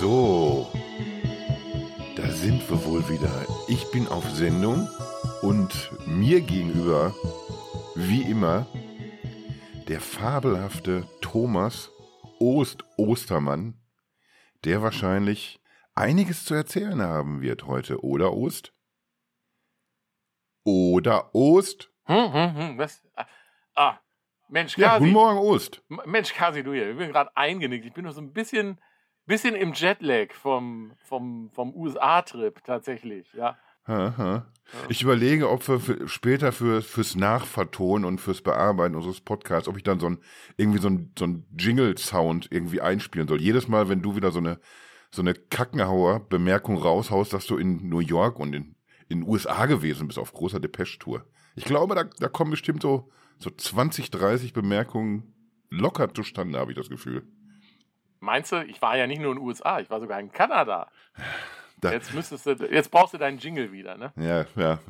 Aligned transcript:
So, 0.00 0.70
da 2.14 2.28
sind 2.30 2.70
wir 2.70 2.84
wohl 2.84 3.08
wieder. 3.08 3.44
Ich 3.66 3.90
bin 3.90 4.06
auf 4.06 4.30
Sendung 4.30 4.88
und 5.42 5.90
mir 6.06 6.40
gegenüber, 6.40 7.12
wie 7.96 8.22
immer, 8.22 8.68
der 9.88 10.00
fabelhafte 10.00 11.08
Thomas 11.20 11.90
Ost 12.38 12.84
Ostermann, 12.96 13.74
der 14.62 14.82
wahrscheinlich 14.82 15.60
einiges 15.96 16.44
zu 16.44 16.54
erzählen 16.54 17.02
haben 17.02 17.42
wird 17.42 17.66
heute, 17.66 18.04
oder 18.04 18.34
Ost? 18.34 18.72
Oder 20.62 21.34
Ost? 21.34 21.90
Hm, 22.04 22.32
hm, 22.32 22.56
hm, 22.56 22.78
was? 22.78 23.02
Ah, 23.16 23.26
ah, 23.74 23.98
Mensch, 24.48 24.78
Ja, 24.78 24.90
Kasi. 24.90 25.00
guten 25.00 25.12
Morgen, 25.12 25.38
Ost. 25.40 25.82
Mensch, 26.06 26.32
Kasi, 26.32 26.62
du 26.62 26.72
hier. 26.72 26.92
Ich 26.92 26.96
bin 26.96 27.10
gerade 27.10 27.36
eingenickt. 27.36 27.84
Ich 27.84 27.92
bin 27.92 28.04
noch 28.04 28.12
so 28.12 28.20
ein 28.20 28.32
bisschen, 28.32 28.80
bisschen 29.28 29.54
im 29.54 29.72
Jetlag 29.74 30.32
vom, 30.32 30.92
vom, 31.04 31.50
vom 31.52 31.74
USA-Trip 31.74 32.64
tatsächlich, 32.64 33.32
ja. 33.34 33.56
Aha. 33.84 34.46
Ich 34.90 35.02
überlege, 35.02 35.48
ob 35.48 35.66
wir 35.66 35.80
für, 35.80 36.08
später 36.08 36.52
für, 36.52 36.82
fürs 36.82 37.14
Nachvertonen 37.16 38.04
und 38.04 38.20
fürs 38.20 38.42
Bearbeiten 38.42 38.94
unseres 38.94 39.20
Podcasts, 39.20 39.66
ob 39.66 39.78
ich 39.78 39.82
dann 39.82 39.98
so 39.98 40.10
ein, 40.10 40.18
irgendwie 40.58 40.78
so 40.78 40.88
ein, 40.88 41.12
so 41.18 41.26
ein 41.26 41.46
Jingle-Sound 41.58 42.48
irgendwie 42.50 42.82
einspielen 42.82 43.28
soll. 43.28 43.40
Jedes 43.40 43.66
Mal, 43.66 43.88
wenn 43.88 44.02
du 44.02 44.14
wieder 44.14 44.30
so 44.30 44.40
eine, 44.40 44.60
so 45.10 45.22
eine 45.22 45.32
Kackenhauer-Bemerkung 45.32 46.76
raushaust, 46.76 47.32
dass 47.32 47.46
du 47.46 47.56
in 47.56 47.88
New 47.88 48.00
York 48.00 48.38
und 48.38 48.52
in, 48.52 48.74
in 49.08 49.20
den 49.20 49.28
USA 49.28 49.64
gewesen 49.64 50.06
bist 50.06 50.18
auf 50.18 50.34
großer 50.34 50.60
Depeche-Tour. 50.60 51.24
Ich 51.56 51.64
glaube, 51.64 51.94
da, 51.94 52.04
da 52.04 52.28
kommen 52.28 52.50
bestimmt 52.50 52.82
so, 52.82 53.10
so 53.38 53.50
20, 53.50 54.10
30 54.10 54.52
Bemerkungen 54.52 55.34
locker 55.70 56.12
zustande, 56.12 56.58
habe 56.58 56.72
ich 56.72 56.76
das 56.76 56.90
Gefühl. 56.90 57.26
Meinst 58.20 58.52
du, 58.52 58.64
ich 58.64 58.80
war 58.82 58.96
ja 58.96 59.06
nicht 59.06 59.20
nur 59.20 59.32
in 59.32 59.38
den 59.38 59.46
USA, 59.46 59.80
ich 59.80 59.90
war 59.90 60.00
sogar 60.00 60.20
in 60.20 60.32
Kanada. 60.32 60.90
Da- 61.80 61.92
Jetzt 61.92 62.12
müsstest 62.12 62.44
du, 62.44 62.50
jetzt 62.72 62.90
brauchst 62.90 63.14
du 63.14 63.18
deinen 63.18 63.38
Jingle 63.38 63.70
wieder, 63.70 63.96
ne? 63.96 64.12
Ja, 64.16 64.46
ja. 64.60 64.80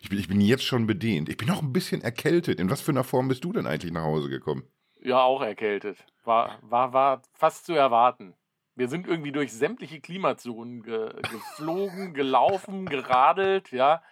Ich 0.00 0.08
bin, 0.08 0.18
ich 0.18 0.26
bin 0.26 0.40
jetzt 0.40 0.64
schon 0.64 0.88
bedient. 0.88 1.28
Ich 1.28 1.36
bin 1.36 1.46
noch 1.46 1.62
ein 1.62 1.72
bisschen 1.72 2.02
erkältet. 2.02 2.58
In 2.58 2.68
was 2.70 2.80
für 2.80 2.90
einer 2.90 3.04
Form 3.04 3.28
bist 3.28 3.44
du 3.44 3.52
denn 3.52 3.68
eigentlich 3.68 3.92
nach 3.92 4.02
Hause 4.02 4.28
gekommen? 4.28 4.64
Ja, 5.00 5.20
auch 5.22 5.42
erkältet. 5.42 6.04
War, 6.24 6.58
war, 6.62 6.92
war 6.92 7.22
fast 7.34 7.66
zu 7.66 7.74
erwarten. 7.74 8.34
Wir 8.74 8.88
sind 8.88 9.06
irgendwie 9.06 9.30
durch 9.30 9.52
sämtliche 9.52 10.00
Klimazonen 10.00 10.82
ge 10.82 11.12
geflogen, 11.30 12.14
gelaufen, 12.14 12.86
geradelt, 12.86 13.70
ja. 13.70 14.02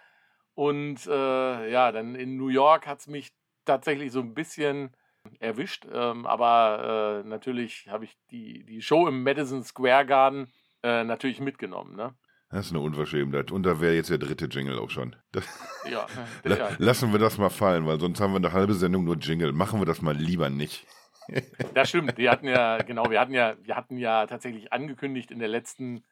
Und 0.54 1.04
äh, 1.08 1.72
ja, 1.72 1.90
dann 1.90 2.14
in 2.14 2.36
New 2.36 2.50
York 2.50 2.86
hat 2.86 3.00
es 3.00 3.08
mich 3.08 3.32
tatsächlich 3.64 4.12
so 4.12 4.20
ein 4.20 4.32
bisschen 4.32 4.94
erwischt. 5.40 5.86
Ähm, 5.90 6.26
aber 6.26 7.22
äh, 7.24 7.28
natürlich 7.28 7.88
habe 7.88 8.04
ich 8.04 8.16
die, 8.30 8.64
die 8.64 8.82
Show 8.82 9.06
im 9.06 9.22
Madison 9.22 9.62
Square 9.62 10.06
Garden 10.06 10.52
äh, 10.82 11.04
natürlich 11.04 11.40
mitgenommen, 11.40 11.96
ne? 11.96 12.14
Das 12.50 12.66
ist 12.66 12.72
eine 12.72 12.80
Unverschämtheit. 12.80 13.50
Und 13.50 13.64
da 13.64 13.80
wäre 13.80 13.94
jetzt 13.94 14.10
der 14.10 14.18
dritte 14.18 14.46
Jingle 14.46 14.78
auch 14.78 14.90
schon. 14.90 15.16
Das, 15.32 15.44
Ja, 15.90 16.06
ja, 16.48 16.70
lassen 16.78 17.10
wir 17.10 17.18
das 17.18 17.36
mal 17.36 17.50
fallen, 17.50 17.86
weil 17.86 17.98
sonst 17.98 18.20
haben 18.20 18.32
wir 18.32 18.36
eine 18.36 18.52
halbe 18.52 18.74
Sendung 18.74 19.04
nur 19.04 19.16
Jingle. 19.16 19.52
Machen 19.52 19.80
wir 19.80 19.86
das 19.86 20.02
mal 20.02 20.16
lieber 20.16 20.50
nicht. 20.50 20.86
Das 21.72 21.88
stimmt. 21.88 22.18
Wir 22.18 22.30
hatten 22.30 22.46
ja, 22.46 22.76
genau, 22.76 23.08
wir 23.08 23.18
hatten 23.18 23.32
ja, 23.32 23.54
wir 23.62 23.76
hatten 23.76 23.96
ja 23.96 24.26
tatsächlich 24.26 24.74
angekündigt 24.74 25.30
in 25.30 25.38
der 25.38 25.48
letzten 25.48 26.04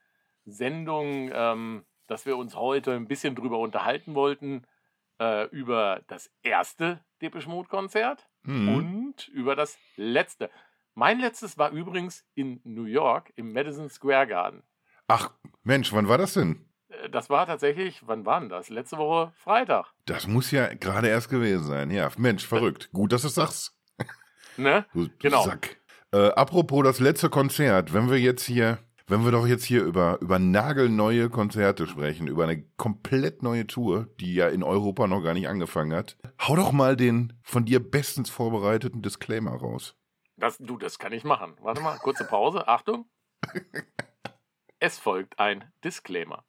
Sendung, 0.46 1.30
ähm, 1.34 1.84
dass 2.06 2.24
wir 2.24 2.38
uns 2.38 2.56
heute 2.56 2.92
ein 2.92 3.06
bisschen 3.06 3.34
drüber 3.34 3.58
unterhalten 3.58 4.14
wollten, 4.14 4.66
äh, 5.20 5.46
über 5.48 6.00
das 6.06 6.30
erste 6.42 7.04
Depeche 7.20 7.50
Mode 7.50 7.68
Konzert 7.68 8.26
Hm. 8.44 8.68
und 8.74 9.28
über 9.28 9.54
das 9.56 9.78
letzte. 9.96 10.50
Mein 10.94 11.20
letztes 11.20 11.56
war 11.58 11.70
übrigens 11.70 12.24
in 12.34 12.60
New 12.64 12.84
York 12.84 13.32
im 13.36 13.52
Madison 13.52 13.88
Square 13.88 14.26
Garden. 14.26 14.62
Ach, 15.08 15.30
Mensch, 15.62 15.92
wann 15.92 16.08
war 16.08 16.18
das 16.18 16.34
denn? 16.34 16.66
Äh, 16.88 17.08
Das 17.10 17.30
war 17.30 17.46
tatsächlich, 17.46 18.02
wann 18.06 18.26
war 18.26 18.40
denn 18.40 18.48
das? 18.48 18.68
Letzte 18.68 18.98
Woche 18.98 19.32
Freitag. 19.36 19.92
Das 20.06 20.26
muss 20.26 20.50
ja 20.50 20.72
gerade 20.74 21.08
erst 21.08 21.28
gewesen 21.30 21.64
sein. 21.64 21.90
Ja, 21.90 22.10
Mensch, 22.18 22.46
verrückt. 22.46 22.90
Gut, 22.92 23.12
dass 23.12 23.22
du 23.22 23.28
es 23.28 23.34
sagst. 23.34 23.76
Ne? 24.56 24.84
Du 24.92 25.08
Genau. 25.18 25.44
Sack. 25.44 25.78
Äh, 26.12 26.28
apropos 26.32 26.84
das 26.84 27.00
letzte 27.00 27.30
Konzert, 27.30 27.94
wenn 27.94 28.10
wir 28.10 28.18
jetzt 28.20 28.44
hier, 28.44 28.78
wenn 29.12 29.26
wir 29.26 29.30
doch 29.30 29.46
jetzt 29.46 29.64
hier 29.64 29.84
über, 29.84 30.18
über 30.22 30.38
nagelneue 30.38 31.28
Konzerte 31.28 31.86
sprechen, 31.86 32.28
über 32.28 32.44
eine 32.44 32.62
komplett 32.78 33.42
neue 33.42 33.66
Tour, 33.66 34.08
die 34.18 34.34
ja 34.34 34.48
in 34.48 34.62
Europa 34.62 35.06
noch 35.06 35.20
gar 35.20 35.34
nicht 35.34 35.48
angefangen 35.48 35.92
hat, 35.92 36.16
hau 36.40 36.56
doch 36.56 36.72
mal 36.72 36.96
den 36.96 37.34
von 37.42 37.66
dir 37.66 37.78
bestens 37.78 38.30
vorbereiteten 38.30 39.02
Disclaimer 39.02 39.54
raus. 39.54 39.98
Das, 40.38 40.56
du, 40.56 40.78
das 40.78 40.98
kann 40.98 41.12
ich 41.12 41.24
machen. 41.24 41.56
Warte 41.60 41.82
mal, 41.82 41.98
kurze 41.98 42.24
Pause. 42.24 42.66
Achtung. 42.66 43.04
Es 44.84 44.98
folgt 44.98 45.38
ein 45.38 45.70
Disclaimer. 45.84 46.44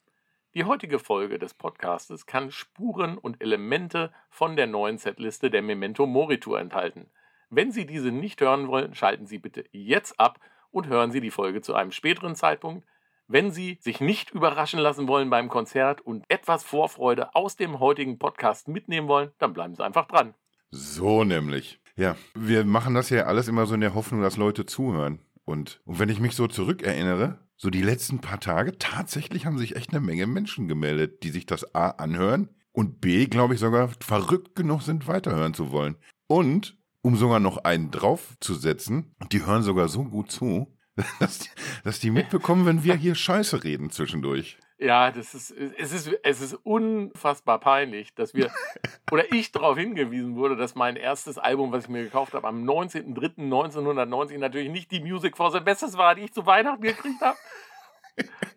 Die 0.55 0.63
heutige 0.63 0.97
Folge 0.97 1.37
des 1.37 1.53
Podcastes 1.53 2.25
kann 2.25 2.49
Spuren 2.49 3.19
und 3.19 3.39
Elemente 3.41 4.11
von 4.29 4.55
der 4.55 4.65
neuen 4.65 4.97
Setliste 4.97 5.51
der 5.51 5.61
Memento 5.61 6.07
Mori 6.07 6.39
Tour 6.39 6.59
enthalten. 6.59 7.11
Wenn 7.51 7.71
Sie 7.71 7.85
diese 7.85 8.11
nicht 8.11 8.41
hören 8.41 8.69
wollen, 8.69 8.95
schalten 8.95 9.27
Sie 9.27 9.37
bitte 9.37 9.65
jetzt 9.71 10.19
ab 10.19 10.39
und 10.73 10.87
hören 10.87 11.11
Sie 11.11 11.21
die 11.21 11.31
Folge 11.31 11.61
zu 11.61 11.75
einem 11.75 11.91
späteren 11.91 12.35
Zeitpunkt. 12.35 12.85
Wenn 13.27 13.51
Sie 13.51 13.77
sich 13.81 14.01
nicht 14.01 14.31
überraschen 14.31 14.79
lassen 14.79 15.07
wollen 15.07 15.29
beim 15.29 15.47
Konzert 15.47 16.01
und 16.01 16.25
etwas 16.27 16.63
Vorfreude 16.63 17.35
aus 17.35 17.55
dem 17.55 17.79
heutigen 17.79 18.19
Podcast 18.19 18.67
mitnehmen 18.67 19.07
wollen, 19.07 19.31
dann 19.39 19.53
bleiben 19.53 19.75
Sie 19.75 19.83
einfach 19.83 20.07
dran. 20.07 20.33
So 20.71 21.23
nämlich. 21.23 21.79
Ja, 21.95 22.15
wir 22.33 22.65
machen 22.65 22.95
das 22.95 23.09
ja 23.09 23.23
alles 23.23 23.47
immer 23.47 23.65
so 23.65 23.75
in 23.75 23.81
der 23.81 23.93
Hoffnung, 23.93 24.21
dass 24.21 24.37
Leute 24.37 24.65
zuhören. 24.65 25.19
Und, 25.45 25.81
und 25.85 25.99
wenn 25.99 26.09
ich 26.09 26.19
mich 26.19 26.35
so 26.35 26.47
zurückerinnere, 26.47 27.39
so 27.55 27.69
die 27.69 27.83
letzten 27.83 28.19
paar 28.19 28.39
Tage, 28.39 28.77
tatsächlich 28.77 29.45
haben 29.45 29.57
sich 29.57 29.75
echt 29.75 29.91
eine 29.91 30.01
Menge 30.01 30.25
Menschen 30.25 30.67
gemeldet, 30.67 31.23
die 31.23 31.29
sich 31.29 31.45
das 31.45 31.75
A 31.75 31.89
anhören 31.89 32.49
und 32.71 32.99
B, 32.99 33.27
glaube 33.27 33.53
ich, 33.53 33.59
sogar 33.59 33.89
verrückt 33.99 34.55
genug 34.55 34.81
sind, 34.81 35.07
weiterhören 35.07 35.53
zu 35.53 35.71
wollen. 35.71 35.95
Und, 36.27 36.77
um 37.03 37.17
sogar 37.17 37.39
noch 37.39 37.57
einen 37.57 37.91
draufzusetzen, 37.91 39.13
die 39.31 39.45
hören 39.45 39.61
sogar 39.61 39.89
so 39.89 40.05
gut 40.05 40.31
zu, 40.31 40.75
dass 41.19 41.39
die, 41.39 41.49
dass 41.83 41.99
die 41.99 42.09
mitbekommen, 42.09 42.65
wenn 42.65 42.83
wir 42.83 42.95
hier 42.95 43.13
Scheiße 43.13 43.63
reden 43.63 43.91
zwischendurch. 43.91 44.57
Ja, 44.79 45.11
das 45.11 45.33
ist, 45.33 45.51
es 45.51 45.91
ist, 45.91 46.11
es 46.23 46.41
ist 46.41 46.53
unfassbar 46.63 47.59
peinlich, 47.59 48.15
dass 48.15 48.33
wir, 48.33 48.51
oder 49.11 49.31
ich 49.31 49.51
darauf 49.51 49.77
hingewiesen 49.77 50.35
wurde, 50.35 50.55
dass 50.55 50.75
mein 50.75 50.95
erstes 50.95 51.37
Album, 51.37 51.71
was 51.71 51.85
ich 51.85 51.89
mir 51.89 52.03
gekauft 52.03 52.33
habe, 52.33 52.47
am 52.47 52.63
19.03.1990 52.63 54.37
natürlich 54.39 54.69
nicht 54.69 54.91
die 54.91 54.99
Music 54.99 55.37
for 55.37 55.51
the 55.51 55.59
Bestes 55.59 55.97
war, 55.97 56.15
die 56.15 56.23
ich 56.23 56.33
zu 56.33 56.45
Weihnachten 56.45 56.81
gekriegt 56.81 57.21
habe, 57.21 57.37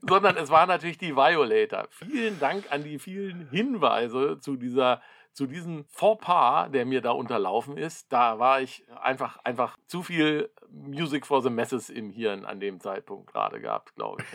sondern 0.03 0.37
es 0.37 0.51
war 0.51 0.67
natürlich 0.67 0.99
die 0.99 1.17
Violator. 1.17 1.87
Vielen 1.91 2.39
Dank 2.39 2.65
an 2.71 2.85
die 2.85 2.99
vielen 2.99 3.49
Hinweise 3.51 4.39
zu 4.41 4.57
dieser, 4.57 5.03
zu 5.37 5.47
diesem 5.47 5.85
Fauxpas, 5.91 6.71
der 6.71 6.87
mir 6.87 7.03
da 7.03 7.11
unterlaufen 7.11 7.77
ist. 7.77 8.11
Da 8.11 8.39
war 8.39 8.63
ich 8.63 8.85
einfach, 9.03 9.37
einfach 9.45 9.77
zu 9.87 10.03
viel 10.03 10.51
Music 10.71 11.27
for 11.27 11.43
the 11.43 11.51
Messes 11.51 11.91
im 11.91 12.11
Hirn 12.11 12.47
an 12.47 12.59
dem 12.59 12.81
Zeitpunkt 12.81 13.31
gerade 13.31 13.61
gehabt, 13.61 13.95
glaube 13.95 14.23
ich. 14.23 14.33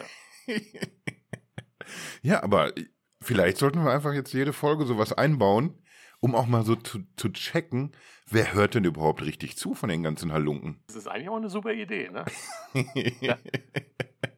Ja. 0.47 0.61
Ja, 2.21 2.43
aber 2.43 2.71
vielleicht 3.21 3.57
sollten 3.57 3.83
wir 3.83 3.91
einfach 3.91 4.13
jetzt 4.13 4.31
jede 4.31 4.53
Folge 4.53 4.85
sowas 4.85 5.11
einbauen, 5.11 5.83
um 6.19 6.35
auch 6.35 6.45
mal 6.45 6.63
so 6.63 6.75
zu, 6.75 6.99
zu 7.17 7.29
checken, 7.29 7.91
wer 8.29 8.53
hört 8.53 8.75
denn 8.75 8.85
überhaupt 8.85 9.23
richtig 9.23 9.57
zu 9.57 9.73
von 9.73 9.89
den 9.89 10.03
ganzen 10.03 10.31
Halunken. 10.31 10.83
Das 10.87 10.95
ist 10.95 11.07
eigentlich 11.07 11.29
auch 11.29 11.37
eine 11.37 11.49
super 11.49 11.73
Idee, 11.73 12.09
ne? 12.09 12.25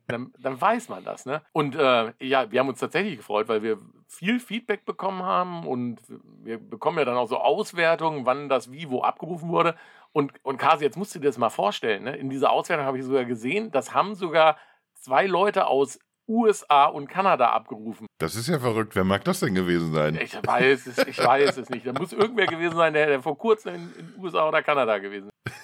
Dann, 0.08 0.34
dann 0.38 0.60
weiß 0.60 0.90
man 0.90 1.04
das, 1.04 1.26
ne? 1.26 1.42
Und 1.54 1.76
äh, 1.76 2.14
ja, 2.20 2.52
wir 2.52 2.60
haben 2.60 2.70
uns 2.70 2.80
tatsächlich 2.80 3.18
gefreut, 3.18 3.48
weil 3.48 3.64
wir 3.64 3.80
viel 4.14 4.40
Feedback 4.40 4.86
bekommen 4.86 5.24
haben 5.24 5.66
und 5.68 6.00
wir 6.44 6.58
bekommen 6.58 6.98
ja 7.00 7.06
dann 7.06 7.18
auch 7.18 7.28
so 7.28 7.38
Auswertungen, 7.38 8.26
wann 8.26 8.50
das 8.50 8.72
wie 8.72 8.90
wo 8.90 9.02
abgerufen 9.02 9.50
wurde. 9.50 9.76
Und, 10.12 10.34
und 10.44 10.58
Kasi, 10.58 10.84
jetzt 10.84 10.98
musst 10.98 11.16
du 11.16 11.20
dir 11.20 11.28
das 11.28 11.38
mal 11.38 11.50
vorstellen, 11.50 12.04
ne? 12.04 12.16
In 12.16 12.30
dieser 12.30 12.52
Auswertung 12.52 12.86
habe 12.86 13.00
ich 13.00 13.04
sogar 13.04 13.26
gesehen, 13.26 13.72
das 13.72 13.94
haben 13.94 14.16
sogar 14.16 14.58
zwei 14.94 15.26
Leute 15.26 15.68
aus 15.68 16.00
USA 16.28 16.86
und 16.86 17.08
Kanada 17.08 17.50
abgerufen. 17.50 18.08
Das 18.20 18.36
ist 18.36 18.48
ja 18.48 18.60
verrückt. 18.60 18.96
Wer 18.96 19.04
mag 19.04 19.24
das 19.26 19.42
denn 19.42 19.56
gewesen 19.56 19.94
sein? 19.94 20.16
Ich 20.22 20.36
weiß 20.36 20.88
es, 20.88 20.98
ich 21.00 21.18
weiß 21.18 21.58
es 21.58 21.70
nicht. 21.70 21.86
Da 21.86 21.94
muss 21.94 22.14
irgendwer 22.14 22.46
gewesen 22.46 22.78
sein, 22.78 22.94
der, 22.94 23.08
der 23.08 23.22
vor 23.22 23.38
kurzem 23.38 23.76
in, 23.76 23.94
in 23.98 24.24
USA 24.24 24.48
oder 24.48 24.64
Kanada 24.64 25.00
gewesen 25.00 25.30
ist. 25.46 25.56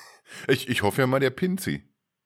Ich, 0.48 0.70
ich 0.70 0.84
hoffe 0.84 1.02
ja 1.02 1.08
mal 1.08 1.20
der 1.20 1.32
Pinzi, 1.32 1.84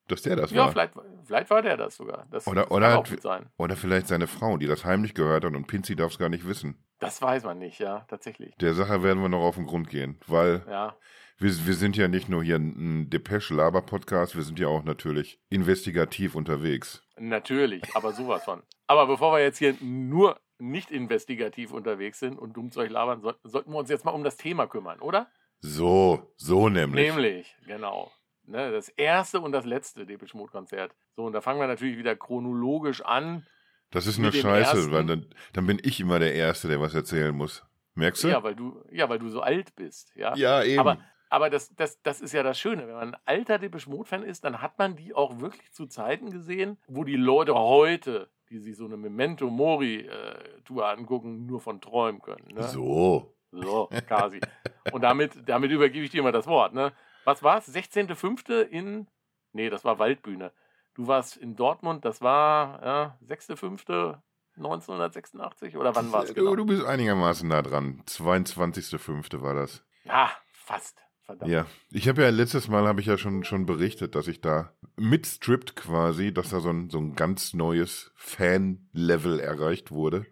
dass 0.08 0.22
der 0.22 0.36
das 0.36 0.52
Ja, 0.52 0.64
war. 0.66 0.72
vielleicht, 0.72 0.94
vielleicht 1.26 1.50
war 1.50 1.62
der 1.62 1.78
das 1.78 1.96
sogar. 1.96 2.26
Das, 2.32 2.48
Oder- 2.48 2.64
das 2.64 2.72
oder 2.72 2.94
hat-. 2.94 3.46
Oder 3.58 3.76
vielleicht 3.76 4.08
seine 4.08 4.28
Frau, 4.28 4.58
die 4.58 4.68
das 4.68 4.84
heimlich 4.86 5.14
gehört 5.14 5.46
hat 5.46 5.54
und 5.56 5.68
Pinzi 5.68 5.96
darf 5.96 6.12
es 6.12 6.18
gar 6.20 6.30
nicht 6.30 6.48
wissen. 6.48 6.84
Das 7.00 7.22
weiß 7.22 7.44
man 7.44 7.60
nicht, 7.60 7.80
ja, 7.80 8.06
tatsächlich. 8.10 8.56
Der 8.56 8.74
Sache 8.74 9.04
werden 9.04 9.22
wir 9.22 9.30
noch 9.30 9.42
auf 9.44 9.56
den 9.56 9.66
Grund 9.66 9.90
gehen, 9.90 10.20
weil 10.28 10.64
Ja, 10.70 10.96
wir, 11.38 11.50
wir 11.66 11.74
sind 11.74 11.98
ja 11.98 12.08
nicht 12.08 12.30
nur 12.30 12.44
hier 12.44 12.56
ein 12.58 13.10
Depeche-Laber-Podcast, 13.10 14.36
wir 14.36 14.44
sind 14.44 14.60
ja 14.60 14.68
auch 14.68 14.84
natürlich 14.84 15.40
investigativ 15.50 16.36
unterwegs. 16.36 17.04
natürlich, 17.18 17.84
aber 17.96 18.14
sowas 18.14 18.44
von. 18.46 18.62
Aber 18.88 19.08
bevor 19.08 19.34
wir 19.36 19.42
jetzt 19.44 19.58
hier 19.58 19.76
nur 19.82 20.40
nicht 20.60 20.92
investigativ 20.92 21.72
unterwegs 21.74 22.20
sind 22.20 22.38
und 22.40 22.54
Dummzeug 22.56 22.90
labern, 22.90 23.22
soll, 23.22 23.36
sollten 23.44 23.72
wir 23.72 23.78
uns 23.80 23.90
jetzt 23.90 24.06
mal 24.06 24.12
um 24.12 24.24
das 24.24 24.38
Thema 24.38 24.68
kümmern, 24.68 25.00
oder? 25.00 25.28
So, 25.60 26.34
so 26.38 26.70
nämlich. 26.70 27.08
Nämlich, 27.10 27.56
genau. 27.66 28.12
Ne? 28.54 28.72
Das 28.72 28.88
erste 28.90 29.42
und 29.42 29.52
das 29.52 29.66
letzte 29.66 30.06
Depeche 30.06 30.38
Mode 30.38 30.52
Konzert. 30.52 30.96
So, 31.16 31.26
und 31.26 31.34
da 31.34 31.42
fangen 31.42 31.60
wir 31.60 31.68
natürlich 31.68 31.98
wieder 31.98 32.16
chronologisch 32.16 33.02
an. 33.02 33.46
Das 33.92 34.08
ist 34.08 34.18
dem 34.18 34.32
Scheiße, 34.32 34.78
ersten- 34.78 34.92
weil 34.92 35.06
dann, 35.06 35.26
dann 35.54 35.68
bin 35.68 35.80
ich 35.84 36.00
immer 36.00 36.20
der 36.20 36.34
Erste, 36.34 36.68
der 36.68 36.80
was 36.80 36.94
erzählen 36.96 37.36
muss. 37.36 37.66
Merkst 37.96 38.24
du? 38.24 38.28
Ja, 38.30 38.42
weil 38.44 38.56
du, 38.56 38.84
ja, 38.92 39.10
weil 39.10 39.20
du 39.20 39.30
so 39.30 39.42
alt 39.42 39.76
bist. 39.76 40.16
Ja, 40.16 40.36
Ja, 40.36 40.64
eben. 40.64 40.80
Aber, 40.80 40.98
aber 41.30 41.50
das, 41.50 41.76
das, 41.76 42.02
das 42.04 42.22
ist 42.22 42.32
ja 42.34 42.42
das 42.44 42.60
Schöne. 42.60 42.88
Wenn 42.88 42.96
man 42.96 43.14
ein 43.16 43.22
alter 43.26 43.60
Depeche 43.60 43.90
Mode-Fan 43.90 44.24
ist, 44.24 44.44
dann 44.46 44.62
hat 44.62 44.78
man 44.80 44.96
die 44.96 45.14
auch 45.14 45.40
wirklich 45.40 45.72
zu 45.74 45.86
Zeiten 45.88 46.32
gesehen, 46.32 46.78
wo 46.88 47.04
die 47.04 47.16
Leute 47.18 47.54
heute, 47.56 48.30
die 48.50 48.60
sich 48.60 48.78
so 48.78 48.86
eine 48.86 48.98
Memento 48.98 49.50
Mori-Tour 49.50 50.88
angucken, 50.88 51.46
nur 51.46 51.60
von 51.60 51.82
träumen 51.82 52.22
können. 52.22 52.48
Ne? 52.54 52.64
so. 52.64 53.30
So, 53.56 53.88
quasi. 54.08 54.40
Und 54.92 55.02
damit, 55.04 55.48
damit 55.48 55.70
übergebe 55.70 56.04
ich 56.04 56.10
dir 56.10 56.24
mal 56.24 56.32
das 56.32 56.48
Wort. 56.48 56.74
Ne? 56.74 56.92
Was 57.26 57.44
war 57.44 57.58
es? 57.58 57.74
16.05. 57.74 58.62
in. 58.62 59.08
Nee, 59.52 59.70
das 59.70 59.86
war 59.86 60.00
Waldbühne. 60.00 60.52
Du 60.96 61.08
warst 61.08 61.38
in 61.38 61.56
Dortmund, 61.56 62.06
das 62.06 62.22
war 62.22 62.84
ja, 62.84 63.18
6.05. 63.28 64.22
1986 64.56 65.78
oder 65.78 65.96
wann 65.96 66.12
war 66.12 66.24
es 66.24 66.34
genau? 66.34 66.56
du 66.56 66.66
bist 66.66 66.86
einigermaßen 66.86 67.48
nah 67.48 67.64
dran. 67.64 68.04
22.05. 68.06 69.42
war 69.42 69.56
das. 69.56 69.84
Ja, 70.04 70.32
fast. 70.52 71.00
Verdammt. 71.26 71.52
Ja, 71.52 71.66
ich 71.90 72.10
habe 72.10 72.22
ja 72.22 72.30
letztes 72.30 72.68
Mal 72.68 72.86
habe 72.86 73.00
ich 73.00 73.08
ja 73.08 73.18
schon 73.18 73.46
schon 73.46 73.66
berichtet, 73.66 74.14
dass 74.14 74.28
ich 74.28 74.42
da 74.42 74.74
mitstrippt 74.98 75.76
quasi, 75.76 76.34
dass 76.34 76.50
da 76.50 76.60
so 76.60 76.70
ein 76.70 76.90
so 76.90 77.00
ein 77.00 77.16
ganz 77.16 77.54
neues 77.54 78.12
Fan-Level 78.16 79.40
erreicht 79.40 79.92
wurde 79.92 80.26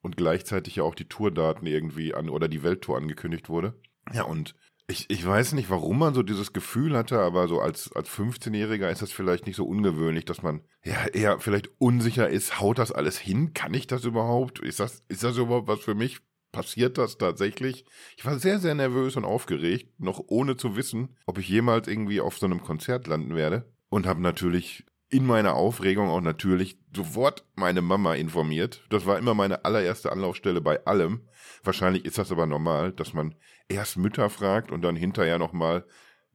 und 0.00 0.16
gleichzeitig 0.16 0.76
ja 0.76 0.82
auch 0.82 0.96
die 0.96 1.08
Tourdaten 1.08 1.66
irgendwie 1.66 2.12
an 2.12 2.28
oder 2.28 2.48
die 2.48 2.64
Welttour 2.64 2.96
angekündigt 2.96 3.48
wurde. 3.48 3.80
Ja, 4.12 4.24
und 4.24 4.56
ich, 4.92 5.10
ich 5.10 5.26
weiß 5.26 5.52
nicht, 5.54 5.70
warum 5.70 5.98
man 5.98 6.14
so 6.14 6.22
dieses 6.22 6.52
Gefühl 6.52 6.96
hatte, 6.96 7.18
aber 7.18 7.48
so 7.48 7.60
als, 7.60 7.90
als 7.92 8.08
15-Jähriger 8.08 8.90
ist 8.90 9.02
das 9.02 9.10
vielleicht 9.10 9.46
nicht 9.46 9.56
so 9.56 9.64
ungewöhnlich, 9.64 10.24
dass 10.24 10.42
man 10.42 10.60
ja 10.84 11.06
eher 11.06 11.40
vielleicht 11.40 11.70
unsicher 11.78 12.28
ist, 12.28 12.60
haut 12.60 12.78
das 12.78 12.92
alles 12.92 13.18
hin? 13.18 13.54
Kann 13.54 13.74
ich 13.74 13.86
das 13.86 14.04
überhaupt? 14.04 14.60
Ist 14.60 14.80
das, 14.80 15.02
ist 15.08 15.24
das 15.24 15.36
überhaupt 15.36 15.68
was 15.68 15.80
für 15.80 15.94
mich? 15.94 16.18
Passiert 16.52 16.98
das 16.98 17.16
tatsächlich? 17.16 17.86
Ich 18.18 18.26
war 18.26 18.38
sehr, 18.38 18.58
sehr 18.58 18.74
nervös 18.74 19.16
und 19.16 19.24
aufgeregt, 19.24 19.98
noch 19.98 20.22
ohne 20.26 20.58
zu 20.58 20.76
wissen, 20.76 21.16
ob 21.24 21.38
ich 21.38 21.48
jemals 21.48 21.88
irgendwie 21.88 22.20
auf 22.20 22.38
so 22.38 22.44
einem 22.44 22.62
Konzert 22.62 23.06
landen 23.06 23.34
werde. 23.34 23.72
Und 23.88 24.06
habe 24.06 24.20
natürlich 24.20 24.84
in 25.12 25.26
meiner 25.26 25.54
Aufregung 25.54 26.08
auch 26.08 26.22
natürlich 26.22 26.78
sofort 26.96 27.44
meine 27.54 27.82
Mama 27.82 28.14
informiert. 28.14 28.82
Das 28.88 29.04
war 29.04 29.18
immer 29.18 29.34
meine 29.34 29.66
allererste 29.66 30.10
Anlaufstelle 30.10 30.62
bei 30.62 30.84
allem. 30.86 31.28
Wahrscheinlich 31.62 32.06
ist 32.06 32.16
das 32.16 32.32
aber 32.32 32.46
normal, 32.46 32.92
dass 32.92 33.12
man 33.12 33.34
erst 33.68 33.98
Mütter 33.98 34.30
fragt 34.30 34.72
und 34.72 34.80
dann 34.80 34.96
hinterher 34.96 35.38
nochmal 35.38 35.84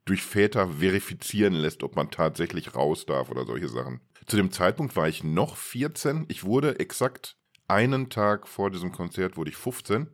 durch 0.04 0.22
Väter 0.22 0.68
verifizieren 0.78 1.54
lässt, 1.54 1.82
ob 1.82 1.96
man 1.96 2.12
tatsächlich 2.12 2.76
raus 2.76 3.04
darf 3.04 3.30
oder 3.30 3.44
solche 3.44 3.68
Sachen. 3.68 4.00
Zu 4.26 4.36
dem 4.36 4.52
Zeitpunkt 4.52 4.94
war 4.94 5.08
ich 5.08 5.24
noch 5.24 5.56
14. 5.56 6.26
Ich 6.28 6.44
wurde 6.44 6.78
exakt 6.78 7.36
einen 7.66 8.10
Tag 8.10 8.46
vor 8.46 8.70
diesem 8.70 8.92
Konzert 8.92 9.36
wurde 9.36 9.50
ich 9.50 9.56
15. 9.56 10.06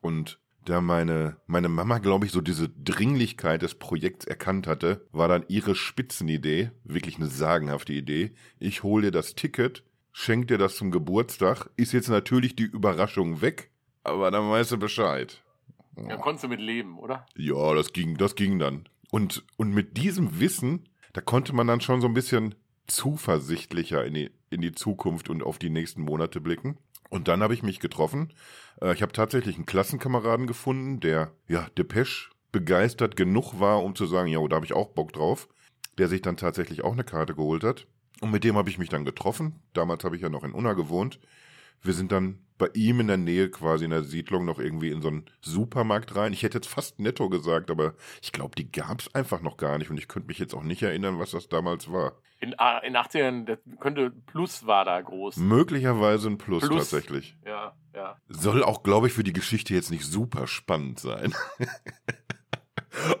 Und 0.00 0.40
da 0.64 0.80
meine, 0.80 1.36
meine 1.46 1.68
Mama, 1.68 1.98
glaube 1.98 2.26
ich, 2.26 2.32
so 2.32 2.40
diese 2.40 2.68
Dringlichkeit 2.68 3.62
des 3.62 3.74
Projekts 3.74 4.24
erkannt 4.24 4.66
hatte, 4.66 5.06
war 5.12 5.28
dann 5.28 5.44
ihre 5.48 5.74
Spitzenidee, 5.74 6.70
wirklich 6.84 7.16
eine 7.16 7.26
sagenhafte 7.26 7.92
Idee. 7.92 8.32
Ich 8.58 8.82
hole 8.82 9.06
dir 9.06 9.10
das 9.10 9.34
Ticket, 9.34 9.84
schenk 10.12 10.48
dir 10.48 10.58
das 10.58 10.76
zum 10.76 10.90
Geburtstag, 10.90 11.70
ist 11.76 11.92
jetzt 11.92 12.08
natürlich 12.08 12.54
die 12.54 12.64
Überraschung 12.64 13.40
weg, 13.40 13.70
aber 14.04 14.30
dann 14.30 14.50
weißt 14.50 14.72
du 14.72 14.78
Bescheid. 14.78 15.42
Ja, 15.96 16.16
konntest 16.16 16.44
du 16.44 16.48
mit 16.48 16.60
leben, 16.60 16.98
oder? 16.98 17.26
Ja, 17.36 17.74
das 17.74 17.92
ging, 17.92 18.16
das 18.16 18.34
ging 18.34 18.58
dann. 18.58 18.88
Und, 19.10 19.44
und 19.56 19.74
mit 19.74 19.96
diesem 19.98 20.40
Wissen, 20.40 20.88
da 21.12 21.20
konnte 21.20 21.52
man 21.52 21.66
dann 21.66 21.80
schon 21.80 22.00
so 22.00 22.06
ein 22.06 22.14
bisschen 22.14 22.54
zuversichtlicher 22.86 24.04
in 24.04 24.14
die, 24.14 24.30
in 24.50 24.60
die 24.60 24.72
Zukunft 24.72 25.28
und 25.28 25.42
auf 25.42 25.58
die 25.58 25.70
nächsten 25.70 26.02
Monate 26.02 26.40
blicken. 26.40 26.78
Und 27.12 27.28
dann 27.28 27.42
habe 27.42 27.52
ich 27.52 27.62
mich 27.62 27.78
getroffen. 27.78 28.32
Äh, 28.80 28.94
Ich 28.94 29.02
habe 29.02 29.12
tatsächlich 29.12 29.56
einen 29.56 29.66
Klassenkameraden 29.66 30.46
gefunden, 30.46 30.98
der, 30.98 31.32
ja, 31.46 31.66
Depeche 31.76 32.30
begeistert 32.52 33.16
genug 33.16 33.60
war, 33.60 33.84
um 33.84 33.94
zu 33.94 34.06
sagen, 34.06 34.28
ja, 34.28 34.40
da 34.48 34.56
habe 34.56 34.64
ich 34.64 34.72
auch 34.72 34.88
Bock 34.88 35.12
drauf. 35.12 35.46
Der 35.98 36.08
sich 36.08 36.22
dann 36.22 36.38
tatsächlich 36.38 36.82
auch 36.84 36.92
eine 36.92 37.04
Karte 37.04 37.34
geholt 37.34 37.64
hat. 37.64 37.86
Und 38.22 38.30
mit 38.30 38.44
dem 38.44 38.56
habe 38.56 38.70
ich 38.70 38.78
mich 38.78 38.88
dann 38.88 39.04
getroffen. 39.04 39.60
Damals 39.74 40.04
habe 40.04 40.16
ich 40.16 40.22
ja 40.22 40.30
noch 40.30 40.42
in 40.42 40.52
Unna 40.52 40.72
gewohnt. 40.72 41.20
Wir 41.82 41.92
sind 41.94 42.12
dann 42.12 42.38
bei 42.58 42.70
ihm 42.74 43.00
in 43.00 43.08
der 43.08 43.16
Nähe 43.16 43.50
quasi 43.50 43.84
in 43.84 43.90
der 43.90 44.04
Siedlung 44.04 44.44
noch 44.44 44.60
irgendwie 44.60 44.90
in 44.90 45.02
so 45.02 45.08
einen 45.08 45.24
Supermarkt 45.40 46.14
rein. 46.14 46.32
Ich 46.32 46.44
hätte 46.44 46.58
jetzt 46.58 46.68
fast 46.68 47.00
netto 47.00 47.28
gesagt, 47.28 47.72
aber 47.72 47.94
ich 48.22 48.30
glaube, 48.30 48.54
die 48.56 48.70
gab 48.70 49.00
es 49.00 49.12
einfach 49.16 49.42
noch 49.42 49.56
gar 49.56 49.78
nicht 49.78 49.90
und 49.90 49.98
ich 49.98 50.06
könnte 50.06 50.28
mich 50.28 50.38
jetzt 50.38 50.54
auch 50.54 50.62
nicht 50.62 50.82
erinnern, 50.82 51.18
was 51.18 51.32
das 51.32 51.48
damals 51.48 51.90
war. 51.90 52.12
In, 52.38 52.54
ah, 52.58 52.78
in 52.78 52.96
80ern, 52.96 53.46
das 53.46 53.58
könnte 53.80 54.10
Plus 54.10 54.64
war 54.64 54.84
da 54.84 55.00
groß. 55.00 55.36
Möglicherweise 55.38 56.28
ein 56.28 56.38
Plus, 56.38 56.66
Plus. 56.66 56.90
tatsächlich. 56.90 57.36
Ja, 57.44 57.76
ja. 57.94 58.16
Soll 58.28 58.62
auch, 58.62 58.84
glaube 58.84 59.08
ich, 59.08 59.12
für 59.12 59.24
die 59.24 59.32
Geschichte 59.32 59.74
jetzt 59.74 59.90
nicht 59.90 60.04
super 60.04 60.46
spannend 60.46 61.00
sein. 61.00 61.34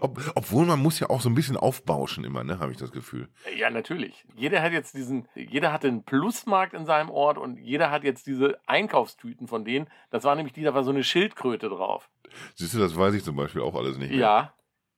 Ob, 0.00 0.20
obwohl 0.34 0.66
man 0.66 0.80
muss 0.80 1.00
ja 1.00 1.08
auch 1.10 1.20
so 1.20 1.28
ein 1.28 1.34
bisschen 1.34 1.56
aufbauschen 1.56 2.24
immer, 2.24 2.44
ne, 2.44 2.58
habe 2.58 2.72
ich 2.72 2.78
das 2.78 2.92
Gefühl. 2.92 3.28
Ja, 3.56 3.70
natürlich. 3.70 4.24
Jeder 4.34 4.62
hat 4.62 4.72
jetzt 4.72 4.94
diesen, 4.94 5.28
jeder 5.34 5.72
hatte 5.72 5.88
einen 5.88 6.04
Plusmarkt 6.04 6.74
in 6.74 6.84
seinem 6.84 7.10
Ort 7.10 7.38
und 7.38 7.58
jeder 7.58 7.90
hat 7.90 8.04
jetzt 8.04 8.26
diese 8.26 8.58
Einkaufstüten 8.66 9.48
von 9.48 9.64
denen. 9.64 9.88
Das 10.10 10.24
war 10.24 10.34
nämlich 10.34 10.52
die, 10.52 10.62
da 10.62 10.74
war 10.74 10.84
so 10.84 10.90
eine 10.90 11.04
Schildkröte 11.04 11.68
drauf. 11.68 12.10
Siehst 12.54 12.74
du, 12.74 12.78
das 12.78 12.96
weiß 12.96 13.14
ich 13.14 13.24
zum 13.24 13.36
Beispiel 13.36 13.62
auch 13.62 13.74
alles 13.74 13.96
nicht 13.98 14.10
mehr. 14.10 14.18
Ja. 14.18 14.54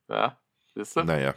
Ja. 0.08 0.38
Siehst 0.74 0.96
du? 0.96 1.04
Naja. 1.04 1.34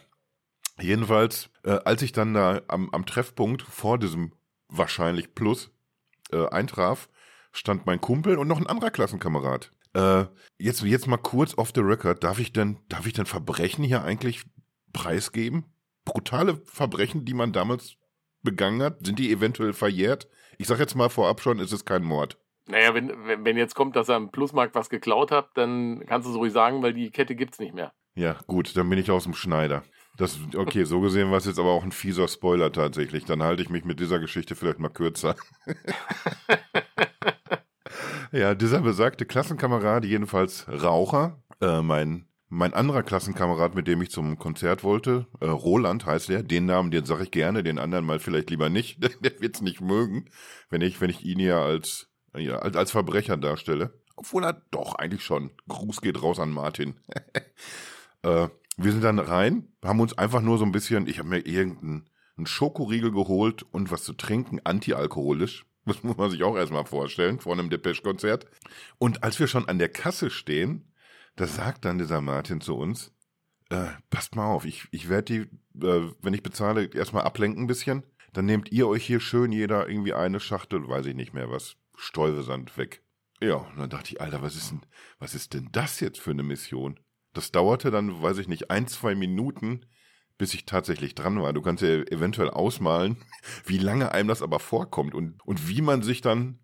Jedenfalls, 0.79 1.49
äh, 1.63 1.79
als 1.85 2.01
ich 2.01 2.11
dann 2.11 2.33
da 2.33 2.61
am, 2.67 2.89
am 2.91 3.05
Treffpunkt 3.05 3.63
vor 3.63 3.97
diesem 3.97 4.33
wahrscheinlich 4.67 5.33
Plus 5.33 5.71
äh, 6.31 6.47
eintraf, 6.49 7.09
stand 7.51 7.85
mein 7.85 8.01
Kumpel 8.01 8.37
und 8.37 8.47
noch 8.47 8.59
ein 8.59 8.67
anderer 8.67 8.91
Klassenkamerad. 8.91 9.71
Äh, 9.97 10.27
jetzt, 10.59 10.83
jetzt 10.83 11.07
mal 11.07 11.17
kurz 11.17 11.57
off 11.57 11.71
the 11.73 11.81
record, 11.81 12.23
darf 12.23 12.37
ich 12.37 12.53
denn, 12.53 12.77
darf 12.87 13.07
ich 13.07 13.13
denn 13.13 13.25
Verbrechen 13.25 13.83
hier 13.83 14.03
eigentlich 14.03 14.43
preisgeben? 14.93 15.65
Brutale 16.05 16.61
Verbrechen, 16.65 17.25
die 17.25 17.33
man 17.33 17.51
damals 17.51 17.95
begangen 18.43 18.83
hat, 18.83 19.03
sind 19.03 19.17
die 19.17 19.31
eventuell 19.31 19.73
verjährt? 19.73 20.27
Ich 20.59 20.67
sag 20.67 20.79
jetzt 20.79 20.93
mal 20.93 21.09
vorab 21.09 21.41
schon, 21.41 21.59
es 21.59 21.71
ist 21.71 21.85
kein 21.85 22.03
Mord. 22.03 22.37
Naja, 22.67 22.93
wenn, 22.93 23.09
wenn, 23.25 23.43
wenn 23.43 23.57
jetzt 23.57 23.73
kommt, 23.73 23.95
dass 23.95 24.09
er 24.09 24.17
im 24.17 24.29
Plusmarkt 24.29 24.75
was 24.75 24.89
geklaut 24.89 25.31
hat, 25.31 25.49
dann 25.55 26.05
kannst 26.05 26.27
du 26.27 26.31
es 26.31 26.37
ruhig 26.37 26.53
sagen, 26.53 26.83
weil 26.83 26.93
die 26.93 27.09
Kette 27.09 27.35
gibt's 27.35 27.59
nicht 27.59 27.73
mehr. 27.73 27.91
Ja, 28.13 28.37
gut, 28.45 28.77
dann 28.77 28.89
bin 28.89 28.99
ich 28.99 29.09
aus 29.09 29.23
dem 29.23 29.33
Schneider. 29.33 29.83
Das, 30.17 30.37
okay, 30.55 30.83
so 30.83 30.99
gesehen 30.99 31.31
war 31.31 31.37
es 31.37 31.45
jetzt 31.45 31.59
aber 31.59 31.71
auch 31.71 31.83
ein 31.83 31.91
fieser 31.91 32.27
Spoiler 32.27 32.71
tatsächlich. 32.71 33.25
Dann 33.25 33.41
halte 33.41 33.63
ich 33.63 33.69
mich 33.69 33.85
mit 33.85 33.99
dieser 33.99 34.19
Geschichte 34.19 34.55
vielleicht 34.55 34.79
mal 34.79 34.89
kürzer. 34.89 35.35
ja, 38.31 38.55
dieser 38.55 38.81
besagte 38.81 39.25
Klassenkamerad, 39.25 40.05
jedenfalls 40.05 40.67
Raucher, 40.67 41.41
äh, 41.61 41.81
mein, 41.81 42.27
mein 42.49 42.73
anderer 42.73 43.03
Klassenkamerad, 43.03 43.75
mit 43.75 43.87
dem 43.87 44.01
ich 44.01 44.09
zum 44.09 44.37
Konzert 44.37 44.83
wollte, 44.83 45.27
äh, 45.39 45.45
Roland 45.45 46.05
heißt 46.05 46.29
er, 46.29 46.43
den 46.43 46.65
Namen, 46.65 46.91
den 46.91 47.05
sage 47.05 47.23
ich 47.23 47.31
gerne, 47.31 47.63
den 47.63 47.79
anderen 47.79 48.05
mal 48.05 48.19
vielleicht 48.19 48.49
lieber 48.49 48.69
nicht. 48.69 49.03
Der 49.23 49.39
wird's 49.39 49.61
nicht 49.61 49.81
mögen, 49.81 50.25
wenn 50.69 50.81
ich, 50.81 50.99
wenn 51.01 51.09
ich 51.09 51.23
ihn 51.25 51.39
hier 51.39 51.57
als, 51.57 52.09
ja, 52.35 52.57
als, 52.57 52.75
als 52.75 52.91
Verbrecher 52.91 53.37
darstelle. 53.37 53.93
Obwohl 54.15 54.43
er 54.43 54.61
doch 54.71 54.95
eigentlich 54.95 55.23
schon. 55.23 55.51
Gruß 55.67 56.01
geht 56.01 56.21
raus 56.21 56.39
an 56.39 56.51
Martin. 56.51 56.95
äh, 58.23 58.47
wir 58.77 58.91
sind 58.91 59.03
dann 59.03 59.19
rein, 59.19 59.67
haben 59.83 59.99
uns 59.99 60.17
einfach 60.17 60.41
nur 60.41 60.57
so 60.57 60.65
ein 60.65 60.71
bisschen, 60.71 61.07
ich 61.07 61.19
habe 61.19 61.29
mir 61.29 61.45
irgendeinen 61.45 62.09
einen 62.37 62.45
Schokoriegel 62.45 63.11
geholt 63.11 63.65
und 63.71 63.91
was 63.91 64.03
zu 64.03 64.13
trinken, 64.13 64.61
antialkoholisch. 64.63 65.65
Das 65.87 66.03
muss 66.03 66.17
man 66.17 66.29
sich 66.29 66.43
auch 66.43 66.57
erstmal 66.57 66.85
vorstellen, 66.85 67.39
vor 67.39 67.53
einem 67.53 67.69
Depeche-Konzert. 67.69 68.45
Und 68.99 69.23
als 69.23 69.39
wir 69.39 69.47
schon 69.47 69.69
an 69.69 69.79
der 69.79 69.87
Kasse 69.89 70.29
stehen, 70.29 70.91
da 71.37 71.47
sagt 71.47 71.85
dann 71.85 71.97
dieser 71.97 72.19
Martin 72.19 72.59
zu 72.59 72.75
uns, 72.75 73.13
äh, 73.69 73.87
passt 74.09 74.35
mal 74.35 74.47
auf, 74.47 74.65
ich, 74.65 74.87
ich 74.91 75.07
werde 75.07 75.23
die, 75.23 75.85
äh, 75.85 76.11
wenn 76.21 76.33
ich 76.33 76.43
bezahle, 76.43 76.85
erstmal 76.93 77.23
ablenken 77.23 77.63
ein 77.63 77.67
bisschen. 77.67 78.03
Dann 78.33 78.45
nehmt 78.45 78.71
ihr 78.71 78.87
euch 78.87 79.05
hier 79.05 79.21
schön 79.21 79.53
jeder 79.53 79.87
irgendwie 79.87 80.13
eine 80.13 80.41
Schachtel, 80.41 80.87
weiß 80.87 81.05
ich 81.05 81.15
nicht 81.15 81.33
mehr 81.33 81.49
was, 81.49 81.77
Stäubesand 81.95 82.77
weg. 82.77 83.01
Ja, 83.39 83.55
und 83.55 83.77
dann 83.77 83.89
dachte 83.89 84.11
ich, 84.11 84.21
Alter, 84.21 84.41
was 84.41 84.55
ist 84.55 84.71
denn, 84.71 84.81
was 85.19 85.35
ist 85.35 85.53
denn 85.53 85.69
das 85.71 86.01
jetzt 86.01 86.19
für 86.19 86.31
eine 86.31 86.43
Mission? 86.43 86.99
Das 87.33 87.51
dauerte 87.51 87.91
dann, 87.91 88.21
weiß 88.21 88.39
ich 88.39 88.47
nicht, 88.47 88.71
ein, 88.71 88.87
zwei 88.87 89.15
Minuten, 89.15 89.85
bis 90.37 90.53
ich 90.53 90.65
tatsächlich 90.65 91.15
dran 91.15 91.41
war. 91.41 91.53
Du 91.53 91.61
kannst 91.61 91.83
ja 91.83 91.89
eventuell 91.89 92.49
ausmalen, 92.49 93.17
wie 93.65 93.77
lange 93.77 94.11
einem 94.11 94.29
das 94.29 94.41
aber 94.41 94.59
vorkommt 94.59 95.13
und, 95.13 95.45
und 95.45 95.67
wie 95.67 95.81
man 95.81 96.01
sich 96.01 96.21
dann 96.21 96.59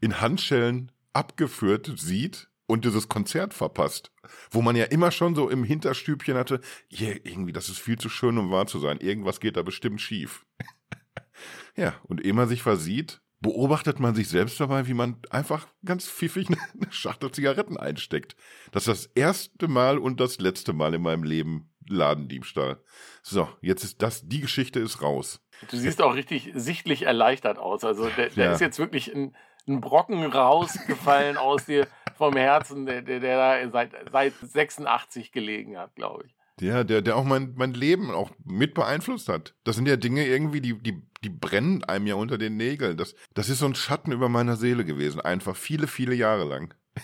in 0.00 0.20
Handschellen 0.20 0.92
abgeführt 1.12 1.92
sieht 1.96 2.48
und 2.66 2.84
dieses 2.84 3.08
Konzert 3.08 3.54
verpasst. 3.54 4.12
Wo 4.50 4.62
man 4.62 4.76
ja 4.76 4.84
immer 4.84 5.10
schon 5.10 5.34
so 5.34 5.48
im 5.48 5.64
Hinterstübchen 5.64 6.36
hatte, 6.36 6.60
yeah, 6.92 7.16
irgendwie, 7.24 7.52
das 7.52 7.68
ist 7.68 7.78
viel 7.78 7.98
zu 7.98 8.08
schön, 8.08 8.38
um 8.38 8.50
wahr 8.50 8.66
zu 8.66 8.78
sein. 8.78 8.98
Irgendwas 8.98 9.40
geht 9.40 9.56
da 9.56 9.62
bestimmt 9.62 10.00
schief. 10.00 10.44
ja, 11.76 11.94
und 12.02 12.24
ehe 12.24 12.34
man 12.34 12.48
sich 12.48 12.62
versieht, 12.62 13.20
beobachtet 13.40 14.00
man 14.00 14.14
sich 14.14 14.28
selbst 14.28 14.60
dabei, 14.60 14.86
wie 14.86 14.94
man 14.94 15.16
einfach 15.30 15.66
ganz 15.84 16.08
pfiffig 16.08 16.48
eine 16.74 16.92
Schachtel 16.92 17.32
Zigaretten 17.32 17.76
einsteckt. 17.76 18.36
Das 18.70 18.86
ist 18.86 18.88
das 18.88 19.06
erste 19.14 19.66
Mal 19.66 19.98
und 19.98 20.20
das 20.20 20.38
letzte 20.38 20.72
Mal 20.72 20.94
in 20.94 21.02
meinem 21.02 21.24
Leben 21.24 21.70
Ladendiebstahl. 21.88 22.82
So, 23.22 23.48
jetzt 23.60 23.84
ist 23.84 24.02
das, 24.02 24.26
die 24.26 24.40
Geschichte 24.40 24.80
ist 24.80 25.02
raus. 25.02 25.40
Du 25.70 25.76
siehst 25.76 26.00
auch 26.02 26.14
richtig 26.14 26.52
sichtlich 26.54 27.02
erleichtert 27.02 27.58
aus. 27.58 27.84
Also 27.84 28.08
der, 28.10 28.30
der 28.30 28.46
ja. 28.46 28.52
ist 28.52 28.60
jetzt 28.60 28.78
wirklich 28.78 29.14
ein, 29.14 29.34
ein 29.66 29.80
Brocken 29.80 30.24
rausgefallen 30.24 31.36
aus 31.36 31.66
dir 31.66 31.86
vom 32.16 32.36
Herzen, 32.36 32.86
der, 32.86 33.02
der, 33.02 33.20
der 33.20 33.36
da 33.36 33.70
seit, 33.70 33.92
seit 34.10 34.34
86 34.40 35.32
gelegen 35.32 35.78
hat, 35.78 35.94
glaube 35.94 36.24
ich. 36.26 36.34
Ja, 36.60 36.82
der, 36.82 37.02
der 37.02 37.16
auch 37.16 37.24
mein, 37.24 37.54
mein 37.56 37.72
Leben 37.72 38.10
auch 38.10 38.30
mit 38.44 38.74
beeinflusst 38.74 39.28
hat. 39.28 39.54
Das 39.62 39.76
sind 39.76 39.86
ja 39.86 39.96
Dinge 39.96 40.26
irgendwie, 40.26 40.60
die, 40.60 40.76
die, 40.82 41.00
die 41.22 41.28
brennen 41.28 41.84
einem 41.84 42.06
ja 42.06 42.14
unter 42.16 42.36
den 42.36 42.56
Nägeln. 42.56 42.96
Das, 42.96 43.14
das 43.34 43.48
ist 43.48 43.60
so 43.60 43.66
ein 43.66 43.76
Schatten 43.76 44.10
über 44.10 44.28
meiner 44.28 44.56
Seele 44.56 44.84
gewesen. 44.84 45.20
Einfach 45.20 45.54
viele, 45.54 45.86
viele 45.86 46.14
Jahre 46.14 46.44
lang. 46.44 46.74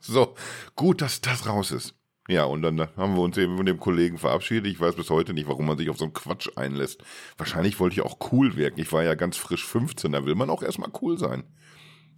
so, 0.00 0.34
gut, 0.76 1.02
dass 1.02 1.20
das 1.20 1.46
raus 1.46 1.72
ist. 1.72 1.94
Ja, 2.28 2.44
und 2.44 2.62
dann 2.62 2.88
haben 2.96 3.14
wir 3.14 3.22
uns 3.22 3.36
eben 3.36 3.56
von 3.56 3.66
dem 3.66 3.78
Kollegen 3.78 4.18
verabschiedet. 4.18 4.66
Ich 4.66 4.80
weiß 4.80 4.96
bis 4.96 5.10
heute 5.10 5.32
nicht, 5.32 5.48
warum 5.48 5.66
man 5.66 5.78
sich 5.78 5.88
auf 5.90 5.98
so 5.98 6.04
einen 6.04 6.14
Quatsch 6.14 6.48
einlässt. 6.56 7.02
Wahrscheinlich 7.38 7.78
wollte 7.78 7.94
ich 7.94 8.02
auch 8.02 8.18
cool 8.32 8.56
wirken. 8.56 8.80
Ich 8.80 8.92
war 8.92 9.04
ja 9.04 9.14
ganz 9.14 9.36
frisch 9.36 9.64
15, 9.64 10.12
da 10.12 10.24
will 10.26 10.34
man 10.34 10.50
auch 10.50 10.62
erstmal 10.62 10.90
cool 11.00 11.18
sein. 11.18 11.44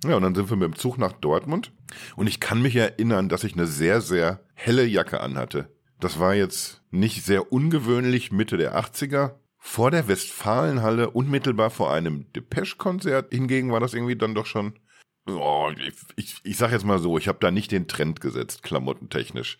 Ja, 0.04 0.16
und 0.16 0.22
dann 0.22 0.34
sind 0.34 0.48
wir 0.48 0.56
mit 0.56 0.68
dem 0.68 0.76
Zug 0.76 0.96
nach 0.96 1.12
Dortmund. 1.12 1.72
Und 2.16 2.28
ich 2.28 2.40
kann 2.40 2.62
mich 2.62 2.76
erinnern, 2.76 3.28
dass 3.28 3.44
ich 3.44 3.54
eine 3.54 3.66
sehr, 3.66 4.00
sehr 4.00 4.40
helle 4.54 4.84
Jacke 4.84 5.20
anhatte. 5.20 5.68
Das 6.00 6.20
war 6.20 6.34
jetzt 6.34 6.82
nicht 6.90 7.24
sehr 7.24 7.52
ungewöhnlich 7.52 8.30
Mitte 8.30 8.56
der 8.56 8.78
80er. 8.78 9.32
Vor 9.58 9.90
der 9.90 10.06
Westfalenhalle, 10.06 11.10
unmittelbar 11.10 11.70
vor 11.70 11.92
einem 11.92 12.32
Depeche-Konzert. 12.32 13.32
Hingegen 13.34 13.72
war 13.72 13.80
das 13.80 13.92
irgendwie 13.92 14.16
dann 14.16 14.34
doch 14.34 14.46
schon. 14.46 14.74
Oh, 15.26 15.70
ich, 15.76 15.94
ich, 16.16 16.40
ich 16.44 16.56
sag 16.56 16.70
jetzt 16.70 16.86
mal 16.86 17.00
so, 17.00 17.18
ich 17.18 17.26
habe 17.26 17.38
da 17.40 17.50
nicht 17.50 17.72
den 17.72 17.88
Trend 17.88 18.20
gesetzt, 18.20 18.62
klamottentechnisch. 18.62 19.58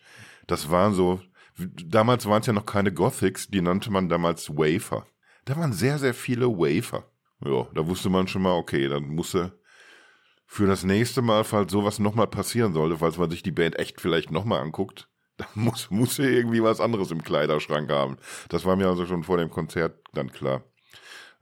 Das 0.49 0.71
waren 0.71 0.95
so, 0.95 1.21
damals 1.57 2.25
waren 2.25 2.41
es 2.41 2.47
ja 2.47 2.53
noch 2.53 2.65
keine 2.65 2.91
Gothics, 2.91 3.49
die 3.49 3.61
nannte 3.61 3.91
man 3.91 4.09
damals 4.09 4.49
Wafer. 4.49 5.05
Da 5.45 5.55
waren 5.55 5.73
sehr, 5.73 5.99
sehr 5.99 6.15
viele 6.15 6.47
Wafer. 6.47 7.03
Ja, 7.45 7.67
da 7.75 7.87
wusste 7.87 8.09
man 8.09 8.27
schon 8.27 8.41
mal, 8.41 8.53
okay, 8.53 8.87
dann 8.89 9.09
musste 9.09 9.59
für 10.47 10.65
das 10.65 10.83
nächste 10.83 11.21
Mal, 11.21 11.43
falls 11.43 11.71
sowas 11.71 11.99
nochmal 11.99 12.25
passieren 12.25 12.73
sollte, 12.73 12.97
falls 12.97 13.19
man 13.19 13.29
sich 13.29 13.43
die 13.43 13.51
Band 13.51 13.77
echt 13.77 14.01
vielleicht 14.01 14.31
nochmal 14.31 14.61
anguckt, 14.61 15.07
da 15.37 15.45
muss, 15.53 15.91
muss 15.91 16.17
er 16.17 16.31
irgendwie 16.31 16.63
was 16.63 16.81
anderes 16.81 17.11
im 17.11 17.23
Kleiderschrank 17.23 17.91
haben. 17.91 18.17
Das 18.49 18.65
war 18.65 18.75
mir 18.75 18.87
also 18.87 19.05
schon 19.05 19.23
vor 19.23 19.37
dem 19.37 19.51
Konzert 19.51 19.99
dann 20.13 20.31
klar. 20.31 20.63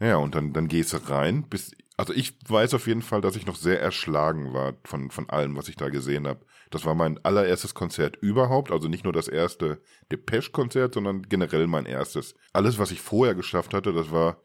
Ja, 0.01 0.17
und 0.17 0.35
dann, 0.35 0.51
dann 0.51 0.67
gehst 0.67 0.91
du 0.91 0.97
rein. 1.09 1.47
Bis, 1.47 1.71
also 1.97 2.13
ich 2.13 2.37
weiß 2.47 2.75
auf 2.75 2.85
jeden 2.85 3.01
Fall, 3.01 3.21
dass 3.21 3.35
ich 3.35 3.47
noch 3.47 3.55
sehr 3.55 3.81
erschlagen 3.81 4.53
war 4.53 4.75
von, 4.83 5.09
von 5.09 5.29
allem, 5.29 5.57
was 5.57 5.67
ich 5.67 5.75
da 5.75 5.89
gesehen 5.89 6.27
habe. 6.27 6.45
Das 6.69 6.85
war 6.85 6.93
mein 6.93 7.23
allererstes 7.25 7.73
Konzert 7.73 8.17
überhaupt, 8.17 8.71
also 8.71 8.87
nicht 8.87 9.03
nur 9.03 9.13
das 9.13 9.27
erste 9.27 9.81
Depeche-Konzert, 10.11 10.93
sondern 10.93 11.23
generell 11.23 11.65
mein 11.65 11.87
erstes. 11.87 12.35
Alles, 12.53 12.77
was 12.77 12.91
ich 12.91 13.01
vorher 13.01 13.33
geschafft 13.33 13.73
hatte, 13.73 13.93
das 13.93 14.11
war 14.11 14.41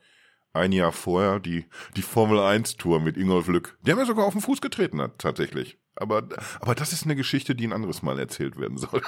ein 0.54 0.72
Jahr 0.72 0.92
vorher 0.92 1.40
die, 1.40 1.66
die 1.96 2.02
Formel 2.02 2.38
1 2.38 2.76
Tour 2.76 3.00
mit 3.00 3.16
Ingolf 3.18 3.48
Lück, 3.48 3.76
der 3.82 3.96
mir 3.96 4.06
sogar 4.06 4.24
auf 4.24 4.32
den 4.32 4.42
Fuß 4.42 4.60
getreten 4.60 5.00
hat, 5.00 5.18
tatsächlich. 5.18 5.78
Aber, 5.94 6.26
aber 6.60 6.74
das 6.74 6.92
ist 6.92 7.04
eine 7.04 7.16
Geschichte, 7.16 7.54
die 7.54 7.66
ein 7.66 7.72
anderes 7.72 8.02
Mal 8.02 8.18
erzählt 8.18 8.58
werden 8.58 8.78
soll. 8.78 9.02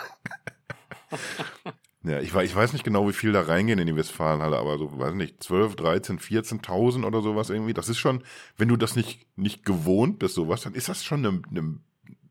ja, 2.04 2.20
ich, 2.20 2.34
ich 2.34 2.54
weiß 2.54 2.72
nicht 2.74 2.84
genau, 2.84 3.08
wie 3.08 3.14
viel 3.14 3.32
da 3.32 3.40
reingehen 3.40 3.78
in 3.78 3.86
die 3.86 3.96
Westfalenhalle, 3.96 4.58
aber 4.58 4.78
so, 4.78 4.98
weiß 4.98 5.14
nicht, 5.14 5.42
12, 5.42 5.76
13, 5.76 6.18
14.000 6.18 7.04
oder 7.04 7.22
sowas 7.22 7.50
irgendwie. 7.50 7.72
Das 7.72 7.88
ist 7.88 7.98
schon, 7.98 8.22
wenn 8.58 8.68
du 8.68 8.76
das 8.76 8.94
nicht, 8.94 9.26
nicht 9.36 9.64
gewohnt 9.64 10.18
bist, 10.18 10.34
sowas, 10.34 10.62
dann 10.62 10.74
ist 10.74 10.88
das 10.88 11.02
schon 11.02 11.24
eine, 11.24 11.42
eine, 11.50 11.78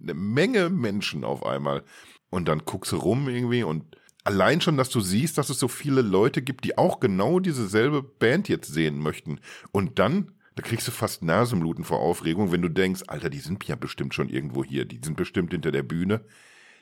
eine 0.02 0.14
Menge 0.14 0.70
Menschen 0.70 1.24
auf 1.24 1.46
einmal. 1.46 1.84
Und 2.30 2.48
dann 2.48 2.60
guckst 2.66 2.92
du 2.92 2.98
rum 2.98 3.28
irgendwie 3.30 3.64
und 3.64 3.98
allein 4.24 4.62
schon, 4.62 4.78
dass 4.78 4.90
du 4.90 5.02
siehst, 5.02 5.38
dass 5.38 5.50
es 5.50 5.60
so 5.60 5.68
viele 5.68 6.02
Leute 6.02 6.42
gibt, 6.42 6.66
die 6.66 6.78
auch 6.78 7.00
genau 7.00 7.40
diese 7.40 7.68
selbe 7.68 8.04
Band 8.04 8.50
jetzt 8.50 8.72
sehen 8.72 9.00
möchten. 9.00 9.40
Und 9.72 10.00
dann 10.00 10.32
da 10.56 10.62
kriegst 10.62 10.88
du 10.88 10.92
fast 10.92 11.24
Nasenbluten 11.24 11.84
vor 11.84 12.00
Aufregung, 12.00 12.52
wenn 12.52 12.62
du 12.62 12.70
denkst, 12.70 13.04
Alter, 13.08 13.30
die 13.30 13.40
sind 13.40 13.64
ja 13.66 13.76
bestimmt 13.76 14.14
schon 14.14 14.30
irgendwo 14.30 14.64
hier, 14.64 14.86
die 14.86 15.00
sind 15.04 15.18
bestimmt 15.18 15.52
hinter 15.52 15.72
der 15.72 15.84
Bühne. 15.84 16.22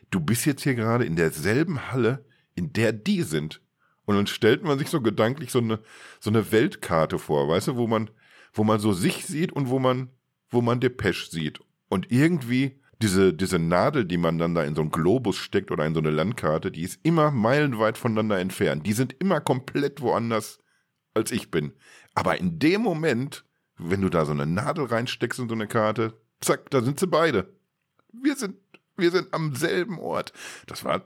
Du 0.09 0.19
bist 0.19 0.45
jetzt 0.45 0.63
hier 0.63 0.75
gerade 0.75 1.05
in 1.05 1.15
derselben 1.15 1.91
Halle, 1.91 2.25
in 2.55 2.73
der 2.73 2.93
die 2.93 3.23
sind. 3.23 3.61
Und 4.05 4.15
dann 4.15 4.27
stellt 4.27 4.63
man 4.63 4.79
sich 4.79 4.89
so 4.89 5.01
gedanklich 5.01 5.51
so 5.51 5.59
eine, 5.59 5.79
so 6.19 6.29
eine 6.29 6.51
Weltkarte 6.51 7.19
vor, 7.19 7.47
weißt 7.47 7.69
du, 7.69 7.75
wo 7.75 7.87
man, 7.87 8.09
wo 8.53 8.63
man 8.63 8.79
so 8.79 8.93
sich 8.93 9.25
sieht 9.25 9.51
und 9.51 9.69
wo 9.69 9.79
man, 9.79 10.09
wo 10.49 10.61
man 10.61 10.79
Depeche 10.79 11.29
sieht. 11.29 11.59
Und 11.87 12.11
irgendwie 12.11 12.79
diese, 13.01 13.33
diese 13.33 13.59
Nadel, 13.59 14.05
die 14.05 14.17
man 14.17 14.37
dann 14.37 14.53
da 14.53 14.63
in 14.63 14.75
so 14.75 14.81
einen 14.81 14.91
Globus 14.91 15.37
steckt 15.37 15.71
oder 15.71 15.85
in 15.85 15.93
so 15.93 15.99
eine 15.99 16.11
Landkarte, 16.11 16.71
die 16.71 16.83
ist 16.83 16.99
immer 17.03 17.31
meilenweit 17.31 17.97
voneinander 17.97 18.39
entfernt. 18.39 18.85
Die 18.85 18.93
sind 18.93 19.15
immer 19.19 19.41
komplett 19.41 20.01
woanders 20.01 20.59
als 21.13 21.31
ich 21.31 21.51
bin. 21.51 21.73
Aber 22.13 22.37
in 22.37 22.59
dem 22.59 22.81
Moment 22.81 23.43
wenn 23.83 24.01
du 24.01 24.09
da 24.09 24.25
so 24.25 24.31
eine 24.31 24.45
Nadel 24.45 24.85
reinsteckst 24.85 25.39
in 25.39 25.49
so 25.49 25.55
eine 25.55 25.67
Karte, 25.67 26.13
zack, 26.39 26.69
da 26.69 26.81
sind 26.81 26.99
sie 26.99 27.07
beide. 27.07 27.53
Wir 28.11 28.35
sind, 28.35 28.57
wir 28.97 29.11
sind 29.11 29.33
am 29.33 29.55
selben 29.55 29.99
Ort. 29.99 30.33
Das 30.67 30.83
war, 30.83 31.05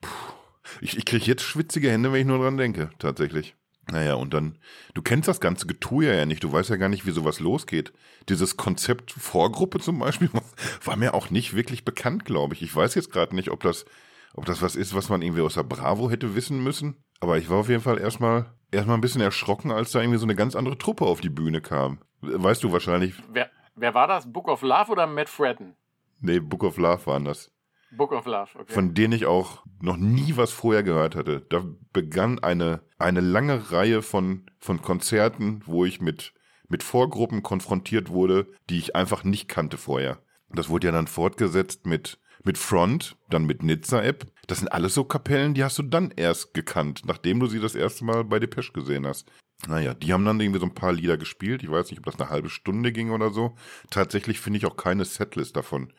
puh, 0.00 0.32
ich, 0.80 0.96
ich 0.96 1.04
kriege 1.04 1.24
jetzt 1.24 1.42
schwitzige 1.42 1.90
Hände, 1.90 2.12
wenn 2.12 2.20
ich 2.20 2.26
nur 2.26 2.38
dran 2.38 2.56
denke, 2.56 2.90
tatsächlich. 2.98 3.54
Naja, 3.90 4.14
und 4.14 4.32
dann, 4.32 4.58
du 4.94 5.02
kennst 5.02 5.28
das 5.28 5.40
ganze 5.40 5.66
Getue 5.66 6.04
ja 6.04 6.24
nicht, 6.24 6.44
du 6.44 6.52
weißt 6.52 6.70
ja 6.70 6.76
gar 6.76 6.88
nicht, 6.88 7.04
wie 7.04 7.10
sowas 7.10 7.40
losgeht. 7.40 7.92
Dieses 8.28 8.56
Konzept 8.56 9.10
Vorgruppe 9.10 9.80
zum 9.80 9.98
Beispiel 9.98 10.30
war 10.84 10.96
mir 10.96 11.14
auch 11.14 11.30
nicht 11.30 11.54
wirklich 11.54 11.84
bekannt, 11.84 12.24
glaube 12.24 12.54
ich. 12.54 12.62
Ich 12.62 12.74
weiß 12.74 12.94
jetzt 12.94 13.12
gerade 13.12 13.34
nicht, 13.34 13.50
ob 13.50 13.60
das, 13.62 13.84
ob 14.34 14.44
das 14.44 14.62
was 14.62 14.76
ist, 14.76 14.94
was 14.94 15.08
man 15.08 15.20
irgendwie 15.20 15.42
aus 15.42 15.54
der 15.54 15.64
Bravo 15.64 16.10
hätte 16.10 16.36
wissen 16.36 16.62
müssen. 16.62 17.02
Aber 17.20 17.38
ich 17.38 17.50
war 17.50 17.58
auf 17.58 17.68
jeden 17.68 17.82
Fall 17.82 17.98
erstmal 17.98 18.52
erstmal 18.72 18.96
ein 18.96 19.02
bisschen 19.02 19.20
erschrocken, 19.20 19.70
als 19.70 19.92
da 19.92 20.00
irgendwie 20.00 20.18
so 20.18 20.26
eine 20.26 20.34
ganz 20.34 20.56
andere 20.56 20.78
Truppe 20.78 21.04
auf 21.04 21.20
die 21.20 21.28
Bühne 21.28 21.60
kam. 21.60 21.98
Weißt 22.20 22.64
du 22.64 22.72
wahrscheinlich. 22.72 23.14
Wer, 23.32 23.50
wer 23.76 23.94
war 23.94 24.08
das? 24.08 24.32
Book 24.32 24.48
of 24.48 24.62
Love 24.62 24.90
oder 24.90 25.06
Matt 25.06 25.28
Fredden? 25.28 25.76
Nee, 26.20 26.40
Book 26.40 26.64
of 26.64 26.78
Love 26.78 27.06
waren 27.06 27.24
das. 27.24 27.50
Book 27.96 28.12
of 28.12 28.26
Love, 28.26 28.50
okay. 28.58 28.72
Von 28.72 28.94
denen 28.94 29.12
ich 29.12 29.26
auch 29.26 29.64
noch 29.80 29.96
nie 29.96 30.36
was 30.36 30.50
vorher 30.50 30.82
gehört 30.82 31.14
hatte. 31.14 31.44
Da 31.48 31.64
begann 31.92 32.38
eine, 32.38 32.80
eine 32.98 33.20
lange 33.20 33.70
Reihe 33.70 34.02
von, 34.02 34.46
von 34.58 34.80
Konzerten, 34.82 35.62
wo 35.66 35.84
ich 35.84 36.00
mit, 36.00 36.32
mit 36.68 36.82
Vorgruppen 36.82 37.42
konfrontiert 37.42 38.08
wurde, 38.08 38.46
die 38.70 38.78
ich 38.78 38.96
einfach 38.96 39.24
nicht 39.24 39.48
kannte 39.48 39.76
vorher. 39.76 40.22
Das 40.50 40.68
wurde 40.68 40.88
ja 40.88 40.92
dann 40.92 41.06
fortgesetzt 41.06 41.86
mit 41.86 42.18
mit 42.44 42.58
Front, 42.58 43.16
dann 43.30 43.44
mit 43.44 43.62
Nizza-App. 43.62 44.26
Das 44.46 44.58
sind 44.58 44.68
alles 44.68 44.94
so 44.94 45.04
Kapellen, 45.04 45.54
die 45.54 45.64
hast 45.64 45.78
du 45.78 45.82
dann 45.82 46.10
erst 46.16 46.54
gekannt, 46.54 47.02
nachdem 47.04 47.40
du 47.40 47.46
sie 47.46 47.60
das 47.60 47.74
erste 47.74 48.04
Mal 48.04 48.24
bei 48.24 48.38
Depeche 48.38 48.72
gesehen 48.72 49.06
hast. 49.06 49.30
Naja, 49.68 49.94
die 49.94 50.12
haben 50.12 50.24
dann 50.24 50.40
irgendwie 50.40 50.58
so 50.58 50.66
ein 50.66 50.74
paar 50.74 50.92
Lieder 50.92 51.16
gespielt. 51.16 51.62
Ich 51.62 51.70
weiß 51.70 51.90
nicht, 51.90 52.00
ob 52.00 52.06
das 52.06 52.20
eine 52.20 52.30
halbe 52.30 52.50
Stunde 52.50 52.90
ging 52.90 53.10
oder 53.10 53.30
so. 53.30 53.54
Tatsächlich 53.90 54.40
finde 54.40 54.58
ich 54.58 54.66
auch 54.66 54.76
keine 54.76 55.04
Setlist 55.04 55.54
davon. 55.54 55.92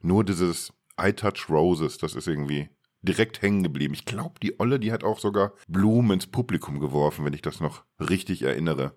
Nur 0.00 0.24
dieses 0.24 0.72
I 1.00 1.12
Touch 1.12 1.48
Roses, 1.48 1.98
das 1.98 2.14
ist 2.14 2.26
irgendwie 2.26 2.68
direkt 3.02 3.42
hängen 3.42 3.62
geblieben. 3.62 3.94
Ich 3.94 4.04
glaube, 4.04 4.40
die 4.40 4.60
Olle, 4.60 4.78
die 4.78 4.92
hat 4.92 5.04
auch 5.04 5.18
sogar 5.18 5.52
Blumen 5.68 6.12
ins 6.12 6.26
Publikum 6.26 6.80
geworfen, 6.80 7.24
wenn 7.24 7.32
ich 7.32 7.42
das 7.42 7.60
noch 7.60 7.84
richtig 7.98 8.42
erinnere. 8.42 8.94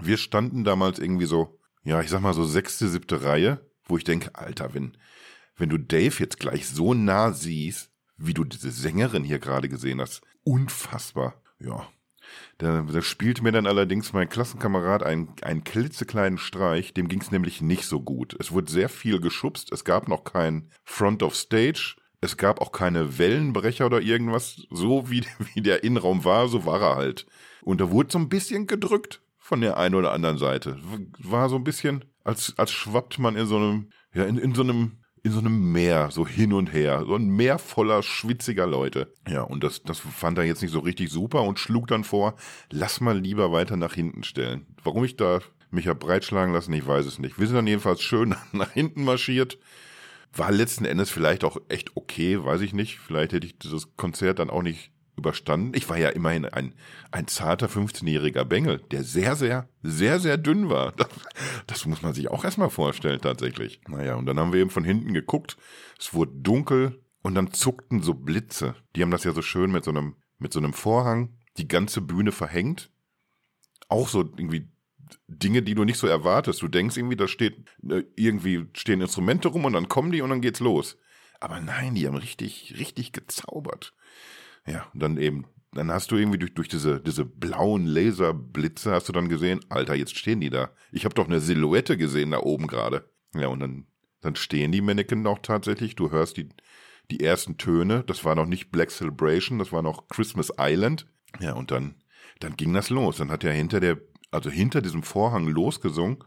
Wir 0.00 0.16
standen 0.16 0.64
damals 0.64 0.98
irgendwie 0.98 1.26
so, 1.26 1.58
ja, 1.84 2.00
ich 2.00 2.08
sag 2.08 2.20
mal 2.22 2.34
so 2.34 2.44
sechste, 2.44 2.88
siebte 2.88 3.24
Reihe, 3.24 3.68
wo 3.84 3.98
ich 3.98 4.04
denke, 4.04 4.34
Alter, 4.34 4.72
wenn, 4.74 4.96
wenn 5.56 5.68
du 5.68 5.78
Dave 5.78 6.14
jetzt 6.18 6.38
gleich 6.38 6.66
so 6.66 6.94
nah 6.94 7.32
siehst, 7.32 7.90
wie 8.16 8.34
du 8.34 8.44
diese 8.44 8.70
Sängerin 8.70 9.24
hier 9.24 9.38
gerade 9.38 9.68
gesehen 9.68 10.00
hast, 10.00 10.22
unfassbar. 10.44 11.42
Ja. 11.58 11.88
Da, 12.58 12.82
da 12.82 13.02
spielte 13.02 13.42
mir 13.42 13.52
dann 13.52 13.66
allerdings 13.66 14.12
mein 14.12 14.28
Klassenkamerad 14.28 15.02
einen, 15.02 15.34
einen 15.42 15.64
klitzekleinen 15.64 16.38
Streich, 16.38 16.94
dem 16.94 17.08
ging 17.08 17.20
es 17.20 17.30
nämlich 17.30 17.60
nicht 17.60 17.86
so 17.86 18.00
gut. 18.00 18.36
Es 18.38 18.52
wurde 18.52 18.70
sehr 18.70 18.88
viel 18.88 19.20
geschubst, 19.20 19.72
es 19.72 19.84
gab 19.84 20.08
noch 20.08 20.24
kein 20.24 20.68
Front 20.84 21.22
of 21.22 21.34
Stage, 21.34 21.96
es 22.20 22.36
gab 22.36 22.60
auch 22.60 22.70
keine 22.72 23.18
Wellenbrecher 23.18 23.84
oder 23.84 24.00
irgendwas. 24.00 24.62
So 24.70 25.10
wie, 25.10 25.24
wie 25.54 25.60
der 25.60 25.84
Innenraum 25.84 26.24
war, 26.24 26.48
so 26.48 26.64
war 26.64 26.80
er 26.80 26.96
halt. 26.96 27.26
Und 27.62 27.80
da 27.80 27.90
wurde 27.90 28.12
so 28.12 28.18
ein 28.18 28.28
bisschen 28.28 28.66
gedrückt 28.66 29.20
von 29.38 29.60
der 29.60 29.76
einen 29.76 29.96
oder 29.96 30.12
anderen 30.12 30.38
Seite. 30.38 30.78
War 31.18 31.48
so 31.48 31.56
ein 31.56 31.64
bisschen, 31.64 32.04
als, 32.24 32.54
als 32.56 32.70
schwappt 32.70 33.18
man 33.18 33.36
in 33.36 33.46
so 33.46 33.56
einem, 33.56 33.90
ja, 34.14 34.24
in, 34.24 34.38
in 34.38 34.54
so 34.54 34.62
einem 34.62 35.01
in 35.24 35.32
so 35.32 35.38
einem 35.38 35.72
Meer, 35.72 36.10
so 36.10 36.26
hin 36.26 36.52
und 36.52 36.72
her. 36.72 37.04
So 37.06 37.14
ein 37.14 37.28
Meer 37.28 37.58
voller 37.58 38.02
schwitziger 38.02 38.66
Leute. 38.66 39.12
Ja, 39.28 39.42
und 39.42 39.62
das, 39.62 39.82
das 39.82 40.00
fand 40.00 40.38
er 40.38 40.44
jetzt 40.44 40.62
nicht 40.62 40.72
so 40.72 40.80
richtig 40.80 41.10
super 41.10 41.42
und 41.42 41.58
schlug 41.58 41.86
dann 41.86 42.04
vor, 42.04 42.34
lass 42.70 43.00
mal 43.00 43.18
lieber 43.18 43.52
weiter 43.52 43.76
nach 43.76 43.94
hinten 43.94 44.24
stellen. 44.24 44.66
Warum 44.82 45.04
ich 45.04 45.16
da 45.16 45.40
mich 45.70 45.88
hab 45.88 46.00
breitschlagen 46.00 46.52
lassen, 46.52 46.72
ich 46.72 46.86
weiß 46.86 47.06
es 47.06 47.18
nicht. 47.18 47.38
Wir 47.38 47.46
sind 47.46 47.56
dann 47.56 47.66
jedenfalls 47.66 48.02
schön 48.02 48.34
nach 48.52 48.72
hinten 48.72 49.04
marschiert. 49.04 49.58
War 50.34 50.50
letzten 50.50 50.86
Endes 50.86 51.10
vielleicht 51.10 51.44
auch 51.44 51.58
echt 51.68 51.96
okay, 51.96 52.42
weiß 52.42 52.62
ich 52.62 52.72
nicht. 52.72 52.98
Vielleicht 52.98 53.32
hätte 53.32 53.46
ich 53.46 53.58
dieses 53.58 53.96
Konzert 53.96 54.38
dann 54.38 54.50
auch 54.50 54.62
nicht 54.62 54.91
überstanden. 55.16 55.72
Ich 55.74 55.88
war 55.88 55.98
ja 55.98 56.08
immerhin 56.08 56.46
ein, 56.46 56.74
ein 57.10 57.28
zarter 57.28 57.66
15-jähriger 57.66 58.44
Bengel, 58.44 58.78
der 58.90 59.04
sehr, 59.04 59.36
sehr, 59.36 59.68
sehr, 59.82 60.18
sehr 60.20 60.38
dünn 60.38 60.70
war. 60.70 60.92
Das, 60.92 61.08
das 61.66 61.86
muss 61.86 62.02
man 62.02 62.14
sich 62.14 62.30
auch 62.30 62.44
erstmal 62.44 62.70
vorstellen, 62.70 63.20
tatsächlich. 63.20 63.80
Naja, 63.88 64.16
und 64.16 64.26
dann 64.26 64.38
haben 64.38 64.52
wir 64.52 64.60
eben 64.60 64.70
von 64.70 64.84
hinten 64.84 65.12
geguckt. 65.12 65.56
Es 65.98 66.14
wurde 66.14 66.32
dunkel 66.34 67.02
und 67.22 67.34
dann 67.34 67.52
zuckten 67.52 68.02
so 68.02 68.14
Blitze. 68.14 68.74
Die 68.96 69.02
haben 69.02 69.10
das 69.10 69.24
ja 69.24 69.32
so 69.32 69.42
schön 69.42 69.70
mit 69.70 69.84
so 69.84 69.90
einem 69.90 70.16
mit 70.38 70.52
so 70.52 70.58
einem 70.58 70.72
Vorhang, 70.72 71.38
die 71.56 71.68
ganze 71.68 72.00
Bühne 72.00 72.32
verhängt. 72.32 72.90
Auch 73.88 74.08
so 74.08 74.20
irgendwie 74.20 74.68
Dinge, 75.28 75.62
die 75.62 75.74
du 75.74 75.84
nicht 75.84 75.98
so 75.98 76.06
erwartest. 76.06 76.60
Du 76.62 76.68
denkst 76.68 76.96
irgendwie, 76.96 77.16
da 77.16 77.28
steht 77.28 77.68
äh, 77.88 78.02
irgendwie 78.16 78.66
stehen 78.74 79.00
Instrumente 79.00 79.48
rum 79.48 79.64
und 79.64 79.72
dann 79.72 79.88
kommen 79.88 80.12
die 80.12 80.22
und 80.22 80.30
dann 80.30 80.40
geht's 80.40 80.60
los. 80.60 80.98
Aber 81.40 81.60
nein, 81.60 81.94
die 81.94 82.06
haben 82.06 82.16
richtig, 82.16 82.74
richtig 82.78 83.12
gezaubert. 83.12 83.94
Ja, 84.66 84.86
und 84.92 85.02
dann 85.02 85.16
eben, 85.16 85.46
dann 85.72 85.90
hast 85.90 86.10
du 86.10 86.16
irgendwie 86.16 86.38
durch, 86.38 86.54
durch 86.54 86.68
diese, 86.68 87.00
diese 87.00 87.24
blauen 87.24 87.86
Laserblitze 87.86 88.92
hast 88.92 89.08
du 89.08 89.12
dann 89.12 89.28
gesehen, 89.28 89.60
Alter, 89.68 89.94
jetzt 89.94 90.16
stehen 90.16 90.40
die 90.40 90.50
da. 90.50 90.70
Ich 90.90 91.04
habe 91.04 91.14
doch 91.14 91.26
eine 91.26 91.40
Silhouette 91.40 91.96
gesehen 91.96 92.30
da 92.30 92.38
oben 92.38 92.66
gerade. 92.66 93.10
Ja, 93.34 93.48
und 93.48 93.60
dann, 93.60 93.86
dann 94.20 94.36
stehen 94.36 94.72
die 94.72 94.80
Mannequin 94.80 95.26
auch 95.26 95.40
tatsächlich. 95.40 95.96
Du 95.96 96.10
hörst 96.10 96.36
die, 96.36 96.48
die 97.10 97.20
ersten 97.20 97.56
Töne. 97.56 98.04
Das 98.06 98.24
war 98.24 98.34
noch 98.34 98.46
nicht 98.46 98.70
Black 98.70 98.90
Celebration, 98.90 99.58
das 99.58 99.72
war 99.72 99.82
noch 99.82 100.08
Christmas 100.08 100.52
Island. 100.58 101.06
Ja, 101.40 101.54
und 101.54 101.70
dann, 101.70 101.96
dann 102.40 102.56
ging 102.56 102.72
das 102.72 102.90
los. 102.90 103.16
Dann 103.16 103.30
hat 103.30 103.42
er 103.42 103.52
hinter 103.52 103.80
der 103.80 103.98
also 104.32 104.50
hinter 104.50 104.82
diesem 104.82 105.04
Vorhang 105.04 105.46
losgesungen, 105.46 106.18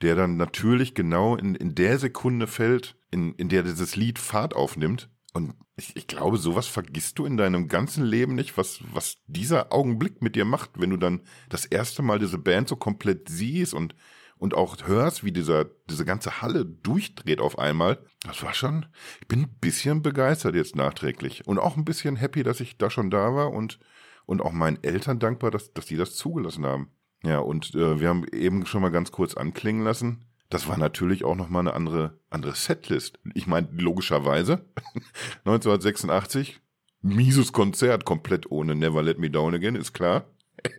der 0.00 0.14
dann 0.14 0.38
natürlich 0.38 0.94
genau 0.94 1.36
in, 1.36 1.54
in 1.54 1.74
der 1.74 1.98
Sekunde 1.98 2.46
fällt, 2.46 2.96
in, 3.10 3.34
in 3.34 3.50
der 3.50 3.64
dieses 3.64 3.96
Lied 3.96 4.18
Fahrt 4.18 4.54
aufnimmt. 4.56 5.10
Und 5.32 5.54
ich, 5.76 5.94
ich 5.96 6.06
glaube, 6.06 6.38
sowas 6.38 6.66
vergisst 6.66 7.18
du 7.18 7.24
in 7.24 7.36
deinem 7.36 7.68
ganzen 7.68 8.04
Leben 8.04 8.34
nicht, 8.34 8.56
was, 8.56 8.80
was 8.92 9.18
dieser 9.26 9.72
Augenblick 9.72 10.22
mit 10.22 10.34
dir 10.34 10.44
macht, 10.44 10.70
wenn 10.74 10.90
du 10.90 10.96
dann 10.96 11.22
das 11.48 11.64
erste 11.64 12.02
Mal 12.02 12.18
diese 12.18 12.38
Band 12.38 12.68
so 12.68 12.76
komplett 12.76 13.28
siehst 13.28 13.72
und, 13.72 13.94
und 14.38 14.54
auch 14.54 14.76
hörst, 14.86 15.22
wie 15.22 15.32
dieser, 15.32 15.66
diese 15.88 16.04
ganze 16.04 16.42
Halle 16.42 16.64
durchdreht 16.66 17.40
auf 17.40 17.58
einmal. 17.58 18.04
Das 18.24 18.42
war 18.42 18.54
schon, 18.54 18.86
ich 19.20 19.28
bin 19.28 19.42
ein 19.42 19.56
bisschen 19.60 20.02
begeistert 20.02 20.56
jetzt 20.56 20.74
nachträglich 20.74 21.46
und 21.46 21.58
auch 21.58 21.76
ein 21.76 21.84
bisschen 21.84 22.16
happy, 22.16 22.42
dass 22.42 22.60
ich 22.60 22.76
da 22.76 22.90
schon 22.90 23.10
da 23.10 23.34
war 23.34 23.52
und, 23.52 23.78
und 24.26 24.42
auch 24.42 24.52
meinen 24.52 24.82
Eltern 24.82 25.20
dankbar, 25.20 25.52
dass, 25.52 25.72
dass 25.72 25.86
die 25.86 25.96
das 25.96 26.16
zugelassen 26.16 26.66
haben. 26.66 26.90
Ja, 27.22 27.38
und 27.38 27.74
äh, 27.74 28.00
wir 28.00 28.08
haben 28.08 28.26
eben 28.32 28.66
schon 28.66 28.82
mal 28.82 28.90
ganz 28.90 29.12
kurz 29.12 29.34
anklingen 29.34 29.84
lassen. 29.84 30.24
Das 30.50 30.66
war 30.68 30.76
natürlich 30.76 31.24
auch 31.24 31.36
nochmal 31.36 31.60
eine 31.60 31.74
andere, 31.74 32.18
andere 32.28 32.54
Setlist. 32.54 33.20
Ich 33.34 33.46
meine, 33.46 33.68
logischerweise, 33.72 34.66
1986, 35.44 36.60
mieses 37.02 37.52
Konzert, 37.52 38.04
komplett 38.04 38.50
ohne 38.50 38.74
Never 38.74 39.02
Let 39.02 39.18
Me 39.18 39.30
Down 39.30 39.54
Again, 39.54 39.76
ist 39.76 39.92
klar. 39.92 40.26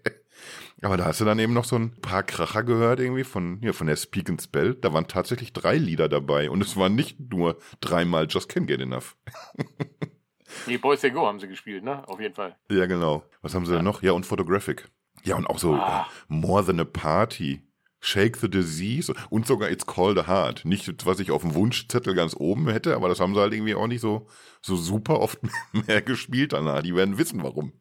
Aber 0.84 0.98
da 0.98 1.06
hast 1.06 1.22
du 1.22 1.26
dann 1.26 1.40
eben 1.40 1.54
noch 1.54 1.66
so 1.66 1.76
ein 1.78 1.92
paar 2.02 2.24
Kracher 2.24 2.64
gehört, 2.64 3.00
irgendwie 3.00 3.24
von, 3.24 3.62
ja, 3.62 3.72
von 3.72 3.88
der 3.88 3.96
Speak 3.96 4.30
and 4.30 4.42
Spell. 4.42 4.74
Da 4.74 4.94
waren 4.94 5.08
tatsächlich 5.08 5.54
drei 5.54 5.78
Lieder 5.78 6.10
dabei 6.10 6.50
und 6.50 6.62
es 6.62 6.76
waren 6.76 6.96
nicht 6.96 7.20
nur 7.20 7.60
dreimal 7.82 8.28
Just 8.28 8.50
Can't 8.50 8.66
Get 8.66 8.82
Enough. 8.82 9.16
nee, 10.66 10.78
Boys 10.78 11.02
They 11.02 11.12
Go 11.12 11.28
haben 11.28 11.40
sie 11.40 11.48
gespielt, 11.48 11.84
ne? 11.84 12.08
Auf 12.08 12.20
jeden 12.20 12.34
Fall. 12.34 12.58
Ja, 12.70 12.88
genau. 12.88 13.24
Was 13.42 13.54
haben 13.54 13.66
sie 13.66 13.74
ja. 13.74 13.78
denn 13.78 13.86
noch? 13.86 14.02
Ja, 14.02 14.14
und 14.14 14.26
Photographic. 14.26 14.90
Ja, 15.24 15.36
und 15.36 15.46
auch 15.46 15.60
so 15.60 15.76
ah. 15.76 16.08
uh, 16.08 16.34
More 16.34 16.66
Than 16.66 16.80
a 16.80 16.84
Party, 16.84 17.62
Shake 18.02 18.38
the 18.38 18.50
Disease 18.50 19.14
und 19.30 19.46
sogar 19.46 19.70
It's 19.70 19.86
Called 19.86 20.18
a 20.18 20.28
Heart. 20.28 20.66
Nicht, 20.66 21.06
was 21.06 21.20
ich 21.20 21.32
auf 21.32 21.44
dem 21.44 21.54
Wunschzettel 21.54 22.16
ganz 22.16 22.36
oben 22.36 22.68
hätte, 22.68 22.96
aber 22.96 23.08
das 23.08 23.20
haben 23.20 23.36
sie 23.36 23.40
halt 23.40 23.54
irgendwie 23.54 23.76
auch 23.76 23.88
nicht 23.88 24.02
so, 24.02 24.28
so 24.62 24.76
super 24.76 25.20
oft 25.20 25.40
mehr 25.88 26.02
gespielt 26.02 26.54
danach. 26.54 26.82
Die 26.82 26.96
werden 26.96 27.18
wissen, 27.18 27.44
warum. 27.44 27.74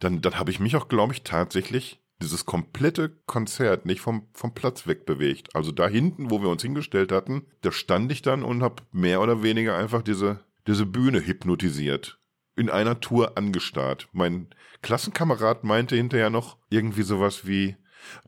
Dann, 0.00 0.20
dann 0.20 0.38
habe 0.38 0.50
ich 0.50 0.60
mich 0.60 0.76
auch, 0.76 0.88
glaube 0.88 1.12
ich, 1.12 1.22
tatsächlich 1.22 2.00
dieses 2.20 2.44
komplette 2.44 3.08
Konzert 3.26 3.86
nicht 3.86 4.00
vom, 4.00 4.28
vom 4.34 4.52
Platz 4.52 4.86
wegbewegt. 4.86 5.54
Also 5.54 5.72
da 5.72 5.88
hinten, 5.88 6.30
wo 6.30 6.42
wir 6.42 6.48
uns 6.48 6.62
hingestellt 6.62 7.12
hatten, 7.12 7.46
da 7.62 7.72
stand 7.72 8.12
ich 8.12 8.22
dann 8.22 8.42
und 8.42 8.62
habe 8.62 8.82
mehr 8.92 9.20
oder 9.20 9.42
weniger 9.42 9.76
einfach 9.76 10.02
diese, 10.02 10.40
diese 10.66 10.86
Bühne 10.86 11.24
hypnotisiert 11.24 12.18
in 12.56 12.68
einer 12.68 13.00
Tour 13.00 13.38
angestarrt. 13.38 14.08
Mein 14.12 14.48
Klassenkamerad 14.82 15.64
meinte 15.64 15.96
hinterher 15.96 16.30
noch 16.30 16.58
irgendwie 16.68 17.02
sowas 17.02 17.46
wie, 17.46 17.76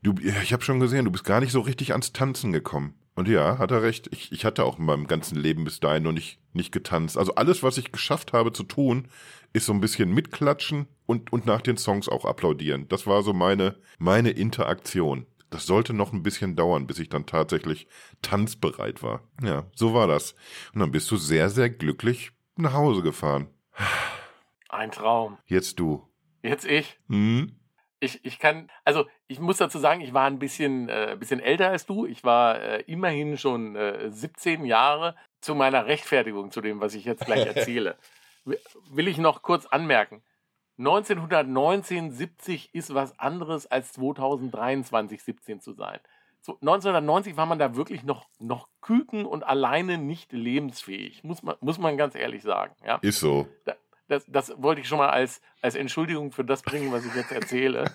du, 0.01 0.15
ich 0.21 0.53
habe 0.53 0.63
schon 0.63 0.79
gesehen, 0.79 1.05
du 1.05 1.11
bist 1.11 1.23
gar 1.23 1.39
nicht 1.39 1.51
so 1.51 1.61
richtig 1.61 1.91
ans 1.91 2.13
Tanzen 2.13 2.51
gekommen. 2.51 2.95
Und 3.15 3.27
ja, 3.27 3.59
hat 3.59 3.71
er 3.71 3.83
recht. 3.83 4.09
Ich, 4.11 4.31
ich 4.31 4.43
hatte 4.43 4.65
auch 4.65 4.79
in 4.79 4.85
meinem 4.85 5.07
ganzen 5.07 5.35
Leben 5.35 5.63
bis 5.65 5.79
dahin 5.79 6.03
noch 6.03 6.11
nicht, 6.11 6.39
nicht 6.53 6.71
getanzt. 6.71 7.17
Also 7.17 7.35
alles, 7.35 7.61
was 7.61 7.77
ich 7.77 7.91
geschafft 7.91 8.33
habe 8.33 8.51
zu 8.53 8.63
tun, 8.63 9.07
ist 9.53 9.67
so 9.67 9.73
ein 9.73 9.81
bisschen 9.81 10.11
mitklatschen 10.11 10.87
und, 11.05 11.31
und 11.31 11.45
nach 11.45 11.61
den 11.61 11.77
Songs 11.77 12.09
auch 12.09 12.25
applaudieren. 12.25 12.87
Das 12.89 13.05
war 13.05 13.21
so 13.21 13.33
meine, 13.33 13.75
meine 13.99 14.31
Interaktion. 14.31 15.27
Das 15.51 15.67
sollte 15.67 15.93
noch 15.93 16.11
ein 16.11 16.23
bisschen 16.23 16.55
dauern, 16.55 16.87
bis 16.87 16.97
ich 16.97 17.09
dann 17.09 17.27
tatsächlich 17.27 17.87
tanzbereit 18.23 19.03
war. 19.03 19.21
Ja, 19.43 19.67
so 19.75 19.93
war 19.93 20.07
das. 20.07 20.33
Und 20.73 20.79
dann 20.79 20.91
bist 20.91 21.11
du 21.11 21.17
sehr, 21.17 21.51
sehr 21.51 21.69
glücklich 21.69 22.31
nach 22.55 22.73
Hause 22.73 23.03
gefahren. 23.03 23.47
Ein 24.69 24.89
Traum. 24.89 25.37
Jetzt 25.45 25.79
du. 25.79 26.07
Jetzt 26.41 26.65
ich. 26.65 26.99
Mhm. 27.07 27.59
Ich, 28.03 28.23
ich 28.25 28.37
kann, 28.37 28.69
also 28.83 29.05
ich 29.27 29.39
muss 29.39 29.57
dazu 29.57 29.79
sagen, 29.79 30.01
ich 30.01 30.13
war 30.13 30.27
ein 30.27 30.39
bisschen, 30.39 30.89
äh, 30.89 31.15
bisschen 31.17 31.39
älter 31.39 31.69
als 31.69 31.85
du. 31.85 32.05
Ich 32.05 32.23
war 32.23 32.59
äh, 32.59 32.81
immerhin 32.81 33.37
schon 33.37 33.75
äh, 33.75 34.11
17 34.11 34.65
Jahre 34.65 35.15
zu 35.39 35.55
meiner 35.55 35.85
Rechtfertigung 35.85 36.51
zu 36.51 36.61
dem, 36.61 36.81
was 36.81 36.95
ich 36.95 37.05
jetzt 37.05 37.25
gleich 37.25 37.45
erzähle. 37.55 37.97
Will 38.45 39.07
ich 39.07 39.17
noch 39.17 39.41
kurz 39.41 39.65
anmerken. 39.65 40.21
1919, 40.79 42.11
70 42.11 42.73
ist 42.73 42.93
was 42.93 43.17
anderes 43.19 43.67
als 43.67 43.93
2023, 43.93 45.23
17 45.23 45.61
zu 45.61 45.73
sein. 45.73 45.99
1990 46.45 47.37
war 47.37 47.45
man 47.45 47.57
da 47.57 47.75
wirklich 47.75 48.03
noch, 48.03 48.25
noch 48.39 48.67
Küken 48.81 49.25
und 49.25 49.43
alleine 49.43 49.97
nicht 49.97 50.33
lebensfähig, 50.33 51.23
muss 51.23 51.41
man, 51.41 51.55
muss 51.61 51.77
man 51.77 51.95
ganz 51.95 52.15
ehrlich 52.15 52.43
sagen. 52.43 52.75
Ja? 52.85 52.99
Ist 53.01 53.21
so. 53.21 53.47
Da, 53.63 53.75
das, 54.07 54.25
das 54.27 54.53
wollte 54.61 54.81
ich 54.81 54.87
schon 54.87 54.97
mal 54.97 55.09
als, 55.09 55.41
als 55.61 55.75
Entschuldigung 55.75 56.31
für 56.31 56.43
das 56.43 56.61
bringen, 56.61 56.91
was 56.91 57.05
ich 57.05 57.15
jetzt 57.15 57.31
erzähle. 57.31 57.85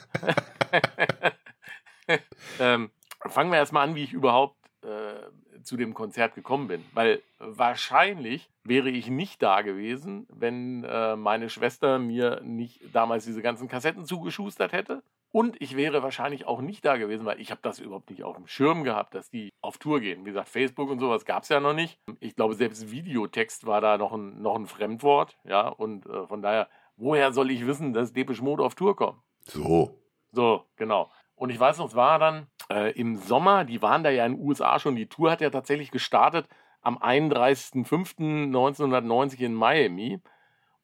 ähm, 2.60 2.90
fangen 3.26 3.50
wir 3.50 3.58
erstmal 3.58 3.86
an, 3.86 3.94
wie 3.94 4.04
ich 4.04 4.12
überhaupt 4.12 4.56
äh, 4.82 5.62
zu 5.62 5.76
dem 5.76 5.94
Konzert 5.94 6.34
gekommen 6.34 6.68
bin. 6.68 6.84
Weil 6.92 7.22
wahrscheinlich 7.38 8.48
wäre 8.64 8.90
ich 8.90 9.08
nicht 9.08 9.42
da 9.42 9.62
gewesen, 9.62 10.26
wenn 10.30 10.84
äh, 10.84 11.16
meine 11.16 11.50
Schwester 11.50 11.98
mir 11.98 12.40
nicht 12.42 12.80
damals 12.92 13.24
diese 13.24 13.42
ganzen 13.42 13.68
Kassetten 13.68 14.04
zugeschustert 14.04 14.72
hätte. 14.72 15.02
Und 15.30 15.60
ich 15.60 15.76
wäre 15.76 16.02
wahrscheinlich 16.02 16.46
auch 16.46 16.62
nicht 16.62 16.84
da 16.84 16.96
gewesen, 16.96 17.26
weil 17.26 17.40
ich 17.40 17.50
habe 17.50 17.60
das 17.62 17.80
überhaupt 17.80 18.08
nicht 18.08 18.24
auf 18.24 18.36
dem 18.36 18.46
Schirm 18.46 18.82
gehabt, 18.82 19.14
dass 19.14 19.28
die 19.28 19.52
auf 19.60 19.76
Tour 19.76 20.00
gehen. 20.00 20.24
Wie 20.24 20.30
gesagt, 20.30 20.48
Facebook 20.48 20.88
und 20.88 21.00
sowas 21.00 21.26
gab 21.26 21.42
es 21.42 21.50
ja 21.50 21.60
noch 21.60 21.74
nicht. 21.74 22.00
Ich 22.20 22.34
glaube, 22.34 22.54
selbst 22.54 22.90
Videotext 22.90 23.66
war 23.66 23.82
da 23.82 23.98
noch 23.98 24.12
ein, 24.12 24.40
noch 24.40 24.56
ein 24.56 24.66
Fremdwort. 24.66 25.36
Ja, 25.44 25.68
und 25.68 26.06
äh, 26.06 26.26
von 26.26 26.40
daher, 26.40 26.68
woher 26.96 27.32
soll 27.32 27.50
ich 27.50 27.66
wissen, 27.66 27.92
dass 27.92 28.14
Depeche 28.14 28.42
Mode 28.42 28.62
auf 28.62 28.74
Tour 28.74 28.96
kommt? 28.96 29.20
So. 29.44 29.98
So, 30.32 30.64
genau. 30.76 31.10
Und 31.34 31.50
ich 31.50 31.60
weiß 31.60 31.76
noch, 31.78 31.88
es 31.88 31.94
war 31.94 32.18
dann 32.18 32.46
äh, 32.70 32.92
im 32.92 33.16
Sommer, 33.16 33.64
die 33.64 33.82
waren 33.82 34.02
da 34.02 34.08
ja 34.10 34.24
in 34.26 34.36
den 34.36 34.44
USA 34.44 34.78
schon. 34.78 34.96
Die 34.96 35.06
Tour 35.06 35.30
hat 35.30 35.40
ja 35.40 35.48
tatsächlich 35.50 35.90
gestartet 35.90 36.46
am 36.80 36.98
31.05.1990 36.98 39.40
in 39.40 39.54
Miami. 39.54 40.20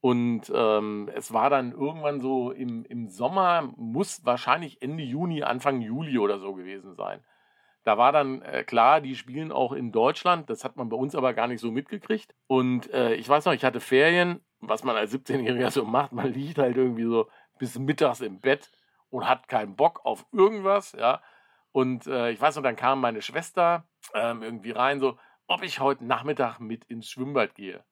Und 0.05 0.53
ähm, 0.55 1.11
es 1.15 1.33
war 1.33 1.49
dann 1.49 1.73
irgendwann 1.73 2.21
so 2.21 2.51
im, 2.51 2.85
im 2.85 3.09
Sommer, 3.09 3.73
muss 3.79 4.23
wahrscheinlich 4.27 4.83
Ende 4.83 5.03
Juni, 5.03 5.43
Anfang 5.43 5.81
Juli 5.81 6.19
oder 6.19 6.39
so 6.39 6.53
gewesen 6.53 6.95
sein. 6.95 7.25
Da 7.85 7.97
war 7.97 8.13
dann 8.13 8.43
äh, 8.43 8.65
klar, 8.65 9.01
die 9.01 9.17
spielen 9.17 9.51
auch 9.51 9.73
in 9.73 9.93
Deutschland. 9.93 10.51
Das 10.51 10.63
hat 10.63 10.77
man 10.77 10.91
bei 10.91 10.97
uns 10.99 11.15
aber 11.15 11.33
gar 11.33 11.47
nicht 11.47 11.63
so 11.63 11.71
mitgekriegt. 11.71 12.35
Und 12.49 12.93
äh, 12.93 13.15
ich 13.15 13.27
weiß 13.27 13.47
noch, 13.47 13.55
ich 13.55 13.65
hatte 13.65 13.81
Ferien, 13.81 14.45
was 14.61 14.85
man 14.85 14.95
als 14.95 15.15
17-Jähriger 15.15 15.71
so 15.71 15.87
macht. 15.87 16.13
Man 16.13 16.35
liegt 16.35 16.59
halt 16.59 16.77
irgendwie 16.77 17.05
so 17.05 17.27
bis 17.59 17.79
mittags 17.79 18.21
im 18.21 18.41
Bett 18.41 18.71
und 19.09 19.27
hat 19.27 19.49
keinen 19.49 19.75
Bock 19.75 20.05
auf 20.05 20.27
irgendwas. 20.33 20.93
Ja. 20.93 21.23
Und 21.73 22.07
äh, 22.07 22.29
ich 22.31 22.39
weiß 22.43 22.57
noch, 22.57 22.63
dann 22.63 22.77
kam 22.77 23.01
meine 23.01 23.23
Schwester 23.23 23.89
ähm, 24.13 24.43
irgendwie 24.43 24.73
rein, 24.73 25.01
so, 25.01 25.17
ob 25.47 25.63
ich 25.63 25.81
heute 25.81 26.05
Nachmittag 26.05 26.59
mit 26.59 26.85
ins 26.85 27.09
Schwimmbad 27.09 27.55
gehe. 27.55 27.83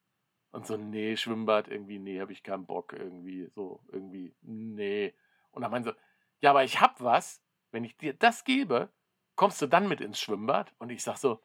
Und 0.53 0.67
so, 0.67 0.77
nee, 0.77 1.17
Schwimmbad, 1.17 1.69
irgendwie, 1.69 1.99
nee, 1.99 2.21
habe 2.21 2.33
ich 2.33 2.43
keinen 2.43 2.67
Bock, 2.67 2.93
irgendwie, 2.93 3.47
so, 3.55 3.81
irgendwie, 3.89 4.35
nee. 4.43 5.15
Und 5.51 5.63
dann 5.63 5.71
meinen 5.71 5.85
so, 5.85 5.93
ja, 6.41 6.51
aber 6.51 6.63
ich 6.63 6.81
hab 6.81 7.01
was, 7.01 7.43
wenn 7.71 7.85
ich 7.85 7.97
dir 7.97 8.13
das 8.13 8.45
gebe, 8.45 8.91
kommst 9.35 9.63
du 9.63 9.67
dann 9.67 9.89
mit 9.89 10.03
ins 10.03 10.21
Schwimmbad? 10.21 10.75
Und 10.79 10.91
ich 10.91 11.03
sag 11.03 11.17
so, 11.17 11.41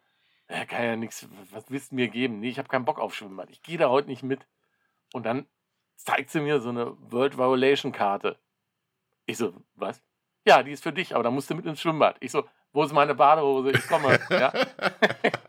ja, 0.50 0.66
kann 0.66 0.84
ja 0.84 0.96
nichts, 0.98 1.28
was 1.52 1.72
willst 1.72 1.92
du 1.92 1.96
mir 1.96 2.10
geben? 2.10 2.42
Nee, 2.42 2.50
ich 2.50 2.60
habe 2.60 2.68
keinen 2.68 2.86
Bock 2.86 3.00
auf 3.00 3.16
Schwimmbad, 3.16 3.50
ich 3.50 3.62
gehe 3.64 3.78
da 3.78 3.90
heute 3.90 4.10
nicht 4.10 4.24
mit. 4.24 4.46
Und 5.14 5.26
dann 5.26 5.48
zeigt 5.96 6.30
sie 6.30 6.42
mir 6.42 6.60
so 6.60 6.70
eine 6.70 6.98
World 7.12 7.38
Violation 7.38 7.94
Karte. 7.94 8.38
Ich 9.26 9.38
so, 9.38 9.54
was? 9.76 10.04
Ja, 10.46 10.64
die 10.64 10.72
ist 10.72 10.84
für 10.84 10.94
dich, 10.94 11.16
aber 11.16 11.24
da 11.24 11.32
musst 11.32 11.50
du 11.50 11.56
mit 11.56 11.66
ins 11.66 11.82
Schwimmbad. 11.82 12.18
Ich 12.20 12.32
so, 12.32 12.48
wo 12.74 12.84
ist 12.84 12.94
meine 12.94 13.16
Badehose? 13.16 13.72
Ich 13.72 13.88
komme. 13.88 14.20
ja. 14.30 14.52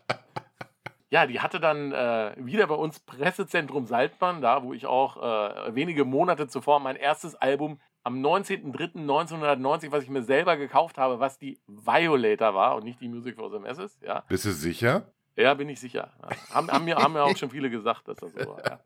ja, 1.09 1.25
die 1.25 1.39
hatte 1.39 1.59
dann 1.59 1.91
äh, 1.91 2.33
wieder 2.37 2.67
bei 2.67 2.75
uns 2.75 2.99
Pressezentrum 2.99 3.85
Saltmann, 3.85 4.41
da 4.41 4.63
wo 4.63 4.73
ich 4.73 4.85
auch 4.85 5.17
äh, 5.17 5.75
wenige 5.75 6.05
Monate 6.05 6.47
zuvor 6.47 6.79
mein 6.79 6.95
erstes 6.95 7.35
Album 7.35 7.79
am 8.03 8.21
19.03.1990, 8.23 9.91
was 9.91 10.03
ich 10.03 10.09
mir 10.09 10.23
selber 10.23 10.55
gekauft 10.57 10.97
habe, 10.97 11.19
was 11.19 11.37
die 11.37 11.59
Violator 11.67 12.53
war 12.53 12.75
und 12.75 12.83
nicht 12.83 13.01
die 13.01 13.09
Music 13.09 13.35
for 13.35 13.51
the 13.51 13.59
Masses. 13.59 13.99
Ja. 14.01 14.23
Bist 14.29 14.45
du 14.45 14.51
sicher? 14.51 15.11
Ja, 15.35 15.53
bin 15.53 15.69
ich 15.69 15.79
sicher. 15.79 16.11
Ja. 16.21 16.55
Haben, 16.55 16.71
haben, 16.71 16.85
mir, 16.85 16.97
haben 16.97 17.13
mir 17.13 17.23
auch 17.23 17.37
schon 17.37 17.49
viele 17.49 17.69
gesagt, 17.69 18.07
dass 18.07 18.17
das 18.17 18.33
so 18.33 18.39
war. 18.39 18.65
Ja. 18.65 18.79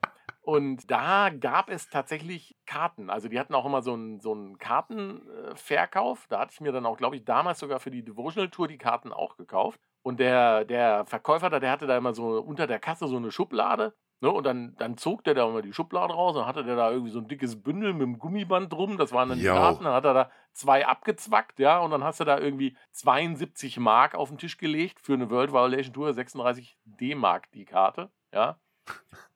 Und 0.45 0.91
da 0.91 1.29
gab 1.29 1.69
es 1.69 1.89
tatsächlich 1.89 2.57
Karten. 2.65 3.09
Also 3.09 3.29
die 3.29 3.39
hatten 3.39 3.55
auch 3.55 3.65
immer 3.65 3.81
so 3.81 3.93
einen, 3.93 4.19
so 4.19 4.33
einen 4.33 4.57
Kartenverkauf. 4.57 6.27
Da 6.27 6.39
hatte 6.39 6.51
ich 6.53 6.59
mir 6.59 6.73
dann 6.73 6.85
auch, 6.85 6.97
glaube 6.97 7.15
ich, 7.15 7.23
damals 7.23 7.59
sogar 7.59 7.79
für 7.79 7.91
die 7.91 8.03
Devotional 8.03 8.49
Tour 8.49 8.67
die 8.67 8.77
Karten 8.77 9.13
auch 9.13 9.37
gekauft. 9.37 9.79
Und 10.01 10.19
der, 10.19 10.65
der 10.65 11.05
Verkäufer 11.05 11.49
da, 11.49 11.61
der 11.61 11.71
hatte 11.71 11.87
da 11.87 11.97
immer 11.97 12.13
so 12.13 12.41
unter 12.41 12.67
der 12.67 12.79
Kasse 12.79 13.07
so 13.07 13.15
eine 13.15 13.31
Schublade. 13.31 13.95
Ne, 14.19 14.31
und 14.31 14.45
dann, 14.45 14.75
dann 14.77 14.97
zog 14.97 15.23
der 15.23 15.33
da 15.33 15.47
immer 15.47 15.61
die 15.61 15.73
Schublade 15.73 16.13
raus 16.13 16.35
und 16.35 16.45
hatte 16.45 16.65
der 16.65 16.75
da 16.75 16.91
irgendwie 16.91 17.11
so 17.11 17.19
ein 17.19 17.27
dickes 17.29 17.61
Bündel 17.61 17.93
mit 17.93 18.03
einem 18.03 18.19
Gummiband 18.19 18.71
drum. 18.71 18.97
Das 18.97 19.13
waren 19.13 19.29
dann 19.29 19.37
die 19.37 19.45
Jo. 19.45 19.53
Karten. 19.53 19.85
Dann 19.85 19.93
hat 19.93 20.05
er 20.05 20.13
da 20.13 20.31
zwei 20.51 20.85
abgezwackt, 20.85 21.59
ja. 21.59 21.79
Und 21.79 21.91
dann 21.91 22.03
hast 22.03 22.19
du 22.19 22.25
da 22.25 22.37
irgendwie 22.37 22.75
72 22.91 23.79
Mark 23.79 24.15
auf 24.15 24.27
den 24.27 24.37
Tisch 24.37 24.57
gelegt 24.57 24.99
für 24.99 25.13
eine 25.13 25.29
World 25.29 25.53
Violation 25.53 25.93
Tour, 25.93 26.13
36 26.13 26.77
D-Mark 26.83 27.49
die 27.53 27.63
Karte, 27.63 28.11
ja. 28.33 28.57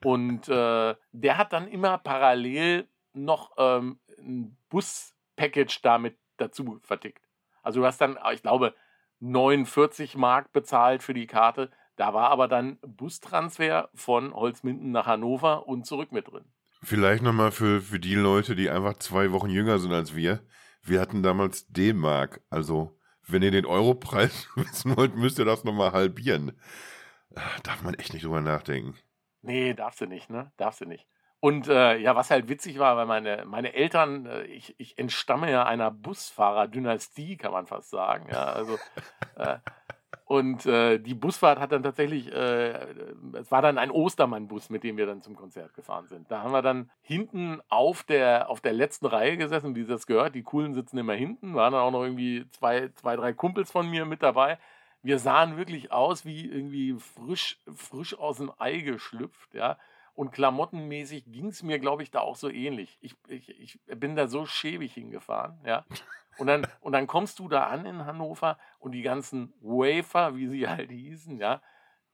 Und 0.03 0.47
äh, 0.47 0.95
der 1.11 1.37
hat 1.37 1.53
dann 1.53 1.67
immer 1.67 1.97
parallel 1.97 2.87
noch 3.13 3.51
ähm, 3.57 3.99
ein 4.19 4.57
Bus-Package 4.69 5.81
damit 5.81 6.17
dazu 6.37 6.79
vertickt. 6.83 7.23
Also 7.63 7.81
du 7.81 7.85
hast 7.85 7.99
dann, 7.99 8.17
ich 8.33 8.41
glaube, 8.41 8.75
49 9.19 10.15
Mark 10.15 10.53
bezahlt 10.53 11.03
für 11.03 11.13
die 11.13 11.27
Karte. 11.27 11.71
Da 11.95 12.13
war 12.13 12.29
aber 12.29 12.47
dann 12.47 12.77
Bustransfer 12.81 13.89
von 13.95 14.33
Holzminden 14.33 14.91
nach 14.91 15.07
Hannover 15.07 15.67
und 15.67 15.85
zurück 15.85 16.11
mit 16.11 16.31
drin. 16.31 16.45
Vielleicht 16.83 17.23
nochmal 17.23 17.51
für, 17.51 17.81
für 17.81 17.99
die 17.99 18.15
Leute, 18.15 18.55
die 18.55 18.69
einfach 18.69 18.97
zwei 18.99 19.31
Wochen 19.31 19.49
jünger 19.49 19.79
sind 19.79 19.93
als 19.93 20.15
wir. 20.15 20.41
Wir 20.83 21.01
hatten 21.01 21.23
damals 21.23 21.67
D-Mark. 21.67 22.41
Also, 22.51 22.97
wenn 23.25 23.41
ihr 23.41 23.51
den 23.51 23.65
Europreis 23.65 24.47
wissen 24.55 24.95
wollt, 24.95 25.15
müsst 25.15 25.39
ihr 25.39 25.45
das 25.45 25.63
nochmal 25.63 25.91
halbieren. 25.91 26.53
Darf 27.63 27.81
man 27.83 27.95
echt 27.95 28.13
nicht 28.13 28.25
drüber 28.25 28.41
nachdenken. 28.41 28.95
Nee, 29.47 29.73
darfst 29.73 30.01
du 30.01 30.07
nicht, 30.07 30.29
ne? 30.29 30.51
Darfst 30.57 30.81
du 30.81 30.85
nicht. 30.85 31.07
Und 31.39 31.69
äh, 31.69 31.97
ja, 31.97 32.17
was 32.17 32.31
halt 32.31 32.49
witzig 32.49 32.79
war, 32.79 32.97
weil 32.97 33.05
meine, 33.05 33.45
meine 33.45 33.73
Eltern, 33.73 34.25
äh, 34.25 34.43
ich, 34.43 34.75
ich 34.77 34.97
entstamme 34.97 35.49
ja 35.49 35.63
einer 35.65 35.89
Busfahrerdynastie, 35.89 37.37
kann 37.37 37.53
man 37.53 37.65
fast 37.65 37.89
sagen. 37.89 38.27
Ja, 38.29 38.43
also 38.43 38.77
äh, 39.37 39.59
und 40.25 40.65
äh, 40.65 40.99
die 40.99 41.13
Busfahrt 41.13 41.59
hat 41.59 41.71
dann 41.71 41.83
tatsächlich, 41.83 42.29
äh, 42.33 42.73
es 43.33 43.49
war 43.49 43.61
dann 43.61 43.77
ein 43.77 43.89
Ostermann-Bus, 43.89 44.69
mit 44.69 44.83
dem 44.83 44.97
wir 44.97 45.05
dann 45.05 45.21
zum 45.21 45.37
Konzert 45.37 45.73
gefahren 45.73 46.07
sind. 46.07 46.29
Da 46.29 46.43
haben 46.43 46.51
wir 46.51 46.61
dann 46.61 46.91
hinten 47.01 47.61
auf 47.69 48.03
der, 48.03 48.49
auf 48.49 48.59
der 48.59 48.73
letzten 48.73 49.05
Reihe 49.05 49.37
gesessen, 49.37 49.75
wie 49.75 49.85
das 49.85 50.07
gehört. 50.07 50.35
Die 50.35 50.43
Coolen 50.43 50.73
sitzen 50.73 50.97
immer 50.97 51.13
hinten, 51.13 51.55
waren 51.55 51.71
dann 51.71 51.81
auch 51.81 51.91
noch 51.91 52.03
irgendwie 52.03 52.45
zwei, 52.49 52.89
zwei, 52.95 53.15
drei 53.15 53.31
Kumpels 53.31 53.71
von 53.71 53.89
mir 53.89 54.03
mit 54.03 54.21
dabei. 54.21 54.57
Wir 55.07 55.19
sahen 55.19 55.55
wirklich 55.55 55.93
aus 55.93 56.25
wie 56.25 56.45
irgendwie 56.45 56.93
frisch, 56.99 57.61
frisch 57.73 58.19
aus 58.19 58.39
dem 58.39 58.51
Ei 58.57 58.79
geschlüpft, 58.79 59.53
ja. 59.53 59.77
Und 60.13 60.33
klamottenmäßig 60.33 61.23
ging 61.31 61.47
es 61.47 61.63
mir, 61.63 61.79
glaube 61.79 62.03
ich, 62.03 62.11
da 62.11 62.19
auch 62.19 62.35
so 62.35 62.49
ähnlich. 62.49 62.97
Ich, 62.99 63.15
ich, 63.29 63.57
ich 63.57 63.79
bin 63.85 64.17
da 64.17 64.27
so 64.27 64.45
schäbig 64.45 64.93
hingefahren, 64.93 65.61
ja. 65.65 65.85
Und 66.37 66.47
dann, 66.47 66.67
und 66.81 66.91
dann 66.91 67.07
kommst 67.07 67.39
du 67.39 67.47
da 67.47 67.67
an 67.67 67.85
in 67.85 68.05
Hannover 68.05 68.59
und 68.79 68.91
die 68.91 69.01
ganzen 69.01 69.53
Wafer, 69.61 70.35
wie 70.35 70.49
sie 70.49 70.67
halt 70.67 70.91
hießen, 70.91 71.39
ja, 71.39 71.61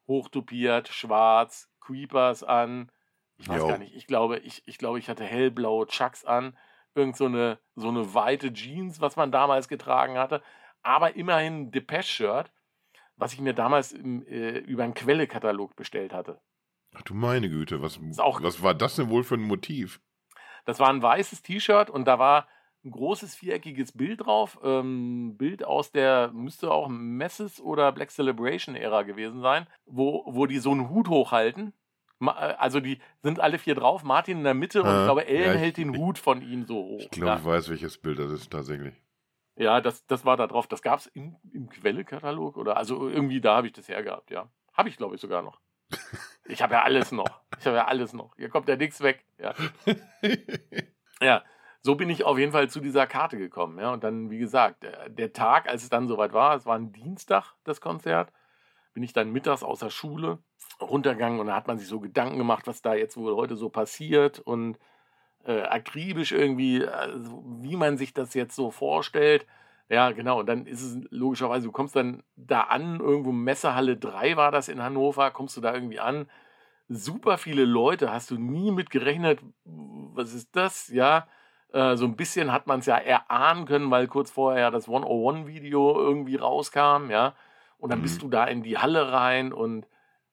hochtopiert, 0.05 0.87
schwarz, 0.87 1.71
Creepers 1.79 2.43
an. 2.43 2.91
Ich 3.37 3.49
weiß 3.49 3.61
Jo. 3.61 3.67
gar 3.69 3.79
nicht, 3.79 3.95
ich 3.95 4.05
glaube, 4.05 4.37
ich, 4.37 4.61
ich 4.67 4.77
glaube, 4.77 4.99
ich 4.99 5.09
hatte 5.09 5.23
hellblaue 5.23 5.87
Chucks 5.87 6.25
an, 6.25 6.55
irgend 6.93 7.17
so 7.17 7.25
eine, 7.25 7.57
so 7.73 7.89
eine 7.89 8.13
weite 8.13 8.53
Jeans, 8.53 9.01
was 9.01 9.15
man 9.15 9.31
damals 9.31 9.67
getragen 9.67 10.19
hatte, 10.19 10.43
aber 10.83 11.15
immerhin 11.15 11.61
ein 11.61 11.71
Depeche-Shirt, 11.71 12.51
was 13.17 13.33
ich 13.33 13.41
mir 13.41 13.53
damals 13.53 13.91
im, 13.91 14.25
äh, 14.27 14.57
über 14.59 14.83
einen 14.83 14.93
Quelle-Katalog 14.93 15.75
bestellt 15.75 16.13
hatte. 16.13 16.39
Ach 16.95 17.01
du 17.01 17.13
meine 17.13 17.49
Güte, 17.49 17.81
was, 17.81 17.99
was 18.01 18.61
war 18.61 18.73
das 18.75 18.95
denn 18.95 19.09
wohl 19.09 19.23
für 19.23 19.35
ein 19.35 19.41
Motiv? 19.41 19.99
Das 20.65 20.79
war 20.79 20.89
ein 20.89 21.01
weißes 21.01 21.41
T-Shirt 21.41 21.89
und 21.89 22.05
da 22.05 22.19
war 22.19 22.47
ein 22.85 22.91
großes 22.91 23.35
viereckiges 23.35 23.93
Bild 23.93 24.25
drauf. 24.25 24.59
Ähm, 24.63 25.35
Bild 25.37 25.63
aus 25.63 25.91
der, 25.91 26.31
müsste 26.33 26.71
auch 26.71 26.87
Messes 26.89 27.59
oder 27.61 27.91
Black 27.91 28.11
Celebration 28.11 28.75
Ära 28.75 29.03
gewesen 29.03 29.41
sein, 29.41 29.67
wo, 29.85 30.23
wo 30.27 30.45
die 30.45 30.59
so 30.59 30.71
einen 30.71 30.89
Hut 30.89 31.07
hochhalten. 31.07 31.73
Äh, 32.21 32.25
Also 32.27 32.79
die 32.79 32.99
sind 33.21 33.39
alle 33.39 33.57
vier 33.57 33.75
drauf, 33.75 34.03
Martin 34.03 34.39
in 34.39 34.43
der 34.43 34.53
Mitte 34.53 34.81
und 34.81 34.87
Ah, 34.89 34.99
ich 35.01 35.05
glaube, 35.05 35.25
Ellen 35.27 35.41
ja, 35.45 35.53
ich- 35.55 35.59
hält 35.61 35.77
den 35.77 35.97
Hut 35.97 36.17
von 36.17 36.41
ihm 36.41 36.65
so 36.65 36.75
hoch. 36.75 36.99
Ich 36.99 37.09
glaube, 37.09 37.39
ich 37.39 37.45
weiß, 37.45 37.69
welches 37.69 37.97
Bild 37.97 38.19
das 38.19 38.31
ist 38.31 38.51
tatsächlich. 38.51 38.93
Ja, 39.55 39.81
das, 39.81 40.05
das 40.07 40.25
war 40.25 40.37
da 40.37 40.47
drauf. 40.47 40.67
Das 40.67 40.81
gab 40.81 40.99
es 40.99 41.07
im, 41.07 41.35
im 41.51 41.69
Quelle-Katalog 41.69 42.57
oder 42.57 42.77
also 42.77 43.07
irgendwie 43.07 43.41
da 43.41 43.57
habe 43.57 43.67
ich 43.67 43.73
das 43.73 43.87
hergehabt, 43.87 44.31
ja. 44.31 44.49
Habe 44.73 44.89
ich, 44.89 44.97
glaube 44.97 45.15
ich, 45.15 45.21
sogar 45.21 45.41
noch. 45.41 45.59
Ich 46.45 46.61
habe 46.61 46.73
ja 46.73 46.81
alles 46.81 47.11
noch. 47.11 47.41
Ich 47.59 47.65
habe 47.65 47.77
ja 47.77 47.85
alles 47.85 48.13
noch. 48.13 48.35
Hier 48.35 48.49
kommt 48.49 48.67
ja 48.67 48.75
nichts 48.75 49.01
weg. 49.01 49.25
Ja. 49.37 49.53
ja, 51.21 51.43
so 51.81 51.95
bin 51.95 52.09
ich 52.09 52.23
auf 52.23 52.37
jeden 52.37 52.51
Fall 52.51 52.69
zu 52.69 52.79
dieser 52.79 53.05
Karte 53.07 53.37
gekommen. 53.37 53.79
Ja. 53.79 53.93
Und 53.93 54.03
dann, 54.03 54.29
wie 54.29 54.39
gesagt, 54.39 54.83
der, 54.83 55.09
der 55.09 55.33
Tag, 55.33 55.69
als 55.69 55.83
es 55.83 55.89
dann 55.89 56.07
soweit 56.07 56.33
war, 56.33 56.55
es 56.55 56.65
war 56.65 56.75
ein 56.75 56.91
Dienstag, 56.91 57.53
das 57.63 57.79
Konzert, 57.79 58.33
bin 58.93 59.03
ich 59.03 59.13
dann 59.13 59.31
mittags 59.31 59.63
aus 59.63 59.79
der 59.79 59.89
Schule 59.89 60.39
runtergegangen 60.81 61.39
und 61.39 61.47
da 61.47 61.55
hat 61.55 61.67
man 61.67 61.77
sich 61.77 61.87
so 61.87 61.99
Gedanken 61.99 62.37
gemacht, 62.37 62.67
was 62.67 62.81
da 62.81 62.93
jetzt 62.93 63.17
wohl 63.17 63.35
heute 63.35 63.55
so 63.55 63.69
passiert 63.69 64.39
und 64.39 64.77
äh, 65.45 65.61
akribisch 65.63 66.31
irgendwie, 66.31 66.85
also 66.85 67.43
wie 67.61 67.75
man 67.75 67.97
sich 67.97 68.13
das 68.13 68.33
jetzt 68.33 68.55
so 68.55 68.71
vorstellt. 68.71 69.45
Ja, 69.89 70.11
genau. 70.11 70.39
Und 70.39 70.47
dann 70.47 70.65
ist 70.65 70.81
es 70.81 70.97
logischerweise, 71.11 71.65
du 71.67 71.71
kommst 71.71 71.95
dann 71.95 72.23
da 72.35 72.61
an, 72.61 72.99
irgendwo 72.99 73.31
Messehalle 73.31 73.97
3 73.97 74.37
war 74.37 74.51
das 74.51 74.69
in 74.69 74.81
Hannover, 74.81 75.31
kommst 75.31 75.57
du 75.57 75.61
da 75.61 75.73
irgendwie 75.73 75.99
an. 75.99 76.27
Super 76.89 77.37
viele 77.37 77.65
Leute, 77.65 78.11
hast 78.11 78.31
du 78.31 78.37
nie 78.37 78.71
mit 78.71 78.89
gerechnet, 78.89 79.39
was 79.65 80.33
ist 80.33 80.55
das? 80.55 80.89
Ja, 80.89 81.27
äh, 81.71 81.95
so 81.95 82.05
ein 82.05 82.15
bisschen 82.15 82.51
hat 82.51 82.67
man 82.67 82.79
es 82.81 82.85
ja 82.85 82.97
erahnen 82.97 83.65
können, 83.65 83.89
weil 83.91 84.07
kurz 84.07 84.31
vorher 84.31 84.61
ja 84.63 84.71
das 84.71 84.87
101-Video 84.87 85.99
irgendwie 85.99 86.35
rauskam, 86.35 87.09
ja. 87.09 87.35
Und 87.79 87.89
dann 87.89 88.01
bist 88.01 88.17
Mhm. 88.17 88.21
du 88.21 88.29
da 88.29 88.45
in 88.45 88.63
die 88.63 88.77
Halle 88.77 89.11
rein 89.11 89.53
und, 89.53 89.87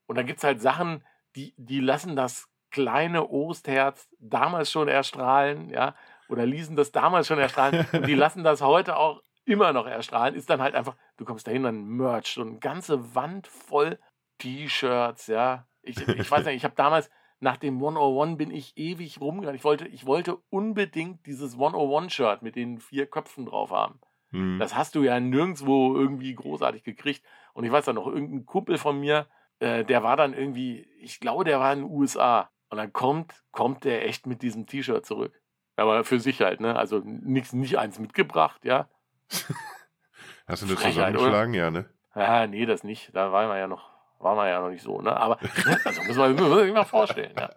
und 0.06 0.16
dann 0.18 0.26
gibt 0.26 0.38
es 0.38 0.44
halt 0.44 0.60
Sachen, 0.60 1.04
die, 1.36 1.54
die 1.56 1.80
lassen 1.80 2.16
das 2.16 2.49
kleine 2.70 3.28
Ostherz 3.30 4.08
damals 4.18 4.70
schon 4.70 4.88
erstrahlen, 4.88 5.70
ja, 5.70 5.94
oder 6.28 6.46
ließen 6.46 6.76
das 6.76 6.92
damals 6.92 7.26
schon 7.26 7.38
erstrahlen 7.38 7.86
und 7.92 8.06
die 8.06 8.14
lassen 8.16 8.44
das 8.44 8.62
heute 8.62 8.96
auch 8.96 9.22
immer 9.44 9.72
noch 9.72 9.86
erstrahlen, 9.86 10.34
ist 10.34 10.48
dann 10.50 10.60
halt 10.60 10.74
einfach, 10.74 10.96
du 11.16 11.24
kommst 11.24 11.46
dahin, 11.46 11.64
dann 11.64 11.84
Merch, 11.84 12.34
so 12.34 12.42
eine 12.42 12.58
ganze 12.58 13.14
Wand 13.14 13.46
voll 13.46 13.98
T-Shirts, 14.38 15.26
ja. 15.26 15.66
Ich, 15.82 15.96
ich 16.06 16.30
weiß 16.30 16.44
nicht, 16.44 16.56
ich 16.56 16.64
habe 16.64 16.74
damals, 16.76 17.10
nach 17.40 17.56
dem 17.56 17.76
101 17.76 18.36
bin 18.36 18.50
ich 18.50 18.76
ewig 18.76 19.20
rumgegangen. 19.20 19.56
Ich 19.56 19.64
wollte, 19.64 19.88
ich 19.88 20.04
wollte 20.04 20.36
unbedingt 20.50 21.24
dieses 21.26 21.56
101-Shirt 21.56 22.42
mit 22.42 22.54
den 22.54 22.78
vier 22.78 23.06
Köpfen 23.06 23.46
drauf 23.46 23.70
haben. 23.70 23.98
Hm. 24.30 24.58
Das 24.58 24.76
hast 24.76 24.94
du 24.94 25.02
ja 25.02 25.18
nirgendwo 25.18 25.96
irgendwie 25.96 26.34
großartig 26.34 26.84
gekriegt. 26.84 27.24
Und 27.54 27.64
ich 27.64 27.72
weiß 27.72 27.86
dann 27.86 27.96
noch, 27.96 28.06
irgendein 28.06 28.44
Kumpel 28.44 28.76
von 28.76 29.00
mir, 29.00 29.26
äh, 29.58 29.84
der 29.84 30.02
war 30.02 30.16
dann 30.16 30.34
irgendwie, 30.34 30.86
ich 31.00 31.18
glaube, 31.18 31.44
der 31.44 31.60
war 31.60 31.72
in 31.72 31.80
den 31.80 31.90
USA. 31.90 32.50
Und 32.70 32.78
dann 32.78 32.92
kommt, 32.92 33.34
kommt 33.50 33.84
der 33.84 34.06
echt 34.06 34.26
mit 34.26 34.42
diesem 34.42 34.66
T-Shirt 34.66 35.04
zurück. 35.04 35.40
Aber 35.76 36.04
für 36.04 36.20
sich 36.20 36.40
halt, 36.40 36.60
ne? 36.60 36.76
Also 36.76 37.00
nix, 37.04 37.52
nicht 37.52 37.78
eins 37.78 37.98
mitgebracht, 37.98 38.64
ja. 38.64 38.88
Hast 40.46 40.62
du 40.62 40.66
das 40.66 40.76
Frechheit, 40.76 41.12
zusammengeschlagen? 41.12 41.54
Ja, 41.54 41.70
ne? 41.70 41.88
Ja, 42.14 42.46
nee, 42.46 42.66
das 42.66 42.84
nicht. 42.84 43.14
Da 43.14 43.32
waren 43.32 43.48
wir 43.48 43.58
ja 43.58 43.66
noch, 43.66 43.90
waren 44.18 44.36
wir 44.36 44.48
ja 44.48 44.60
noch 44.60 44.70
nicht 44.70 44.82
so, 44.82 45.00
ne? 45.00 45.16
Aber 45.16 45.38
ne, 45.66 45.80
also 45.84 46.02
muss 46.02 46.16
man, 46.16 46.36
sich 46.36 46.72
mal 46.72 46.84
vorstellen, 46.84 47.34
ja. 47.36 47.50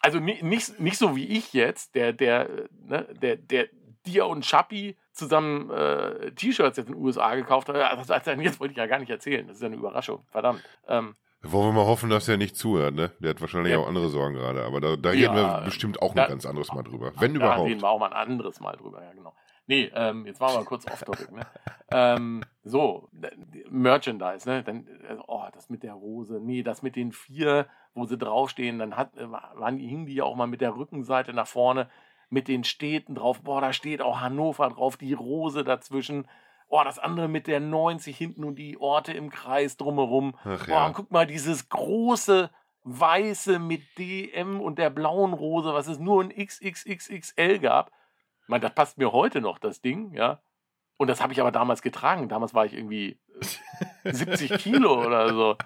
Also 0.00 0.20
ni- 0.20 0.42
nicht, 0.42 0.78
nicht 0.80 0.98
so 0.98 1.16
wie 1.16 1.26
ich 1.26 1.52
jetzt, 1.52 1.94
der, 1.94 2.12
der, 2.12 2.48
ne, 2.70 3.06
der, 3.12 3.36
der 3.36 3.68
dir 4.04 4.26
und 4.26 4.44
Schappi 4.44 4.98
zusammen 5.12 5.70
äh, 5.70 6.32
T-Shirts 6.32 6.76
jetzt 6.76 6.88
in 6.88 6.94
den 6.94 7.02
USA 7.02 7.34
gekauft 7.34 7.68
hat. 7.68 7.76
Also, 7.76 8.30
jetzt 8.42 8.60
wollte 8.60 8.72
ich 8.72 8.78
ja 8.78 8.86
gar 8.86 8.98
nicht 8.98 9.10
erzählen. 9.10 9.46
Das 9.46 9.56
ist 9.56 9.62
ja 9.62 9.66
eine 9.68 9.76
Überraschung. 9.76 10.26
Verdammt. 10.30 10.62
Ähm, 10.88 11.16
Wollen 11.44 11.68
wir 11.68 11.72
mal 11.82 11.86
hoffen, 11.86 12.10
dass 12.10 12.28
er 12.28 12.36
nicht 12.36 12.56
zuhört, 12.56 12.94
ne? 12.94 13.10
Der 13.20 13.30
hat 13.30 13.40
wahrscheinlich 13.40 13.72
Ja. 13.72 13.78
auch 13.78 13.86
andere 13.86 14.08
Sorgen 14.08 14.34
gerade, 14.34 14.64
aber 14.64 14.80
da, 14.80 14.96
da 14.96 15.12
Ja, 15.12 15.30
reden 15.32 15.36
wir 15.36 15.62
bestimmt 15.64 16.00
auch 16.02 16.10
ein 16.10 16.16
da- 16.16 16.26
ganz 16.26 16.46
anderes 16.46 16.72
Mal 16.72 16.82
drüber. 16.82 17.12
Wenn 17.18 17.34
Da 17.34 17.40
überhaupt. 17.40 17.68
reden 17.68 17.82
wir 17.82 17.88
auch 17.90 17.98
mal 17.98 18.06
ein 18.12 18.28
anderes 18.28 18.60
Mal 18.60 18.76
drüber, 18.76 19.02
ja 19.02 19.12
genau. 19.12 19.34
Nee, 19.66 19.90
ähm, 19.94 20.26
jetzt 20.26 20.40
waren 20.40 20.54
wir 20.60 20.64
kurz 20.64 20.86
off-topic, 20.86 21.32
ne? 21.32 21.46
ähm, 21.90 22.42
so, 22.64 23.08
Merchandise, 23.70 24.48
ne? 24.48 24.62
Dann, 24.62 24.86
äh, 24.86 25.16
oh, 25.26 25.44
das 25.52 25.70
mit 25.70 25.82
der 25.82 25.94
Rose, 25.94 26.40
nee, 26.40 26.62
das 26.62 26.82
mit 26.82 26.96
den 26.96 27.12
vier, 27.12 27.66
wo 27.94 28.04
sie 28.04 28.18
draufstehen, 28.18 28.78
dann 28.78 28.96
hat, 28.96 29.16
äh, 29.16 29.30
waren, 29.30 29.78
die- 29.78 29.86
hingen 29.86 30.06
die 30.06 30.14
ja 30.14 30.24
auch 30.24 30.36
mal 30.36 30.46
mit 30.46 30.60
der 30.60 30.76
Rückenseite 30.76 31.32
nach 31.32 31.46
vorne, 31.46 31.88
mit 32.30 32.48
den 32.48 32.64
Städten 32.64 33.14
drauf, 33.14 33.42
boah, 33.42 33.60
da 33.60 33.72
steht 33.72 34.02
auch 34.02 34.20
Hannover 34.20 34.68
drauf, 34.68 34.96
die 34.96 35.12
Rose 35.12 35.62
dazwischen, 35.64 36.26
oh, 36.68 36.82
das 36.84 36.98
andere 36.98 37.28
mit 37.28 37.46
der 37.46 37.60
90 37.60 38.16
hinten 38.16 38.44
und 38.44 38.56
die 38.56 38.78
Orte 38.78 39.12
im 39.12 39.30
Kreis 39.30 39.76
drumherum, 39.76 40.36
Ach 40.44 40.66
ja. 40.66 40.86
und 40.86 40.94
guck 40.94 41.10
mal, 41.10 41.26
dieses 41.26 41.68
große 41.68 42.50
weiße 42.84 43.58
mit 43.58 43.82
DM 43.98 44.60
und 44.60 44.78
der 44.78 44.90
blauen 44.90 45.32
Rose, 45.32 45.72
was 45.72 45.86
es 45.86 45.98
nur 45.98 46.22
in 46.22 46.30
XXXXL 46.30 47.58
gab. 47.58 47.90
Ich 48.42 48.48
meine, 48.48 48.60
das 48.60 48.74
passt 48.74 48.98
mir 48.98 49.12
heute 49.12 49.40
noch, 49.40 49.58
das 49.58 49.80
Ding, 49.80 50.12
ja. 50.14 50.40
Und 50.96 51.08
das 51.08 51.20
habe 51.20 51.32
ich 51.32 51.40
aber 51.40 51.50
damals 51.50 51.82
getragen. 51.82 52.28
Damals 52.28 52.54
war 52.54 52.66
ich 52.66 52.74
irgendwie 52.74 53.18
70 54.04 54.58
Kilo 54.58 55.04
oder 55.04 55.28
so. 55.30 55.56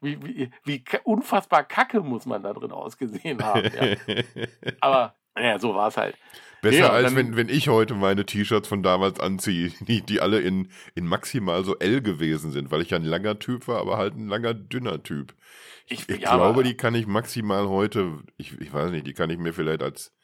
Wie, 0.00 0.22
wie, 0.22 0.50
wie 0.64 0.84
unfassbar 1.04 1.64
kacke 1.64 2.00
muss 2.00 2.26
man 2.26 2.42
da 2.42 2.52
drin 2.52 2.72
ausgesehen 2.72 3.42
haben. 3.44 3.70
Ja. 3.74 4.16
Aber 4.80 5.14
ja, 5.36 5.58
so 5.58 5.74
war 5.74 5.88
es 5.88 5.96
halt. 5.96 6.16
Besser 6.60 6.78
ja, 6.78 6.90
als 6.90 7.14
wenn, 7.14 7.36
wenn 7.36 7.48
ich 7.48 7.68
heute 7.68 7.94
meine 7.94 8.26
T-Shirts 8.26 8.68
von 8.68 8.82
damals 8.82 9.20
anziehe, 9.20 9.72
die, 9.80 10.02
die 10.02 10.20
alle 10.20 10.40
in, 10.40 10.68
in 10.94 11.06
maximal 11.06 11.64
so 11.64 11.76
L 11.78 12.02
gewesen 12.02 12.50
sind, 12.50 12.70
weil 12.70 12.82
ich 12.82 12.90
ja 12.90 12.96
ein 12.96 13.04
langer 13.04 13.38
Typ 13.38 13.68
war, 13.68 13.80
aber 13.80 13.96
halt 13.96 14.14
ein 14.14 14.28
langer, 14.28 14.54
dünner 14.54 15.02
Typ. 15.02 15.34
Ich, 15.86 16.08
ich 16.08 16.20
ja, 16.20 16.36
glaube, 16.36 16.64
die 16.64 16.76
kann 16.76 16.94
ich 16.94 17.06
maximal 17.06 17.68
heute, 17.68 18.18
ich, 18.36 18.60
ich 18.60 18.72
weiß 18.72 18.90
nicht, 18.90 19.06
die 19.06 19.14
kann 19.14 19.30
ich 19.30 19.38
mir 19.38 19.54
vielleicht 19.54 19.82
als, 19.82 20.14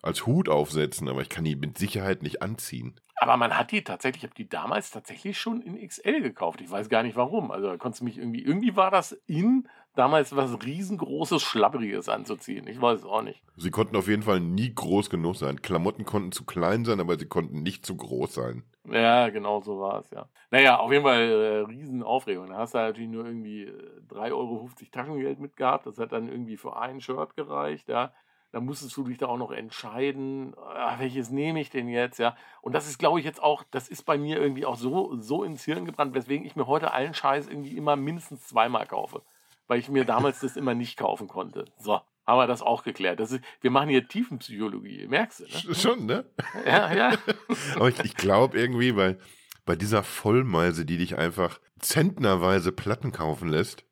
als 0.00 0.26
Hut 0.26 0.48
aufsetzen, 0.48 1.08
aber 1.08 1.20
ich 1.20 1.28
kann 1.28 1.44
die 1.44 1.56
mit 1.56 1.76
Sicherheit 1.76 2.22
nicht 2.22 2.40
anziehen. 2.40 2.98
Aber 3.16 3.36
man 3.36 3.58
hat 3.58 3.70
die 3.70 3.84
tatsächlich, 3.84 4.22
ich 4.22 4.30
habe 4.30 4.34
die 4.34 4.48
damals 4.48 4.90
tatsächlich 4.90 5.38
schon 5.38 5.60
in 5.60 5.86
XL 5.86 6.22
gekauft. 6.22 6.62
Ich 6.62 6.70
weiß 6.70 6.88
gar 6.88 7.02
nicht 7.02 7.16
warum. 7.16 7.50
Also 7.50 7.66
da 7.66 7.76
konntest 7.76 8.00
du 8.00 8.06
mich 8.06 8.16
irgendwie, 8.16 8.42
irgendwie 8.42 8.76
war 8.76 8.90
das 8.90 9.12
in 9.26 9.68
damals 9.94 10.34
was 10.34 10.62
riesengroßes, 10.64 11.42
schlabberiges 11.42 12.08
anzuziehen. 12.08 12.66
Ich 12.66 12.80
weiß 12.80 13.00
es 13.00 13.04
auch 13.04 13.22
nicht. 13.22 13.42
Sie 13.56 13.70
konnten 13.70 13.96
auf 13.96 14.08
jeden 14.08 14.22
Fall 14.22 14.40
nie 14.40 14.74
groß 14.74 15.10
genug 15.10 15.36
sein. 15.36 15.62
Klamotten 15.62 16.04
konnten 16.04 16.32
zu 16.32 16.44
klein 16.44 16.84
sein, 16.84 17.00
aber 17.00 17.18
sie 17.18 17.26
konnten 17.26 17.62
nicht 17.62 17.84
zu 17.84 17.96
groß 17.96 18.34
sein. 18.34 18.62
Ja, 18.90 19.28
genau 19.28 19.60
so 19.60 19.78
war 19.80 20.00
es, 20.00 20.10
ja. 20.10 20.26
Naja, 20.50 20.78
auf 20.78 20.90
jeden 20.90 21.04
Fall 21.04 21.20
äh, 21.20 21.58
Riesenaufregung. 21.70 22.48
Da 22.48 22.56
hast 22.56 22.74
du 22.74 22.78
natürlich 22.78 23.10
nur 23.10 23.26
irgendwie 23.26 23.70
3,50 24.10 24.26
äh, 24.26 24.32
Euro 24.32 24.70
Taschengeld 24.90 25.38
mitgehabt. 25.38 25.86
Das 25.86 25.98
hat 25.98 26.12
dann 26.12 26.28
irgendwie 26.28 26.56
für 26.56 26.76
ein 26.76 27.00
Shirt 27.00 27.36
gereicht, 27.36 27.88
ja. 27.88 28.12
Da 28.52 28.58
musstest 28.58 28.96
du 28.96 29.04
dich 29.04 29.18
da 29.18 29.26
auch 29.26 29.36
noch 29.36 29.52
entscheiden, 29.52 30.54
ach, 30.74 30.98
welches 30.98 31.30
nehme 31.30 31.60
ich 31.60 31.70
denn 31.70 31.88
jetzt, 31.88 32.18
ja. 32.18 32.36
Und 32.62 32.74
das 32.74 32.88
ist, 32.88 32.98
glaube 32.98 33.20
ich, 33.20 33.24
jetzt 33.24 33.40
auch, 33.40 33.62
das 33.70 33.88
ist 33.88 34.02
bei 34.02 34.18
mir 34.18 34.40
irgendwie 34.40 34.66
auch 34.66 34.74
so, 34.74 35.16
so 35.20 35.44
ins 35.44 35.64
Hirn 35.64 35.84
gebrannt, 35.84 36.14
weswegen 36.14 36.44
ich 36.44 36.56
mir 36.56 36.66
heute 36.66 36.92
allen 36.92 37.14
Scheiß 37.14 37.46
irgendwie 37.46 37.76
immer 37.76 37.94
mindestens 37.94 38.48
zweimal 38.48 38.86
kaufe 38.86 39.22
weil 39.70 39.78
ich 39.78 39.88
mir 39.88 40.04
damals 40.04 40.40
das 40.40 40.56
immer 40.56 40.74
nicht 40.74 40.96
kaufen 40.96 41.28
konnte. 41.28 41.64
So, 41.78 42.00
haben 42.26 42.38
wir 42.38 42.48
das 42.48 42.60
auch 42.60 42.82
geklärt. 42.82 43.20
Das 43.20 43.30
ist, 43.30 43.40
wir 43.60 43.70
machen 43.70 43.88
hier 43.88 44.08
Tiefenpsychologie, 44.08 45.06
merkst 45.06 45.40
du? 45.40 45.44
Ne? 45.44 45.74
Schon, 45.76 46.06
ne? 46.06 46.24
Ja, 46.66 46.92
ja. 46.92 47.12
Aber 47.76 47.88
ich, 47.88 48.00
ich 48.00 48.16
glaube 48.16 48.58
irgendwie, 48.58 48.96
weil 48.96 49.20
bei 49.66 49.76
dieser 49.76 50.02
Vollmeise, 50.02 50.84
die 50.84 50.98
dich 50.98 51.16
einfach 51.16 51.60
zentnerweise 51.78 52.72
Platten 52.72 53.12
kaufen 53.12 53.48
lässt, 53.48 53.84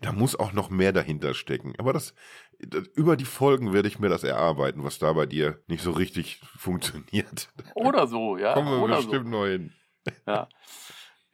da 0.00 0.12
muss 0.12 0.36
auch 0.36 0.54
noch 0.54 0.70
mehr 0.70 0.94
dahinter 0.94 1.34
stecken. 1.34 1.74
Aber 1.76 1.92
das, 1.92 2.14
das, 2.58 2.86
über 2.94 3.18
die 3.18 3.26
Folgen 3.26 3.74
werde 3.74 3.88
ich 3.88 3.98
mir 3.98 4.08
das 4.08 4.24
erarbeiten, 4.24 4.84
was 4.84 4.98
da 4.98 5.12
bei 5.12 5.26
dir 5.26 5.62
nicht 5.66 5.82
so 5.82 5.90
richtig 5.90 6.40
funktioniert. 6.56 7.50
Oder 7.74 8.06
so, 8.06 8.38
ja. 8.38 8.54
Kommen 8.54 8.70
wir 8.70 8.82
Oder 8.82 8.96
bestimmt 8.96 9.26
so. 9.26 9.30
noch 9.30 9.44
hin. 9.44 9.74
Ja. 10.26 10.48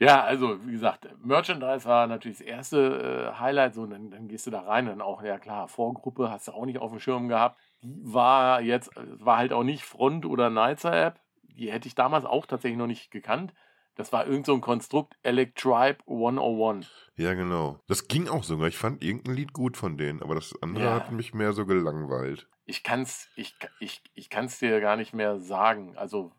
Ja, 0.00 0.24
also 0.24 0.66
wie 0.66 0.72
gesagt, 0.72 1.06
Merchandise 1.22 1.84
war 1.84 2.06
natürlich 2.06 2.38
das 2.38 2.46
erste 2.46 3.32
äh, 3.34 3.38
Highlight. 3.38 3.74
So, 3.74 3.84
dann, 3.84 4.10
dann 4.10 4.28
gehst 4.28 4.46
du 4.46 4.50
da 4.50 4.62
rein, 4.62 4.86
dann 4.86 5.02
auch, 5.02 5.22
ja 5.22 5.38
klar, 5.38 5.68
Vorgruppe 5.68 6.30
hast 6.30 6.48
du 6.48 6.52
auch 6.52 6.64
nicht 6.64 6.78
auf 6.78 6.90
dem 6.90 7.00
Schirm 7.00 7.28
gehabt. 7.28 7.60
Die 7.82 8.00
war 8.02 8.62
jetzt, 8.62 8.90
war 8.96 9.36
halt 9.36 9.52
auch 9.52 9.62
nicht 9.62 9.84
Front- 9.84 10.24
oder 10.24 10.48
Nizer 10.48 10.92
App. 10.92 11.20
Die 11.42 11.70
hätte 11.70 11.86
ich 11.86 11.94
damals 11.94 12.24
auch 12.24 12.46
tatsächlich 12.46 12.78
noch 12.78 12.86
nicht 12.86 13.10
gekannt. 13.10 13.52
Das 13.94 14.10
war 14.10 14.26
irgend 14.26 14.46
so 14.46 14.54
ein 14.54 14.62
Konstrukt, 14.62 15.18
Electribe 15.22 15.98
101. 16.06 16.90
Ja, 17.16 17.34
genau. 17.34 17.78
Das 17.86 18.08
ging 18.08 18.28
auch 18.28 18.44
sogar. 18.44 18.68
Ich 18.68 18.78
fand 18.78 19.04
irgendein 19.04 19.34
Lied 19.34 19.52
gut 19.52 19.76
von 19.76 19.98
denen, 19.98 20.22
aber 20.22 20.34
das 20.34 20.54
andere 20.62 20.84
ja. 20.84 20.94
hat 20.94 21.12
mich 21.12 21.34
mehr 21.34 21.52
so 21.52 21.66
gelangweilt. 21.66 22.48
Ich 22.64 22.82
kann's, 22.82 23.28
ich, 23.36 23.54
ich, 23.80 24.00
ich 24.14 24.30
kann's 24.30 24.58
dir 24.58 24.80
gar 24.80 24.96
nicht 24.96 25.12
mehr 25.12 25.38
sagen. 25.40 25.98
Also 25.98 26.32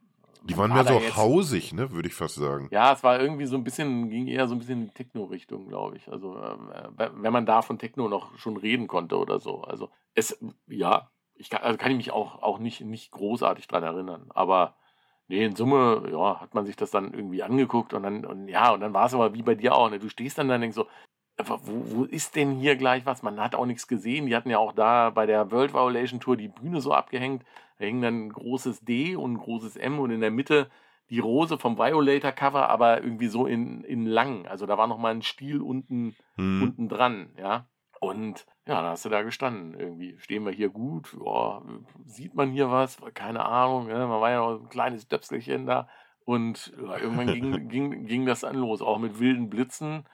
die 0.43 0.58
waren 0.58 0.73
mehr 0.73 0.84
so 0.84 0.93
jetzt, 0.93 1.15
hausig, 1.15 1.73
ne, 1.73 1.91
würde 1.91 2.10
ich 2.10 2.15
fast 2.15 2.36
sagen. 2.36 2.67
Ja, 2.71 2.93
es 2.93 3.04
war 3.04 3.19
irgendwie 3.19 3.45
so 3.45 3.56
ein 3.56 3.63
bisschen, 3.63 4.10
ging 4.10 4.27
eher 4.27 4.47
so 4.47 4.56
ein 4.56 4.60
bisschen 4.60 4.82
in 4.82 4.88
die 4.88 4.93
Techno-Richtung, 4.93 5.67
glaube 5.67 5.97
ich. 5.97 6.12
Also, 6.12 6.36
äh, 6.38 7.10
wenn 7.13 7.34
man 7.34 7.45
da 7.45 7.62
von 7.62 7.77
Techno 7.77 8.08
noch 8.08 8.38
schon 8.38 8.58
reden 8.58 8.88
konnte 8.88 9.17
oder 9.17 9.39
so. 9.39 9.62
Also, 9.62 9.89
es, 10.15 10.39
ja, 10.67 11.12
ich 11.36 11.49
kann, 11.49 11.62
also 11.62 11.77
kann 11.77 11.91
ich 11.91 11.97
mich 11.97 12.12
auch, 12.12 12.41
auch 12.41 12.60
nicht, 12.60 12.82
nicht 12.82 13.12
großartig 13.12 13.67
dran 13.67 13.84
erinnern. 13.84 14.30
Aber 14.30 14.75
nee, 15.27 15.45
in 15.45 15.56
Summe, 15.56 16.10
ja, 16.12 16.41
hat 16.41 16.56
man 16.56 16.65
sich 16.65 16.75
das 16.75 16.91
dann 16.91 17.13
irgendwie 17.13 17.43
angeguckt 17.43 17.93
und 17.93 18.04
dann, 18.04 18.25
und 18.25 18.47
ja, 18.47 18.71
und 18.73 18.82
dann 18.82 18.93
war 18.93 19.06
es 19.06 19.13
aber 19.13 19.34
wie 19.34 19.43
bei 19.43 19.56
dir 19.56 19.75
auch, 19.75 19.89
ne? 19.89 19.99
Du 19.99 20.10
stehst 20.10 20.38
dann 20.38 20.47
da 20.47 20.56
und 20.56 20.62
denkst 20.62 20.75
so, 20.75 20.88
wo, 21.38 21.98
wo 21.98 22.04
ist 22.04 22.36
denn 22.36 22.52
hier 22.52 22.76
gleich 22.76 23.06
was? 23.06 23.24
Man 23.24 23.39
hat 23.39 23.56
auch 23.56 23.65
nichts 23.65 23.88
gesehen. 23.88 24.26
Die 24.28 24.36
hatten 24.36 24.50
ja 24.50 24.60
auch 24.60 24.74
da 24.74 25.10
bei 25.10 25.26
der 25.26 25.52
World 25.52 25.74
Violation 25.74 26.20
Tour 26.20 26.38
die 26.38 26.48
Bühne 26.48 26.82
so 26.82 26.94
abgehängt. 26.94 27.44
Da 27.80 27.86
hing 27.86 28.02
dann 28.02 28.28
ein 28.28 28.34
großes 28.34 28.82
D 28.82 29.15
und 29.15 29.34
ein 29.34 29.38
großes 29.38 29.76
M 29.78 30.00
und 30.00 30.12
in 30.12 30.22
der 30.22 30.32
Mitte 30.32 30.70
die 31.10 31.20
Rose 31.20 31.58
vom 31.58 31.78
Violator 31.78 32.32
Cover, 32.32 32.70
aber 32.70 33.04
irgendwie 33.04 33.28
so 33.28 33.46
in, 33.46 33.84
in 33.84 34.06
lang. 34.06 34.48
Also 34.48 34.65
da 34.65 34.78
war 34.78 34.88
nochmal 34.88 35.13
ein 35.13 35.22
Stiel 35.22 35.62
unten, 35.62 36.15
hm. 36.36 36.63
unten 36.63 36.89
dran, 36.89 37.34
ja. 37.38 37.67
Und 38.00 38.48
ja, 38.65 38.82
da 38.82 38.91
hast 38.91 39.06
du 39.06 39.10
da 39.10 39.22
gestanden. 39.22 39.80
Irgendwie 39.80 40.17
stehen 40.17 40.46
wir 40.46 40.52
hier 40.52 40.70
gut. 40.70 41.15
Ja, 41.24 41.62
sieht 42.06 42.34
man 42.34 42.50
hier 42.50 42.72
was? 42.72 42.98
Keine 43.13 43.46
Ahnung. 43.46 43.89
Ja, 43.89 44.08
man 44.08 44.22
war 44.22 44.32
ja 44.32 44.39
noch 44.39 44.62
ein 44.62 44.70
kleines 44.70 45.08
Döpselchen 45.08 45.67
da. 45.67 45.88
Und 46.24 46.74
ja, 46.82 46.98
irgendwann 46.98 47.28
ging, 47.28 47.67
ging, 47.70 48.06
ging 48.06 48.26
das 48.26 48.41
dann 48.41 48.56
los, 48.56 48.82
auch 48.82 48.98
mit 48.98 49.20
wilden 49.20 49.50
Blitzen. 49.50 50.06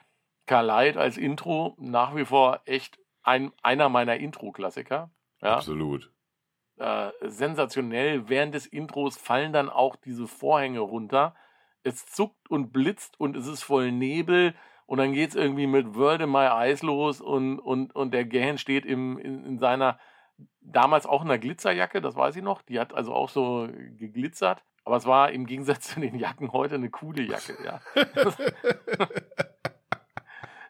Light 0.50 0.96
als 0.96 1.16
Intro 1.16 1.76
nach 1.78 2.14
wie 2.16 2.24
vor 2.24 2.60
echt 2.64 2.98
ein, 3.22 3.52
einer 3.62 3.88
meiner 3.88 4.16
Intro-Klassiker. 4.16 5.10
Ja. 5.42 5.56
Absolut. 5.56 6.10
Äh, 6.78 7.10
sensationell. 7.22 8.28
Während 8.28 8.54
des 8.54 8.66
Intros 8.66 9.16
fallen 9.16 9.52
dann 9.52 9.68
auch 9.68 9.96
diese 9.96 10.26
Vorhänge 10.26 10.80
runter. 10.80 11.34
Es 11.82 12.06
zuckt 12.06 12.50
und 12.50 12.72
blitzt 12.72 13.20
und 13.20 13.36
es 13.36 13.46
ist 13.46 13.62
voll 13.62 13.92
Nebel. 13.92 14.54
Und 14.86 14.98
dann 14.98 15.12
geht 15.12 15.30
es 15.30 15.36
irgendwie 15.36 15.66
mit 15.66 15.94
World 15.94 16.22
in 16.22 16.30
My 16.30 16.46
Eyes 16.46 16.82
los 16.82 17.20
und, 17.20 17.58
und, 17.58 17.94
und 17.94 18.14
der 18.14 18.24
Gahan 18.24 18.58
steht 18.58 18.86
im, 18.86 19.18
in, 19.18 19.44
in 19.44 19.58
seiner, 19.58 19.98
damals 20.60 21.04
auch 21.04 21.22
in 21.22 21.28
einer 21.28 21.38
Glitzerjacke, 21.38 22.00
das 22.00 22.16
weiß 22.16 22.36
ich 22.36 22.42
noch. 22.42 22.62
Die 22.62 22.80
hat 22.80 22.94
also 22.94 23.12
auch 23.12 23.28
so 23.28 23.68
geglitzert. 23.96 24.64
Aber 24.84 24.96
es 24.96 25.04
war 25.04 25.30
im 25.32 25.44
Gegensatz 25.44 25.88
zu 25.94 26.00
den 26.00 26.18
Jacken 26.18 26.52
heute 26.52 26.76
eine 26.76 26.88
coole 26.88 27.22
Jacke, 27.22 27.56
ja. 27.62 27.80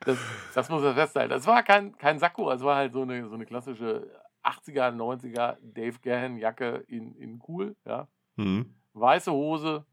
Das, 0.08 0.18
das 0.54 0.70
muss 0.70 0.82
man 0.82 0.94
festhalten. 0.94 1.28
Das 1.28 1.46
war 1.46 1.62
kein, 1.62 1.94
kein 1.98 2.18
Sakko, 2.18 2.50
es 2.50 2.62
war 2.62 2.76
halt 2.76 2.94
so 2.94 3.02
eine, 3.02 3.28
so 3.28 3.34
eine 3.34 3.44
klassische 3.44 4.10
80er, 4.42 4.90
90er 4.96 5.58
Dave 5.60 5.98
Gahan-Jacke 6.00 6.84
in, 6.88 7.14
in 7.16 7.42
cool, 7.46 7.76
ja. 7.84 8.08
Mhm. 8.36 8.74
Weiße 8.94 9.30
Hose, 9.30 9.84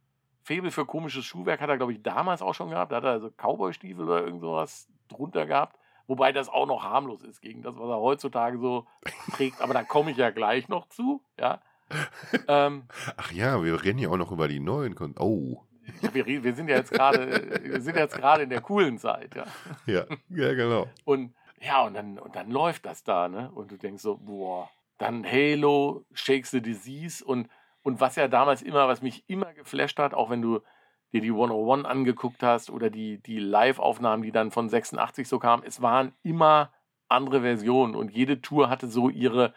Febel 0.41 0.71
für 0.71 0.86
komisches 0.86 1.25
Schuhwerk 1.25 1.60
hat 1.60 1.67
er, 1.67 1.75
glaube 1.75 1.91
ich, 1.91 2.01
damals 2.01 2.41
auch 2.41 2.54
schon 2.54 2.69
gehabt. 2.69 2.93
Da 2.93 2.97
hat 2.97 3.04
er 3.04 3.10
also 3.10 3.30
Cowboy-Stiefel 3.30 4.06
oder 4.06 4.23
irgend 4.23 4.39
sowas 4.39 4.88
drunter 5.10 5.45
gehabt. 5.45 5.78
Wobei 6.08 6.32
das 6.32 6.47
auch 6.47 6.65
noch 6.65 6.86
harmlos 6.86 7.21
ist 7.23 7.41
gegen 7.41 7.62
das, 7.62 7.75
was 7.75 7.89
er 7.89 7.99
heutzutage 7.99 8.58
so 8.58 8.88
trägt. 9.34 9.60
Aber 9.60 9.73
da 9.73 9.84
komme 9.84 10.12
ich 10.12 10.17
ja 10.17 10.30
gleich 10.30 10.69
noch 10.69 10.88
zu, 10.88 11.21
ja. 11.38 11.60
ähm, 12.47 12.84
Ach 13.17 13.34
ja, 13.34 13.62
wir 13.62 13.84
reden 13.84 13.99
ja 13.99 14.08
auch 14.08 14.17
noch 14.17 14.32
über 14.32 14.47
die 14.47 14.62
neuen. 14.62 14.95
Kon 14.95 15.13
oh. 15.19 15.65
Wir, 16.13 16.26
wir, 16.26 16.54
sind 16.56 16.69
ja 16.69 16.78
jetzt 16.78 16.91
gerade, 16.91 17.62
wir 17.63 17.82
sind 17.82 17.95
jetzt 17.95 18.17
gerade 18.17 18.43
in 18.43 18.50
der 18.50 18.62
coolen 18.62 18.98
Zeit, 18.98 19.36
ja. 19.36 19.45
Ja, 19.86 20.06
ja, 20.30 20.54
genau. 20.54 20.88
Und 21.04 21.34
ja, 21.62 21.84
und 21.84 21.93
dann, 21.93 22.19
und 22.19 22.36
dann 22.36 22.52
läuft 22.52 22.86
das 22.86 23.04
da, 23.04 23.28
ne? 23.28 23.52
Und 23.52 23.71
du 23.71 23.78
denkst 23.78 24.04
so, 24.04 24.17
boah, 24.17 24.69
dann 24.98 25.26
Halo, 25.26 26.06
Shakes 26.13 26.52
the 26.52 26.62
Disease 26.62 27.24
und, 27.24 27.50
und 27.84 28.00
was 28.00 28.15
ja 28.15 28.28
damals 28.28 28.62
immer, 28.62 28.88
was 28.88 29.02
mich 29.02 29.24
immer 29.28 29.54
geflasht 29.54 30.00
hat, 30.00 30.13
auch 30.13 30.30
wenn 30.30 30.41
du 30.41 30.62
dir 31.12 31.21
die 31.21 31.32
101 31.32 31.86
angeguckt 31.86 32.43
hast 32.43 32.69
oder 32.69 32.89
die, 32.89 33.21
die 33.21 33.39
Live-Aufnahmen, 33.39 34.24
die 34.24 34.32
dann 34.32 34.52
von 34.52 34.69
86 34.69 35.28
so 35.28 35.39
kamen, 35.39 35.63
es 35.65 35.82
waren 35.82 36.13
immer 36.24 36.74
andere 37.08 37.41
Versionen 37.41 37.95
und 37.95 38.12
jede 38.12 38.41
Tour 38.41 38.69
hatte 38.69 38.88
so 38.88 39.10
ihre, 39.10 39.54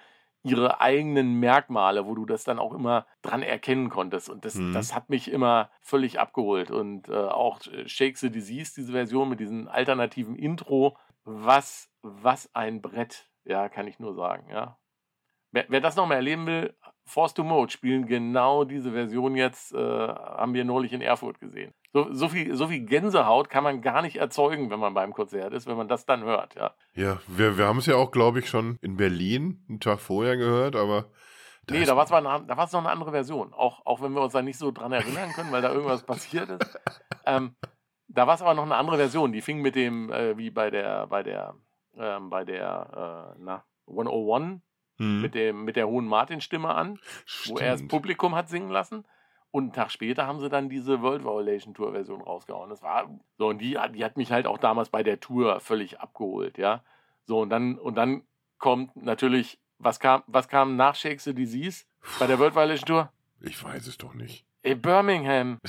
ihre 0.48 0.80
eigenen 0.80 1.40
Merkmale, 1.40 2.06
wo 2.06 2.14
du 2.14 2.26
das 2.26 2.44
dann 2.44 2.58
auch 2.58 2.74
immer 2.74 3.06
dran 3.22 3.42
erkennen 3.42 3.88
konntest. 3.88 4.28
Und 4.30 4.44
das, 4.44 4.54
mhm. 4.54 4.72
das 4.72 4.94
hat 4.94 5.08
mich 5.08 5.30
immer 5.30 5.70
völlig 5.80 6.18
abgeholt. 6.18 6.70
Und 6.70 7.08
äh, 7.08 7.14
auch 7.14 7.60
äh, 7.66 7.88
Shake 7.88 8.18
the 8.18 8.30
Disease, 8.30 8.72
diese 8.76 8.92
Version 8.92 9.28
mit 9.28 9.40
diesem 9.40 9.68
alternativen 9.68 10.36
Intro, 10.36 10.96
was, 11.24 11.90
was 12.02 12.54
ein 12.54 12.80
Brett, 12.80 13.28
ja, 13.44 13.68
kann 13.68 13.86
ich 13.86 13.98
nur 13.98 14.14
sagen, 14.14 14.48
ja. 14.50 14.78
Wer, 15.50 15.66
wer 15.68 15.80
das 15.80 15.96
nochmal 15.96 16.18
erleben 16.18 16.46
will, 16.46 16.76
Force 17.08 17.34
to 17.34 17.42
Mode 17.42 17.72
spielen 17.72 18.06
genau 18.06 18.64
diese 18.64 18.92
Version 18.92 19.34
jetzt, 19.34 19.74
äh, 19.74 19.78
haben 19.78 20.54
wir 20.54 20.64
neulich 20.64 20.92
in 20.92 21.00
Erfurt 21.00 21.40
gesehen. 21.40 21.72
So, 21.92 22.12
so, 22.12 22.28
viel, 22.28 22.54
so 22.54 22.68
viel 22.68 22.84
Gänsehaut 22.84 23.48
kann 23.48 23.64
man 23.64 23.80
gar 23.80 24.02
nicht 24.02 24.16
erzeugen, 24.16 24.70
wenn 24.70 24.78
man 24.78 24.94
beim 24.94 25.12
Konzert 25.12 25.52
ist, 25.54 25.66
wenn 25.66 25.76
man 25.76 25.88
das 25.88 26.04
dann 26.04 26.22
hört, 26.22 26.54
ja. 26.54 26.74
Ja, 26.94 27.18
wir, 27.26 27.56
wir 27.56 27.66
haben 27.66 27.78
es 27.78 27.86
ja 27.86 27.96
auch, 27.96 28.10
glaube 28.10 28.40
ich, 28.40 28.48
schon 28.48 28.78
in 28.82 28.96
Berlin 28.96 29.64
einen 29.68 29.80
Tag 29.80 30.00
vorher 30.00 30.36
gehört, 30.36 30.76
aber. 30.76 31.06
Nee, 31.70 31.84
da 31.84 31.96
war 31.96 32.04
es 32.04 32.10
noch 32.72 32.80
eine 32.80 32.90
andere 32.90 33.10
Version. 33.10 33.52
Auch, 33.52 33.84
auch 33.84 34.00
wenn 34.00 34.12
wir 34.12 34.22
uns 34.22 34.32
da 34.32 34.40
nicht 34.40 34.58
so 34.58 34.70
dran 34.70 34.92
erinnern 34.92 35.32
können, 35.32 35.52
weil 35.52 35.60
da 35.60 35.70
irgendwas 35.72 36.04
passiert 36.04 36.48
ist. 36.50 36.78
Ähm, 37.26 37.56
da 38.08 38.26
war 38.26 38.36
es 38.36 38.40
aber 38.40 38.54
noch 38.54 38.62
eine 38.62 38.76
andere 38.76 38.96
Version. 38.96 39.32
Die 39.32 39.42
fing 39.42 39.60
mit 39.60 39.74
dem, 39.74 40.10
äh, 40.10 40.38
wie 40.38 40.48
bei 40.48 40.70
der, 40.70 41.06
bei 41.08 41.22
der, 41.22 41.54
ähm, 41.94 42.30
bei 42.30 42.42
der, 42.46 43.34
äh, 43.36 43.38
na, 43.38 43.64
101 43.86 44.62
hm. 44.98 45.22
mit, 45.22 45.34
dem, 45.34 45.64
mit 45.64 45.76
der 45.76 45.88
hohen 45.88 46.06
Martin-Stimme 46.06 46.74
an, 46.74 46.98
Stimmt. 47.24 47.60
wo 47.60 47.62
er 47.62 47.72
das 47.72 47.86
Publikum 47.86 48.34
hat 48.34 48.48
singen 48.48 48.70
lassen. 48.70 49.04
Und 49.50 49.64
einen 49.64 49.72
Tag 49.72 49.90
später 49.90 50.26
haben 50.26 50.40
sie 50.40 50.50
dann 50.50 50.68
diese 50.68 51.00
World 51.00 51.24
Violation 51.24 51.72
Tour 51.72 51.92
Version 51.92 52.20
rausgehauen. 52.20 52.68
Das 52.68 52.82
war 52.82 53.08
so, 53.38 53.48
und 53.48 53.58
die, 53.58 53.78
die 53.94 54.04
hat 54.04 54.18
mich 54.18 54.30
halt 54.30 54.46
auch 54.46 54.58
damals 54.58 54.90
bei 54.90 55.02
der 55.02 55.20
Tour 55.20 55.60
völlig 55.60 56.00
abgeholt, 56.00 56.58
ja. 56.58 56.84
So, 57.24 57.40
und 57.40 57.50
dann, 57.50 57.78
und 57.78 57.94
dann 57.94 58.24
kommt 58.58 58.94
natürlich, 58.96 59.58
was 59.78 60.00
kam, 60.00 60.22
was 60.26 60.48
kam 60.48 60.76
nach 60.76 60.94
Shakes 60.94 61.24
the 61.24 61.34
Disease 61.34 61.84
bei 62.18 62.26
der 62.26 62.38
World 62.38 62.54
Violation 62.54 62.86
Tour? 62.86 63.12
Ich 63.40 63.62
weiß 63.62 63.86
es 63.86 63.96
doch 63.96 64.14
nicht. 64.14 64.44
Ey, 64.62 64.74
Birmingham. 64.74 65.60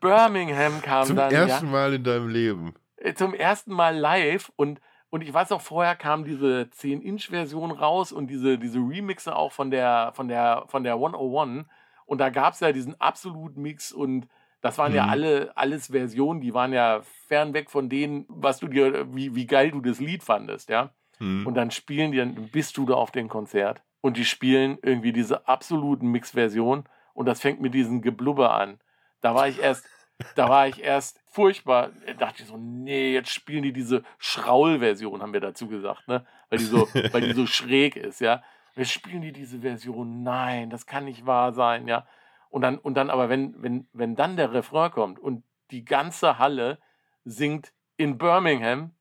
Birmingham 0.00 0.80
kam 0.82 1.06
Zum 1.06 1.16
dann. 1.16 1.32
ersten 1.32 1.66
ja. 1.66 1.72
Mal 1.72 1.94
in 1.94 2.04
deinem 2.04 2.28
Leben. 2.28 2.74
Äh, 2.96 3.14
zum 3.14 3.34
ersten 3.34 3.72
Mal 3.72 3.96
live 3.96 4.52
und 4.56 4.80
und 5.14 5.20
ich 5.20 5.32
weiß 5.32 5.52
auch, 5.52 5.60
vorher 5.60 5.94
kam 5.94 6.24
diese 6.24 6.68
10-Inch-Version 6.76 7.70
raus 7.70 8.10
und 8.10 8.26
diese, 8.26 8.58
diese 8.58 8.80
Remixe 8.80 9.36
auch 9.36 9.52
von 9.52 9.70
der, 9.70 10.10
von 10.16 10.26
der, 10.26 10.64
von 10.66 10.82
der 10.82 10.94
101. 10.94 11.66
Und 12.04 12.18
da 12.18 12.30
gab 12.30 12.54
es 12.54 12.58
ja 12.58 12.72
diesen 12.72 13.00
Absolut-Mix 13.00 13.92
und 13.92 14.26
das 14.60 14.76
waren 14.76 14.92
ja 14.92 15.04
Mhm. 15.04 15.10
alle, 15.10 15.52
alles 15.56 15.86
Versionen, 15.92 16.40
die 16.40 16.52
waren 16.52 16.72
ja 16.72 17.02
fernweg 17.28 17.70
von 17.70 17.88
denen, 17.88 18.24
was 18.26 18.58
du 18.58 18.66
dir, 18.66 19.06
wie, 19.14 19.36
wie 19.36 19.46
geil 19.46 19.70
du 19.70 19.80
das 19.80 20.00
Lied 20.00 20.24
fandest, 20.24 20.68
ja. 20.68 20.90
Hm. 21.18 21.46
Und 21.46 21.54
dann 21.54 21.70
spielen 21.70 22.10
die, 22.10 22.18
dann 22.18 22.48
bist 22.48 22.76
du 22.76 22.84
da 22.84 22.94
auf 22.94 23.12
dem 23.12 23.28
Konzert 23.28 23.84
und 24.00 24.16
die 24.16 24.24
spielen 24.24 24.78
irgendwie 24.82 25.12
diese 25.12 25.46
absoluten 25.46 26.08
Mix-Version 26.08 26.88
und 27.12 27.26
das 27.26 27.40
fängt 27.40 27.60
mit 27.60 27.72
diesem 27.72 28.02
Geblubber 28.02 28.52
an. 28.52 28.80
Da 29.20 29.36
war 29.36 29.46
ich 29.46 29.62
erst, 29.62 29.86
da 30.34 30.48
war 30.48 30.68
ich 30.68 30.82
erst 30.82 31.20
furchtbar. 31.26 31.90
Da 32.06 32.12
dachte 32.14 32.42
ich 32.42 32.48
so, 32.48 32.56
nee, 32.56 33.12
jetzt 33.12 33.30
spielen 33.30 33.62
die 33.62 33.72
diese 33.72 34.04
Schraul-Version, 34.18 35.22
haben 35.22 35.32
wir 35.32 35.40
dazu 35.40 35.68
gesagt, 35.68 36.06
ne? 36.08 36.26
Weil 36.50 36.58
die 36.58 36.64
so, 36.64 36.88
weil 37.12 37.22
die 37.22 37.32
so 37.32 37.46
schräg 37.46 37.96
ist, 37.96 38.20
ja. 38.20 38.42
Jetzt 38.76 38.92
spielen 38.92 39.22
die 39.22 39.32
diese 39.32 39.60
Version. 39.60 40.22
Nein, 40.22 40.70
das 40.70 40.86
kann 40.86 41.04
nicht 41.04 41.26
wahr 41.26 41.52
sein, 41.52 41.86
ja. 41.88 42.06
Und 42.50 42.62
dann, 42.62 42.78
und 42.78 42.94
dann 42.94 43.10
aber, 43.10 43.28
wenn, 43.28 43.60
wenn, 43.62 43.88
wenn 43.92 44.16
dann 44.16 44.36
der 44.36 44.52
Refrain 44.52 44.90
kommt 44.90 45.18
und 45.18 45.44
die 45.70 45.84
ganze 45.84 46.38
Halle 46.38 46.78
singt 47.24 47.72
in 47.96 48.18
Birmingham, 48.18 48.92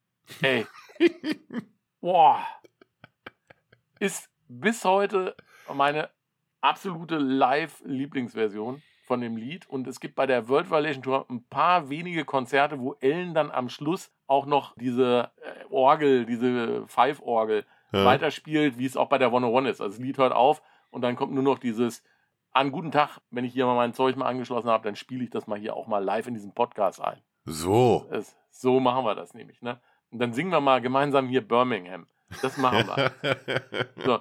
ey, 0.42 0.66
boah, 2.02 2.46
ist 4.00 4.30
bis 4.48 4.84
heute 4.86 5.36
meine 5.72 6.10
absolute 6.62 7.18
Live-Lieblingsversion 7.18 8.82
von 9.04 9.22
dem 9.22 9.36
Lied. 9.38 9.68
Und 9.70 9.88
es 9.88 10.00
gibt 10.00 10.16
bei 10.16 10.26
der 10.26 10.48
World 10.50 10.70
Violation 10.72 11.04
Tour 11.04 11.26
ein 11.30 11.44
paar 11.44 11.90
wenige 11.90 12.26
Konzerte, 12.26 12.80
wo 12.80 12.96
Ellen 13.00 13.34
dann 13.34 13.52
am 13.52 13.70
Schluss 13.70 14.12
auch 14.28 14.46
noch 14.46 14.74
diese 14.78 15.32
äh, 15.42 15.66
Orgel, 15.70 16.26
diese 16.26 16.88
Five-Orgel 16.88 17.66
Ja. 17.92 18.06
weiterspielt, 18.06 18.78
wie 18.78 18.86
es 18.86 18.98
auch 18.98 19.10
bei 19.10 19.18
der 19.18 19.28
101 19.28 19.70
ist. 19.70 19.82
Also 19.82 19.98
das 19.98 20.04
Lied 20.04 20.18
hört 20.18 20.34
auf 20.34 20.62
und 20.90 21.02
dann 21.02 21.16
kommt 21.16 21.34
nur 21.34 21.44
noch 21.44 21.60
dieses 21.60 22.04
an 22.56 22.72
guten 22.72 22.92
Tag, 22.92 23.20
wenn 23.32 23.46
ich 23.46 23.54
hier 23.54 23.66
mal 23.66 23.76
mein 23.76 23.94
Zeug 23.94 24.16
mal 24.16 24.28
angeschlossen 24.28 24.70
habe, 24.70 24.84
dann 24.84 24.96
spiele 24.96 25.24
ich 25.24 25.32
das 25.32 25.48
mal 25.48 25.58
hier 25.58 25.76
auch 25.76 25.88
mal 25.88 26.04
live 26.04 26.28
in 26.28 26.36
diesem 26.36 26.54
Podcast 26.54 27.02
ein. 27.02 27.20
So. 27.46 28.06
Es, 28.12 28.36
so 28.52 28.80
machen 28.80 29.04
wir 29.06 29.16
das 29.16 29.34
nämlich, 29.34 29.62
ne? 29.64 29.80
Und 30.12 30.20
dann 30.20 30.34
singen 30.34 30.52
wir 30.52 30.62
mal 30.62 30.80
gemeinsam 30.80 31.28
hier 31.28 31.42
Birmingham. 31.42 32.06
Das 32.44 32.58
machen 32.58 32.88
wir. 32.88 33.12
So. 34.06 34.20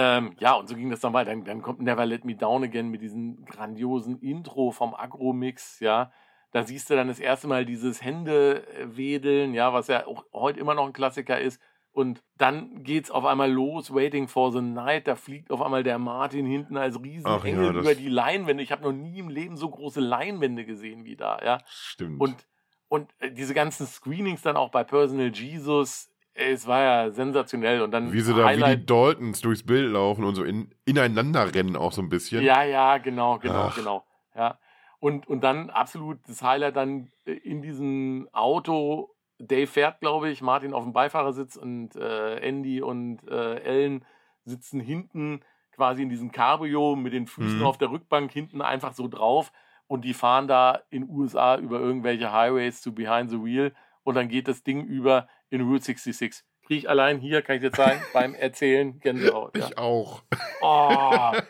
Ähm, 0.00 0.36
ja, 0.38 0.52
und 0.54 0.68
so 0.68 0.76
ging 0.76 0.90
das 0.90 1.00
dann 1.00 1.12
weiter. 1.12 1.30
Dann, 1.30 1.44
dann 1.44 1.60
kommt 1.60 1.80
Never 1.80 2.06
Let 2.06 2.24
Me 2.24 2.36
Down 2.36 2.62
Again 2.62 2.88
mit 2.88 3.02
diesem 3.02 3.44
grandiosen 3.44 4.20
Intro 4.20 4.70
vom 4.70 4.94
Agro-Mix, 4.94 5.80
ja. 5.80 6.12
Da 6.52 6.62
siehst 6.62 6.88
du 6.88 6.94
dann 6.94 7.08
das 7.08 7.18
erste 7.18 7.48
Mal 7.48 7.66
dieses 7.66 8.00
Händewedeln, 8.02 9.54
ja, 9.54 9.72
was 9.72 9.88
ja 9.88 10.06
auch 10.06 10.24
heute 10.32 10.60
immer 10.60 10.74
noch 10.74 10.86
ein 10.86 10.92
Klassiker 10.92 11.40
ist. 11.40 11.60
Und 11.90 12.22
dann 12.36 12.84
geht's 12.84 13.10
auf 13.10 13.24
einmal 13.24 13.50
los, 13.50 13.92
Waiting 13.92 14.28
for 14.28 14.52
the 14.52 14.60
Night. 14.60 15.08
Da 15.08 15.16
fliegt 15.16 15.50
auf 15.50 15.60
einmal 15.60 15.82
der 15.82 15.98
Martin 15.98 16.46
hinten 16.46 16.76
als 16.76 16.94
ja, 16.94 17.00
Riesenengel 17.02 17.72
das- 17.72 17.82
über 17.82 17.94
die 17.96 18.08
Leinwände. 18.08 18.62
Ich 18.62 18.70
habe 18.70 18.84
noch 18.84 18.92
nie 18.92 19.18
im 19.18 19.28
Leben 19.28 19.56
so 19.56 19.68
große 19.68 20.00
Leinwände 20.00 20.64
gesehen 20.64 21.04
wie 21.04 21.16
da, 21.16 21.40
ja. 21.44 21.58
Stimmt. 21.66 22.20
Und, 22.20 22.46
und 22.86 23.10
äh, 23.18 23.32
diese 23.32 23.52
ganzen 23.52 23.86
Screenings 23.86 24.42
dann 24.42 24.56
auch 24.56 24.70
bei 24.70 24.84
Personal 24.84 25.32
Jesus, 25.34 26.08
es 26.38 26.66
war 26.66 26.80
ja 26.80 27.10
sensationell. 27.10 27.82
Und 27.82 27.90
dann 27.90 28.12
wie 28.12 28.20
sie 28.20 28.32
da 28.32 28.38
wie 28.40 28.44
Highlight, 28.44 28.80
die 28.80 28.86
Daltons 28.86 29.40
durchs 29.40 29.62
Bild 29.64 29.92
laufen 29.92 30.24
und 30.24 30.34
so 30.34 30.44
in, 30.44 30.70
ineinander 30.84 31.54
rennen 31.54 31.76
auch 31.76 31.92
so 31.92 32.00
ein 32.02 32.08
bisschen. 32.08 32.42
Ja, 32.42 32.62
ja, 32.62 32.98
genau, 32.98 33.38
genau, 33.38 33.66
Ach. 33.68 33.74
genau. 33.76 34.04
Ja. 34.34 34.58
Und, 35.00 35.28
und 35.28 35.42
dann 35.44 35.70
absolut 35.70 36.18
das 36.28 36.42
Highlight 36.42 36.76
dann 36.76 37.10
äh, 37.26 37.32
in 37.32 37.62
diesem 37.62 38.28
Auto. 38.32 39.10
Dave 39.40 39.68
fährt, 39.68 40.00
glaube 40.00 40.30
ich, 40.30 40.42
Martin 40.42 40.74
auf 40.74 40.82
dem 40.82 40.92
Beifahrersitz 40.92 41.56
und 41.56 41.94
äh, 41.94 42.36
Andy 42.40 42.82
und 42.82 43.20
äh, 43.28 43.60
Ellen 43.60 44.04
sitzen 44.44 44.80
hinten 44.80 45.40
quasi 45.70 46.02
in 46.02 46.08
diesem 46.08 46.32
Cabrio 46.32 46.96
mit 46.96 47.12
den 47.12 47.28
Füßen 47.28 47.60
Mhm. 47.60 47.64
auf 47.64 47.78
der 47.78 47.90
Rückbank 47.92 48.32
hinten 48.32 48.60
einfach 48.62 48.94
so 48.94 49.06
drauf 49.06 49.52
und 49.86 50.04
die 50.04 50.12
fahren 50.14 50.48
da 50.48 50.80
in 50.90 51.08
USA 51.08 51.56
über 51.56 51.78
irgendwelche 51.78 52.32
Highways 52.32 52.80
zu 52.82 52.92
Behind 52.92 53.30
the 53.30 53.44
Wheel 53.44 53.72
und 54.02 54.16
dann 54.16 54.26
geht 54.28 54.48
das 54.48 54.64
Ding 54.64 54.84
über 54.84 55.28
in 55.50 55.62
Route 55.62 55.84
66. 55.84 56.44
Kriege 56.66 56.78
ich 56.80 56.88
allein 56.88 57.18
hier, 57.18 57.42
kann 57.42 57.56
ich 57.56 57.62
dir 57.62 57.72
zeigen, 57.72 58.02
beim 58.12 58.34
Erzählen 58.34 58.98
Gänsehaut. 59.00 59.56
Ja. 59.56 59.66
Ich 59.66 59.78
auch. 59.78 60.22
Oh. 60.60 61.32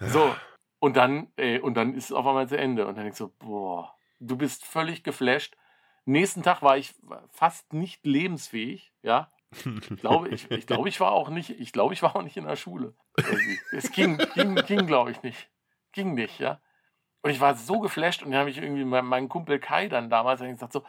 So, 0.00 0.32
und 0.78 0.96
dann, 0.96 1.26
ey, 1.34 1.58
und 1.58 1.74
dann 1.74 1.94
ist 1.94 2.04
es 2.04 2.12
auf 2.12 2.24
einmal 2.24 2.48
zu 2.48 2.56
Ende. 2.56 2.86
Und 2.86 2.96
dann 2.96 3.04
denkst 3.04 3.18
du, 3.18 3.34
boah, 3.40 3.96
du 4.20 4.36
bist 4.36 4.64
völlig 4.64 5.02
geflasht. 5.02 5.56
Nächsten 6.04 6.42
Tag 6.42 6.62
war 6.62 6.78
ich 6.78 6.94
fast 7.30 7.72
nicht 7.72 8.06
lebensfähig, 8.06 8.92
ja. 9.02 9.30
Ich 9.50 10.00
glaube, 10.00 10.28
ich, 10.28 10.50
ich, 10.50 10.66
glaube, 10.66 10.88
ich 10.88 11.00
war 11.00 11.12
auch 11.12 11.30
nicht, 11.30 11.50
ich 11.50 11.72
glaube, 11.72 11.94
ich 11.94 12.02
war 12.02 12.14
auch 12.14 12.22
nicht 12.22 12.36
in 12.36 12.44
der 12.44 12.56
Schule. 12.56 12.94
Es 13.72 13.90
ging, 13.90 14.18
ging, 14.34 14.54
ging 14.54 14.86
glaube 14.86 15.10
ich, 15.10 15.22
nicht. 15.22 15.50
Ging 15.92 16.14
nicht, 16.14 16.38
ja. 16.38 16.60
Und 17.22 17.30
ich 17.30 17.40
war 17.40 17.54
so 17.56 17.80
geflasht 17.80 18.22
und 18.22 18.30
dann 18.30 18.40
habe 18.40 18.50
ich 18.50 18.58
irgendwie 18.58 18.84
mein, 18.84 19.04
meinen 19.04 19.28
Kumpel 19.28 19.58
Kai 19.58 19.88
dann 19.88 20.10
damals 20.10 20.40
gesagt 20.40 20.72
so, 20.72 20.84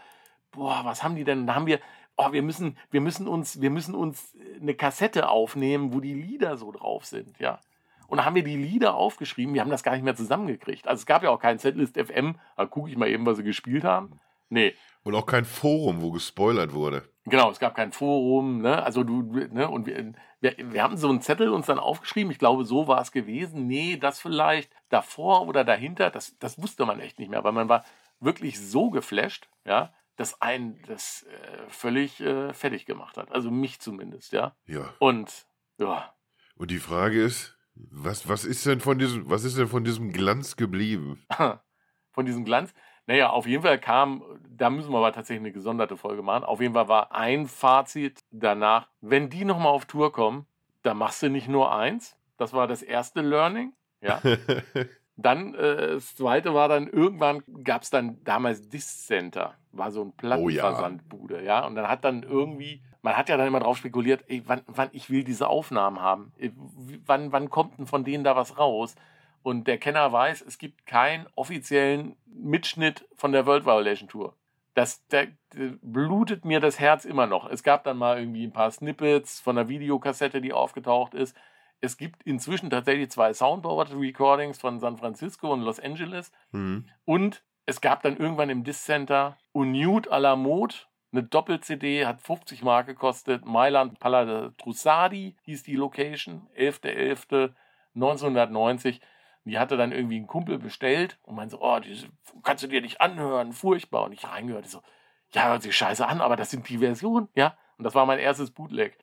boah, 0.51 0.81
was 0.83 1.03
haben 1.03 1.15
die 1.15 1.23
denn? 1.23 1.47
Da 1.47 1.55
haben 1.55 1.65
wir, 1.65 1.79
oh, 2.19 2.31
wir 2.33 2.43
müssen, 2.43 2.77
wir 2.91 3.01
müssen 3.01 3.27
uns, 3.27 3.61
wir 3.61 3.69
müssen 3.69 3.95
uns 3.95 4.35
eine 4.61 4.73
Kassette 4.73 5.29
aufnehmen, 5.29 5.93
wo 5.93 6.01
die 6.01 6.13
Lieder 6.13 6.57
so 6.57 6.71
drauf 6.71 7.05
sind, 7.05 7.39
ja. 7.39 7.59
Und 8.07 8.17
da 8.17 8.25
haben 8.25 8.35
wir 8.35 8.43
die 8.43 8.57
Lieder 8.57 8.95
aufgeschrieben, 8.95 9.53
wir 9.53 9.61
haben 9.61 9.69
das 9.69 9.83
gar 9.83 9.93
nicht 9.93 10.03
mehr 10.03 10.15
zusammengekriegt. 10.15 10.87
Also 10.87 11.01
es 11.01 11.05
gab 11.05 11.23
ja 11.23 11.29
auch 11.29 11.39
kein 11.39 11.59
Setlist 11.59 11.95
FM, 11.95 12.35
da 12.57 12.65
gucke 12.65 12.89
ich 12.89 12.97
mal 12.97 13.07
eben, 13.07 13.25
was 13.25 13.37
sie 13.37 13.43
gespielt 13.43 13.83
haben. 13.83 14.19
Nee, 14.49 14.73
Und 15.03 15.13
auch 15.13 15.27
kein 15.27 15.45
Forum, 15.45 16.01
wo 16.01 16.11
gespoilert 16.11 16.73
wurde. 16.73 17.03
Genau, 17.25 17.51
es 17.51 17.59
gab 17.59 17.75
kein 17.75 17.91
Forum, 17.91 18.61
ne? 18.61 18.81
Also 18.81 19.03
du, 19.03 19.21
ne, 19.21 19.69
und 19.69 19.85
wir, 19.85 20.13
wir, 20.41 20.55
wir 20.57 20.81
haben 20.81 20.97
so 20.97 21.07
einen 21.07 21.21
Zettel 21.21 21.49
uns 21.49 21.67
dann 21.67 21.77
aufgeschrieben, 21.77 22.31
ich 22.31 22.39
glaube, 22.39 22.65
so 22.65 22.87
war 22.87 22.99
es 22.99 23.11
gewesen. 23.11 23.67
Nee, 23.67 23.97
das 23.97 24.19
vielleicht 24.19 24.71
davor 24.89 25.47
oder 25.47 25.63
dahinter, 25.63 26.09
das, 26.09 26.35
das 26.39 26.61
wusste 26.61 26.85
man 26.85 26.99
echt 26.99 27.19
nicht 27.19 27.29
mehr, 27.29 27.43
weil 27.43 27.51
man 27.51 27.69
war 27.69 27.85
wirklich 28.19 28.59
so 28.59 28.89
geflasht, 28.89 29.47
ja, 29.65 29.93
dass 30.19 30.41
einen 30.41 30.81
das 30.85 31.23
äh, 31.23 31.69
völlig 31.69 32.19
äh, 32.19 32.53
fertig 32.53 32.85
gemacht 32.85 33.15
hat. 33.15 33.31
Also 33.31 33.49
mich 33.49 33.79
zumindest, 33.79 34.33
ja. 34.33 34.53
Ja. 34.65 34.93
Und 34.99 35.47
ja, 35.77 36.13
Und 36.57 36.71
die 36.71 36.79
Frage 36.79 37.23
ist, 37.23 37.57
was, 37.73 38.27
was 38.27 38.43
ist 38.43 38.65
denn 38.65 38.81
von 38.81 38.99
diesem, 38.99 39.29
was 39.29 39.45
ist 39.45 39.57
denn 39.57 39.69
von 39.69 39.85
diesem 39.85 40.11
Glanz 40.11 40.57
geblieben? 40.57 41.25
von 42.11 42.25
diesem 42.25 42.43
Glanz. 42.43 42.73
Naja, 43.07 43.29
auf 43.29 43.47
jeden 43.47 43.63
Fall 43.63 43.79
kam, 43.79 44.21
da 44.49 44.69
müssen 44.69 44.91
wir 44.91 44.97
aber 44.97 45.13
tatsächlich 45.13 45.41
eine 45.41 45.53
gesonderte 45.53 45.95
Folge 45.95 46.21
machen. 46.21 46.43
Auf 46.43 46.59
jeden 46.59 46.73
Fall 46.73 46.89
war 46.89 47.13
ein 47.13 47.47
Fazit 47.47 48.19
danach, 48.29 48.89
wenn 48.99 49.29
die 49.29 49.45
nochmal 49.45 49.71
auf 49.71 49.85
Tour 49.85 50.11
kommen, 50.11 50.45
dann 50.83 50.97
machst 50.97 51.23
du 51.23 51.29
nicht 51.29 51.47
nur 51.47 51.73
eins. 51.73 52.17
Das 52.35 52.51
war 52.51 52.67
das 52.67 52.81
erste 52.81 53.21
Learning. 53.21 53.71
Ja. 54.01 54.21
Dann, 55.21 55.53
äh, 55.55 55.93
das 55.95 56.15
zweite 56.15 56.53
war 56.53 56.67
dann, 56.69 56.87
irgendwann 56.87 57.43
gab 57.63 57.81
es 57.83 57.89
dann 57.89 58.23
damals 58.23 58.69
Disc 58.69 59.05
Center, 59.07 59.53
war 59.71 59.91
so 59.91 60.01
ein 60.03 60.13
Plattenversandbude, 60.13 61.43
ja. 61.43 61.65
Und 61.65 61.75
dann 61.75 61.87
hat 61.87 62.03
dann 62.05 62.23
irgendwie, 62.23 62.81
man 63.01 63.17
hat 63.17 63.29
ja 63.29 63.37
dann 63.37 63.47
immer 63.47 63.59
drauf 63.59 63.77
spekuliert, 63.77 64.23
ey, 64.27 64.43
wann, 64.45 64.61
wann 64.67 64.89
ich 64.93 65.09
will 65.09 65.23
diese 65.23 65.47
Aufnahmen 65.47 65.99
haben. 66.01 66.31
Wie- 66.37 67.01
wann, 67.05 67.31
wann 67.31 67.49
kommt 67.49 67.77
denn 67.77 67.85
von 67.87 68.03
denen 68.03 68.23
da 68.23 68.35
was 68.35 68.57
raus? 68.57 68.95
Und 69.41 69.67
der 69.67 69.77
Kenner 69.77 70.11
weiß, 70.11 70.41
es 70.41 70.57
gibt 70.57 70.85
keinen 70.85 71.25
offiziellen 71.35 72.15
Mitschnitt 72.25 73.07
von 73.15 73.31
der 73.31 73.45
World 73.45 73.65
Violation 73.65 74.09
Tour. 74.09 74.35
Das 74.75 75.05
der, 75.07 75.27
der 75.53 75.73
blutet 75.81 76.45
mir 76.45 76.59
das 76.59 76.79
Herz 76.79 77.03
immer 77.05 77.25
noch. 77.25 77.49
Es 77.49 77.63
gab 77.63 77.83
dann 77.83 77.97
mal 77.97 78.19
irgendwie 78.19 78.45
ein 78.45 78.53
paar 78.53 78.69
Snippets 78.71 79.39
von 79.39 79.57
einer 79.57 79.67
Videokassette, 79.67 80.39
die 80.41 80.53
aufgetaucht 80.53 81.13
ist. 81.13 81.35
Es 81.81 81.97
gibt 81.97 82.23
inzwischen 82.23 82.69
tatsächlich 82.69 83.09
zwei 83.09 83.33
Soundboard-Recordings 83.33 84.59
von 84.59 84.79
San 84.79 84.97
Francisco 84.97 85.51
und 85.51 85.61
Los 85.61 85.79
Angeles. 85.79 86.31
Hm. 86.51 86.85
Und 87.05 87.43
es 87.65 87.81
gab 87.81 88.03
dann 88.03 88.17
irgendwann 88.17 88.49
im 88.49 88.63
Disc 88.63 88.85
Center 88.85 89.37
Unute 89.51 90.11
à 90.11 90.19
la 90.19 90.35
Mode, 90.35 90.75
eine 91.11 91.23
Doppel-CD, 91.23 92.05
hat 92.05 92.21
50 92.21 92.61
Mark 92.63 92.85
gekostet. 92.87 93.45
Mailand 93.45 93.99
Palla 93.99 94.51
Trussardi 94.57 95.35
hieß 95.43 95.63
die 95.63 95.75
Location, 95.75 96.47
11.11.1990. 96.57 99.01
Die 99.45 99.57
hatte 99.57 99.77
dann 99.77 99.91
irgendwie 99.91 100.19
ein 100.19 100.27
Kumpel 100.27 100.59
bestellt 100.59 101.17
und 101.23 101.35
meinte 101.35 101.55
so, 101.55 101.61
oh, 101.61 101.79
diese 101.79 102.09
kannst 102.43 102.63
du 102.63 102.67
dir 102.67 102.81
nicht 102.81 103.01
anhören, 103.01 103.53
furchtbar. 103.53 104.03
Und 104.03 104.13
ich 104.13 104.27
reingehört, 104.27 104.65
ich 104.65 104.71
so, 104.71 104.83
ja, 105.31 105.47
hört 105.47 105.63
sich 105.63 105.75
scheiße 105.75 106.05
an, 106.05 106.21
aber 106.21 106.35
das 106.35 106.51
sind 106.51 106.69
die 106.69 106.77
Versionen, 106.79 107.29
ja. 107.35 107.57
Und 107.79 107.85
das 107.85 107.95
war 107.95 108.05
mein 108.05 108.19
erstes 108.19 108.51
Bootleg. 108.51 108.97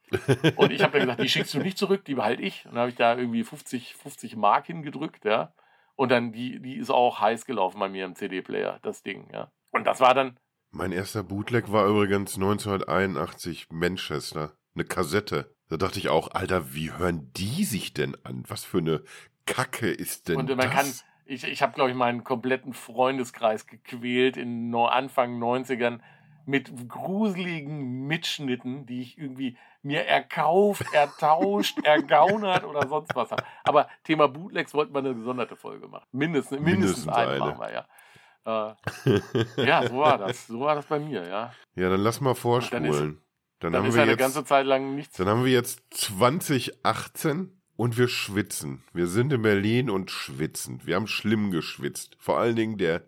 Und 0.56 0.70
ich 0.70 0.82
habe 0.82 0.92
dann 0.92 1.00
gesagt, 1.00 1.22
die 1.22 1.30
schickst 1.30 1.54
du 1.54 1.60
nicht 1.60 1.78
zurück, 1.78 2.04
die 2.04 2.14
behalte 2.14 2.42
ich. 2.42 2.66
Und 2.66 2.72
dann 2.72 2.80
habe 2.80 2.90
ich 2.90 2.96
da 2.96 3.16
irgendwie 3.16 3.42
50, 3.42 3.94
50 3.94 4.36
Mark 4.36 4.66
hingedrückt, 4.66 5.24
ja. 5.24 5.54
Und 5.94 6.10
dann, 6.10 6.30
die, 6.30 6.60
die 6.60 6.76
ist 6.76 6.90
auch 6.90 7.18
heiß 7.18 7.46
gelaufen 7.46 7.80
bei 7.80 7.88
mir 7.88 8.04
im 8.04 8.14
CD-Player, 8.14 8.78
das 8.82 9.02
Ding, 9.02 9.30
ja. 9.32 9.50
Und 9.70 9.86
das 9.86 10.00
war 10.00 10.12
dann. 10.12 10.38
Mein 10.72 10.92
erster 10.92 11.22
Bootleg 11.22 11.72
war 11.72 11.86
übrigens 11.86 12.34
1981 12.34 13.68
Manchester. 13.70 14.52
Eine 14.74 14.84
Kassette. 14.84 15.54
Da 15.70 15.78
dachte 15.78 15.98
ich 15.98 16.10
auch, 16.10 16.32
Alter, 16.32 16.74
wie 16.74 16.92
hören 16.92 17.32
die 17.32 17.64
sich 17.64 17.94
denn 17.94 18.14
an? 18.24 18.44
Was 18.46 18.66
für 18.66 18.78
eine 18.78 19.02
Kacke 19.46 19.90
ist 19.90 20.28
denn 20.28 20.36
Und 20.36 20.50
man 20.50 20.58
das? 20.58 20.70
kann, 20.70 20.92
ich, 21.24 21.44
ich 21.44 21.62
habe, 21.62 21.72
glaube 21.72 21.92
ich, 21.92 21.96
meinen 21.96 22.24
kompletten 22.24 22.74
Freundeskreis 22.74 23.66
gequält 23.66 24.36
in 24.36 24.74
Anfang 24.74 25.42
90ern 25.42 26.00
mit 26.46 26.88
gruseligen 26.88 28.06
Mitschnitten, 28.06 28.86
die 28.86 29.02
ich 29.02 29.18
irgendwie 29.18 29.56
mir 29.82 30.06
erkauft, 30.06 30.84
ertauscht, 30.92 31.78
ergaunert 31.84 32.64
oder 32.64 32.88
sonst 32.88 33.14
was 33.14 33.30
habe. 33.30 33.44
Aber 33.64 33.88
Thema 34.04 34.28
Bootlegs 34.28 34.72
wollten 34.72 34.94
wir 34.94 35.00
eine 35.00 35.14
gesonderte 35.14 35.56
Folge 35.56 35.88
machen. 35.88 36.06
Mindestens, 36.12 36.60
mindestens, 36.60 37.06
Mindestens 37.06 37.14
eine, 37.14 37.38
machen 37.38 37.58
wir, 37.58 37.72
ja. 37.72 37.86
Äh, 38.46 38.74
ja, 39.66 39.88
so 39.88 39.98
war 39.98 40.18
das. 40.18 40.46
So 40.46 40.60
war 40.60 40.76
das 40.76 40.86
bei 40.86 41.00
mir, 41.00 41.26
ja. 41.26 41.52
ja, 41.74 41.90
dann 41.90 42.00
lass 42.00 42.20
mal 42.20 42.34
vorspulen. 42.34 43.20
Dann, 43.58 43.72
Dann 43.72 43.82
haben 43.82 43.94
wir 43.94 44.02
eine 44.02 44.12
jetzt, 44.12 44.20
ganze 44.20 44.44
Zeit 44.44 44.66
lang 44.66 44.94
nichts. 44.94 45.16
dann 45.16 45.28
haben 45.28 45.44
wir 45.44 45.52
jetzt 45.52 45.82
2018 45.90 47.60
und 47.76 47.98
wir 47.98 48.08
schwitzen. 48.08 48.84
Wir 48.92 49.06
sind 49.06 49.32
in 49.32 49.42
Berlin 49.42 49.90
und 49.90 50.10
schwitzen. 50.10 50.80
Wir 50.84 50.94
haben 50.94 51.06
schlimm 51.06 51.50
geschwitzt. 51.50 52.16
Vor 52.20 52.38
allen 52.38 52.54
Dingen 52.54 52.78
der, 52.78 53.02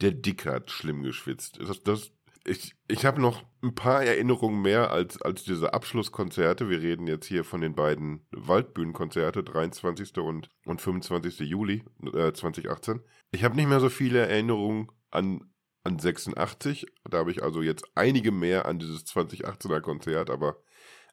der 0.00 0.12
Dick 0.12 0.46
hat 0.46 0.70
schlimm 0.70 1.02
geschwitzt. 1.02 1.58
Das, 1.60 1.82
das, 1.82 2.12
ich 2.44 2.74
ich 2.86 3.04
habe 3.04 3.20
noch 3.20 3.42
ein 3.62 3.74
paar 3.74 4.04
Erinnerungen 4.04 4.60
mehr 4.60 4.90
als, 4.90 5.20
als 5.20 5.44
diese 5.44 5.72
Abschlusskonzerte. 5.72 6.68
Wir 6.68 6.80
reden 6.80 7.06
jetzt 7.06 7.26
hier 7.26 7.44
von 7.44 7.60
den 7.60 7.74
beiden 7.74 8.26
Waldbühnenkonzerte, 8.30 9.42
23. 9.42 10.18
und, 10.18 10.50
und 10.66 10.82
25. 10.82 11.40
Juli 11.40 11.84
äh, 12.12 12.32
2018. 12.32 13.00
Ich 13.32 13.42
habe 13.42 13.56
nicht 13.56 13.68
mehr 13.68 13.80
so 13.80 13.88
viele 13.88 14.26
Erinnerungen 14.26 14.88
an, 15.10 15.50
an 15.82 15.98
86. 15.98 16.86
Da 17.08 17.18
habe 17.18 17.30
ich 17.30 17.42
also 17.42 17.62
jetzt 17.62 17.84
einige 17.94 18.32
mehr 18.32 18.66
an 18.66 18.78
dieses 18.78 19.06
2018er 19.06 19.80
Konzert, 19.80 20.28
aber 20.28 20.58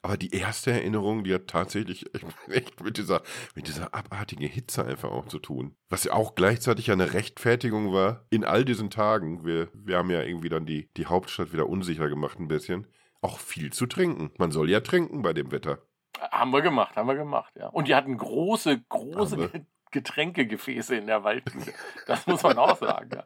aber 0.04 0.18
die 0.18 0.34
erste 0.34 0.72
Erinnerung, 0.72 1.24
die 1.24 1.34
hat 1.34 1.48
tatsächlich 1.48 2.06
echt 2.48 2.84
mit 2.84 2.98
dieser, 2.98 3.22
mit 3.56 3.68
dieser 3.68 3.94
abartigen 3.94 4.48
Hitze 4.48 4.86
einfach 4.86 5.12
auch 5.12 5.28
zu 5.28 5.40
tun. 5.40 5.76
Was 5.90 6.04
ja 6.04 6.14
auch 6.14 6.36
gleichzeitig 6.36 6.92
eine 6.92 7.14
Rechtfertigung 7.14 7.94
war 7.94 8.26
in 8.30 8.44
all 8.44 8.66
diesen 8.66 8.90
Tagen. 8.90 9.46
Wir, 9.46 9.70
wir 9.74 9.98
haben 9.98 10.10
ja 10.10 10.24
irgendwie 10.24 10.50
dann 10.50 10.66
die, 10.66 10.90
die 10.98 11.06
Hauptstadt 11.06 11.54
wieder 11.54 11.70
unsicher 11.70 12.10
gemacht 12.10 12.40
ein 12.40 12.48
bisschen. 12.48 12.88
Auch 13.22 13.38
viel 13.38 13.72
zu 13.72 13.86
trinken. 13.86 14.32
Man 14.38 14.52
soll 14.52 14.70
ja 14.70 14.80
trinken 14.80 15.22
bei 15.22 15.34
dem 15.34 15.52
Wetter. 15.52 15.80
Haben 16.32 16.52
wir 16.52 16.62
gemacht, 16.62 16.96
haben 16.96 17.08
wir 17.08 17.16
gemacht, 17.16 17.54
ja. 17.56 17.68
Und 17.68 17.88
die 17.88 17.96
hatten 17.96 18.18
große, 18.18 18.82
große 18.90 19.50
Getränkegefäße 19.92 20.96
in 20.96 21.08
der 21.08 21.24
Waldbühne. 21.24 21.74
Das 22.08 22.26
muss 22.26 22.44
man 22.44 22.58
auch 22.58 22.78
sagen, 22.78 23.10
ja. 23.14 23.26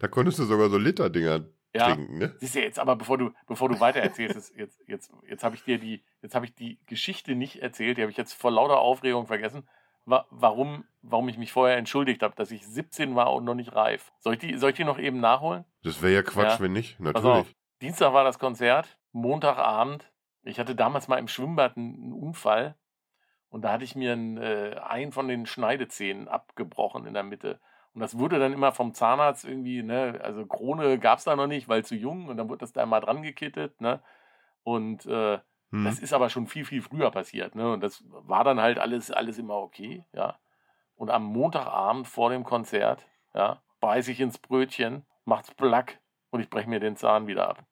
Da 0.00 0.08
konntest 0.08 0.38
du 0.38 0.44
sogar 0.44 0.68
so 0.68 0.78
Literdinger 0.78 1.44
Ja. 1.74 1.86
trinken, 1.94 2.18
ne? 2.18 2.34
Siehst 2.38 2.54
du 2.56 2.60
jetzt 2.62 2.78
aber, 2.78 2.96
bevor 2.96 3.16
du, 3.18 3.30
bevor 3.46 3.68
du 3.68 3.78
weiter 3.78 4.00
erzählst, 4.00 4.34
jetzt, 4.56 4.82
jetzt, 4.88 5.12
jetzt, 5.28 5.44
habe 5.44 5.54
ich 5.54 5.62
dir 5.62 5.78
die, 5.78 6.02
jetzt 6.20 6.34
habe 6.34 6.44
ich 6.44 6.54
die 6.54 6.78
Geschichte 6.86 7.34
nicht 7.34 7.62
erzählt, 7.62 7.96
die 7.96 8.02
habe 8.02 8.10
ich 8.10 8.16
jetzt 8.16 8.32
vor 8.32 8.50
lauter 8.50 8.78
Aufregung 8.80 9.26
vergessen, 9.26 9.68
wa 10.04 10.26
warum, 10.30 10.84
warum 11.02 11.28
ich 11.28 11.38
mich 11.38 11.52
vorher 11.52 11.76
entschuldigt 11.76 12.22
habe, 12.22 12.34
dass 12.34 12.50
ich 12.50 12.66
17 12.66 13.14
war 13.14 13.32
und 13.32 13.44
noch 13.44 13.54
nicht 13.54 13.74
reif. 13.74 14.12
Soll 14.18 14.34
ich 14.34 14.40
die, 14.40 14.56
soll 14.56 14.70
ich 14.70 14.76
die 14.76 14.84
noch 14.84 14.98
eben 14.98 15.20
nachholen? 15.20 15.64
Das 15.84 16.02
wäre 16.02 16.12
ja 16.14 16.22
Quatsch, 16.22 16.54
Ja. 16.54 16.60
wenn 16.60 16.72
nicht. 16.72 16.98
Natürlich. 16.98 17.54
Dienstag 17.80 18.12
war 18.12 18.24
das 18.24 18.38
Konzert, 18.38 18.98
Montagabend. 19.12 20.10
Ich 20.42 20.58
hatte 20.58 20.74
damals 20.74 21.06
mal 21.06 21.18
im 21.18 21.28
Schwimmbad 21.28 21.76
einen, 21.76 21.94
einen 21.94 22.12
Unfall 22.12 22.74
und 23.48 23.62
da 23.62 23.72
hatte 23.72 23.84
ich 23.84 23.94
mir 23.94 24.12
einen, 24.12 24.38
äh, 24.38 24.76
einen 24.82 25.12
von 25.12 25.28
den 25.28 25.46
Schneidezähnen 25.46 26.28
abgebrochen 26.28 27.06
in 27.06 27.14
der 27.14 27.22
Mitte. 27.22 27.60
Und 27.94 28.00
das 28.00 28.18
wurde 28.18 28.38
dann 28.38 28.52
immer 28.52 28.72
vom 28.72 28.94
Zahnarzt 28.94 29.44
irgendwie, 29.44 29.82
ne, 29.82 30.20
also 30.22 30.46
Krone 30.46 30.98
gab 30.98 31.18
es 31.18 31.24
da 31.24 31.34
noch 31.34 31.48
nicht, 31.48 31.68
weil 31.68 31.84
zu 31.84 31.94
jung 31.96 32.28
und 32.28 32.36
dann 32.36 32.48
wurde 32.48 32.60
das 32.60 32.72
da 32.72 32.86
mal 32.86 33.00
dran 33.00 33.22
gekittet, 33.22 33.80
ne? 33.80 34.00
Und 34.62 35.06
äh, 35.06 35.40
Hm. 35.70 35.84
das 35.84 36.00
ist 36.00 36.12
aber 36.12 36.30
schon 36.30 36.46
viel, 36.46 36.64
viel 36.64 36.82
früher 36.82 37.10
passiert, 37.10 37.54
ne? 37.54 37.72
Und 37.72 37.80
das 37.80 38.04
war 38.08 38.44
dann 38.44 38.60
halt 38.60 38.78
alles, 38.78 39.10
alles 39.10 39.38
immer 39.38 39.56
okay, 39.56 40.04
ja. 40.12 40.38
Und 40.96 41.10
am 41.10 41.24
Montagabend 41.24 42.06
vor 42.06 42.30
dem 42.30 42.44
Konzert, 42.44 43.06
ja, 43.34 43.62
beiß 43.80 44.08
ich 44.08 44.20
ins 44.20 44.38
Brötchen, 44.38 45.06
macht's 45.24 45.54
plack 45.54 46.00
und 46.30 46.40
ich 46.40 46.50
breche 46.50 46.68
mir 46.68 46.80
den 46.80 46.96
Zahn 46.96 47.26
wieder 47.26 47.48
ab. 47.48 47.64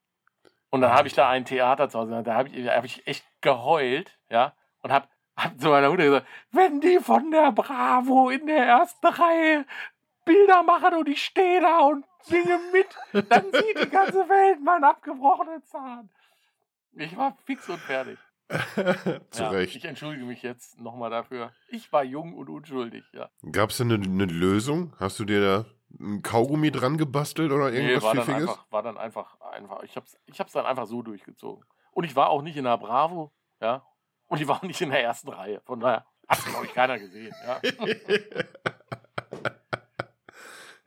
Und 0.70 0.80
dann 0.80 0.92
habe 0.92 1.08
ich 1.08 1.14
da 1.14 1.28
ein 1.28 1.44
Theater 1.44 1.88
zu 1.88 1.98
Hause, 1.98 2.22
da 2.22 2.34
habe 2.34 2.48
ich, 2.50 2.68
hab 2.68 2.84
ich 2.84 3.06
echt 3.06 3.26
geheult, 3.40 4.18
ja, 4.30 4.54
und 4.82 4.92
habe 4.92 5.08
hab 5.36 5.58
zu 5.58 5.68
meiner 5.68 5.90
Mutter 5.90 6.04
gesagt, 6.04 6.26
wenn 6.52 6.80
die 6.80 6.98
von 7.00 7.30
der 7.30 7.52
Bravo 7.52 8.30
in 8.30 8.46
der 8.46 8.64
ersten 8.64 9.06
Reihe 9.06 9.66
Bilder 10.28 10.62
machen 10.62 10.94
und 10.94 11.08
ich 11.08 11.24
stehe 11.24 11.60
da 11.60 11.80
und 11.80 12.04
singe 12.22 12.60
mit, 12.72 13.28
dann 13.30 13.44
sieht 13.50 13.82
die 13.82 13.88
ganze 13.88 14.28
Welt 14.28 14.62
meinen 14.62 14.84
abgebrochenen 14.84 15.62
Zahn. 15.64 16.10
Ich 16.92 17.16
war 17.16 17.36
fix 17.44 17.68
und 17.68 17.78
fertig. 17.78 18.18
Zu 19.30 19.42
ja, 19.42 19.50
Recht. 19.50 19.76
Ich 19.76 19.84
entschuldige 19.84 20.24
mich 20.24 20.42
jetzt 20.42 20.80
nochmal 20.80 21.10
dafür. 21.10 21.52
Ich 21.68 21.92
war 21.92 22.02
jung 22.02 22.34
und 22.34 22.48
unschuldig, 22.48 23.04
ja. 23.12 23.30
Gab 23.52 23.70
es 23.70 23.78
denn 23.78 23.92
eine, 23.92 24.04
eine 24.04 24.24
Lösung? 24.24 24.94
Hast 24.98 25.18
du 25.18 25.24
dir 25.24 25.40
da 25.40 25.64
ein 26.00 26.22
Kaugummi 26.22 26.70
dran 26.70 26.96
gebastelt 26.96 27.52
oder 27.52 27.72
irgendwas 27.72 28.02
war 28.02 28.14
dann 28.14 28.24
Pfiffiges? 28.24 28.48
einfach, 28.50 28.66
war 28.70 28.82
dann 28.82 28.98
einfach, 28.98 29.40
einfach, 29.40 29.82
ich 29.82 29.96
hab's, 29.96 30.16
ich 30.26 30.40
hab's 30.40 30.52
dann 30.52 30.66
einfach 30.66 30.86
so 30.86 31.02
durchgezogen. 31.02 31.64
Und 31.92 32.04
ich 32.04 32.16
war 32.16 32.30
auch 32.30 32.42
nicht 32.42 32.56
in 32.56 32.64
der 32.64 32.78
Bravo, 32.78 33.32
ja. 33.60 33.84
Und 34.26 34.40
ich 34.40 34.48
war 34.48 34.56
auch 34.56 34.62
nicht 34.62 34.80
in 34.80 34.90
der 34.90 35.02
ersten 35.02 35.28
Reihe. 35.30 35.60
Von 35.64 35.80
daher 35.80 36.06
hat 36.28 36.44
glaube 36.44 36.66
ich 36.66 36.74
keiner 36.74 36.98
gesehen, 36.98 37.34
ja. 37.46 37.60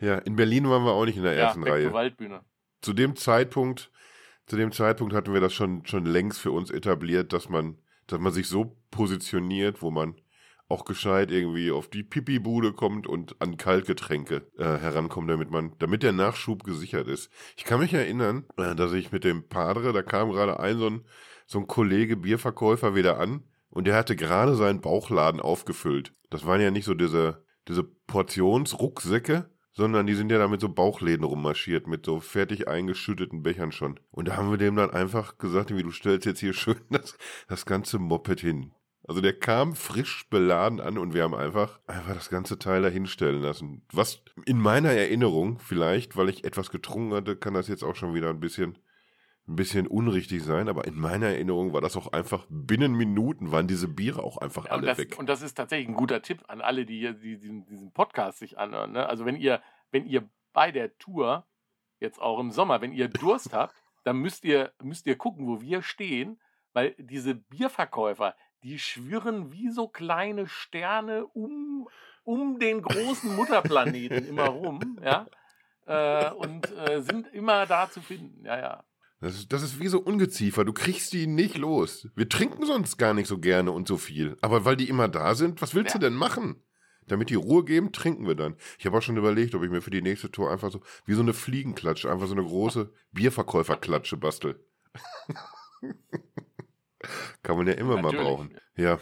ja, 0.01 0.15
in 0.17 0.35
Berlin 0.35 0.69
waren 0.69 0.83
wir 0.83 0.91
auch 0.91 1.05
nicht 1.05 1.17
in 1.17 1.23
der 1.23 1.33
ja, 1.33 1.45
ersten 1.45 1.61
weg 1.61 1.67
zur 1.67 1.75
Reihe. 1.75 1.93
Waldbühne. 1.93 2.41
Zu 2.81 2.93
dem 2.93 3.15
Zeitpunkt, 3.15 3.91
zu 4.47 4.57
dem 4.57 4.71
Zeitpunkt 4.71 5.13
hatten 5.13 5.33
wir 5.33 5.41
das 5.41 5.53
schon, 5.53 5.85
schon 5.85 6.05
längst 6.05 6.39
für 6.39 6.51
uns 6.51 6.71
etabliert, 6.71 7.31
dass 7.31 7.47
man, 7.47 7.77
dass 8.07 8.19
man 8.19 8.33
sich 8.33 8.47
so 8.47 8.75
positioniert, 8.89 9.81
wo 9.81 9.91
man 9.91 10.15
auch 10.71 10.85
gescheit 10.85 11.31
irgendwie 11.31 11.69
auf 11.69 11.89
die 11.89 12.01
Pipi-Bude 12.01 12.73
kommt 12.73 13.05
und 13.05 13.39
an 13.39 13.57
Kaltgetränke 13.57 14.47
äh, 14.57 14.63
herankommt, 14.63 15.29
damit 15.29 15.51
man, 15.51 15.73
damit 15.79 16.01
der 16.01 16.13
Nachschub 16.13 16.63
gesichert 16.63 17.07
ist. 17.07 17.29
Ich 17.57 17.65
kann 17.65 17.79
mich 17.79 17.93
erinnern, 17.93 18.45
äh, 18.57 18.73
dass 18.73 18.93
ich 18.93 19.11
mit 19.11 19.23
dem 19.23 19.47
Padre, 19.47 19.93
da 19.93 20.01
kam 20.01 20.31
gerade 20.31 20.59
ein 20.59 20.77
so 20.77 20.89
ein, 20.89 21.05
so 21.45 21.59
ein 21.59 21.67
Kollege 21.67 22.15
Bierverkäufer 22.15 22.95
wieder 22.95 23.19
an 23.19 23.43
und 23.69 23.85
der 23.85 23.95
hatte 23.95 24.15
gerade 24.15 24.55
seinen 24.55 24.81
Bauchladen 24.81 25.41
aufgefüllt. 25.41 26.13
Das 26.29 26.45
waren 26.45 26.61
ja 26.61 26.71
nicht 26.71 26.85
so 26.85 26.93
diese, 26.93 27.43
diese 27.67 27.83
Portionsrucksäcke, 27.83 29.49
sondern 29.73 30.07
die 30.07 30.15
sind 30.15 30.31
ja 30.31 30.37
da 30.37 30.47
mit 30.47 30.61
so 30.61 30.69
Bauchläden 30.69 31.23
rummarschiert, 31.23 31.87
mit 31.87 32.05
so 32.05 32.19
fertig 32.19 32.67
eingeschütteten 32.67 33.43
Bechern 33.43 33.71
schon. 33.71 33.99
Und 34.11 34.27
da 34.27 34.37
haben 34.37 34.51
wir 34.51 34.57
dem 34.57 34.75
dann 34.75 34.91
einfach 34.91 35.37
gesagt, 35.37 35.75
wie 35.75 35.83
du 35.83 35.91
stellst 35.91 36.25
jetzt 36.25 36.39
hier 36.39 36.53
schön 36.53 36.81
das, 36.89 37.17
das 37.47 37.65
ganze 37.65 37.99
Moped 37.99 38.39
hin. 38.39 38.73
Also 39.07 39.19
der 39.19 39.33
kam 39.33 39.75
frisch 39.75 40.29
beladen 40.29 40.79
an 40.79 40.97
und 40.97 41.13
wir 41.13 41.23
haben 41.23 41.33
einfach, 41.33 41.79
einfach 41.87 42.13
das 42.13 42.29
ganze 42.29 42.59
Teil 42.59 42.83
da 42.83 42.87
hinstellen 42.87 43.41
lassen. 43.41 43.81
Was 43.91 44.23
in 44.45 44.59
meiner 44.59 44.91
Erinnerung, 44.91 45.59
vielleicht, 45.59 46.15
weil 46.15 46.29
ich 46.29 46.43
etwas 46.43 46.69
getrunken 46.69 47.15
hatte, 47.15 47.35
kann 47.35 47.53
das 47.53 47.67
jetzt 47.67 47.83
auch 47.83 47.95
schon 47.95 48.13
wieder 48.13 48.29
ein 48.29 48.39
bisschen, 48.39 48.77
ein 49.47 49.55
bisschen 49.55 49.87
unrichtig 49.87 50.43
sein, 50.43 50.69
aber 50.69 50.85
in 50.85 50.95
meiner 50.95 51.27
Erinnerung 51.27 51.73
war 51.73 51.81
das 51.81 51.97
auch 51.97 52.13
einfach, 52.13 52.45
binnen 52.49 52.93
Minuten 52.93 53.51
waren 53.51 53.67
diese 53.67 53.87
Biere 53.87 54.23
auch 54.23 54.37
einfach 54.37 54.65
und, 54.65 54.71
alle 54.71 54.85
das, 54.87 54.97
weg. 54.99 55.17
und 55.17 55.27
das 55.27 55.41
ist 55.41 55.55
tatsächlich 55.55 55.89
ein 55.89 55.95
guter 55.95 56.21
Tipp 56.21 56.43
an 56.47 56.61
alle, 56.61 56.85
die, 56.85 56.99
hier- 56.99 57.13
die 57.13 57.37
diesen, 57.39 57.65
diesen 57.65 57.91
Podcast 57.91 58.37
sich 58.39 58.57
anhören. 58.57 58.91
Ne? 58.91 59.05
Also 59.07 59.25
wenn 59.25 59.35
ihr, 59.35 59.61
wenn 59.91 60.05
ihr 60.05 60.29
bei 60.53 60.71
der 60.71 60.97
Tour, 60.99 61.45
jetzt 61.99 62.21
auch 62.21 62.39
im 62.39 62.51
Sommer, 62.51 62.81
wenn 62.81 62.93
ihr 62.93 63.07
Durst 63.07 63.53
habt, 63.53 63.75
dann 64.03 64.17
müsst 64.17 64.45
ihr, 64.45 64.71
müsst 64.81 65.05
ihr 65.07 65.17
gucken, 65.17 65.47
wo 65.47 65.61
wir 65.61 65.81
stehen, 65.81 66.39
weil 66.73 66.95
diese 66.97 67.35
Bierverkäufer, 67.35 68.35
die 68.63 68.77
schwirren 68.79 69.51
wie 69.51 69.69
so 69.69 69.87
kleine 69.87 70.47
Sterne 70.47 71.25
um, 71.25 71.89
um 72.23 72.59
den 72.59 72.83
großen 72.83 73.35
Mutterplaneten 73.35 74.25
immer 74.27 74.45
rum, 74.45 74.99
ja. 75.03 75.25
Äh, 75.87 76.31
und 76.33 76.71
äh, 76.77 77.01
sind 77.01 77.27
immer 77.33 77.65
da 77.65 77.89
zu 77.89 78.01
finden, 78.01 78.45
ja, 78.45 78.57
ja. 78.59 78.83
Das 79.21 79.35
ist, 79.35 79.53
das 79.53 79.61
ist 79.61 79.79
wie 79.79 79.87
so 79.87 79.99
Ungeziefer. 79.99 80.65
Du 80.65 80.73
kriegst 80.73 81.13
die 81.13 81.27
nicht 81.27 81.57
los. 81.57 82.07
Wir 82.15 82.27
trinken 82.27 82.65
sonst 82.65 82.97
gar 82.97 83.13
nicht 83.13 83.27
so 83.27 83.37
gerne 83.37 83.71
und 83.71 83.87
so 83.87 83.97
viel. 83.97 84.35
Aber 84.41 84.65
weil 84.65 84.75
die 84.75 84.89
immer 84.89 85.07
da 85.07 85.35
sind, 85.35 85.61
was 85.61 85.75
willst 85.75 85.93
Ja. 85.93 85.99
du 85.99 86.07
denn 86.07 86.15
machen? 86.15 86.63
Damit 87.07 87.29
die 87.29 87.35
Ruhe 87.35 87.63
geben, 87.63 87.91
trinken 87.91 88.25
wir 88.27 88.35
dann. 88.35 88.55
Ich 88.79 88.85
habe 88.85 88.97
auch 88.97 89.01
schon 89.01 89.17
überlegt, 89.17 89.53
ob 89.55 89.63
ich 89.63 89.69
mir 89.69 89.81
für 89.81 89.89
die 89.91 90.01
nächste 90.01 90.31
Tour 90.31 90.51
einfach 90.51 90.71
so, 90.71 90.81
wie 91.05 91.13
so 91.13 91.21
eine 91.21 91.33
Fliegenklatsche, 91.33 92.11
einfach 92.11 92.27
so 92.27 92.33
eine 92.33 92.43
große 92.43 92.91
Bierverkäuferklatsche 93.11 94.17
bastel. 94.17 94.63
Kann 97.43 97.57
man 97.57 97.67
ja 97.67 97.73
immer 97.73 97.95
mal 97.95 98.03
Natürlich. 98.11 98.21
brauchen. 98.23 98.57
Ja. 98.75 98.99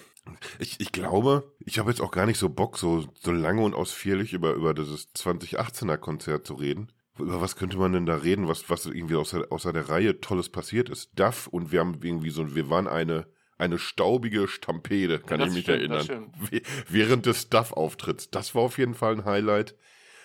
Ich, 0.59 0.80
ich 0.80 0.91
glaube, 0.91 1.53
ich 1.59 1.80
habe 1.80 1.89
jetzt 1.89 2.01
auch 2.01 2.11
gar 2.11 2.26
nicht 2.26 2.38
so 2.38 2.49
Bock, 2.49 2.78
so, 2.78 3.07
so 3.20 3.32
lange 3.32 3.61
und 3.61 3.74
ausführlich 3.74 4.34
über, 4.34 4.53
über 4.53 4.74
dieses 4.74 5.13
2018er 5.15 5.97
Konzert 5.97 6.45
zu 6.45 6.53
reden. 6.53 6.91
Über 7.20 7.41
was 7.41 7.55
könnte 7.55 7.78
man 7.78 7.93
denn 7.93 8.05
da 8.05 8.15
reden, 8.15 8.47
was, 8.47 8.70
was 8.70 8.86
irgendwie 8.86 9.15
außer, 9.15 9.47
außer 9.51 9.74
der 9.74 9.89
Reihe 9.89 10.20
Tolles 10.22 10.49
passiert 10.49 10.89
ist? 10.89 11.11
Duff 11.20 11.47
und 11.47 11.72
wir 11.72 11.80
haben 11.80 11.99
irgendwie 12.01 12.30
so, 12.30 12.55
wir 12.55 12.70
waren 12.70 12.88
eine, 12.88 13.28
eine 13.57 13.78
staubige 13.80 14.47
Stampede, 14.47 15.20
kann 15.20 15.39
Das 15.39 15.49
ich 15.49 15.55
mich 15.55 15.63
stimmt, 15.63 15.80
erinnern. 15.91 16.32
Während 16.88 17.26
des 17.26 17.49
Duff-Auftritts. 17.49 18.30
Das 18.32 18.55
war 18.55 18.61
auf 18.63 18.78
jeden 18.78 18.93
Fall 18.93 19.13
ein 19.13 19.26
Highlight. 19.26 19.76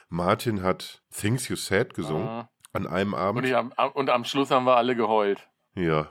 Martin 0.08 0.62
hat 0.62 1.02
Things 1.10 1.48
You 1.48 1.56
Said 1.56 1.94
gesungen 1.94 2.28
Ah. 2.28 2.50
an 2.72 2.86
einem 2.86 3.12
Und, 3.14 3.18
Abend. 3.18 3.46
ich, 3.46 3.56
am- 3.56 3.72
und 3.94 4.10
am 4.10 4.24
Schluss 4.24 4.50
haben 4.50 4.64
wir 4.66 4.76
alle 4.76 4.94
geheult. 4.94 5.48
Ja. 5.74 6.08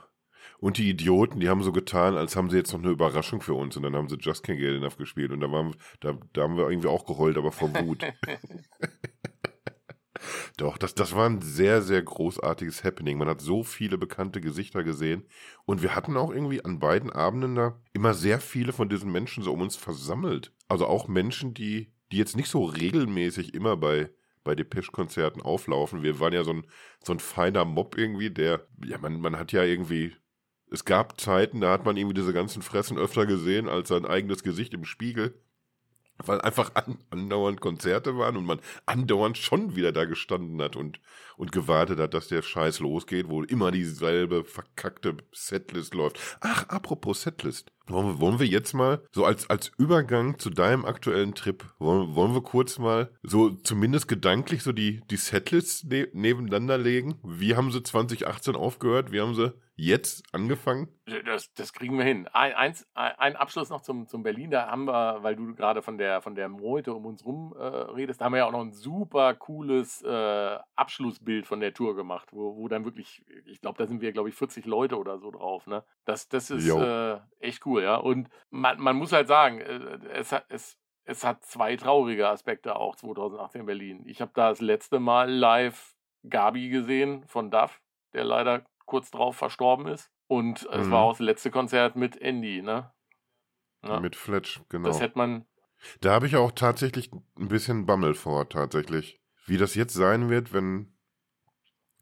Und 0.58 0.78
die 0.78 0.88
Idioten, 0.88 1.40
die 1.40 1.48
haben 1.48 1.62
so 1.62 1.72
getan, 1.72 2.16
als 2.16 2.36
haben 2.36 2.48
sie 2.48 2.56
jetzt 2.56 2.72
noch 2.72 2.80
eine 2.80 2.90
Überraschung 2.90 3.40
für 3.42 3.54
uns. 3.54 3.76
Und 3.76 3.82
dann 3.82 3.94
haben 3.96 4.08
sie 4.08 4.16
Just 4.16 4.44
Can't 4.46 4.56
Get 4.56 4.74
Enough 4.76 4.96
gespielt. 4.96 5.30
Und 5.30 5.40
da, 5.40 5.50
waren, 5.50 5.74
da, 6.00 6.18
da 6.32 6.42
haben 6.42 6.56
wir 6.56 6.68
irgendwie 6.70 6.88
auch 6.88 7.04
geheult, 7.06 7.36
aber 7.38 7.52
vor 7.52 7.70
Wut. 7.74 8.02
Doch, 10.56 10.78
das, 10.78 10.94
das 10.94 11.14
war 11.14 11.28
ein 11.28 11.40
sehr, 11.40 11.82
sehr 11.82 12.02
großartiges 12.02 12.84
Happening. 12.84 13.18
Man 13.18 13.28
hat 13.28 13.40
so 13.40 13.62
viele 13.62 13.98
bekannte 13.98 14.40
Gesichter 14.40 14.84
gesehen. 14.84 15.24
Und 15.64 15.82
wir 15.82 15.94
hatten 15.94 16.16
auch 16.16 16.32
irgendwie 16.32 16.64
an 16.64 16.78
beiden 16.78 17.10
Abenden 17.10 17.54
da 17.54 17.80
immer 17.92 18.14
sehr 18.14 18.40
viele 18.40 18.72
von 18.72 18.88
diesen 18.88 19.10
Menschen 19.12 19.42
so 19.42 19.52
um 19.52 19.60
uns 19.60 19.76
versammelt. 19.76 20.52
Also 20.68 20.86
auch 20.86 21.08
Menschen, 21.08 21.54
die, 21.54 21.92
die 22.12 22.18
jetzt 22.18 22.36
nicht 22.36 22.48
so 22.48 22.64
regelmäßig 22.64 23.54
immer 23.54 23.76
bei, 23.76 24.10
bei 24.44 24.54
Depeche-Konzerten 24.54 25.42
auflaufen. 25.42 26.02
Wir 26.02 26.20
waren 26.20 26.32
ja 26.32 26.44
so 26.44 26.52
ein, 26.52 26.66
so 27.02 27.12
ein 27.12 27.20
feiner 27.20 27.64
Mob 27.64 27.96
irgendwie, 27.96 28.30
der, 28.30 28.66
ja, 28.84 28.98
man, 28.98 29.20
man 29.20 29.38
hat 29.38 29.52
ja 29.52 29.64
irgendwie, 29.64 30.14
es 30.70 30.84
gab 30.84 31.20
Zeiten, 31.20 31.60
da 31.60 31.70
hat 31.72 31.84
man 31.84 31.96
irgendwie 31.96 32.14
diese 32.14 32.32
ganzen 32.32 32.62
Fressen 32.62 32.98
öfter 32.98 33.26
gesehen 33.26 33.68
als 33.68 33.88
sein 33.88 34.04
eigenes 34.04 34.42
Gesicht 34.42 34.74
im 34.74 34.84
Spiegel. 34.84 35.40
Weil 36.18 36.40
einfach 36.40 36.74
an, 36.74 36.98
andauernd 37.10 37.60
Konzerte 37.60 38.16
waren 38.16 38.36
und 38.36 38.44
man 38.44 38.60
andauernd 38.86 39.36
schon 39.36 39.74
wieder 39.74 39.90
da 39.90 40.04
gestanden 40.04 40.62
hat 40.62 40.76
und, 40.76 41.00
und 41.36 41.50
gewartet 41.50 41.98
hat, 41.98 42.14
dass 42.14 42.28
der 42.28 42.42
Scheiß 42.42 42.78
losgeht, 42.78 43.28
wo 43.28 43.42
immer 43.42 43.72
dieselbe 43.72 44.44
verkackte 44.44 45.16
Setlist 45.32 45.94
läuft. 45.94 46.20
Ach, 46.40 46.68
apropos 46.68 47.22
Setlist. 47.22 47.72
Wollen 47.86 48.06
wir, 48.06 48.20
wollen 48.20 48.38
wir 48.38 48.46
jetzt 48.46 48.72
mal, 48.72 49.02
so 49.12 49.24
als, 49.24 49.50
als 49.50 49.70
Übergang 49.76 50.38
zu 50.38 50.50
deinem 50.50 50.84
aktuellen 50.84 51.34
Trip, 51.34 51.64
wollen, 51.78 52.14
wollen 52.14 52.34
wir 52.34 52.42
kurz 52.42 52.78
mal 52.78 53.10
so 53.22 53.50
zumindest 53.50 54.08
gedanklich 54.08 54.62
so 54.62 54.72
die, 54.72 55.02
die 55.10 55.16
Setlists 55.16 55.84
ne 55.84 56.08
nebeneinander 56.12 56.78
legen? 56.78 57.18
Wie 57.22 57.56
haben 57.56 57.70
sie 57.72 57.82
2018 57.82 58.56
aufgehört? 58.56 59.12
Wie 59.12 59.20
haben 59.20 59.34
sie 59.34 59.52
jetzt 59.76 60.22
angefangen? 60.32 60.88
Das, 61.26 61.52
das 61.54 61.72
kriegen 61.72 61.98
wir 61.98 62.04
hin. 62.04 62.28
Ein, 62.32 62.52
eins, 62.54 62.86
ein 62.94 63.36
Abschluss 63.36 63.70
noch 63.70 63.80
zum, 63.80 64.06
zum 64.06 64.22
Berlin. 64.22 64.50
Da 64.50 64.68
haben 64.68 64.86
wir, 64.86 65.22
weil 65.22 65.36
du 65.36 65.54
gerade 65.54 65.82
von 65.82 65.98
der, 65.98 66.22
von 66.22 66.34
der 66.34 66.48
Meute 66.48 66.94
um 66.94 67.04
uns 67.06 67.24
rum 67.24 67.54
äh, 67.58 67.62
redest, 67.62 68.20
da 68.20 68.26
haben 68.26 68.32
wir 68.32 68.38
ja 68.38 68.46
auch 68.46 68.52
noch 68.52 68.60
ein 68.60 68.72
super 68.72 69.34
cooles 69.34 70.02
äh, 70.02 70.58
Abschlussbild 70.76 71.46
von 71.46 71.60
der 71.60 71.74
Tour 71.74 71.96
gemacht, 71.96 72.28
wo, 72.32 72.56
wo 72.56 72.68
dann 72.68 72.84
wirklich, 72.84 73.22
ich 73.46 73.60
glaube, 73.60 73.78
da 73.78 73.86
sind 73.86 74.00
wir, 74.00 74.12
glaube 74.12 74.28
ich, 74.28 74.34
40 74.34 74.64
Leute 74.64 74.98
oder 74.98 75.18
so 75.18 75.30
drauf. 75.30 75.66
Ne? 75.66 75.82
Das, 76.04 76.28
das 76.28 76.50
ist 76.50 76.68
äh, 76.68 77.18
echt 77.40 77.66
cool, 77.66 77.73
ja. 77.80 77.96
Und 77.96 78.28
man, 78.50 78.80
man 78.80 78.96
muss 78.96 79.12
halt 79.12 79.28
sagen, 79.28 79.60
äh, 79.60 79.98
es, 80.12 80.32
hat- 80.32 80.46
es, 80.48 80.78
es 81.04 81.24
hat 81.24 81.44
zwei 81.44 81.76
traurige 81.76 82.28
Aspekte 82.28 82.76
auch 82.76 82.96
2018 82.96 83.60
in 83.62 83.66
Berlin. 83.66 84.02
Ich 84.06 84.20
habe 84.20 84.32
da 84.34 84.48
das 84.50 84.60
letzte 84.60 85.00
Mal 85.00 85.30
live 85.30 85.94
Gabi 86.28 86.68
gesehen 86.70 87.24
von 87.26 87.50
Duff, 87.50 87.80
der 88.12 88.24
leider 88.24 88.64
kurz 88.86 89.10
drauf 89.10 89.36
verstorben 89.36 89.86
ist. 89.88 90.10
Und 90.26 90.66
es 90.72 90.86
Mhm. 90.86 90.90
war 90.90 91.02
auch 91.02 91.12
das 91.12 91.20
letzte 91.20 91.50
Konzert 91.50 91.96
mit 91.96 92.16
Andy, 92.16 92.62
ne? 92.62 92.90
Ja, 93.82 94.00
Mit 94.00 94.16
Fletch, 94.16 94.62
genau. 94.70 94.88
Das 94.88 95.00
hätte 95.00 95.18
man, 95.18 95.44
Da 96.00 96.12
habe 96.12 96.26
ich 96.26 96.36
auch 96.36 96.52
tatsächlich 96.52 97.10
ein 97.38 97.48
bisschen 97.48 97.84
Bammel 97.84 98.14
vor, 98.14 98.48
tatsächlich. 98.48 99.20
Wie 99.44 99.58
das 99.58 99.74
jetzt 99.74 99.92
sein 99.92 100.30
wird, 100.30 100.54
wenn, 100.54 100.96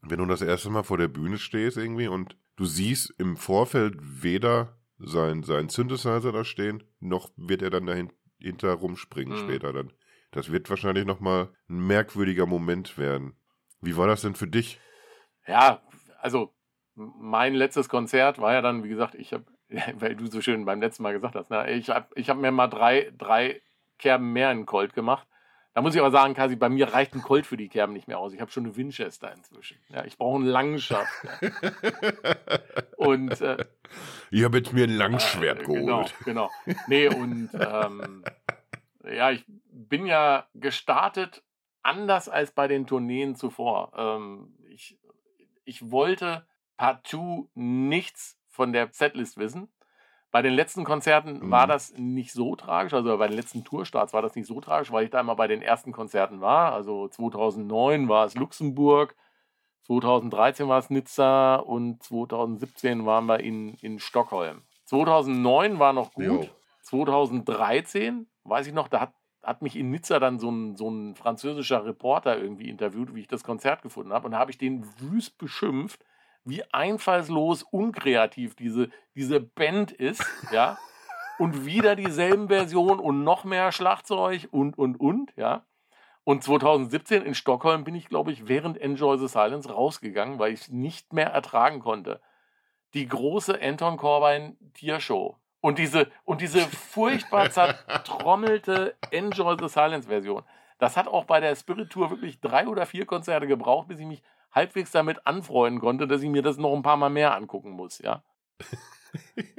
wenn 0.01 0.19
du 0.19 0.25
das 0.25 0.41
erste 0.41 0.69
Mal 0.69 0.83
vor 0.83 0.97
der 0.97 1.09
Bühne 1.09 1.37
stehst 1.37 1.75
irgendwie 1.77 2.07
und 2.07 2.37
du 2.55 2.63
siehst 2.65 3.09
im 3.19 3.35
Vorfeld 3.35 3.95
weder 3.99 4.77
sein, 5.05 5.43
sein 5.43 5.69
Synthesizer 5.69 6.31
da 6.31 6.43
stehen, 6.43 6.83
noch 6.99 7.29
wird 7.35 7.61
er 7.61 7.69
dann 7.69 7.85
dahinter 7.85 8.73
rumspringen 8.73 9.33
Mhm. 9.33 9.39
später 9.39 9.73
dann. 9.73 9.93
Das 10.31 10.51
wird 10.51 10.69
wahrscheinlich 10.69 11.05
nochmal 11.05 11.49
ein 11.69 11.85
merkwürdiger 11.87 12.45
Moment 12.45 12.97
werden. 12.97 13.35
Wie 13.81 13.97
war 13.97 14.07
das 14.07 14.21
denn 14.21 14.35
für 14.35 14.47
dich? 14.47 14.79
ja, 15.47 15.81
also 16.21 16.53
mein 16.95 17.53
letztes 17.53 17.89
Konzert 17.89 18.39
war 18.39 18.53
ja 18.53 18.61
dann, 18.61 18.83
wie 18.83 18.89
gesagt, 18.89 19.15
ich 19.15 19.33
habe, 19.33 19.45
weil 19.95 20.15
du 20.15 20.27
so 20.27 20.41
schön 20.41 20.65
beim 20.65 20.81
letzten 20.81 21.03
Mal 21.03 21.13
gesagt 21.13 21.35
hast, 21.35 21.49
ne, 21.49 21.71
ich 21.71 21.89
habe 21.89 22.07
ich 22.15 22.29
hab 22.29 22.37
mir 22.37 22.51
mal 22.51 22.67
drei, 22.67 23.11
drei 23.17 23.61
Kerben 23.97 24.33
mehr 24.33 24.51
in 24.51 24.65
Colt 24.65 24.93
gemacht. 24.93 25.27
Da 25.73 25.81
muss 25.81 25.95
ich 25.95 25.99
aber 26.01 26.11
sagen, 26.11 26.35
Kasi, 26.35 26.55
bei 26.55 26.69
mir 26.69 26.93
reicht 26.93 27.15
ein 27.15 27.21
Colt 27.23 27.47
für 27.47 27.57
die 27.57 27.67
Kerben 27.67 27.93
nicht 27.93 28.07
mehr 28.07 28.19
aus. 28.19 28.33
Ich 28.33 28.39
habe 28.41 28.51
schon 28.51 28.65
eine 28.65 28.75
Winchester 28.75 29.31
inzwischen. 29.33 29.77
Ja, 29.89 30.05
ich 30.05 30.17
brauche 30.17 30.35
einen 30.37 30.45
Langschaft. 30.45 31.11
Und 32.97 33.41
äh, 33.41 33.65
ich 34.29 34.43
habe 34.43 34.57
jetzt 34.57 34.73
mir 34.73 34.83
ein 34.85 34.95
Langschwert 34.95 35.61
Äh, 35.61 35.63
geholt. 35.63 36.13
Genau, 36.25 36.49
genau. 36.65 36.75
Nee, 36.87 37.07
und 37.07 37.49
ähm, 37.53 38.23
ja, 39.03 39.31
ich 39.31 39.45
bin 39.47 40.05
ja 40.05 40.47
gestartet 40.53 41.43
anders 41.81 42.29
als 42.29 42.51
bei 42.51 42.67
den 42.67 42.87
Tourneen 42.87 43.35
zuvor. 43.35 43.91
Ähm, 43.95 44.55
ich, 44.69 44.97
ich 45.65 45.91
wollte 45.91 46.47
partout 46.77 47.49
nichts 47.55 48.39
von 48.47 48.73
der 48.73 48.89
Setlist 48.91 49.37
wissen. 49.37 49.71
Bei 50.33 50.41
den 50.41 50.53
letzten 50.55 50.83
Konzerten 50.83 51.45
Mhm. 51.45 51.51
war 51.51 51.67
das 51.67 51.93
nicht 51.95 52.33
so 52.33 52.55
tragisch, 52.55 52.93
also 52.93 53.15
bei 53.19 53.27
den 53.27 53.37
letzten 53.37 53.63
Tourstarts 53.63 54.13
war 54.13 54.23
das 54.23 54.35
nicht 54.35 54.47
so 54.47 54.59
tragisch, 54.59 54.91
weil 54.91 55.05
ich 55.05 55.11
da 55.11 55.19
immer 55.19 55.35
bei 55.35 55.47
den 55.47 55.61
ersten 55.61 55.91
Konzerten 55.91 56.41
war. 56.41 56.73
Also 56.73 57.07
2009 57.07 58.09
war 58.09 58.25
es 58.25 58.33
Luxemburg, 58.33 59.15
2013 59.83 60.67
war 60.67 60.79
es 60.79 60.89
Nizza 60.89 61.57
und 61.57 62.01
2017 62.01 63.05
waren 63.05 63.27
wir 63.27 63.41
in, 63.41 63.75
in 63.75 63.99
Stockholm. 63.99 64.63
2009 64.85 65.77
war 65.77 65.93
noch 65.93 66.13
gut. 66.13 66.25
Jo. 66.25 66.49
2013, 66.81 68.27
weiß 68.43 68.65
ich 68.65 68.73
noch, 68.73 68.87
da 68.87 69.01
hat, 69.01 69.13
hat 69.43 69.61
mich 69.61 69.75
in 69.75 69.91
Nizza 69.91 70.19
dann 70.19 70.39
so 70.39 70.49
ein, 70.49 70.75
so 70.75 70.89
ein 70.89 71.15
französischer 71.15 71.85
Reporter 71.85 72.39
irgendwie 72.39 72.69
interviewt, 72.69 73.13
wie 73.13 73.21
ich 73.21 73.27
das 73.27 73.43
Konzert 73.43 73.83
gefunden 73.83 74.13
habe. 74.13 74.25
Und 74.25 74.31
da 74.31 74.39
habe 74.39 74.49
ich 74.49 74.57
den 74.57 74.83
wüst 74.99 75.37
beschimpft, 75.37 76.03
wie 76.45 76.63
einfallslos 76.71 77.63
unkreativ 77.63 78.55
diese, 78.55 78.89
diese 79.15 79.39
Band 79.39 79.91
ist, 79.91 80.25
ja. 80.51 80.77
Und 81.39 81.65
wieder 81.65 81.95
dieselben 81.95 82.47
Versionen 82.47 82.99
und 82.99 83.23
noch 83.23 83.43
mehr 83.43 83.71
Schlagzeug 83.71 84.47
und, 84.51 84.77
und, 84.77 84.99
und, 84.99 85.33
ja. 85.35 85.65
Und 86.23 86.43
2017 86.43 87.23
in 87.23 87.33
Stockholm 87.33 87.83
bin 87.83 87.95
ich, 87.95 88.07
glaube 88.07 88.31
ich, 88.31 88.47
während 88.47 88.79
Enjoy 88.79 89.17
the 89.17 89.27
Silence 89.27 89.69
rausgegangen, 89.69 90.37
weil 90.37 90.53
ich 90.53 90.61
es 90.61 90.69
nicht 90.69 91.11
mehr 91.11 91.31
ertragen 91.31 91.79
konnte. 91.79 92.21
Die 92.93 93.07
große 93.07 93.59
Anton 93.59 93.97
Corbijn 93.97 94.57
Tiershow. 94.75 95.37
Und 95.59 95.79
diese, 95.79 96.11
und 96.23 96.41
diese 96.41 96.59
furchtbar 96.59 97.49
zertrommelte 97.49 98.95
Enjoy 99.11 99.57
the 99.59 99.67
Silence 99.67 100.07
Version. 100.07 100.43
Das 100.77 100.97
hat 100.97 101.07
auch 101.07 101.25
bei 101.25 101.39
der 101.39 101.55
Spirit 101.55 101.89
Tour 101.89 102.09
wirklich 102.09 102.39
drei 102.41 102.67
oder 102.67 102.85
vier 102.85 103.05
Konzerte 103.05 103.47
gebraucht, 103.47 103.87
bis 103.87 103.99
ich 103.99 104.05
mich 104.05 104.21
halbwegs 104.53 104.91
damit 104.91 105.25
anfreunden 105.25 105.81
konnte, 105.81 106.07
dass 106.07 106.21
ich 106.21 106.29
mir 106.29 106.41
das 106.41 106.57
noch 106.57 106.73
ein 106.73 106.83
paar 106.83 106.97
Mal 106.97 107.09
mehr 107.09 107.35
angucken 107.35 107.71
muss, 107.71 107.99
ja. 107.99 108.23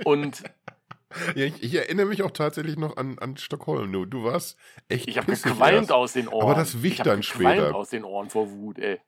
Und 0.05 0.43
Ja, 1.35 1.45
ich, 1.45 1.63
ich 1.63 1.75
erinnere 1.75 2.07
mich 2.07 2.23
auch 2.23 2.31
tatsächlich 2.31 2.77
noch 2.77 2.97
an, 2.97 3.19
an 3.19 3.37
Stockholm. 3.37 3.93
Du, 3.93 4.05
du 4.05 4.25
warst 4.25 4.59
echt 4.89 5.09
ich 5.09 5.17
habe 5.17 5.33
gequalmt 5.33 5.75
erst. 5.75 5.93
aus 5.93 6.13
den 6.13 6.29
Ohren. 6.29 6.43
Aber 6.43 6.55
das 6.55 6.83
wich 6.83 6.95
ich 6.95 7.03
dann 7.03 7.23
später. 7.23 7.75
aus 7.75 7.91
den 7.91 8.05
Ohren 8.05 8.31
vor 8.31 8.51
Wut, 8.51 8.79
ey. 8.79 9.01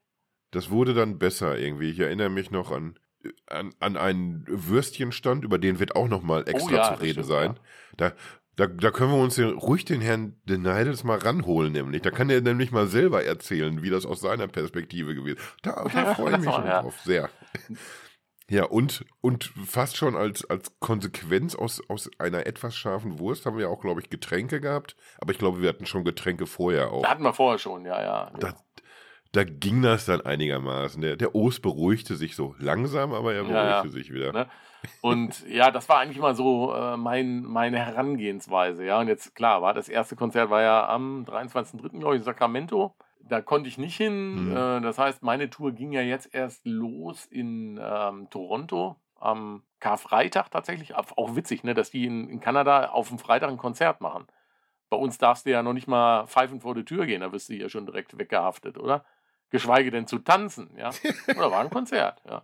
Das 0.52 0.70
wurde 0.70 0.94
dann 0.94 1.18
besser 1.18 1.58
irgendwie. 1.58 1.90
Ich 1.90 1.98
erinnere 1.98 2.30
mich 2.30 2.50
noch 2.50 2.70
an, 2.70 2.98
an, 3.46 3.74
an 3.80 3.96
einen 3.96 4.44
Würstchenstand, 4.46 5.44
über 5.44 5.58
den 5.58 5.78
wird 5.78 5.96
auch 5.96 6.08
noch 6.08 6.22
mal 6.22 6.48
extra 6.48 6.70
Oh 6.72 6.76
ja, 6.76 6.94
zu 6.94 7.00
reden 7.02 7.24
stimmt, 7.24 7.26
sein. 7.26 7.60
Da, 7.96 8.12
da, 8.56 8.66
da 8.66 8.90
können 8.90 9.12
wir 9.12 9.18
uns 9.18 9.34
den, 9.36 9.50
ruhig 9.50 9.84
den 9.84 10.00
Herrn 10.00 10.40
Deneides 10.44 11.04
mal 11.04 11.18
ranholen, 11.18 11.72
nämlich. 11.72 12.02
Da 12.02 12.10
kann 12.10 12.30
er 12.30 12.40
nämlich 12.40 12.72
mal 12.72 12.86
selber 12.86 13.22
erzählen, 13.24 13.82
wie 13.82 13.90
das 13.90 14.06
aus 14.06 14.20
seiner 14.20 14.48
Perspektive 14.48 15.14
gewesen 15.14 15.36
ist. 15.36 15.56
Da, 15.62 15.84
da 15.92 16.14
freue 16.14 16.32
ich 16.32 16.38
mich 16.44 16.54
schon 16.54 16.66
Ja. 16.66 16.82
drauf, 16.82 16.98
sehr. 17.04 17.28
Ja, 18.48 18.64
und, 18.64 19.04
und 19.20 19.44
fast 19.66 19.96
schon 19.96 20.14
als, 20.16 20.48
als 20.48 20.78
Konsequenz 20.78 21.56
aus, 21.56 21.82
aus 21.88 22.08
einer 22.18 22.46
etwas 22.46 22.76
scharfen 22.76 23.18
Wurst 23.18 23.44
haben 23.44 23.58
wir 23.58 23.68
auch, 23.68 23.80
glaube 23.80 24.00
ich, 24.00 24.08
Getränke 24.08 24.60
gehabt. 24.60 24.96
Aber 25.18 25.32
ich 25.32 25.38
glaube, 25.38 25.60
wir 25.62 25.68
hatten 25.68 25.84
schon 25.86 26.04
Getränke 26.04 26.46
vorher 26.46 26.92
auch. 26.92 27.02
Da 27.02 27.10
hatten 27.10 27.24
wir 27.24 27.34
vorher 27.34 27.58
schon, 27.58 27.84
ja, 27.84 28.00
ja. 28.00 28.30
Da, 28.38 28.54
da 29.32 29.42
ging 29.44 29.82
das 29.82 30.06
dann 30.06 30.20
einigermaßen. 30.20 31.02
Der, 31.02 31.16
der 31.16 31.34
Ost 31.34 31.60
beruhigte 31.60 32.14
sich 32.14 32.36
so 32.36 32.54
langsam, 32.58 33.12
aber 33.12 33.34
er 33.34 33.42
Ja, 33.42 33.48
beruhigte 33.48 33.88
ja. 33.88 33.92
sich 34.04 34.12
wieder. 34.12 34.32
Ne? 34.32 34.48
Und 35.00 35.46
ja, 35.48 35.70
das 35.70 35.88
war 35.88 35.98
eigentlich 35.98 36.18
mal 36.18 36.34
so 36.34 36.74
äh, 36.74 36.96
mein, 36.96 37.42
meine 37.42 37.78
Herangehensweise. 37.78 38.84
Ja, 38.84 39.00
und 39.00 39.08
jetzt 39.08 39.34
klar, 39.34 39.62
war 39.62 39.74
das 39.74 39.88
erste 39.88 40.16
Konzert 40.16 40.50
war 40.50 40.62
ja 40.62 40.88
am 40.88 41.24
23.03. 41.24 41.98
glaube 41.98 42.14
ich 42.14 42.20
in 42.20 42.24
Sacramento. 42.24 42.94
Da 43.20 43.40
konnte 43.40 43.68
ich 43.68 43.78
nicht 43.78 43.96
hin. 43.96 44.50
Mhm. 44.50 44.56
Äh, 44.56 44.80
das 44.80 44.98
heißt, 44.98 45.22
meine 45.22 45.50
Tour 45.50 45.72
ging 45.72 45.92
ja 45.92 46.02
jetzt 46.02 46.32
erst 46.34 46.66
los 46.66 47.26
in 47.26 47.80
ähm, 47.82 48.28
Toronto 48.30 48.96
am 49.18 49.62
Karfreitag 49.80 50.50
tatsächlich. 50.50 50.94
Auch 50.94 51.36
witzig, 51.36 51.64
ne, 51.64 51.74
dass 51.74 51.90
die 51.90 52.06
in, 52.06 52.28
in 52.28 52.40
Kanada 52.40 52.90
auf 52.90 53.08
dem 53.08 53.18
Freitag 53.18 53.50
ein 53.50 53.58
Konzert 53.58 54.00
machen. 54.00 54.26
Bei 54.88 54.96
uns 54.96 55.18
darfst 55.18 55.46
du 55.46 55.50
ja 55.50 55.62
noch 55.62 55.72
nicht 55.72 55.88
mal 55.88 56.26
pfeifen 56.26 56.60
vor 56.60 56.74
die 56.74 56.84
Tür 56.84 57.06
gehen, 57.06 57.20
da 57.20 57.32
wirst 57.32 57.48
du 57.48 57.54
ja 57.54 57.68
schon 57.68 57.86
direkt 57.86 58.16
weggehaftet, 58.16 58.78
oder? 58.78 59.04
geschweige 59.50 59.90
denn 59.90 60.06
zu 60.06 60.18
tanzen, 60.18 60.70
ja. 60.76 60.90
Oder 61.36 61.50
war 61.50 61.60
ein 61.60 61.70
Konzert, 61.70 62.20
ja. 62.28 62.42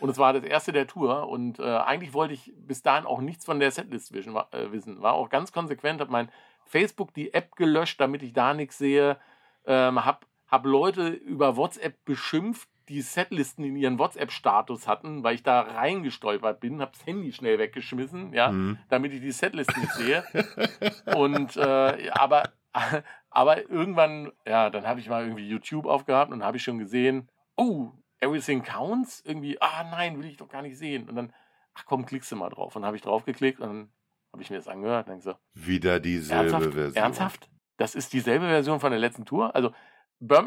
Und 0.00 0.10
es 0.10 0.18
war 0.18 0.32
das 0.32 0.44
erste 0.44 0.72
der 0.72 0.86
Tour 0.86 1.28
und 1.28 1.58
äh, 1.58 1.62
eigentlich 1.62 2.14
wollte 2.14 2.34
ich 2.34 2.52
bis 2.56 2.82
dahin 2.82 3.06
auch 3.06 3.20
nichts 3.20 3.44
von 3.44 3.60
der 3.60 3.70
Setlist 3.70 4.12
wissen. 4.12 4.34
War, 4.34 4.52
äh, 4.52 4.70
wissen. 4.72 5.02
war 5.02 5.14
auch 5.14 5.28
ganz 5.28 5.52
konsequent, 5.52 6.00
habe 6.00 6.12
mein 6.12 6.30
Facebook 6.66 7.12
die 7.14 7.34
App 7.34 7.56
gelöscht, 7.56 8.00
damit 8.00 8.22
ich 8.22 8.32
da 8.32 8.54
nichts 8.54 8.78
sehe. 8.78 9.16
Ähm, 9.66 10.04
habe 10.04 10.26
hab 10.46 10.64
Leute 10.64 11.08
über 11.08 11.56
WhatsApp 11.56 12.04
beschimpft, 12.04 12.68
die 12.88 13.02
Setlisten 13.02 13.64
in 13.64 13.76
ihren 13.76 13.98
WhatsApp-Status 13.98 14.88
hatten, 14.88 15.22
weil 15.22 15.34
ich 15.34 15.42
da 15.42 15.60
reingestolpert 15.60 16.60
bin, 16.60 16.80
habe 16.80 16.92
das 16.92 17.04
Handy 17.06 17.32
schnell 17.32 17.58
weggeschmissen, 17.58 18.32
ja, 18.32 18.50
mhm. 18.50 18.78
damit 18.88 19.12
ich 19.12 19.20
die 19.20 19.32
Setlist 19.32 19.76
nicht 19.76 19.92
sehe. 19.92 20.24
und 21.14 21.56
äh, 21.56 22.10
aber 22.10 22.44
aber 23.30 23.70
irgendwann, 23.70 24.32
ja, 24.46 24.70
dann 24.70 24.86
habe 24.86 25.00
ich 25.00 25.08
mal 25.08 25.22
irgendwie 25.22 25.48
YouTube 25.48 25.86
aufgehabt 25.86 26.32
und 26.32 26.44
habe 26.44 26.56
ich 26.56 26.62
schon 26.62 26.78
gesehen, 26.78 27.28
oh, 27.56 27.90
Everything 28.20 28.62
Counts? 28.62 29.22
Irgendwie, 29.24 29.60
ah 29.60 29.84
nein, 29.90 30.18
will 30.18 30.26
ich 30.26 30.36
doch 30.36 30.48
gar 30.48 30.62
nicht 30.62 30.78
sehen. 30.78 31.08
Und 31.08 31.16
dann, 31.16 31.32
ach 31.74 31.84
komm, 31.86 32.06
klickst 32.06 32.30
du 32.32 32.36
mal 32.36 32.50
drauf. 32.50 32.74
Und 32.76 32.82
dann 32.82 32.86
habe 32.86 32.96
ich 32.96 33.02
draufgeklickt 33.02 33.60
und 33.60 33.68
dann 33.68 33.92
habe 34.32 34.42
ich 34.42 34.50
mir 34.50 34.56
das 34.56 34.68
angehört 34.68 35.06
und 35.06 35.12
dann 35.12 35.20
so. 35.20 35.34
Wieder 35.54 36.00
dieselbe 36.00 36.50
ernsthaft? 36.50 36.74
Version. 36.74 37.04
Ernsthaft? 37.04 37.50
Das 37.76 37.94
ist 37.94 38.12
dieselbe 38.12 38.46
Version 38.46 38.80
von 38.80 38.90
der 38.90 39.00
letzten 39.00 39.24
Tour? 39.24 39.54
Also, 39.54 39.72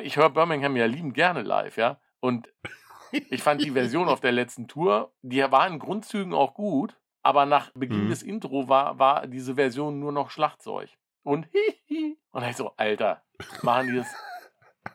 ich 0.02 0.18
höre 0.18 0.30
Birmingham 0.30 0.76
ja 0.76 0.86
lieben 0.86 1.14
gerne 1.14 1.42
live, 1.42 1.78
ja. 1.78 2.00
Und 2.20 2.50
ich 3.12 3.42
fand 3.42 3.62
die 3.62 3.72
Version 3.72 4.08
auf 4.08 4.20
der 4.20 4.32
letzten 4.32 4.68
Tour, 4.68 5.14
die 5.22 5.42
war 5.42 5.68
in 5.68 5.80
Grundzügen 5.80 6.34
auch 6.34 6.54
gut, 6.54 6.98
aber 7.24 7.46
nach 7.46 7.72
Beginn 7.74 8.06
mhm. 8.06 8.10
des 8.10 8.24
Intro 8.24 8.68
war, 8.68 9.00
war 9.00 9.28
diese 9.28 9.56
Version 9.56 10.00
nur 10.00 10.12
noch 10.12 10.30
Schlagzeug. 10.30 10.90
Und 11.24 11.48
hihi. 11.52 12.18
Und 12.32 12.42
dann 12.42 12.50
ich 12.50 12.56
so, 12.56 12.74
Alter, 12.78 13.24
machen 13.62 13.88
die 13.88 13.98
das 13.98 14.08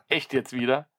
echt 0.07 0.33
jetzt 0.33 0.53
wieder? 0.53 0.89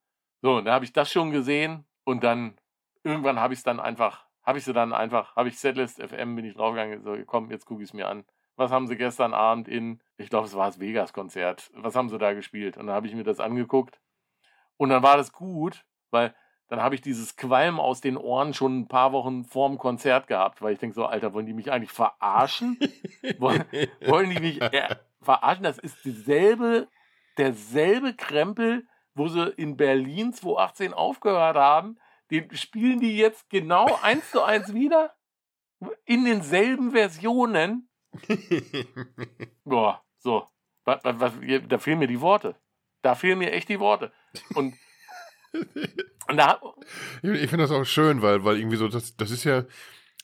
So, 0.41 0.57
und 0.57 0.65
dann 0.65 0.75
habe 0.75 0.85
ich 0.85 0.93
das 0.93 1.11
schon 1.11 1.31
gesehen 1.31 1.85
und 2.05 2.23
dann 2.23 2.57
irgendwann 3.03 3.41
habe 3.41 3.55
ich 3.55 3.61
es 3.61 3.65
dann 3.65 3.81
einfach, 3.81 4.27
habe 4.43 4.59
ich 4.59 4.65
sie 4.65 4.73
dann 4.73 4.93
einfach, 4.93 5.35
habe 5.37 5.49
ich 5.49 5.59
Setlist 5.59 6.01
FM, 6.01 6.37
bin 6.37 6.45
ich 6.45 6.55
draufgegangen, 6.55 7.03
so, 7.03 7.17
komm, 7.27 7.51
jetzt 7.51 7.67
gucke 7.67 7.83
ich 7.83 7.91
es 7.91 7.95
mir 7.95 8.09
an. 8.09 8.25
Was 8.57 8.71
haben 8.71 8.87
sie 8.87 8.97
gestern 8.97 9.35
Abend 9.35 9.69
in, 9.69 10.01
ich 10.17 10.31
glaube, 10.31 10.47
es 10.47 10.55
war 10.55 10.67
das 10.67 10.81
Vegas-Konzert, 10.81 11.71
was 11.75 11.95
haben 11.95 12.09
sie 12.09 12.19
da 12.19 12.33
gespielt? 12.33 12.77
Und 12.77 12.87
dann 12.87 12.95
habe 12.95 13.07
ich 13.07 13.15
mir 13.15 13.25
das 13.25 13.41
angeguckt 13.41 14.01
und 14.77 14.91
dann 14.91 15.03
war 15.03 15.17
das 15.17 15.33
gut, 15.33 15.85
weil 16.11 16.35
dann 16.69 16.83
habe 16.83 16.95
ich 16.95 17.01
dieses 17.01 17.37
Qualm 17.37 17.81
aus 17.81 18.01
den 18.01 18.17
Ohren 18.17 18.53
schon 18.53 18.81
ein 18.81 18.89
paar 18.89 19.13
Wochen 19.13 19.45
vorm 19.45 19.79
Konzert 19.79 20.27
gehabt, 20.27 20.61
weil 20.61 20.75
ich 20.75 20.79
denke 20.79 20.95
so, 20.95 21.07
Alter, 21.07 21.33
wollen 21.33 21.47
die 21.47 21.55
mich 21.55 21.73
eigentlich 21.73 21.93
verarschen? 21.93 22.79
wollen, 23.39 23.65
wollen 24.07 24.31
die 24.31 24.41
mich 24.41 24.61
äh, 24.61 24.97
verarschen? 25.23 25.65
Das 25.65 25.79
ist 25.79 26.05
dieselbe, 26.05 26.89
derselbe 27.39 28.15
Krempel, 28.15 28.87
wo 29.19 29.29
sie 29.29 29.51
in 29.57 29.77
Berlin 29.77 30.33
2018 30.33 30.95
aufgehört 30.95 31.57
haben, 31.57 31.99
den 32.31 32.55
spielen 32.57 33.01
die 33.01 33.17
jetzt 33.17 33.51
genau 33.51 33.99
eins 34.03 34.31
zu 34.31 34.43
eins 34.43 34.73
wieder 34.73 35.15
in 36.05 36.25
denselben 36.25 36.93
Versionen. 36.93 37.89
Boah, 39.65 40.03
so. 40.19 40.47
Was, 40.85 41.01
was, 41.05 41.33
da 41.69 41.79
fehlen 41.79 41.99
mir 41.99 42.07
die 42.07 42.21
Worte. 42.21 42.55
Da 43.03 43.15
fehlen 43.15 43.39
mir 43.39 43.53
echt 43.53 43.69
die 43.69 43.81
Worte. 43.81 44.13
Und, 44.55 44.75
und 46.29 46.37
da, 46.37 46.61
ich 47.23 47.51
finde 47.51 47.65
das 47.65 47.71
auch 47.71 47.85
schön, 47.85 48.23
weil, 48.23 48.45
weil 48.45 48.59
irgendwie 48.59 48.77
so, 48.77 48.89
das, 48.89 49.17
das 49.17 49.31
ist 49.31 49.45
ja 49.45 49.65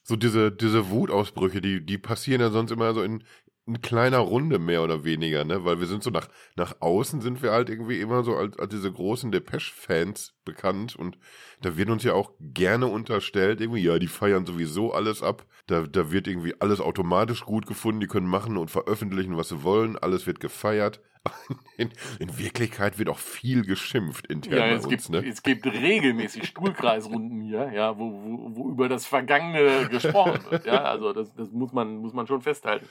so 0.03 0.17
diese, 0.17 0.53
diese 0.53 0.91
Wutausbrüche, 0.91 1.61
die, 1.61 1.85
die 1.85 1.99
passieren 1.99 2.41
ja 2.41 2.51
sonst 2.51 2.71
immer 2.71 2.95
so 2.95 3.03
in, 3.03 3.25
in 3.67 3.81
kleiner 3.81 4.19
Runde 4.19 4.59
mehr 4.59 4.83
oder 4.83 5.05
weniger, 5.05 5.45
ne? 5.45 5.65
Weil 5.65 5.81
wir 5.81 5.87
sind 5.87 6.03
so 6.03 6.11
nach, 6.11 6.29
nach 6.55 6.77
außen 6.81 7.23
sind 7.23 7.43
wir 7.43 7.53
halt 7.53 7.71
irgendwie 7.71 8.01
immer 8.01 8.23
so 8.23 8.37
als, 8.37 8.59
als 8.59 8.71
diese 8.71 8.93
großen 8.93 9.33
Depeche-Fans 9.33 10.35
bekannt 10.45 10.97
und 10.97 11.17
da 11.63 11.77
wird 11.77 11.89
uns 11.89 12.05
ja 12.05 12.13
auch 12.13 12.33
gerne 12.41 12.87
unterstellt, 12.87 13.63
irgendwie, 13.63 13.83
ja, 13.83 13.99
die 13.99 14.07
feiern 14.07 14.45
sowieso 14.45 14.93
alles 14.93 15.23
ab. 15.23 15.47
Da, 15.67 15.83
da 15.83 16.13
wird 16.13 16.29
irgendwie 16.29 16.55
alles 16.61 16.81
automatisch 16.81 17.45
gut 17.45 17.67
gefunden, 17.67 18.01
die 18.01 18.07
können 18.07 18.27
machen 18.27 18.59
und 18.59 18.71
veröffentlichen, 18.71 19.39
was 19.39 19.49
sie 19.49 19.63
wollen, 19.63 19.97
alles 19.97 20.27
wird 20.27 20.41
gefeiert. 20.41 21.01
In, 21.79 21.91
in 22.19 22.39
Wirklichkeit 22.39 22.99
wird 22.99 23.09
auch 23.09 23.19
viel 23.19 23.65
geschimpft 23.65 24.27
intern 24.27 24.59
ja, 24.59 24.67
es 24.67 24.83
bei 24.83 24.89
uns, 24.95 25.07
gibt, 25.07 25.11
ne? 25.11 25.27
Es 25.27 25.43
gibt 25.43 25.67
regelmäßig 25.67 26.47
Stuhlkreisrunden 26.47 27.41
hier, 27.41 27.73
ja, 27.73 27.99
wo, 27.99 28.13
wo, 28.13 28.57
wo 28.57 28.71
über 28.71 28.91
das 28.91 29.07
Vergangene 29.07 29.89
gesprochen 29.89 30.41
wird. 30.51 30.67
Ja, 30.67 30.85
also 30.85 31.15
das, 31.15 31.35
das 31.35 31.51
muss 31.51 31.73
man, 31.73 31.97
muss 31.97 32.13
man 32.13 32.27
schon 32.27 32.43
festhalten. 32.43 32.87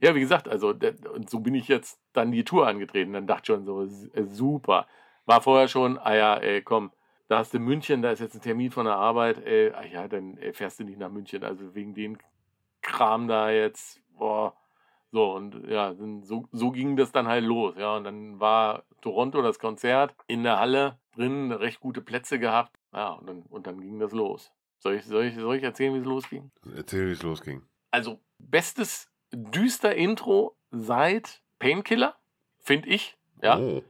Ja, 0.00 0.14
wie 0.14 0.20
gesagt, 0.20 0.48
also 0.48 0.68
und 0.68 1.30
so 1.30 1.40
bin 1.40 1.54
ich 1.54 1.68
jetzt 1.68 2.00
dann 2.12 2.32
die 2.32 2.44
Tour 2.44 2.66
angetreten. 2.66 3.12
Dann 3.12 3.26
dachte 3.26 3.42
ich 3.42 3.56
schon 3.56 3.64
so, 3.64 3.82
äh, 3.82 4.24
super. 4.24 4.86
War 5.24 5.40
vorher 5.40 5.68
schon, 5.68 5.98
ah 5.98 6.14
ja, 6.14 6.36
ey, 6.36 6.62
komm, 6.62 6.92
da 7.28 7.38
hast 7.38 7.54
du 7.54 7.58
München, 7.58 8.02
da 8.02 8.12
ist 8.12 8.20
jetzt 8.20 8.34
ein 8.34 8.42
Termin 8.42 8.70
von 8.70 8.86
der 8.86 8.94
Arbeit, 8.94 9.44
ey, 9.44 9.72
ah 9.72 9.84
ja, 9.84 10.06
dann 10.06 10.38
fährst 10.52 10.78
du 10.78 10.84
nicht 10.84 10.98
nach 10.98 11.10
München. 11.10 11.42
Also 11.42 11.74
wegen 11.74 11.94
dem 11.94 12.18
Kram 12.82 13.26
da 13.26 13.50
jetzt, 13.50 14.00
boah. 14.16 14.54
So, 15.12 15.32
und 15.34 15.66
ja, 15.68 15.94
so, 15.94 16.46
so 16.52 16.70
ging 16.70 16.96
das 16.96 17.12
dann 17.12 17.26
halt 17.26 17.44
los. 17.44 17.74
Ja, 17.78 17.96
und 17.96 18.04
dann 18.04 18.38
war 18.38 18.84
Toronto 19.00 19.40
das 19.40 19.58
Konzert 19.58 20.14
in 20.26 20.42
der 20.42 20.58
Halle 20.58 20.98
drin, 21.14 21.52
recht 21.52 21.80
gute 21.80 22.02
Plätze 22.02 22.38
gehabt. 22.38 22.76
Ja, 22.92 23.12
und 23.12 23.28
dann, 23.28 23.42
und 23.42 23.66
dann 23.66 23.80
ging 23.80 23.98
das 23.98 24.12
los. 24.12 24.52
Soll 24.78 24.94
ich, 24.94 25.04
soll 25.04 25.24
ich, 25.24 25.34
soll 25.34 25.56
ich 25.56 25.62
erzählen, 25.62 25.94
wie 25.94 25.98
es 26.00 26.04
losging? 26.04 26.50
Erzähl, 26.74 27.06
wie 27.06 27.12
es 27.12 27.22
losging. 27.22 27.62
Also, 27.90 28.20
bestes 28.38 29.10
düster 29.32 29.94
Intro 29.94 30.56
seit 30.70 31.42
Painkiller, 31.58 32.16
finde 32.60 32.88
ich. 32.88 33.16
Ja. 33.42 33.58
Oh. 33.58 33.82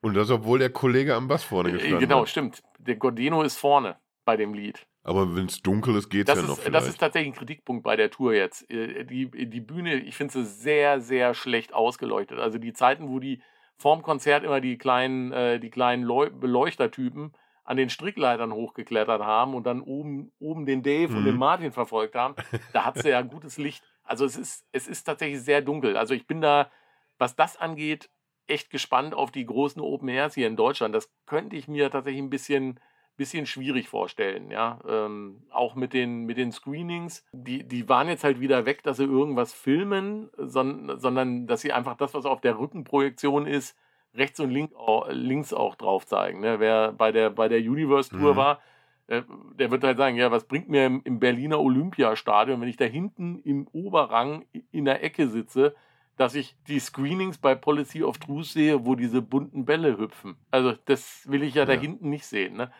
Und 0.00 0.14
das, 0.14 0.30
obwohl 0.30 0.58
der 0.58 0.70
Kollege 0.70 1.14
am 1.14 1.28
Bass 1.28 1.44
vorne 1.44 1.70
äh, 1.70 1.72
gestanden 1.72 2.00
Genau, 2.00 2.20
hat. 2.20 2.28
stimmt. 2.28 2.62
Der 2.78 2.96
Gordino 2.96 3.42
ist 3.42 3.56
vorne 3.56 3.96
bei 4.24 4.36
dem 4.36 4.52
Lied. 4.52 4.86
Aber 5.02 5.36
wenn 5.36 5.46
es 5.46 5.60
dunkel 5.62 5.96
ist, 5.96 6.08
geht 6.08 6.28
es 6.28 6.34
ja 6.34 6.42
noch 6.42 6.58
vielleicht. 6.58 6.74
Das 6.74 6.88
ist 6.88 6.98
tatsächlich 6.98 7.32
ein 7.32 7.36
Kritikpunkt 7.36 7.82
bei 7.82 7.94
der 7.96 8.10
Tour 8.10 8.34
jetzt. 8.34 8.70
Äh, 8.70 9.04
die, 9.04 9.30
die 9.30 9.60
Bühne, 9.60 9.96
ich 9.96 10.16
finde 10.16 10.32
sie 10.32 10.44
sehr, 10.44 11.00
sehr 11.00 11.34
schlecht 11.34 11.74
ausgeleuchtet. 11.74 12.38
Also 12.38 12.58
die 12.58 12.72
Zeiten, 12.72 13.08
wo 13.08 13.18
die 13.18 13.42
vorm 13.76 14.02
Konzert 14.02 14.44
immer 14.44 14.60
die 14.60 14.78
kleinen, 14.78 15.32
äh, 15.32 15.60
die 15.60 15.70
kleinen 15.70 16.06
Beleuchtertypen 16.06 17.32
an 17.64 17.76
den 17.76 17.90
Strickleitern 17.90 18.52
hochgeklettert 18.52 19.22
haben 19.22 19.54
und 19.54 19.64
dann 19.66 19.80
oben, 19.80 20.32
oben 20.38 20.66
den 20.66 20.82
Dave 20.82 21.12
mhm. 21.12 21.18
und 21.18 21.24
den 21.24 21.34
mhm. 21.34 21.40
Martin 21.40 21.72
verfolgt 21.72 22.14
haben, 22.14 22.34
da 22.72 22.84
hat 22.84 22.98
sie 22.98 23.10
ja 23.10 23.22
gutes 23.22 23.58
Licht. 23.58 23.82
Also 24.04 24.24
es 24.24 24.36
ist, 24.36 24.66
es 24.72 24.86
ist 24.86 25.04
tatsächlich 25.04 25.42
sehr 25.42 25.62
dunkel. 25.62 25.96
Also 25.96 26.14
ich 26.14 26.26
bin 26.26 26.40
da, 26.40 26.70
was 27.18 27.36
das 27.36 27.56
angeht, 27.56 28.10
echt 28.46 28.70
gespannt 28.70 29.14
auf 29.14 29.30
die 29.30 29.46
großen 29.46 29.80
Open 29.80 30.08
Airs 30.08 30.34
hier 30.34 30.46
in 30.46 30.56
Deutschland. 30.56 30.94
Das 30.94 31.10
könnte 31.26 31.56
ich 31.56 31.68
mir 31.68 31.90
tatsächlich 31.90 32.22
ein 32.22 32.30
bisschen, 32.30 32.78
bisschen 33.16 33.46
schwierig 33.46 33.88
vorstellen. 33.88 34.50
Ja? 34.50 34.78
Ähm, 34.86 35.42
auch 35.50 35.74
mit 35.74 35.92
den, 35.94 36.24
mit 36.24 36.36
den 36.36 36.52
Screenings. 36.52 37.24
Die, 37.32 37.66
die 37.66 37.88
waren 37.88 38.08
jetzt 38.08 38.24
halt 38.24 38.40
wieder 38.40 38.66
weg, 38.66 38.82
dass 38.82 38.98
sie 38.98 39.04
irgendwas 39.04 39.54
filmen, 39.54 40.30
sondern, 40.36 40.98
sondern 40.98 41.46
dass 41.46 41.62
sie 41.62 41.72
einfach 41.72 41.96
das, 41.96 42.12
was 42.12 42.26
auf 42.26 42.40
der 42.40 42.58
Rückenprojektion 42.58 43.46
ist, 43.46 43.76
rechts 44.14 44.38
und 44.38 44.50
link, 44.50 44.72
links 45.08 45.52
auch 45.52 45.74
drauf 45.74 46.06
zeigen. 46.06 46.40
Ne? 46.40 46.60
Wer 46.60 46.92
bei 46.92 47.10
der, 47.10 47.30
bei 47.30 47.48
der 47.48 47.58
Universe 47.58 48.10
Tour 48.10 48.34
mhm. 48.34 48.36
war, 48.36 48.54
äh, 48.56 48.73
der 49.08 49.70
wird 49.70 49.84
halt 49.84 49.98
sagen, 49.98 50.16
ja, 50.16 50.30
was 50.30 50.46
bringt 50.46 50.68
mir 50.68 50.86
im, 50.86 51.02
im, 51.04 51.18
Berliner 51.18 51.60
Olympiastadion, 51.60 52.60
wenn 52.60 52.68
ich 52.68 52.76
da 52.76 52.86
hinten 52.86 53.38
im 53.40 53.68
Oberrang 53.68 54.46
in 54.70 54.86
der 54.86 55.04
Ecke 55.04 55.28
sitze, 55.28 55.74
dass 56.16 56.34
ich 56.34 56.56
die 56.68 56.78
Screenings 56.78 57.38
bei 57.38 57.54
Policy 57.54 58.02
of 58.02 58.18
Truth 58.18 58.46
sehe, 58.46 58.86
wo 58.86 58.94
diese 58.94 59.20
bunten 59.20 59.64
Bälle 59.64 59.98
hüpfen. 59.98 60.36
Also 60.50 60.72
das 60.86 61.28
will 61.28 61.42
ich 61.42 61.54
ja, 61.54 61.62
ja. 61.62 61.66
da 61.66 61.72
hinten 61.72 62.08
nicht 62.08 62.24
sehen. 62.24 62.56
Ne? 62.56 62.70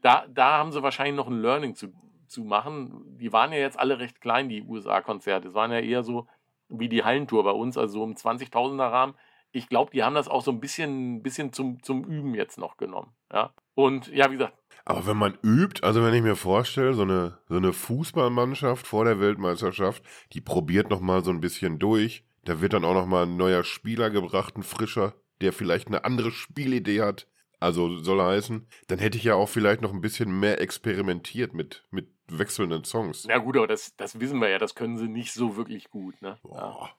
Da, 0.00 0.26
da 0.32 0.58
haben 0.58 0.72
sie 0.72 0.82
wahrscheinlich 0.82 1.16
noch 1.16 1.26
ein 1.26 1.40
Learning 1.40 1.74
zu, 1.74 1.92
zu 2.28 2.44
machen. 2.44 3.18
Die 3.18 3.32
waren 3.32 3.52
ja 3.52 3.58
jetzt 3.58 3.78
alle 3.78 3.98
recht 3.98 4.20
klein, 4.20 4.48
die 4.48 4.62
USA-Konzerte. 4.62 5.48
Es 5.48 5.54
waren 5.54 5.72
ja 5.72 5.80
eher 5.80 6.02
so 6.02 6.26
wie 6.68 6.88
die 6.88 7.04
Hallentour 7.04 7.44
bei 7.44 7.50
uns, 7.50 7.76
also 7.76 7.98
so 7.98 8.04
im 8.04 8.14
20.000er 8.14 8.90
Rahmen. 8.90 9.14
Ich 9.52 9.68
glaube, 9.68 9.90
die 9.92 10.02
haben 10.02 10.14
das 10.14 10.28
auch 10.28 10.42
so 10.42 10.50
ein 10.50 10.60
bisschen, 10.60 11.22
bisschen 11.22 11.52
zum, 11.52 11.82
zum 11.82 12.04
Üben 12.04 12.34
jetzt 12.34 12.58
noch 12.58 12.76
genommen. 12.76 13.12
Ja? 13.32 13.52
Und 13.74 14.08
ja, 14.08 14.30
wie 14.30 14.34
gesagt, 14.34 14.56
aber 14.84 15.06
wenn 15.06 15.16
man 15.16 15.38
übt, 15.42 15.82
also 15.82 16.02
wenn 16.02 16.14
ich 16.14 16.22
mir 16.22 16.36
vorstelle, 16.36 16.94
so 16.94 17.02
eine, 17.02 17.38
so 17.48 17.56
eine 17.56 17.72
Fußballmannschaft 17.72 18.86
vor 18.86 19.04
der 19.04 19.20
Weltmeisterschaft, 19.20 20.02
die 20.32 20.40
probiert 20.40 20.90
nochmal 20.90 21.24
so 21.24 21.30
ein 21.30 21.40
bisschen 21.40 21.78
durch. 21.78 22.24
Da 22.44 22.60
wird 22.60 22.74
dann 22.74 22.84
auch 22.84 22.94
nochmal 22.94 23.24
ein 23.24 23.36
neuer 23.36 23.64
Spieler 23.64 24.10
gebracht, 24.10 24.56
ein 24.56 24.62
frischer, 24.62 25.14
der 25.40 25.52
vielleicht 25.52 25.88
eine 25.88 26.04
andere 26.04 26.30
Spielidee 26.30 27.00
hat. 27.00 27.26
Also 27.60 27.96
soll 27.98 28.20
heißen, 28.20 28.66
dann 28.88 28.98
hätte 28.98 29.16
ich 29.16 29.24
ja 29.24 29.36
auch 29.36 29.48
vielleicht 29.48 29.80
noch 29.80 29.94
ein 29.94 30.02
bisschen 30.02 30.38
mehr 30.38 30.60
experimentiert 30.60 31.54
mit, 31.54 31.86
mit 31.90 32.10
wechselnden 32.28 32.84
Songs. 32.84 33.24
Ja 33.24 33.38
gut, 33.38 33.56
aber 33.56 33.66
das, 33.66 33.96
das 33.96 34.20
wissen 34.20 34.40
wir 34.40 34.48
ja, 34.48 34.58
das 34.58 34.74
können 34.74 34.98
sie 34.98 35.08
nicht 35.08 35.32
so 35.32 35.56
wirklich 35.56 35.88
gut. 35.88 36.20
Ne? 36.20 36.38
Boah. 36.42 36.90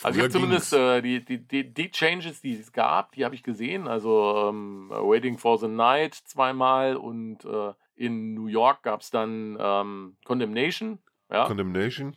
Ja. 0.00 0.06
Also 0.06 0.18
ich 0.18 0.22
habe 0.24 0.32
zumindest 0.32 0.72
äh, 0.72 1.02
die, 1.02 1.24
die, 1.24 1.38
die, 1.46 1.72
die, 1.74 1.90
Changes, 1.90 2.40
die 2.40 2.54
es 2.54 2.72
gab, 2.72 3.12
die 3.12 3.24
habe 3.24 3.34
ich 3.34 3.42
gesehen. 3.42 3.88
Also 3.88 4.48
ähm, 4.48 4.90
Waiting 4.90 5.38
for 5.38 5.58
the 5.58 5.68
Night 5.68 6.14
zweimal 6.14 6.96
und 6.96 7.44
äh, 7.44 7.72
in 7.96 8.34
New 8.34 8.46
York 8.46 8.82
gab 8.84 9.00
es 9.00 9.10
dann 9.10 9.56
ähm, 9.60 10.16
Condemnation. 10.24 10.98
Ja. 11.30 11.46
Condemnation. 11.46 12.16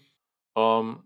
Ähm, 0.56 1.04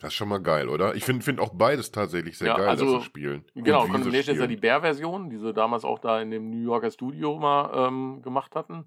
Das 0.00 0.08
ist 0.08 0.14
schon 0.14 0.28
mal 0.28 0.42
geil, 0.42 0.68
oder? 0.68 0.94
Ich 0.94 1.04
finde 1.04 1.24
find 1.24 1.40
auch 1.40 1.54
beides 1.54 1.90
tatsächlich 1.90 2.36
sehr 2.38 2.48
Ja, 2.48 2.56
geil, 2.56 2.68
also, 2.68 2.92
dass 2.94 3.02
sie 3.02 3.06
spielen. 3.06 3.44
Genau, 3.54 3.86
Condemnation 3.86 4.34
ist 4.34 4.40
ja 4.40 4.46
die. 4.46 4.56
Bär-Version, 4.56 5.30
die 5.30 5.38
sie 5.38 5.52
damals 5.54 5.84
auch 5.84 5.98
da 5.98 6.20
in 6.20 6.30
dem 6.30 6.50
New 6.50 6.62
Yorker 6.62 6.90
Studio 6.90 7.38
mal 7.38 7.88
ähm, 7.88 8.20
gemacht 8.22 8.54
hatten. 8.54 8.86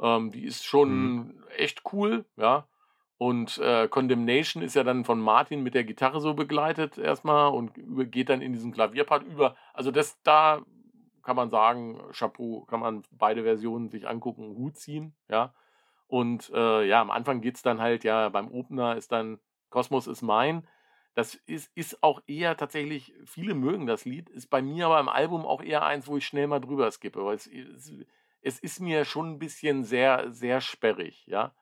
Ähm, 0.00 0.30
die 0.30 0.44
ist 0.44 0.64
schon 0.64 1.14
Mhm. 1.16 1.44
echt 1.56 1.82
cool, 1.92 2.24
ja. 2.36 2.66
Und 3.18 3.58
äh, 3.58 3.88
Condemnation 3.88 4.62
ist 4.62 4.74
ja 4.74 4.84
dann 4.84 5.04
von 5.04 5.20
Martin 5.20 5.62
mit 5.62 5.74
der 5.74 5.84
Gitarre 5.84 6.20
so 6.20 6.34
begleitet 6.34 6.98
erstmal 6.98 7.50
und 7.50 7.72
geht 8.10 8.28
dann 8.28 8.42
in 8.42 8.52
diesen 8.52 8.72
Klavierpart 8.72 9.24
über. 9.24 9.56
Also 9.72 9.90
das 9.90 10.20
da 10.22 10.62
kann 11.22 11.36
man 11.36 11.50
sagen, 11.50 12.00
Chapeau, 12.12 12.64
kann 12.66 12.80
man 12.80 13.02
beide 13.10 13.42
Versionen 13.42 13.88
sich 13.88 14.06
angucken, 14.06 14.54
Hut 14.56 14.76
ziehen, 14.76 15.14
ja. 15.28 15.54
Und 16.06 16.50
äh, 16.54 16.86
ja, 16.86 17.00
am 17.00 17.10
Anfang 17.10 17.40
geht 17.40 17.56
es 17.56 17.62
dann 17.62 17.80
halt, 17.80 18.04
ja, 18.04 18.28
beim 18.28 18.48
Opener 18.52 18.96
ist 18.96 19.10
dann 19.10 19.40
Kosmos 19.70 20.06
ist 20.06 20.22
mein. 20.22 20.68
Das 21.14 21.34
ist, 21.34 21.70
ist 21.74 22.02
auch 22.02 22.20
eher 22.26 22.56
tatsächlich, 22.56 23.12
viele 23.24 23.54
mögen 23.54 23.86
das 23.86 24.04
Lied, 24.04 24.28
ist 24.28 24.48
bei 24.50 24.62
mir 24.62 24.86
aber 24.86 25.00
im 25.00 25.08
Album 25.08 25.46
auch 25.46 25.62
eher 25.62 25.84
eins, 25.84 26.06
wo 26.06 26.16
ich 26.16 26.26
schnell 26.26 26.46
mal 26.46 26.60
drüber 26.60 26.90
skippe, 26.90 27.24
weil 27.24 27.36
es, 27.36 27.46
es, 27.46 27.92
es 28.42 28.60
ist 28.60 28.80
mir 28.80 29.04
schon 29.04 29.32
ein 29.32 29.38
bisschen 29.38 29.82
sehr, 29.82 30.30
sehr 30.30 30.60
sperrig, 30.60 31.26
ja. 31.26 31.52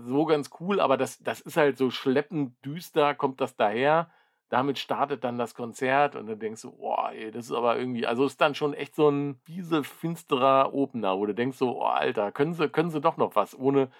So 0.00 0.24
ganz 0.26 0.50
cool, 0.60 0.80
aber 0.80 0.96
das, 0.96 1.18
das 1.18 1.40
ist 1.40 1.56
halt 1.56 1.78
so 1.78 1.90
schleppend 1.90 2.54
düster, 2.64 3.14
kommt 3.14 3.40
das 3.40 3.56
daher. 3.56 4.10
Damit 4.48 4.78
startet 4.78 5.22
dann 5.22 5.38
das 5.38 5.54
Konzert 5.54 6.16
und 6.16 6.26
dann 6.26 6.40
denkst 6.40 6.62
du, 6.62 6.72
boah, 6.72 7.12
ey, 7.12 7.30
das 7.30 7.46
ist 7.46 7.52
aber 7.52 7.78
irgendwie, 7.78 8.06
also 8.06 8.26
ist 8.26 8.40
dann 8.40 8.56
schon 8.56 8.74
echt 8.74 8.96
so 8.96 9.08
ein 9.08 9.36
fiese, 9.44 9.84
finsterer 9.84 10.74
Opener, 10.74 11.16
wo 11.18 11.26
du 11.26 11.34
denkst 11.34 11.56
so, 11.56 11.80
oh, 11.80 11.84
Alter, 11.84 12.32
können 12.32 12.54
sie, 12.54 12.68
können 12.68 12.90
sie 12.90 13.00
doch 13.00 13.16
noch 13.16 13.36
was, 13.36 13.56
ohne 13.56 13.90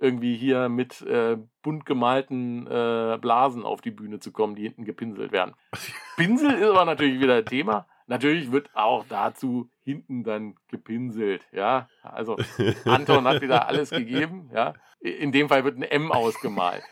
irgendwie 0.00 0.34
hier 0.34 0.68
mit 0.68 1.02
äh, 1.02 1.36
bunt 1.62 1.86
gemalten 1.86 2.66
äh, 2.66 3.18
Blasen 3.20 3.64
auf 3.64 3.82
die 3.82 3.90
Bühne 3.90 4.18
zu 4.18 4.32
kommen, 4.32 4.56
die 4.56 4.62
hinten 4.62 4.84
gepinselt 4.84 5.30
werden. 5.30 5.54
Pinsel 6.16 6.54
ist 6.54 6.68
aber 6.68 6.84
natürlich 6.86 7.20
wieder 7.20 7.44
Thema. 7.44 7.86
Natürlich 8.06 8.50
wird 8.50 8.70
auch 8.74 9.04
dazu 9.08 9.70
hinten 9.90 10.24
dann 10.24 10.54
gepinselt, 10.68 11.42
ja. 11.52 11.88
Also 12.02 12.36
Anton 12.84 13.26
hat 13.26 13.42
wieder 13.42 13.66
alles 13.68 13.90
gegeben, 13.90 14.50
ja. 14.54 14.74
In 15.00 15.32
dem 15.32 15.48
Fall 15.48 15.64
wird 15.64 15.76
ein 15.78 15.82
M 15.82 16.12
ausgemalt. 16.12 16.82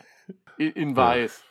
In, 0.57 0.71
in 0.71 0.95
weiß. 0.95 1.43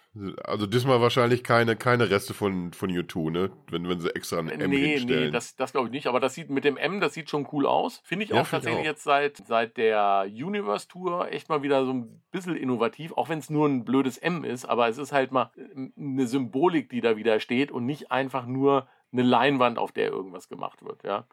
Also 0.42 0.66
diesmal 0.66 1.01
wahrscheinlich 1.01 1.44
keine, 1.44 1.76
keine 1.76 2.11
Reste 2.11 2.34
von, 2.34 2.72
von 2.72 2.90
U2, 2.90 3.30
ne? 3.30 3.51
Wenn, 3.70 3.88
wenn 3.88 4.01
sie 4.01 4.12
extra 4.16 4.38
ein 4.38 4.49
M 4.49 4.70
nee, 4.70 4.96
hinstellen. 4.96 5.26
nee, 5.26 5.30
das, 5.30 5.55
das 5.55 5.72
glaube 5.72 5.88
ich 5.88 5.92
nicht. 5.92 6.07
Aber 6.09 6.18
das 6.18 6.34
sieht 6.34 6.51
mit 6.51 6.64
dem 6.64 6.76
M, 6.76 7.01
das 7.01 7.14
sieht 7.14 7.30
schon 7.30 7.46
cool 7.53 7.66
aus. 7.66 8.01
Finde 8.05 8.24
ich 8.24 8.30
Ja, 8.30 8.40
auch 8.40 8.46
find 8.46 8.64
ich 8.64 8.70
tatsächlich 8.70 8.80
auch. 8.80 8.90
jetzt 8.90 9.05
seit, 9.05 9.36
seit 9.46 9.76
der 9.76 10.26
Universe 10.28 10.88
Tour 10.88 11.30
echt 11.30 11.49
mal 11.49 11.62
wieder 11.62 11.84
so 11.84 11.92
ein 11.92 12.20
bisschen 12.32 12.57
innovativ, 12.57 13.12
auch 13.12 13.28
wenn 13.28 13.38
es 13.38 13.49
nur 13.51 13.68
ein 13.68 13.84
blödes 13.84 14.18
M 14.18 14.42
ist, 14.44 14.64
aber 14.64 14.88
es 14.88 14.99
ist 14.99 15.12
halt 15.12 15.30
mal 15.30 15.53
äh, 15.57 15.90
eine 15.96 16.26
Symbolik, 16.26 16.88
die 16.90 17.01
da 17.01 17.16
wieder 17.16 17.38
steht 17.38 17.70
und 17.70 17.86
nicht 17.86 18.11
einfach 18.11 18.46
nur 18.46 18.88
eine 19.12 19.22
Leinwand, 19.22 19.78
auf 19.78 19.92
der 19.92 20.09
irgendwas 20.11 20.49
gemacht 20.49 20.84
wird, 20.84 21.05
ja. 21.05 21.26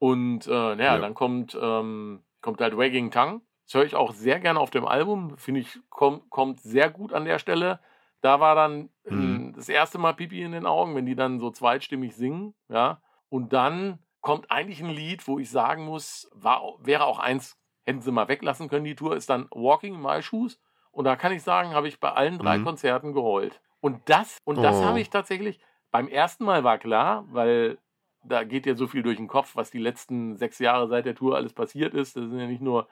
Und 0.00 0.46
äh, 0.46 0.50
naja, 0.50 0.96
Ja. 0.96 0.98
dann 0.98 1.14
kommt, 1.14 1.56
ähm, 1.60 2.24
kommt 2.40 2.60
halt 2.60 2.76
Wagging 2.76 3.12
Tongue. 3.12 3.42
Das 3.66 3.74
höre 3.74 3.84
ich 3.84 3.94
auch 3.94 4.12
sehr 4.12 4.40
gerne 4.40 4.58
auf 4.58 4.70
dem 4.70 4.84
Album. 4.86 5.38
Finde 5.38 5.60
ich, 5.60 5.78
komm, 5.90 6.28
kommt 6.30 6.60
sehr 6.60 6.90
gut 6.90 7.12
an 7.12 7.24
der 7.24 7.38
Stelle. 7.38 7.78
Da 8.22 8.40
war 8.40 8.54
dann 8.56 8.90
äh, 9.04 9.10
Mhm. 9.10 9.52
das 9.54 9.68
erste 9.68 9.98
Mal 9.98 10.14
Pipi 10.14 10.42
in 10.42 10.52
den 10.52 10.66
Augen, 10.66 10.96
wenn 10.96 11.06
die 11.06 11.14
dann 11.14 11.38
so 11.38 11.50
zweitstimmig 11.50 12.16
singen, 12.16 12.54
ja. 12.68 13.00
Und 13.28 13.52
dann 13.52 14.00
kommt 14.20 14.50
eigentlich 14.50 14.82
ein 14.82 14.90
Lied, 14.90 15.28
wo 15.28 15.38
ich 15.38 15.50
sagen 15.50 15.84
muss, 15.84 16.28
war, 16.34 16.62
wäre 16.80 17.04
auch 17.04 17.18
eins, 17.20 17.56
hätten 17.86 18.00
sie 18.00 18.10
mal 18.10 18.28
weglassen 18.28 18.68
können, 18.68 18.84
die 18.84 18.96
Tour, 18.96 19.16
ist 19.16 19.30
dann 19.30 19.46
Walking 19.52 19.94
in 19.94 20.02
My 20.02 20.20
Shoes. 20.22 20.58
Und 20.90 21.04
da 21.04 21.14
kann 21.16 21.32
ich 21.32 21.42
sagen, 21.44 21.70
habe 21.74 21.88
ich 21.88 22.00
bei 22.00 22.10
allen 22.12 22.38
drei 22.38 22.58
Mhm. 22.58 22.64
Konzerten 22.64 23.12
geheult. 23.12 23.60
Und 23.80 24.00
das, 24.10 24.38
und 24.44 24.56
das 24.64 24.80
Oh. 24.80 24.84
habe 24.84 25.00
ich 25.00 25.08
tatsächlich, 25.10 25.60
beim 25.92 26.08
ersten 26.08 26.44
Mal 26.44 26.64
war 26.64 26.78
klar, 26.78 27.24
weil 27.30 27.78
da 28.22 28.44
geht 28.44 28.66
ja 28.66 28.74
so 28.74 28.86
viel 28.86 29.02
durch 29.02 29.16
den 29.16 29.28
Kopf, 29.28 29.56
was 29.56 29.70
die 29.70 29.78
letzten 29.78 30.36
sechs 30.36 30.58
Jahre 30.58 30.88
seit 30.88 31.06
der 31.06 31.14
Tour 31.14 31.36
alles 31.36 31.52
passiert 31.52 31.94
ist. 31.94 32.16
Das 32.16 32.28
sind 32.28 32.38
ja 32.38 32.46
nicht 32.46 32.62
nur, 32.62 32.88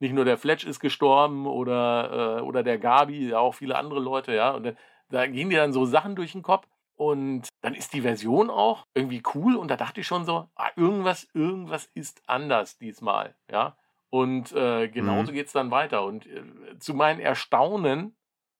nicht 0.00 0.12
nur 0.14 0.24
der 0.24 0.38
Fletch 0.38 0.64
ist 0.66 0.80
gestorben 0.80 1.46
oder, 1.46 2.38
äh, 2.38 2.42
oder 2.42 2.62
der 2.62 2.78
Gabi, 2.78 3.28
ja 3.28 3.38
auch 3.38 3.54
viele 3.54 3.76
andere 3.76 4.00
Leute, 4.00 4.34
ja. 4.34 4.50
Und 4.52 4.64
dann, 4.64 4.76
da 5.10 5.26
gehen 5.26 5.50
dir 5.50 5.60
dann 5.60 5.72
so 5.72 5.84
Sachen 5.86 6.16
durch 6.16 6.32
den 6.32 6.42
Kopf. 6.42 6.66
Und 6.96 7.48
dann 7.60 7.74
ist 7.74 7.92
die 7.92 8.00
Version 8.00 8.48
auch 8.48 8.86
irgendwie 8.94 9.22
cool 9.34 9.56
und 9.56 9.70
da 9.70 9.76
dachte 9.76 10.00
ich 10.00 10.06
schon 10.06 10.24
so, 10.24 10.48
ah, 10.54 10.70
irgendwas, 10.76 11.28
irgendwas 11.34 11.86
ist 11.94 12.22
anders 12.26 12.78
diesmal, 12.78 13.34
ja. 13.50 13.76
Und 14.10 14.52
äh, 14.52 14.88
genauso 14.88 15.32
Mhm. 15.32 15.34
geht 15.34 15.46
es 15.48 15.52
dann 15.52 15.70
weiter. 15.70 16.04
Und 16.04 16.26
äh, 16.26 16.42
zu 16.78 16.94
meinen 16.94 17.20
Erstaunen, 17.20 18.16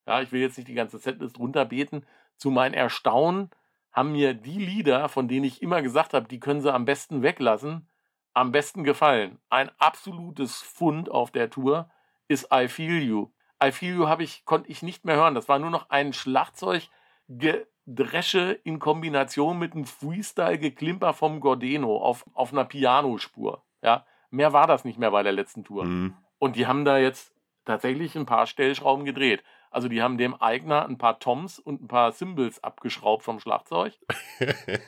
ja, 0.06 0.20
ich 0.22 0.32
will 0.32 0.40
jetzt 0.40 0.58
nicht 0.58 0.68
die 0.68 0.74
ganze 0.74 0.98
Setlist 0.98 1.38
runterbeten, 1.38 2.04
zu 2.36 2.50
meinen 2.50 2.74
Erstaunen 2.74 3.50
haben 3.96 4.12
mir 4.12 4.34
die 4.34 4.58
Lieder, 4.58 5.08
von 5.08 5.26
denen 5.26 5.46
ich 5.46 5.62
immer 5.62 5.80
gesagt 5.80 6.12
habe, 6.12 6.28
die 6.28 6.38
können 6.38 6.60
sie 6.60 6.70
am 6.72 6.84
besten 6.84 7.22
weglassen, 7.22 7.88
am 8.34 8.52
besten 8.52 8.84
gefallen. 8.84 9.38
Ein 9.48 9.70
absolutes 9.78 10.60
Fund 10.60 11.10
auf 11.10 11.30
der 11.30 11.48
Tour 11.48 11.88
ist 12.28 12.48
I 12.52 12.68
Feel 12.68 13.02
You. 13.02 13.30
I 13.64 13.72
Feel 13.72 13.96
You 13.96 14.06
ich, 14.18 14.44
konnte 14.44 14.70
ich 14.70 14.82
nicht 14.82 15.06
mehr 15.06 15.16
hören. 15.16 15.34
Das 15.34 15.48
war 15.48 15.58
nur 15.58 15.70
noch 15.70 15.88
ein 15.88 16.12
Schlagzeuggedresche 16.12 18.52
in 18.64 18.78
Kombination 18.78 19.58
mit 19.58 19.72
einem 19.72 19.86
Freestyle-Geklimper 19.86 21.14
vom 21.14 21.40
Gordeno 21.40 21.96
auf, 21.96 22.26
auf 22.34 22.52
einer 22.52 22.66
Pianospur. 22.66 23.64
Ja, 23.82 24.04
mehr 24.28 24.52
war 24.52 24.66
das 24.66 24.84
nicht 24.84 24.98
mehr 24.98 25.12
bei 25.12 25.22
der 25.22 25.32
letzten 25.32 25.64
Tour. 25.64 25.86
Mhm. 25.86 26.14
Und 26.38 26.56
die 26.56 26.66
haben 26.66 26.84
da 26.84 26.98
jetzt 26.98 27.32
tatsächlich 27.64 28.14
ein 28.14 28.26
paar 28.26 28.46
Stellschrauben 28.46 29.06
gedreht. 29.06 29.42
Also 29.70 29.88
die 29.88 30.02
haben 30.02 30.16
dem 30.18 30.34
Eigner 30.40 30.86
ein 30.86 30.98
paar 30.98 31.18
Toms 31.18 31.58
und 31.58 31.82
ein 31.82 31.88
paar 31.88 32.12
Cymbals 32.12 32.62
abgeschraubt 32.64 33.22
vom 33.22 33.40
Schlagzeug. 33.40 33.92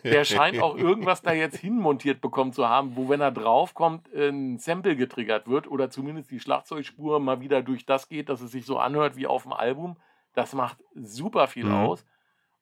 Der 0.04 0.24
scheint 0.24 0.60
auch 0.60 0.76
irgendwas 0.76 1.22
da 1.22 1.32
jetzt 1.32 1.56
hinmontiert 1.58 2.20
bekommen 2.20 2.52
zu 2.52 2.68
haben, 2.68 2.96
wo, 2.96 3.08
wenn 3.08 3.20
er 3.20 3.30
draufkommt, 3.32 4.12
ein 4.14 4.58
Sample 4.58 4.96
getriggert 4.96 5.48
wird 5.48 5.68
oder 5.70 5.90
zumindest 5.90 6.30
die 6.30 6.40
Schlagzeugspur 6.40 7.20
mal 7.20 7.40
wieder 7.40 7.62
durch 7.62 7.84
das 7.86 8.08
geht, 8.08 8.28
dass 8.28 8.40
es 8.40 8.52
sich 8.52 8.64
so 8.64 8.78
anhört 8.78 9.16
wie 9.16 9.26
auf 9.26 9.42
dem 9.42 9.52
Album. 9.52 9.96
Das 10.34 10.54
macht 10.54 10.78
super 10.94 11.48
viel 11.48 11.66
Mhm. 11.66 11.74
aus. 11.74 12.06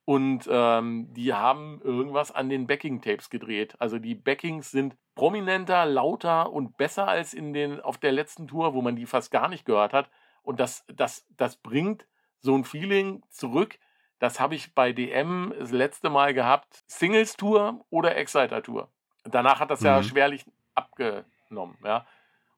Und 0.05 0.47
ähm, 0.49 1.13
die 1.13 1.33
haben 1.33 1.81
irgendwas 1.83 2.31
an 2.31 2.47
den 2.49 2.65
Backing-Tapes 2.65 3.29
gedreht. 3.29 3.75
Also 3.79 3.99
die 3.99 4.15
Backings 4.15 4.71
sind 4.71 4.95
prominenter, 5.15 5.85
lauter 5.85 6.51
und 6.53 6.77
besser 6.77 7.09
als 7.09 7.33
in 7.33 7.51
den, 7.51 7.81
auf 7.81 7.97
der 7.97 8.13
letzten 8.13 8.47
Tour, 8.47 8.73
wo 8.73 8.81
man 8.81 8.95
die 8.95 9.05
fast 9.05 9.31
gar 9.31 9.49
nicht 9.49 9.65
gehört 9.65 9.91
hat. 9.91 10.09
Und 10.47 10.61
das, 10.61 10.85
das, 10.87 11.25
das 11.35 11.57
bringt 11.57 12.07
so 12.39 12.55
ein 12.55 12.63
Feeling 12.63 13.21
zurück. 13.29 13.77
Das 14.19 14.39
habe 14.39 14.55
ich 14.55 14.73
bei 14.73 14.93
DM 14.93 15.53
das 15.59 15.71
letzte 15.71 16.09
Mal 16.09 16.33
gehabt. 16.33 16.85
Singles 16.87 17.35
Tour 17.35 17.85
oder 17.89 18.15
Exciter 18.15 18.63
Tour. 18.63 18.89
Danach 19.25 19.59
hat 19.59 19.71
das 19.71 19.81
ja 19.81 19.97
Mhm. 19.97 20.03
schwerlich 20.03 20.45
abgenommen. 20.73 21.77
Ja. 21.83 22.07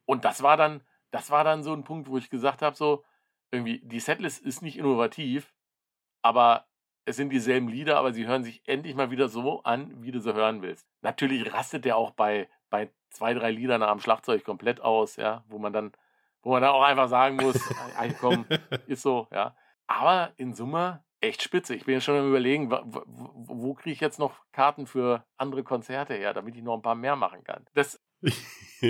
Und 0.06 0.24
das 0.24 0.44
war 0.44 0.56
dann, 0.56 0.82
das 1.10 1.32
war 1.32 1.44
dann 1.44 1.64
so 1.64 1.74
ein 1.74 1.84
Punkt, 1.84 2.08
wo 2.10 2.18
ich 2.20 2.30
gesagt 2.30 2.62
habe, 2.62 2.76
so, 2.76 3.04
irgendwie, 3.50 3.80
die 3.80 4.00
Setlist 4.00 4.46
ist 4.46 4.62
nicht 4.62 4.78
innovativ, 4.78 5.56
aber 6.22 6.68
es 7.06 7.16
sind 7.16 7.30
dieselben 7.32 7.70
Lieder, 7.70 7.98
aber 7.98 8.14
sie 8.14 8.28
hören 8.28 8.44
sich 8.44 8.62
endlich 8.68 8.94
mal 8.94 9.10
wieder 9.10 9.30
so 9.30 9.64
an, 9.64 10.04
wie 10.04 10.12
du 10.12 10.20
sie 10.20 10.36
hören 10.36 10.62
willst. 10.62 10.86
Natürlich 11.02 11.52
rastet 11.52 11.86
der 11.86 11.98
auch 11.98 12.12
bei, 12.12 12.48
bei 12.70 12.92
zwei, 13.10 13.34
drei 13.34 13.50
Liedern 13.50 13.82
am 13.82 14.00
Schlagzeug 14.00 14.44
komplett 14.44 14.80
aus, 14.80 15.16
ja, 15.16 15.44
wo 15.48 15.58
man 15.58 15.74
dann, 15.74 15.92
wo 16.42 16.52
man 16.52 16.62
dann 16.62 16.72
auch 16.72 16.84
einfach 16.84 17.10
sagen 17.10 17.36
muss, 17.36 17.58
komm, 18.20 18.46
ist 18.88 19.02
so, 19.02 19.28
ja. 19.32 19.56
Aber 19.88 20.32
in 20.38 20.54
Summe 20.54 21.04
echt 21.22 21.42
spitze. 21.42 21.76
Ich 21.76 21.86
bin 21.86 21.96
jetzt 21.96 22.04
schon 22.04 22.18
am 22.18 22.30
überlegen, 22.30 22.72
wo, 22.72 23.04
wo 23.06 23.74
kriege 23.74 23.94
ich 23.94 24.00
jetzt 24.00 24.20
noch 24.20 24.40
Karten 24.52 24.86
für 24.86 25.26
andere 25.38 25.64
Konzerte 25.64 26.14
her, 26.14 26.34
damit 26.34 26.56
ich 26.56 26.64
noch 26.64 26.76
ein 26.76 26.82
paar 26.82 26.96
mehr 26.96 27.16
machen 27.16 27.44
kann. 27.44 27.66
Das, 27.74 28.00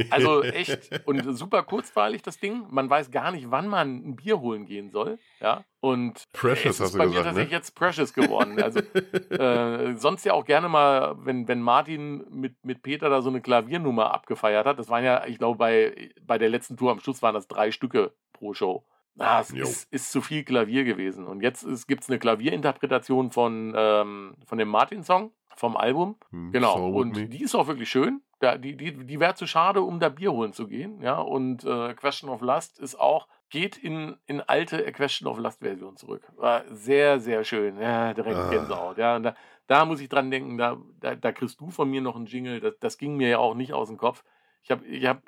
also 0.09 0.43
echt 0.43 0.89
und 1.05 1.21
super 1.37 1.63
kurzweilig 1.63 2.21
das 2.21 2.39
Ding. 2.39 2.65
Man 2.69 2.89
weiß 2.89 3.11
gar 3.11 3.31
nicht, 3.31 3.51
wann 3.51 3.67
man 3.67 3.97
ein 3.97 4.15
Bier 4.15 4.39
holen 4.39 4.65
gehen 4.65 4.89
soll, 4.89 5.19
ja. 5.39 5.63
Und 5.81 6.23
Precious 6.33 6.75
es 6.75 6.81
hast 6.81 6.93
du 6.93 6.97
bei 6.97 7.05
mir 7.05 7.11
gesagt, 7.11 7.27
tatsächlich 7.27 7.51
ne? 7.51 7.57
jetzt 7.57 7.75
Precious 7.75 8.13
geworden. 8.13 8.61
Also 8.61 8.79
äh, 9.29 9.95
sonst 9.95 10.25
ja 10.25 10.33
auch 10.33 10.45
gerne 10.45 10.69
mal, 10.69 11.15
wenn, 11.19 11.47
wenn 11.47 11.61
Martin 11.61 12.25
mit, 12.29 12.55
mit 12.63 12.81
Peter 12.81 13.09
da 13.09 13.21
so 13.21 13.29
eine 13.29 13.41
Klaviernummer 13.41 14.13
abgefeiert 14.13 14.65
hat. 14.65 14.77
Das 14.79 14.89
waren 14.89 15.03
ja, 15.03 15.25
ich 15.25 15.37
glaube, 15.37 15.57
bei, 15.57 16.11
bei 16.21 16.37
der 16.37 16.49
letzten 16.49 16.75
Tour 16.75 16.91
am 16.91 16.99
Schluss 16.99 17.21
waren 17.21 17.33
das 17.33 17.47
drei 17.47 17.71
Stücke 17.71 18.13
pro 18.33 18.53
Show. 18.53 18.85
Ah, 19.17 19.41
es 19.41 19.51
ist, 19.51 19.91
ist 19.91 20.11
zu 20.11 20.21
viel 20.21 20.43
Klavier 20.43 20.85
gewesen. 20.85 21.27
Und 21.27 21.41
jetzt 21.41 21.87
gibt 21.87 22.03
es 22.03 22.09
eine 22.09 22.19
Klavierinterpretation 22.19 23.31
von, 23.31 23.73
ähm, 23.75 24.35
von 24.45 24.57
dem 24.57 24.69
Martin-Song 24.69 25.33
vom 25.55 25.75
Album. 25.75 26.15
Hm, 26.31 26.51
Genau. 26.51 26.77
so 26.77 26.85
und 26.85 27.15
me. 27.15 27.27
die 27.27 27.43
ist 27.43 27.53
auch 27.53 27.67
wirklich 27.67 27.89
schön. 27.89 28.21
Da, 28.39 28.57
die 28.57 28.77
die, 28.77 28.93
die 29.05 29.19
wäre 29.19 29.35
zu 29.35 29.45
schade, 29.47 29.81
um 29.81 29.99
da 29.99 30.07
Bier 30.09 30.31
holen 30.31 30.53
zu 30.53 30.67
gehen. 30.67 31.01
Ja, 31.01 31.19
und 31.19 31.65
äh, 31.65 31.93
Question 31.93 32.29
of 32.29 32.41
Lust 32.41 32.79
ist 32.79 32.97
auch, 32.99 33.27
geht 33.49 33.75
in, 33.77 34.15
in 34.27 34.39
alte 34.41 34.85
A 34.87 34.91
Question 34.91 35.27
of 35.27 35.37
Lust 35.37 35.59
Version 35.59 35.97
zurück. 35.97 36.21
War 36.37 36.63
sehr, 36.69 37.19
sehr 37.19 37.43
schön. 37.43 37.77
Ja, 37.81 38.13
direkt 38.13 38.37
Ah. 38.37 38.49
Gänsehaut. 38.49 38.97
Ja, 38.97 39.17
und 39.17 39.23
da, 39.23 39.35
da 39.67 39.83
muss 39.85 39.99
ich 39.99 40.07
dran 40.07 40.31
denken, 40.31 40.57
da, 40.57 40.77
da, 41.01 41.15
da 41.15 41.31
kriegst 41.33 41.59
du 41.59 41.69
von 41.69 41.89
mir 41.89 41.99
noch 42.01 42.15
einen 42.15 42.27
Jingle. 42.27 42.61
Das, 42.61 42.75
das 42.79 42.97
ging 42.97 43.17
mir 43.17 43.27
ja 43.27 43.37
auch 43.39 43.55
nicht 43.55 43.73
aus 43.73 43.89
dem 43.89 43.97
Kopf. 43.97 44.23
Ich 44.63 44.71
habe 44.71 44.85
ich 44.85 45.05
hab 45.05 45.23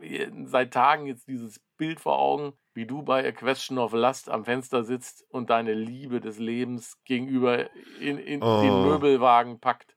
seit 0.45 0.71
Tagen 0.73 1.05
jetzt 1.05 1.27
dieses 1.27 1.59
Bild 1.77 1.99
vor 1.99 2.17
Augen, 2.19 2.53
wie 2.73 2.85
du 2.85 3.01
bei 3.03 3.27
A 3.27 3.31
Question 3.33 3.77
of 3.77 3.91
Lust 3.93 4.29
am 4.29 4.45
Fenster 4.45 4.83
sitzt 4.83 5.25
und 5.29 5.49
deine 5.49 5.73
Liebe 5.73 6.21
des 6.21 6.37
Lebens 6.39 6.97
gegenüber 7.03 7.69
in, 7.99 8.17
in 8.17 8.41
Oh. 8.41 8.61
den 8.61 8.83
Möbelwagen 8.87 9.59
packt 9.59 9.95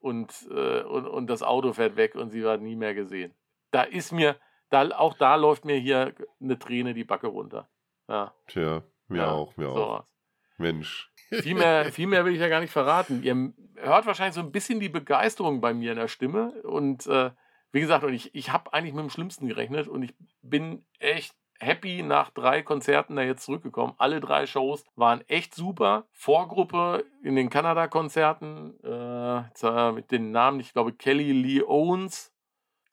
und, 0.00 0.48
äh, 0.50 0.82
und, 0.82 1.06
und 1.06 1.26
das 1.28 1.42
Auto 1.42 1.72
fährt 1.72 1.96
weg 1.96 2.14
und 2.14 2.30
sie 2.30 2.42
wird 2.42 2.60
nie 2.62 2.76
mehr 2.76 2.94
gesehen. 2.94 3.34
Da 3.70 3.82
ist 3.82 4.12
mir, 4.12 4.36
da, 4.70 4.88
auch 4.90 5.14
da 5.14 5.36
läuft 5.36 5.64
mir 5.64 5.76
hier 5.76 6.14
eine 6.40 6.58
Träne 6.58 6.94
die 6.94 7.04
Backe 7.04 7.28
runter. 7.28 7.68
Ja, 8.08 8.34
Tja, 8.48 8.82
mir 9.08 9.22
ja, 9.22 9.30
auch, 9.30 9.56
mir 9.56 9.68
auch. 9.68 9.76
sowas. 9.76 10.14
Mensch. 10.58 11.10
Viel 11.30 11.54
mehr, 11.54 11.92
viel 11.92 12.06
mehr 12.06 12.24
will 12.24 12.34
ich 12.34 12.40
ja 12.40 12.48
gar 12.48 12.60
nicht 12.60 12.72
verraten. 12.72 13.22
Ihr 13.22 13.52
hört 13.76 14.06
wahrscheinlich 14.06 14.34
so 14.34 14.40
ein 14.40 14.52
bisschen 14.52 14.80
die 14.80 14.88
Begeisterung 14.88 15.60
bei 15.60 15.72
mir 15.72 15.92
in 15.92 15.98
der 15.98 16.08
Stimme. 16.08 16.50
Und 16.62 17.06
äh, 17.06 17.30
wie 17.72 17.80
gesagt, 17.80 18.04
und 18.04 18.12
ich, 18.12 18.34
ich 18.34 18.52
habe 18.52 18.72
eigentlich 18.72 18.94
mit 18.94 19.04
dem 19.04 19.10
Schlimmsten 19.10 19.46
gerechnet 19.46 19.88
und 19.88 20.02
ich 20.02 20.14
bin 20.42 20.84
echt 20.98 21.34
happy 21.60 22.02
nach 22.02 22.30
drei 22.30 22.62
Konzerten 22.62 23.16
da 23.16 23.22
jetzt 23.22 23.44
zurückgekommen. 23.44 23.94
Alle 23.98 24.20
drei 24.20 24.46
Shows 24.46 24.84
waren 24.96 25.22
echt 25.28 25.54
super. 25.54 26.06
Vorgruppe 26.12 27.04
in 27.22 27.36
den 27.36 27.50
Kanada-Konzerten 27.50 28.78
äh, 28.82 29.92
mit 29.92 30.10
den 30.10 30.32
Namen, 30.32 30.60
ich 30.60 30.72
glaube 30.72 30.92
Kelly 30.92 31.32
Lee 31.32 31.62
Owens. 31.62 32.32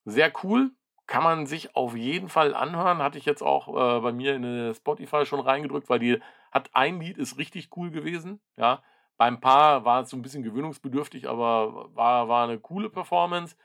Sehr 0.06 0.32
cool. 0.44 0.72
Kann 1.06 1.24
man 1.24 1.46
sich 1.46 1.76
auf 1.76 1.96
jeden 1.96 2.28
Fall 2.28 2.54
anhören. 2.54 2.98
Hatte 2.98 3.18
ich 3.18 3.26
jetzt 3.26 3.42
auch 3.42 3.70
äh, 3.70 4.02
bei 4.02 4.12
mir 4.12 4.36
in 4.36 4.74
Spotify 4.76 5.26
schon 5.26 5.40
reingedrückt, 5.40 5.90
weil 5.90 6.00
die 6.00 6.20
hat 6.52 6.70
ein 6.74 7.00
Lied 7.00 7.18
ist 7.18 7.38
richtig 7.38 7.70
cool 7.78 7.92
gewesen. 7.92 8.42
Ja, 8.58 8.84
beim 9.18 9.40
Paar 9.40 9.86
war 9.86 10.02
es 10.02 10.10
so 10.10 10.18
ein 10.18 10.22
bisschen 10.22 10.44
gewöhnungsbedürftig, 10.44 11.28
aber 11.28 11.96
war, 11.96 12.28
war 12.28 12.44
eine 12.44 12.60
coole 12.60 12.90
Performance. 12.90 13.56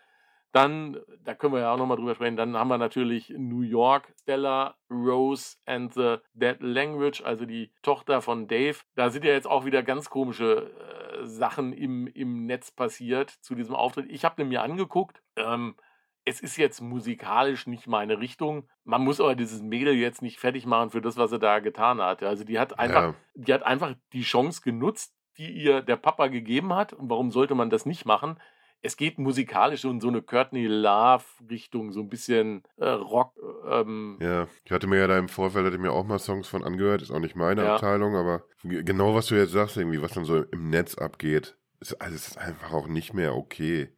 Dann, 0.53 1.01
da 1.25 1.35
können 1.35 1.55
wir 1.55 1.61
ja 1.61 1.73
auch 1.73 1.79
nochmal 1.79 1.97
drüber 1.97 2.15
sprechen, 2.15 2.37
dann 2.37 2.57
haben 2.57 2.69
wir 2.69 2.77
natürlich 2.77 3.33
New 3.37 3.63
York, 3.63 4.13
Stella, 4.21 4.77
Rose 4.91 5.57
and 5.65 5.95
the 5.95 6.17
Dead 6.35 6.59
Language, 6.61 7.23
also 7.25 7.47
die 7.47 7.73
Tochter 7.83 8.21
von 8.21 8.49
Dave. 8.49 8.77
Da 8.95 9.09
sind 9.09 9.25
ja 9.25 9.33
jetzt 9.33 9.47
auch 9.49 9.65
wieder 9.65 9.83
ganz 9.83 10.11
komische 10.11 10.71
äh, 10.71 11.25
Sachen 11.25 11.73
im, 11.73 12.07
im 12.07 12.45
Netz 12.45 12.71
passiert 12.71 13.31
zu 13.31 13.55
diesem 13.55 13.75
Auftritt. 13.75 14.11
Ich 14.11 14.27
habe 14.27 14.37
den 14.37 14.49
mir 14.49 14.63
angeguckt. 14.63 15.23
Ähm, 15.37 15.75
es 16.25 16.41
ist 16.41 16.57
jetzt 16.57 16.81
musikalisch 16.81 17.67
nicht 17.67 17.87
meine 17.87 18.21
Richtung. 18.21 18.69
Man 18.85 19.03
muss 19.03 19.21
aber 19.21 19.35
dieses 19.35 19.63
Mädel 19.63 19.95
jetzt 19.95 20.23
nicht 20.23 20.39
fertig 20.39 20.67
machen 20.67 20.91
für 20.91 21.01
das, 21.01 21.17
was 21.17 21.33
er 21.33 21.39
da 21.39 21.61
getan 21.61 22.01
hat. 22.01 22.23
Also 22.23 22.45
die 22.45 22.59
hat 22.59 22.79
einfach, 22.79 23.03
Ja. 23.03 23.15
die 23.35 23.53
hat 23.55 23.63
einfach 23.63 23.95
die 24.13 24.23
Chance 24.23 24.61
genutzt, 24.63 25.15
die 25.39 25.51
ihr 25.51 25.81
der 25.81 25.97
Papa 25.97 26.29
gegeben 26.29 26.75
hat. 26.75 26.93
Und 26.93 27.09
warum 27.11 27.31
sollte 27.31 27.55
man 27.55 27.71
das 27.71 27.87
nicht 27.87 28.05
machen? 28.05 28.39
Es 28.83 28.97
geht 28.97 29.19
musikalisch 29.19 29.85
in 29.85 30.01
so 30.01 30.09
eine 30.09 30.23
Courtney 30.23 30.67
Love-Richtung, 30.67 31.93
so 31.93 32.01
ein 32.01 32.09
bisschen 32.09 32.65
äh, 32.77 32.89
Rock. 32.89 33.33
Ähm, 33.69 34.19
Ja, 34.21 34.49
ich 34.65 34.73
hatte 34.73 34.89
mir 34.89 34.99
ja 34.99 35.07
da 35.07 35.19
im 35.19 35.29
Vorfeld 35.29 35.65
hatte 35.67 35.79
mir 35.79 35.93
auch 35.93 36.05
mal 36.05 36.19
Songs 36.19 36.49
von 36.49 36.65
angehört, 36.65 37.01
ist 37.01 37.13
auch 37.13 37.21
nicht 37.21 37.37
meine 37.37 37.63
Ja. 37.63 37.75
Abteilung, 37.75 38.17
aber 38.17 38.43
genau 38.65 39.15
was 39.15 39.27
du 39.27 39.37
jetzt 39.37 39.53
sagst, 39.53 39.77
irgendwie, 39.77 40.03
was 40.03 40.13
dann 40.13 40.25
so 40.25 40.43
im 40.43 40.69
Netz 40.69 40.97
abgeht, 40.97 41.57
ist 41.81 41.95
alles 42.01 42.37
einfach 42.37 42.73
auch 42.73 42.89
nicht 42.89 43.15
mehr 43.15 43.37
okay. 43.37 43.89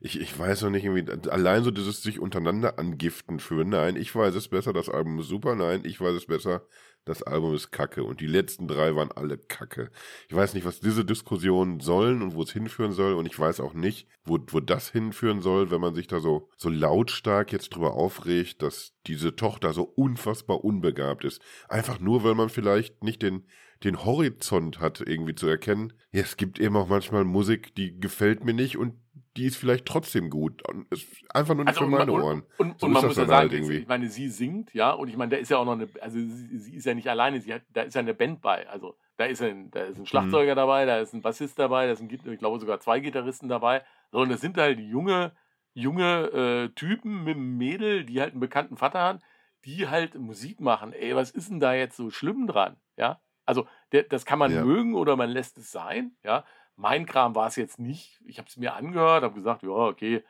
Ich, 0.00 0.18
ich 0.18 0.38
weiß 0.38 0.62
noch 0.62 0.70
nicht, 0.70 0.84
irgendwie, 0.84 1.28
allein 1.28 1.62
so 1.62 1.70
dieses 1.70 2.02
sich 2.02 2.20
untereinander 2.20 2.78
angiften 2.78 3.38
für, 3.38 3.64
nein, 3.64 3.96
ich 3.96 4.14
weiß 4.14 4.34
es 4.34 4.48
besser, 4.48 4.72
das 4.72 4.88
Album 4.88 5.18
ist 5.18 5.26
super, 5.28 5.54
nein, 5.56 5.82
ich 5.84 6.00
weiß 6.00 6.14
es 6.14 6.26
besser, 6.26 6.62
das 7.04 7.22
Album 7.22 7.54
ist 7.54 7.70
kacke. 7.70 8.04
Und 8.04 8.20
die 8.20 8.26
letzten 8.26 8.68
drei 8.68 8.94
waren 8.94 9.12
alle 9.12 9.38
kacke. 9.38 9.90
Ich 10.28 10.36
weiß 10.36 10.54
nicht, 10.54 10.64
was 10.64 10.80
diese 10.80 11.04
Diskussionen 11.04 11.80
sollen 11.80 12.22
und 12.22 12.34
wo 12.34 12.42
es 12.42 12.52
hinführen 12.52 12.92
soll. 12.92 13.14
Und 13.14 13.26
ich 13.26 13.38
weiß 13.38 13.60
auch 13.60 13.74
nicht, 13.74 14.08
wo, 14.24 14.38
wo 14.48 14.60
das 14.60 14.90
hinführen 14.90 15.40
soll, 15.40 15.70
wenn 15.70 15.80
man 15.80 15.94
sich 15.94 16.06
da 16.06 16.20
so, 16.20 16.48
so 16.56 16.68
lautstark 16.68 17.52
jetzt 17.52 17.70
drüber 17.70 17.94
aufregt, 17.94 18.62
dass 18.62 18.92
diese 19.06 19.34
Tochter 19.36 19.72
so 19.72 19.82
unfassbar 19.82 20.64
unbegabt 20.64 21.24
ist. 21.24 21.40
Einfach 21.68 22.00
nur, 22.00 22.24
weil 22.24 22.34
man 22.34 22.48
vielleicht 22.48 23.02
nicht 23.02 23.22
den, 23.22 23.46
den 23.84 24.04
Horizont 24.04 24.80
hat, 24.80 25.00
irgendwie 25.00 25.34
zu 25.34 25.46
erkennen. 25.46 25.92
Ja, 26.12 26.22
es 26.22 26.36
gibt 26.36 26.58
eben 26.58 26.76
auch 26.76 26.88
manchmal 26.88 27.24
Musik, 27.24 27.74
die 27.74 27.98
gefällt 27.98 28.44
mir 28.44 28.54
nicht 28.54 28.76
und 28.76 28.94
die 29.36 29.44
ist 29.46 29.56
vielleicht 29.56 29.86
trotzdem 29.86 30.30
gut. 30.30 30.66
Und 30.68 30.90
ist 30.92 31.06
einfach 31.34 31.54
nur 31.54 31.64
nicht 31.64 31.74
für 31.76 31.84
Also 31.84 31.86
und 31.86 31.90
man- 31.98 32.08
meine 32.08 32.22
Ohren. 32.24 32.42
Und, 32.58 32.80
So 32.80 32.86
und 32.86 32.92
man 32.92 33.06
muss 33.06 33.16
ja 33.16 33.26
sagen, 33.26 33.50
halt 33.50 33.70
ich 33.70 33.86
meine, 33.86 34.08
sie 34.08 34.28
singt, 34.28 34.74
ja, 34.74 34.90
und 34.92 35.08
ich 35.08 35.16
meine, 35.16 35.30
da 35.30 35.36
ist 35.36 35.50
ja 35.50 35.58
auch 35.58 35.64
noch 35.64 35.72
eine, 35.72 35.88
also 36.00 36.18
sie, 36.18 36.58
sie 36.58 36.74
ist 36.76 36.84
ja 36.84 36.94
nicht 36.94 37.08
alleine, 37.08 37.40
sie 37.40 37.54
hat, 37.54 37.62
da 37.70 37.82
ist 37.82 37.94
ja 37.94 38.00
eine 38.00 38.14
Band 38.14 38.42
bei. 38.42 38.68
Also 38.68 38.96
da 39.16 39.24
ist 39.26 39.40
ein, 39.42 39.70
da 39.70 39.80
ist 39.82 39.96
Mhm. 39.96 40.02
ein 40.02 40.06
Schlagzeuger 40.06 40.54
dabei, 40.54 40.84
da 40.84 40.98
ist 40.98 41.12
ein 41.14 41.22
Bassist 41.22 41.58
dabei, 41.58 41.86
da 41.86 41.94
sind, 41.96 42.12
ich 42.12 42.38
glaube, 42.38 42.58
sogar 42.58 42.80
zwei 42.80 43.00
Gitarristen 43.00 43.48
dabei. 43.48 43.82
So, 44.12 44.18
und 44.18 44.30
das 44.30 44.40
sind 44.40 44.56
halt 44.58 44.78
junge, 44.80 45.32
junge 45.74 46.26
äh, 46.32 46.68
Typen 46.74 47.24
mit 47.24 47.36
einem 47.36 47.56
Mädel, 47.56 48.04
die 48.04 48.20
halt 48.20 48.32
einen 48.32 48.40
bekannten 48.40 48.76
Vater 48.76 48.98
haben, 48.98 49.18
die 49.64 49.88
halt 49.88 50.14
Musik 50.16 50.60
machen. 50.60 50.92
Ey, 50.92 51.14
was 51.14 51.30
ist 51.30 51.50
denn 51.50 51.60
da 51.60 51.74
jetzt 51.74 51.96
so 51.96 52.10
schlimm 52.10 52.46
dran? 52.46 52.76
Ja, 52.96 53.20
also 53.46 53.66
der, 53.92 54.04
das 54.04 54.24
kann 54.24 54.38
man 54.38 54.52
Ja. 54.52 54.64
mögen 54.64 54.94
oder 54.94 55.16
man 55.16 55.30
lässt 55.30 55.58
es 55.58 55.70
sein, 55.70 56.16
ja. 56.24 56.44
Mein 56.80 57.04
Kram 57.04 57.34
war 57.34 57.46
es 57.46 57.56
jetzt 57.56 57.78
nicht. 57.78 58.20
Ich 58.24 58.38
habe 58.38 58.48
es 58.48 58.56
mir 58.56 58.74
angehört, 58.74 59.22
habe 59.22 59.34
gesagt, 59.34 59.62
ja, 59.62 59.68
okay, 59.68 60.24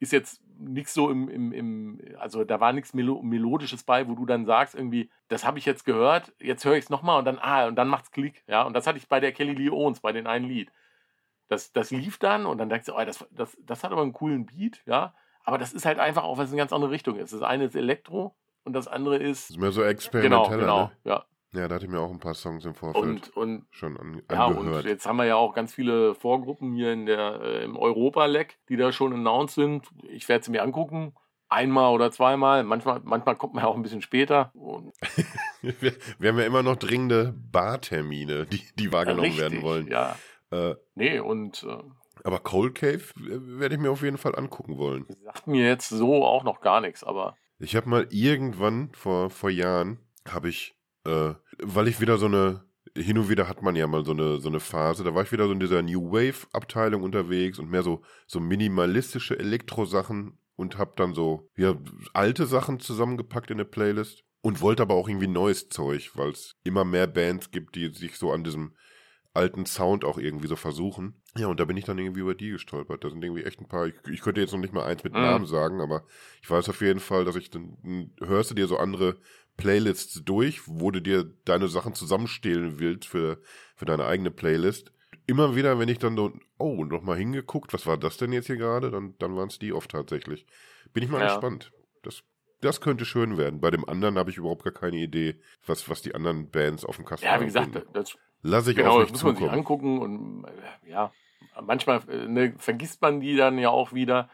ist 0.00 0.12
jetzt 0.12 0.42
nichts 0.58 0.94
so 0.94 1.10
im, 1.10 1.28
im, 1.28 1.52
im, 1.52 2.00
also 2.18 2.42
da 2.42 2.58
war 2.58 2.72
nichts 2.72 2.92
Melo 2.92 3.22
Melodisches 3.22 3.84
bei, 3.84 4.08
wo 4.08 4.16
du 4.16 4.26
dann 4.26 4.44
sagst, 4.44 4.74
irgendwie, 4.74 5.10
das 5.28 5.44
habe 5.44 5.58
ich 5.58 5.64
jetzt 5.64 5.84
gehört, 5.84 6.32
jetzt 6.40 6.64
höre 6.64 6.74
ich 6.74 6.84
es 6.84 6.90
nochmal 6.90 7.20
und 7.20 7.24
dann, 7.24 7.38
ah, 7.38 7.68
und 7.68 7.76
dann 7.76 7.86
macht's 7.86 8.10
Klick. 8.10 8.42
Ja, 8.48 8.62
und 8.64 8.74
das 8.74 8.88
hatte 8.88 8.98
ich 8.98 9.08
bei 9.08 9.20
der 9.20 9.30
Kelly 9.30 9.52
Lee 9.52 9.70
Owens, 9.70 10.00
bei 10.00 10.10
den 10.10 10.26
einen 10.26 10.46
Lied. 10.46 10.72
Das, 11.46 11.72
das 11.72 11.92
lief 11.92 12.18
dann 12.18 12.46
und 12.46 12.58
dann 12.58 12.68
dachte 12.68 12.90
ich, 12.90 12.96
oh, 12.96 13.04
das, 13.04 13.24
das, 13.30 13.56
das 13.64 13.84
hat 13.84 13.92
aber 13.92 14.02
einen 14.02 14.12
coolen 14.12 14.46
Beat, 14.46 14.82
ja. 14.86 15.14
Aber 15.44 15.58
das 15.58 15.72
ist 15.72 15.86
halt 15.86 16.00
einfach 16.00 16.24
auch, 16.24 16.36
was 16.36 16.48
eine 16.48 16.56
ganz 16.58 16.72
andere 16.72 16.90
Richtung 16.90 17.16
ist. 17.16 17.32
Das 17.32 17.42
eine 17.42 17.64
ist 17.64 17.76
Elektro 17.76 18.34
und 18.64 18.72
das 18.72 18.88
andere 18.88 19.18
ist. 19.18 19.50
Das 19.50 19.56
ist 19.56 19.58
mehr 19.58 19.72
so 19.72 19.82
Genau, 19.82 19.90
experimenteller, 19.90 20.56
genau, 20.58 20.84
ne? 20.86 20.92
ja. 21.04 21.24
Ja, 21.54 21.68
da 21.68 21.74
hatte 21.74 21.84
ich 21.84 21.90
mir 21.90 22.00
auch 22.00 22.10
ein 22.10 22.18
paar 22.18 22.34
Songs 22.34 22.64
im 22.64 22.74
Vorfeld 22.74 23.04
Und, 23.04 23.36
und 23.36 23.66
schon 23.70 23.96
an, 23.98 24.22
Ja, 24.30 24.46
und 24.46 24.84
jetzt 24.84 25.06
haben 25.06 25.16
wir 25.16 25.26
ja 25.26 25.36
auch 25.36 25.54
ganz 25.54 25.74
viele 25.74 26.14
Vorgruppen 26.14 26.72
hier 26.74 26.92
in 26.92 27.04
der, 27.04 27.40
äh, 27.42 27.64
im 27.64 27.76
Europa-Leck, 27.76 28.58
die 28.68 28.76
da 28.76 28.90
schon 28.90 29.12
announced 29.12 29.54
sind. 29.54 29.86
Ich 30.08 30.28
werde 30.28 30.44
sie 30.44 30.50
mir 30.50 30.62
angucken. 30.62 31.14
Einmal 31.50 31.92
oder 31.92 32.10
zweimal. 32.10 32.64
Manchmal, 32.64 33.00
manchmal 33.04 33.36
kommt 33.36 33.52
man 33.52 33.64
ja 33.64 33.68
auch 33.68 33.76
ein 33.76 33.82
bisschen 33.82 34.00
später. 34.00 34.50
Und 34.54 34.94
wir, 35.60 35.92
wir 36.18 36.30
haben 36.30 36.38
ja 36.38 36.46
immer 36.46 36.62
noch 36.62 36.76
dringende 36.76 37.34
Bartermine, 37.36 38.46
die, 38.46 38.62
die 38.78 38.90
wahrgenommen 38.90 39.36
werden 39.36 39.58
Richtig, 39.58 39.62
wollen. 39.62 39.88
Ja. 39.88 40.16
Äh, 40.50 40.76
Nee, 40.94 41.18
und 41.20 41.62
äh, 41.64 41.82
aber 42.24 42.38
Cold 42.40 42.74
Cave 42.74 43.02
äh, 43.16 43.58
werde 43.58 43.74
ich 43.74 43.80
mir 43.80 43.90
auf 43.90 44.02
jeden 44.02 44.18
Fall 44.18 44.34
angucken 44.36 44.78
wollen. 44.78 45.06
sagt 45.24 45.46
mir 45.46 45.66
jetzt 45.66 45.88
so 45.88 46.24
auch 46.24 46.44
noch 46.44 46.60
gar 46.60 46.80
nichts, 46.80 47.04
aber 47.04 47.36
Ich 47.58 47.76
habe 47.76 47.88
mal 47.88 48.06
irgendwann 48.10 48.90
vor, 48.94 49.30
vor 49.30 49.50
Jahren, 49.50 49.98
habe 50.28 50.48
ich, 50.48 50.74
äh, 51.04 51.34
weil 51.58 51.88
ich 51.88 52.00
wieder 52.00 52.18
so 52.18 52.26
eine, 52.26 52.64
hin 52.96 53.18
und 53.18 53.28
wieder 53.28 53.48
hat 53.48 53.62
man 53.62 53.76
ja 53.76 53.86
mal 53.86 54.04
so 54.04 54.12
eine, 54.12 54.38
so 54.40 54.48
eine 54.48 54.60
Phase, 54.60 55.04
da 55.04 55.14
war 55.14 55.22
ich 55.22 55.32
wieder 55.32 55.46
so 55.46 55.52
in 55.52 55.60
dieser 55.60 55.82
New 55.82 56.12
Wave 56.12 56.46
Abteilung 56.52 57.02
unterwegs 57.02 57.58
und 57.58 57.70
mehr 57.70 57.82
so, 57.82 58.02
so 58.26 58.40
minimalistische 58.40 59.38
Elektrosachen 59.38 60.38
und 60.56 60.78
habe 60.78 60.92
dann 60.96 61.14
so, 61.14 61.48
ja, 61.56 61.74
alte 62.12 62.46
Sachen 62.46 62.80
zusammengepackt 62.80 63.50
in 63.50 63.56
eine 63.56 63.64
Playlist 63.64 64.24
und 64.42 64.60
wollte 64.60 64.82
aber 64.82 64.94
auch 64.94 65.08
irgendwie 65.08 65.28
neues 65.28 65.68
Zeug, 65.68 66.10
weil 66.14 66.30
es 66.30 66.56
immer 66.64 66.84
mehr 66.84 67.06
Bands 67.06 67.50
gibt, 67.50 67.74
die 67.76 67.92
sich 67.92 68.18
so 68.18 68.32
an 68.32 68.44
diesem 68.44 68.74
alten 69.34 69.66
Sound 69.66 70.04
auch 70.04 70.18
irgendwie 70.18 70.46
so 70.48 70.56
versuchen. 70.56 71.14
Ja, 71.36 71.46
und 71.46 71.58
da 71.58 71.64
bin 71.64 71.76
ich 71.76 71.84
dann 71.84 71.98
irgendwie 71.98 72.20
über 72.20 72.34
die 72.34 72.50
gestolpert. 72.50 73.02
Da 73.04 73.10
sind 73.10 73.24
irgendwie 73.24 73.44
echt 73.44 73.60
ein 73.60 73.68
paar, 73.68 73.86
ich, 73.86 73.94
ich 74.10 74.20
könnte 74.20 74.40
jetzt 74.40 74.52
noch 74.52 74.60
nicht 74.60 74.74
mal 74.74 74.84
eins 74.84 75.02
mit 75.04 75.14
Mhm. 75.14 75.20
Namen 75.22 75.46
sagen, 75.46 75.80
aber 75.80 76.04
ich 76.42 76.50
weiß 76.50 76.68
auf 76.68 76.80
jeden 76.80 77.00
Fall, 77.00 77.24
dass 77.24 77.36
ich 77.36 77.50
dann, 77.50 77.76
m, 77.82 78.10
hörst 78.20 78.50
du 78.50 78.54
dir 78.54 78.66
so 78.66 78.76
andere 78.76 79.16
Playlists 79.56 80.22
durch, 80.24 80.60
wo 80.66 80.90
du 80.90 81.00
dir 81.00 81.24
deine 81.44 81.68
Sachen 81.68 81.94
zusammenstehlen 81.94 82.78
willst 82.78 83.06
für, 83.08 83.40
für 83.76 83.84
deine 83.84 84.04
eigene 84.06 84.30
Playlist. 84.30 84.92
Immer 85.26 85.54
wieder, 85.56 85.78
wenn 85.78 85.88
ich 85.88 85.98
dann 85.98 86.16
so, 86.16 86.32
oh, 86.58 86.84
noch 86.84 87.02
mal 87.02 87.16
hingeguckt, 87.16 87.72
was 87.72 87.86
war 87.86 87.96
das 87.96 88.16
denn 88.16 88.32
jetzt 88.32 88.46
hier 88.46 88.56
gerade, 88.56 88.90
dann, 88.90 89.14
dann 89.18 89.36
waren 89.36 89.48
es 89.48 89.58
die 89.58 89.72
oft 89.72 89.90
tatsächlich. 89.90 90.46
Bin 90.92 91.02
ich 91.02 91.10
mal 91.10 91.20
Ja. 91.20 91.24
gespannt. 91.26 91.72
Das, 92.02 92.22
das 92.62 92.80
könnte 92.80 93.04
schön 93.04 93.36
werden. 93.36 93.60
Bei 93.60 93.70
dem 93.70 93.86
anderen 93.88 94.18
habe 94.18 94.30
ich 94.30 94.38
überhaupt 94.38 94.64
gar 94.64 94.72
keine 94.72 94.96
Idee, 94.96 95.36
was, 95.66 95.88
was 95.88 96.00
die 96.02 96.14
anderen 96.14 96.50
Bands 96.50 96.84
auf 96.84 96.96
dem 96.96 97.04
Kasten 97.04 97.26
ja, 97.26 97.32
wie 97.32 97.34
haben. 97.34 97.46
gesagt, 97.46 97.86
das, 97.92 98.16
Lass 98.42 98.66
ich 98.66 98.76
genau, 98.76 99.00
auf 99.00 99.02
das 99.02 99.12
mich 99.12 99.12
muss 99.12 99.22
man 99.24 99.34
sich 99.36 99.42
zukommen. 99.44 99.58
angucken 99.58 99.98
und 100.00 100.44
äh, 100.44 100.90
ja, 100.90 101.12
manchmal 101.60 102.00
äh, 102.08 102.26
ne, 102.26 102.54
vergisst 102.58 103.00
man 103.02 103.20
die 103.20 103.36
dann 103.36 103.58
ja 103.58 103.70
auch 103.70 103.92
wieder. 103.92 104.28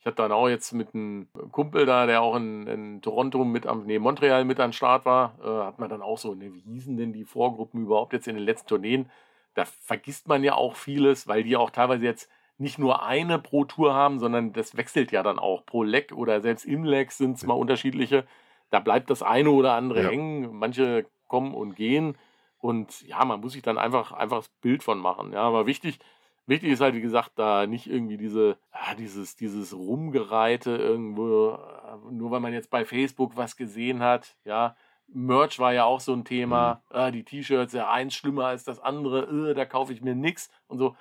Ich 0.00 0.06
hatte 0.06 0.16
dann 0.16 0.32
auch 0.32 0.48
jetzt 0.48 0.72
mit 0.72 0.94
einem 0.94 1.28
Kumpel 1.50 1.86
da, 1.86 2.04
der 2.04 2.20
auch 2.20 2.36
in, 2.36 2.66
in 2.66 3.00
Toronto 3.00 3.42
mit 3.44 3.66
am, 3.66 3.86
nee, 3.86 3.98
Montreal 3.98 4.44
mit 4.44 4.60
am 4.60 4.72
Start 4.72 5.06
war, 5.06 5.38
äh, 5.42 5.66
hat 5.66 5.78
man 5.78 5.88
dann 5.88 6.02
auch 6.02 6.18
so, 6.18 6.34
ne, 6.34 6.52
wie 6.52 6.60
hießen 6.60 6.96
denn 6.98 7.12
die 7.14 7.24
Vorgruppen 7.24 7.84
überhaupt 7.84 8.12
jetzt 8.12 8.28
in 8.28 8.34
den 8.36 8.44
letzten 8.44 8.68
Tourneen? 8.68 9.10
Da 9.54 9.64
vergisst 9.64 10.28
man 10.28 10.44
ja 10.44 10.54
auch 10.54 10.76
vieles, 10.76 11.26
weil 11.26 11.42
die 11.44 11.56
auch 11.56 11.70
teilweise 11.70 12.04
jetzt 12.04 12.28
nicht 12.58 12.78
nur 12.78 13.02
eine 13.04 13.38
pro 13.38 13.64
Tour 13.64 13.94
haben, 13.94 14.18
sondern 14.18 14.52
das 14.52 14.76
wechselt 14.76 15.12
ja 15.12 15.22
dann 15.22 15.38
auch 15.38 15.64
pro 15.66 15.82
Leck 15.82 16.12
oder 16.12 16.40
selbst 16.40 16.64
im 16.64 16.84
Leck 16.84 17.12
sind 17.12 17.36
es 17.36 17.44
mal 17.44 17.54
unterschiedliche. 17.54 18.26
Da 18.70 18.80
bleibt 18.80 19.10
das 19.10 19.22
eine 19.22 19.50
oder 19.50 19.74
andere 19.74 20.02
Ja. 20.02 20.08
hängen. 20.10 20.54
Manche 20.56 21.06
kommen 21.28 21.54
und 21.54 21.74
gehen. 21.74 22.16
Und 22.58 23.02
ja, 23.02 23.24
man 23.24 23.40
muss 23.40 23.52
sich 23.52 23.62
dann 23.62 23.78
einfach, 23.78 24.12
einfach 24.12 24.38
das 24.38 24.48
Bild 24.60 24.82
von 24.82 24.98
machen. 24.98 25.32
Ja, 25.32 25.42
aber 25.42 25.66
wichtig, 25.66 25.98
Wichtig 26.46 26.72
ist 26.72 26.80
halt, 26.82 26.94
wie 26.94 27.00
gesagt, 27.00 27.32
da 27.36 27.66
nicht 27.66 27.86
irgendwie 27.86 28.18
diese, 28.18 28.58
ah, 28.70 28.94
dieses, 28.94 29.34
dieses 29.34 29.72
Rumgereite 29.74 30.76
irgendwo, 30.76 31.52
äh, 31.52 32.12
nur 32.12 32.30
weil 32.30 32.40
man 32.40 32.52
jetzt 32.52 32.68
bei 32.70 32.84
Facebook 32.84 33.36
was 33.36 33.56
gesehen 33.56 34.02
hat, 34.02 34.36
ja. 34.44 34.76
Merch 35.06 35.58
war 35.58 35.72
ja 35.72 35.84
auch 35.84 36.00
so 36.00 36.12
ein 36.12 36.24
Thema. 36.24 36.82
Mhm. 36.90 36.96
Ah, 36.96 37.10
die 37.10 37.24
T-Shirts, 37.24 37.72
ja, 37.72 37.90
eins 37.90 38.14
schlimmer 38.14 38.46
als 38.46 38.64
das 38.64 38.78
andere, 38.80 39.50
äh, 39.50 39.54
da 39.54 39.64
kaufe 39.64 39.92
ich 39.92 40.02
mir 40.02 40.14
nix 40.14 40.50
und 40.66 40.78
so. 40.78 40.96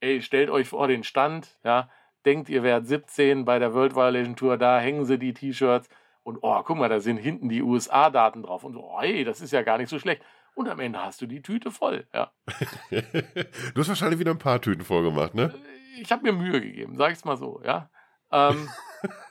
Ey, 0.00 0.22
stellt 0.22 0.50
euch 0.50 0.68
vor 0.68 0.88
den 0.88 1.04
Stand, 1.04 1.58
ja. 1.64 1.90
Denkt, 2.26 2.50
ihr 2.50 2.62
wärt 2.62 2.86
17 2.86 3.44
bei 3.46 3.58
der 3.58 3.72
World 3.72 3.94
Violation 3.94 4.36
Tour, 4.36 4.58
da 4.58 4.78
hängen 4.78 5.06
sie 5.06 5.18
die 5.18 5.32
T-Shirts 5.32 5.88
und 6.22 6.38
oh, 6.42 6.62
guck 6.62 6.76
mal, 6.76 6.88
da 6.88 7.00
sind 7.00 7.16
hinten 7.16 7.48
die 7.48 7.62
USA-Daten 7.62 8.42
drauf 8.42 8.62
und 8.64 8.74
so, 8.74 8.84
oh, 8.84 9.00
ey, 9.00 9.24
das 9.24 9.40
ist 9.40 9.52
ja 9.52 9.62
gar 9.62 9.78
nicht 9.78 9.88
so 9.88 9.98
schlecht. 9.98 10.22
Und 10.54 10.68
am 10.68 10.80
Ende 10.80 11.02
hast 11.02 11.22
du 11.22 11.26
die 11.26 11.42
Tüte 11.42 11.70
voll, 11.70 12.06
ja. 12.12 12.30
du 12.90 13.80
hast 13.80 13.88
wahrscheinlich 13.88 14.18
wieder 14.18 14.32
ein 14.32 14.38
paar 14.38 14.60
Tüten 14.60 14.84
voll 14.84 15.02
gemacht, 15.02 15.34
ne? 15.34 15.54
Ich 15.98 16.12
habe 16.12 16.22
mir 16.22 16.32
Mühe 16.32 16.60
gegeben, 16.60 16.96
sag 16.96 17.12
ich's 17.12 17.24
mal 17.24 17.36
so, 17.36 17.62
ja. 17.64 17.88
Ähm, 18.30 18.68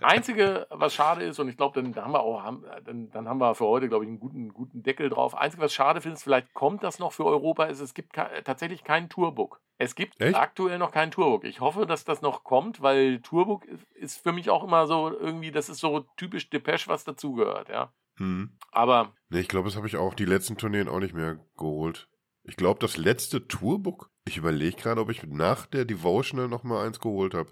Einzige, 0.00 0.66
was 0.70 0.94
schade 0.94 1.24
ist, 1.24 1.38
und 1.38 1.48
ich 1.48 1.56
glaube, 1.56 1.80
dann, 1.80 1.92
dann, 1.92 2.04
haben 2.04 2.12
wir 2.12 2.20
auch, 2.20 2.42
haben, 2.42 2.64
dann, 2.84 3.10
dann, 3.10 3.28
haben 3.28 3.38
wir 3.38 3.54
für 3.54 3.66
heute, 3.66 3.88
glaube 3.88 4.04
ich, 4.04 4.08
einen 4.08 4.20
guten, 4.20 4.52
guten 4.52 4.82
Deckel 4.82 5.08
drauf. 5.08 5.34
Einzige, 5.34 5.62
was 5.62 5.72
schade 5.72 6.00
finde, 6.00 6.14
ist, 6.14 6.22
vielleicht 6.22 6.52
kommt 6.54 6.82
das 6.82 6.98
noch 6.98 7.12
für 7.12 7.24
Europa, 7.24 7.64
ist, 7.64 7.80
es 7.80 7.94
gibt 7.94 8.14
tatsächlich 8.14 8.84
keinen 8.84 9.08
Tourbook. 9.08 9.60
Es 9.76 9.94
gibt 9.94 10.20
Echt? 10.20 10.36
aktuell 10.36 10.78
noch 10.78 10.90
keinen 10.90 11.10
Tourbook. 11.10 11.44
Ich 11.44 11.60
hoffe, 11.60 11.86
dass 11.86 12.04
das 12.04 12.22
noch 12.22 12.44
kommt, 12.44 12.80
weil 12.80 13.20
Tourbook 13.20 13.64
ist, 13.94 14.18
für 14.22 14.32
mich 14.32 14.50
auch 14.50 14.64
immer 14.64 14.86
so 14.86 15.10
irgendwie, 15.10 15.50
das 15.50 15.68
ist 15.68 15.78
so 15.78 16.00
typisch 16.16 16.50
Depeche, 16.50 16.88
was 16.88 17.04
dazugehört, 17.04 17.68
ja. 17.68 17.92
Hm. 18.18 18.56
Aber. 18.72 19.12
Nee, 19.28 19.40
ich 19.40 19.48
glaube, 19.48 19.68
das 19.68 19.76
habe 19.76 19.86
ich 19.86 19.96
auch 19.96 20.14
die 20.14 20.24
letzten 20.24 20.56
Tourneen 20.56 20.88
auch 20.88 21.00
nicht 21.00 21.14
mehr 21.14 21.38
geholt. 21.56 22.08
Ich 22.42 22.56
glaube, 22.56 22.80
das 22.80 22.96
letzte 22.96 23.46
Tourbook, 23.46 24.10
ich 24.26 24.38
überlege 24.38 24.76
gerade, 24.76 25.00
ob 25.00 25.10
ich 25.10 25.22
nach 25.24 25.66
der 25.66 25.84
Devotional 25.84 26.48
noch 26.48 26.64
mal 26.64 26.86
eins 26.86 26.98
geholt 26.98 27.34
habe. 27.34 27.50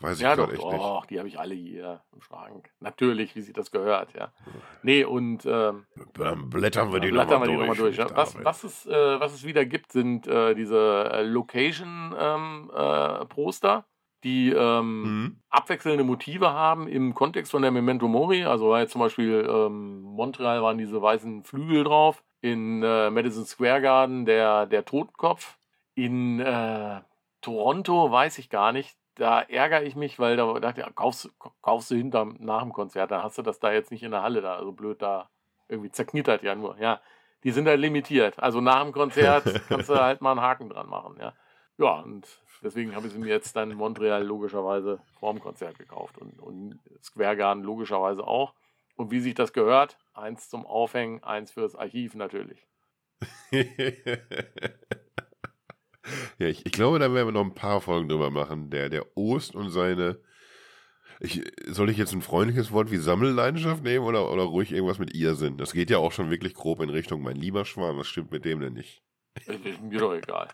Weiß 0.00 0.18
ich 0.18 0.22
ja, 0.22 0.36
doch, 0.36 0.52
echt 0.52 0.60
doch, 0.60 1.00
nicht. 1.00 1.10
die 1.10 1.18
habe 1.18 1.28
ich 1.28 1.38
alle 1.38 1.54
hier 1.54 2.02
im 2.12 2.20
Schrank. 2.20 2.68
Natürlich, 2.80 3.34
wie 3.34 3.40
sich 3.40 3.54
das 3.54 3.70
gehört, 3.70 4.12
ja. 4.12 4.30
Nee, 4.82 5.04
und 5.04 5.46
ähm, 5.46 5.86
dann 6.12 6.50
blättern 6.50 6.92
wir 6.92 7.00
die 7.00 7.10
nochmal 7.10 7.48
durch. 7.48 7.68
Noch 7.68 7.76
durch 7.76 7.96
ja. 7.96 8.14
was, 8.14 8.36
was, 8.44 8.64
es, 8.64 8.84
äh, 8.84 9.20
was 9.20 9.32
es 9.32 9.44
wieder 9.44 9.64
gibt, 9.64 9.92
sind 9.92 10.26
äh, 10.26 10.54
diese 10.54 11.10
äh, 11.12 11.22
Location-Poster, 11.22 13.74
ähm, 13.74 13.80
äh, 13.80 13.84
die 14.22 14.50
ähm, 14.50 15.02
mhm. 15.02 15.40
abwechselnde 15.48 16.04
Motive 16.04 16.52
haben 16.52 16.88
im 16.88 17.14
Kontext 17.14 17.50
von 17.50 17.62
der 17.62 17.70
Memento 17.70 18.06
Mori. 18.06 18.44
Also 18.44 18.68
war 18.68 18.80
jetzt 18.80 18.92
zum 18.92 19.00
Beispiel 19.00 19.48
ähm, 19.48 20.02
Montreal 20.02 20.62
waren 20.62 20.76
diese 20.76 21.00
weißen 21.00 21.44
Flügel 21.44 21.84
drauf. 21.84 22.22
In 22.42 22.82
äh, 22.82 23.08
Madison 23.10 23.46
Square 23.46 23.80
Garden 23.80 24.26
der, 24.26 24.66
der 24.66 24.84
Totenkopf. 24.84 25.56
In 25.94 26.40
äh, 26.40 27.00
Toronto 27.40 28.10
weiß 28.10 28.36
ich 28.38 28.50
gar 28.50 28.72
nicht 28.72 28.98
da 29.16 29.40
ärgere 29.42 29.82
ich 29.82 29.96
mich, 29.96 30.18
weil 30.18 30.36
da 30.36 30.60
dachte 30.60 30.84
ich, 30.86 30.94
kaufst, 30.94 31.30
kaufst 31.62 31.90
du 31.90 31.96
hinterm, 31.96 32.36
nach 32.38 32.62
dem 32.62 32.72
Konzert, 32.72 33.10
dann 33.10 33.22
hast 33.22 33.38
du 33.38 33.42
das 33.42 33.58
da 33.58 33.72
jetzt 33.72 33.90
nicht 33.90 34.02
in 34.02 34.10
der 34.12 34.22
Halle 34.22 34.42
da, 34.42 34.56
also 34.56 34.72
blöd 34.72 35.02
da 35.02 35.28
irgendwie 35.68 35.90
zerknittert 35.90 36.42
ja 36.42 36.54
nur, 36.54 36.78
ja. 36.78 37.00
Die 37.44 37.50
sind 37.50 37.68
halt 37.68 37.80
limitiert. 37.80 38.38
Also 38.38 38.60
nach 38.60 38.82
dem 38.82 38.92
Konzert 38.92 39.44
kannst 39.68 39.88
du 39.88 40.00
halt 40.00 40.20
mal 40.20 40.32
einen 40.32 40.40
Haken 40.40 40.68
dran 40.68 40.88
machen, 40.88 41.16
ja. 41.20 41.32
Ja, 41.78 42.00
und 42.00 42.26
deswegen 42.62 42.94
habe 42.94 43.06
ich 43.06 43.12
sie 43.12 43.18
mir 43.18 43.28
jetzt 43.28 43.54
dann 43.56 43.70
in 43.70 43.76
Montreal 43.76 44.24
logischerweise 44.24 45.00
vorm 45.18 45.40
Konzert 45.40 45.78
gekauft 45.78 46.18
und, 46.18 46.40
und 46.40 46.78
Square 47.02 47.36
Garden 47.36 47.62
logischerweise 47.62 48.26
auch. 48.26 48.54
Und 48.96 49.10
wie 49.10 49.20
sich 49.20 49.34
das 49.34 49.52
gehört, 49.52 49.98
eins 50.14 50.48
zum 50.48 50.64
Aufhängen, 50.66 51.22
eins 51.22 51.52
fürs 51.52 51.76
Archiv 51.76 52.14
natürlich. 52.14 52.66
Ja, 56.38 56.48
ich, 56.48 56.64
ich, 56.66 56.72
glaube, 56.72 56.98
da 56.98 57.12
werden 57.12 57.28
wir 57.28 57.32
noch 57.32 57.44
ein 57.44 57.54
paar 57.54 57.80
Folgen 57.80 58.08
drüber 58.08 58.30
machen. 58.30 58.70
Der, 58.70 58.88
der 58.88 59.16
Ost 59.16 59.54
und 59.54 59.70
seine. 59.70 60.18
Ich, 61.18 61.42
soll 61.66 61.88
ich 61.88 61.96
jetzt 61.96 62.12
ein 62.12 62.20
freundliches 62.20 62.72
Wort 62.72 62.90
wie 62.90 62.98
Sammelleidenschaft 62.98 63.82
nehmen 63.82 64.04
oder, 64.04 64.30
oder 64.30 64.42
ruhig 64.42 64.70
irgendwas 64.70 64.98
mit 64.98 65.14
ihr 65.14 65.34
sind? 65.34 65.58
Das 65.60 65.72
geht 65.72 65.88
ja 65.88 65.98
auch 65.98 66.12
schon 66.12 66.30
wirklich 66.30 66.52
grob 66.52 66.80
in 66.80 66.90
Richtung 66.90 67.22
mein 67.22 67.36
lieber 67.36 67.64
Schwan. 67.64 67.96
Was 67.96 68.06
stimmt 68.06 68.32
mit 68.32 68.44
dem 68.44 68.60
denn 68.60 68.74
nicht? 68.74 69.02
Ist 69.46 69.82
mir 69.82 69.98
doch 69.98 70.14
egal. 70.14 70.48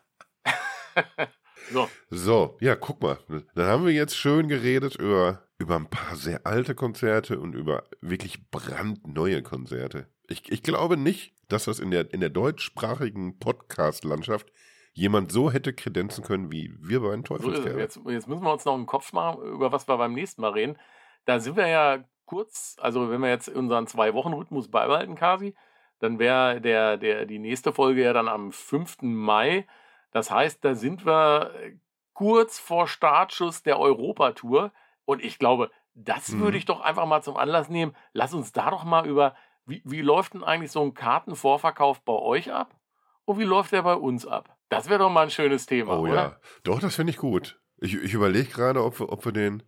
so. 1.73 1.89
So, 2.11 2.57
ja, 2.61 2.77
guck 2.77 3.03
mal. 3.03 3.19
Dann 3.55 3.67
haben 3.67 3.87
wir 3.87 3.93
jetzt 3.93 4.17
schön 4.17 4.47
geredet 4.47 4.95
über, 4.97 5.43
über 5.59 5.77
ein 5.77 5.91
paar 5.91 6.15
sehr 6.15 6.47
alte 6.47 6.77
Konzerte 6.77 7.41
und 7.41 7.55
über 7.55 7.85
wirklich 8.01 8.49
brandneue 8.51 9.43
Konzerte. 9.43 10.07
Ich, 10.29 10.51
ich 10.51 10.63
glaube 10.63 10.97
nicht, 10.97 11.35
dass 11.49 11.65
das 11.65 11.81
in 11.81 11.91
der, 11.91 12.13
in 12.15 12.21
der 12.21 12.31
deutschsprachigen 12.31 13.39
Podcast-Landschaft 13.39 14.53
jemand 14.93 15.33
so 15.33 15.51
hätte 15.51 15.73
kredenzen 15.73 16.25
können 16.25 16.53
wie 16.53 16.75
wir 16.79 17.01
bei 17.01 17.11
den 17.11 17.25
Teufelskerlen. 17.25 17.73
So 17.73 17.79
jetzt, 17.79 18.01
jetzt 18.07 18.29
müssen 18.29 18.45
wir 18.45 18.53
uns 18.53 18.65
noch 18.65 18.75
einen 18.75 18.87
Kopf 18.87 19.13
machen, 19.13 19.43
über 19.43 19.73
was 19.73 19.89
wir 19.89 19.97
beim 19.97 20.13
nächsten 20.13 20.43
Mal 20.43 20.53
reden. 20.53 20.77
Da 21.25 21.41
sind 21.41 21.57
wir 21.57 21.67
ja 21.67 22.05
kurz, 22.27 22.77
also 22.81 23.11
wenn 23.11 23.21
wir 23.21 23.29
jetzt 23.29 23.49
unseren 23.49 23.87
Zwei-Wochen-Rhythmus 23.87 24.71
beibehalten, 24.71 25.15
quasi, 25.15 25.55
dann 25.99 26.19
wäre 26.19 26.61
der, 26.61 26.97
der, 26.97 27.27
die 27.27 27.39
nächste 27.39 27.73
Folge 27.73 28.03
ja 28.03 28.13
dann 28.13 28.29
am 28.29 28.53
5. 28.53 29.03
Mai. 29.03 29.67
Das 30.11 30.31
heißt, 30.31 30.65
da 30.65 30.75
sind 30.75 31.07
wir 31.07 31.53
kurz 32.13 32.59
vor 32.59 32.89
Startschuss 32.89 33.63
der 33.63 33.79
Europatour. 33.79 34.73
Und 35.05 35.23
ich 35.23 35.39
glaube, 35.39 35.71
das 35.95 36.29
hm. 36.29 36.41
würde 36.41 36.59
ich 36.59 36.65
doch 36.65 36.81
einfach 36.81 37.07
mal 37.07 37.23
zum 37.23 37.37
Anlass 37.37 37.69
nehmen. 37.69 37.95
Lass 38.13 38.35
uns 38.35 38.53
da 38.53 38.71
doch 38.71 38.85
mal 38.85 39.07
über, 39.07 39.35
wie, 39.65 39.83
wie 39.85 40.03
läuft 40.03 40.35
denn 40.35 40.45
eigentlich 40.45 40.73
so 40.73 40.83
ein 40.83 40.95
Kartenvorverkauf 40.95 42.01
bei 42.03 42.15
euch 42.15 42.53
ab? 42.53 42.75
Und 43.25 43.39
wie 43.39 43.45
läuft 43.45 43.73
der 43.73 43.83
bei 43.83 43.95
uns 43.95 44.27
ab? 44.27 44.57
Das 44.73 44.89
wäre 44.89 45.01
doch 45.01 45.11
mal 45.11 45.25
ein 45.25 45.31
schönes 45.31 45.67
Thema, 45.67 45.99
oh, 45.99 46.05
oder? 46.05 46.15
Ja. 46.15 46.41
Doch, 46.63 46.81
das 46.81 46.95
finde 46.95 47.11
ich 47.11 47.19
gut. 47.19 47.61
Ich, 47.77 47.93
ich 47.93 48.15
überlege 48.15 48.49
gerade, 48.49 48.83
ob 48.83 49.01
wir, 49.01 49.13
ob 49.13 49.23
wir 49.27 49.33
den, 49.33 49.63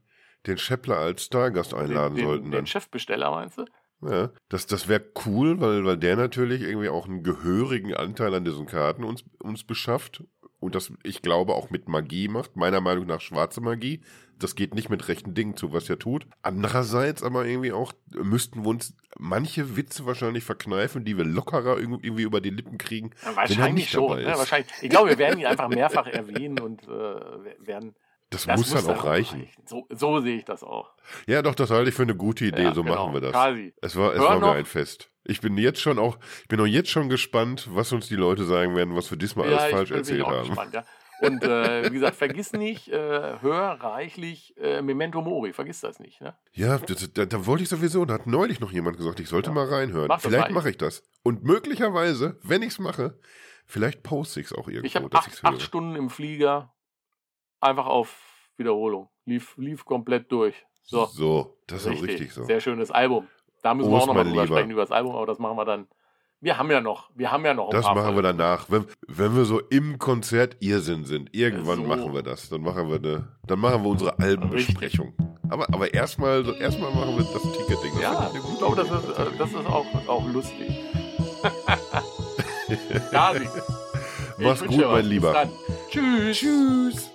den 0.46 0.56
Scheppler 0.56 0.96
als 0.96 1.24
Stargast 1.24 1.74
einladen 1.74 2.14
den, 2.14 2.24
sollten. 2.24 2.44
Den, 2.44 2.52
den 2.52 2.66
Chefbesteller, 2.66 3.30
meinst 3.30 3.58
du? 3.58 3.66
Ja, 4.00 4.30
das, 4.48 4.66
das 4.66 4.88
wäre 4.88 5.04
cool, 5.26 5.60
weil, 5.60 5.84
weil 5.84 5.98
der 5.98 6.16
natürlich 6.16 6.62
irgendwie 6.62 6.88
auch 6.88 7.04
einen 7.04 7.22
gehörigen 7.22 7.92
Anteil 7.92 8.32
an 8.32 8.46
diesen 8.46 8.64
Karten 8.64 9.04
uns, 9.04 9.24
uns 9.40 9.64
beschafft 9.64 10.24
und 10.64 10.74
das, 10.74 10.92
ich 11.02 11.22
glaube, 11.22 11.54
auch 11.54 11.70
mit 11.70 11.88
Magie 11.88 12.28
macht. 12.28 12.56
Meiner 12.56 12.80
Meinung 12.80 13.06
nach 13.06 13.20
schwarze 13.20 13.60
Magie. 13.60 14.00
Das 14.38 14.56
geht 14.56 14.74
nicht 14.74 14.88
mit 14.88 15.06
rechten 15.08 15.34
Dingen 15.34 15.56
zu, 15.56 15.72
was 15.72 15.88
er 15.88 15.98
tut. 15.98 16.26
Andererseits 16.42 17.22
aber 17.22 17.46
irgendwie 17.46 17.72
auch 17.72 17.92
müssten 18.10 18.64
wir 18.64 18.70
uns 18.70 18.94
manche 19.16 19.76
Witze 19.76 20.06
wahrscheinlich 20.06 20.42
verkneifen, 20.42 21.04
die 21.04 21.16
wir 21.16 21.24
lockerer 21.24 21.78
irgendwie 21.78 22.22
über 22.22 22.40
die 22.40 22.50
Lippen 22.50 22.78
kriegen. 22.78 23.10
Ja, 23.22 23.36
wahrscheinlich 23.36 23.90
schon. 23.90 24.20
Ja, 24.20 24.36
wahrscheinlich. 24.38 24.72
Ich 24.80 24.90
glaube, 24.90 25.10
wir 25.10 25.18
werden 25.18 25.38
ihn 25.38 25.46
einfach 25.46 25.68
mehrfach 25.68 26.06
erwähnen 26.06 26.58
und 26.58 26.82
äh, 26.84 27.66
werden. 27.66 27.94
Das, 28.30 28.46
das 28.46 28.58
muss, 28.58 28.72
muss, 28.72 28.84
dann 28.84 28.96
auch 28.96 29.04
reichen. 29.04 29.40
reichen. 29.42 29.62
So, 29.66 29.86
so, 29.90 30.20
sehe 30.20 30.36
ich 30.36 30.44
das 30.44 30.62
auch. 30.62 30.92
Ja, 31.26 31.42
doch, 31.42 31.54
das 31.54 31.70
halte 31.70 31.90
ich 31.90 31.94
für 31.94 32.02
eine 32.02 32.16
gute 32.16 32.46
Idee. 32.46 32.62
Ja, 32.62 32.74
so 32.74 32.82
genau. 32.82 32.96
machen 32.96 33.14
wir 33.14 33.20
das. 33.20 33.32
Quasi. 33.32 33.74
Es 33.80 33.96
war, 33.96 34.14
es 34.14 34.20
war 34.20 34.40
mir 34.40 34.52
ein 34.52 34.64
Fest. 34.64 35.10
Ich 35.24 35.40
bin 35.40 35.56
jetzt 35.56 35.80
schon 35.80 35.98
auch, 35.98 36.18
ich 36.42 36.48
bin 36.48 36.60
auch 36.60 36.66
jetzt 36.66 36.90
schon 36.90 37.08
gespannt, 37.08 37.68
was 37.70 37.92
uns 37.92 38.08
die 38.08 38.16
Leute 38.16 38.44
sagen 38.44 38.74
werden, 38.74 38.96
was 38.96 39.10
wir 39.10 39.18
diesmal 39.18 39.50
ja, 39.50 39.58
alles 39.58 39.72
falsch 39.72 39.88
bin, 39.90 39.98
erzählt 39.98 40.24
bin 40.24 40.34
haben. 40.34 40.48
Gespannt, 40.48 40.74
ja. 40.74 40.84
Und 41.20 41.44
äh, 41.44 41.90
wie 41.90 41.94
gesagt, 41.94 42.16
vergiss 42.16 42.52
nicht, 42.52 42.88
äh, 42.88 43.40
hör 43.40 43.78
reichlich 43.80 44.54
äh, 44.58 44.82
Memento 44.82 45.22
Mori, 45.22 45.52
vergiss 45.52 45.80
das 45.80 45.98
nicht. 46.00 46.20
Ne? 46.20 46.34
Ja, 46.52 46.78
das, 46.78 47.12
da, 47.12 47.24
da, 47.24 47.46
wollte 47.46 47.62
ich 47.62 47.68
sowieso, 47.68 48.04
da 48.04 48.14
hat 48.14 48.26
neulich 48.26 48.60
noch 48.60 48.72
jemand 48.72 48.96
gesagt, 48.96 49.20
ich 49.20 49.28
sollte 49.28 49.50
ja. 49.50 49.54
mal 49.54 49.66
reinhören. 49.66 50.08
Mach 50.08 50.20
vielleicht 50.20 50.50
mache 50.50 50.70
ich 50.70 50.76
das. 50.76 51.02
Und 51.22 51.44
möglicherweise, 51.44 52.38
wenn 52.42 52.62
ich 52.62 52.70
es 52.70 52.78
mache, 52.78 53.18
vielleicht 53.64 54.02
poste 54.02 54.40
ich 54.40 54.46
es 54.46 54.52
auch 54.52 54.68
irgendwo. 54.68 54.86
Ich 54.86 54.96
habe 54.96 55.08
acht, 55.12 55.44
acht 55.44 55.62
Stunden 55.62 55.96
im 55.96 56.10
Flieger 56.10 56.73
einfach 57.64 57.86
auf 57.86 58.16
Wiederholung. 58.56 59.08
Lief, 59.24 59.56
lief 59.56 59.84
komplett 59.84 60.30
durch. 60.30 60.54
So, 60.82 61.06
so 61.06 61.56
das 61.66 61.80
ist 61.82 61.86
richtig. 61.86 62.02
auch 62.02 62.08
richtig 62.08 62.32
so. 62.32 62.44
Sehr 62.44 62.60
schönes 62.60 62.90
Album. 62.90 63.26
Da 63.62 63.72
müssen 63.74 63.88
Prost, 63.88 64.06
wir 64.06 64.10
auch 64.10 64.14
noch 64.14 64.22
mal 64.22 64.30
drüber 64.30 64.46
sprechen, 64.46 64.70
über 64.70 64.82
das 64.82 64.90
Album, 64.90 65.16
aber 65.16 65.26
das 65.26 65.38
machen 65.38 65.56
wir 65.56 65.64
dann. 65.64 65.88
Wir 66.40 66.58
haben 66.58 66.70
ja 66.70 66.82
noch, 66.82 67.10
wir 67.14 67.32
haben 67.32 67.42
ja 67.46 67.54
noch. 67.54 67.70
das 67.70 67.86
machen 67.86 68.02
Folgen. 68.02 68.16
wir 68.16 68.22
danach. 68.22 68.66
Wenn, 68.68 68.84
wenn 69.08 69.34
wir 69.34 69.46
so 69.46 69.60
im 69.60 69.98
Konzert 69.98 70.58
Irrsinn 70.60 71.04
sind, 71.04 71.34
irgendwann 71.34 71.78
so. 71.78 71.84
machen 71.84 72.12
wir 72.12 72.22
das. 72.22 72.50
Dann 72.50 72.60
machen 72.60 72.90
wir 72.90 72.96
eine, 72.96 73.28
dann 73.46 73.58
machen 73.58 73.82
wir 73.82 73.90
unsere 73.90 74.18
Albenbesprechung. 74.18 75.14
Aber, 75.48 75.66
aber 75.72 75.94
erstmal, 75.94 76.44
so, 76.44 76.52
erstmal 76.52 76.92
machen 76.92 77.16
wir 77.16 77.24
das 77.24 77.42
Ticketing. 77.42 77.98
ja, 78.00 78.30
ich, 78.34 78.38
ich 78.38 78.58
glaube, 78.58 78.76
das 78.76 78.90
ist, 78.90 79.18
äh, 79.18 79.38
das 79.38 79.50
ist 79.50 79.66
auch, 79.66 79.86
auch 80.06 80.26
lustig. 80.26 80.84
Mach's 84.38 84.66
gut, 84.66 84.84
mein 84.90 85.06
Lieber. 85.06 85.48
Tschüss. 85.90 86.38
Tschüss. 86.38 87.13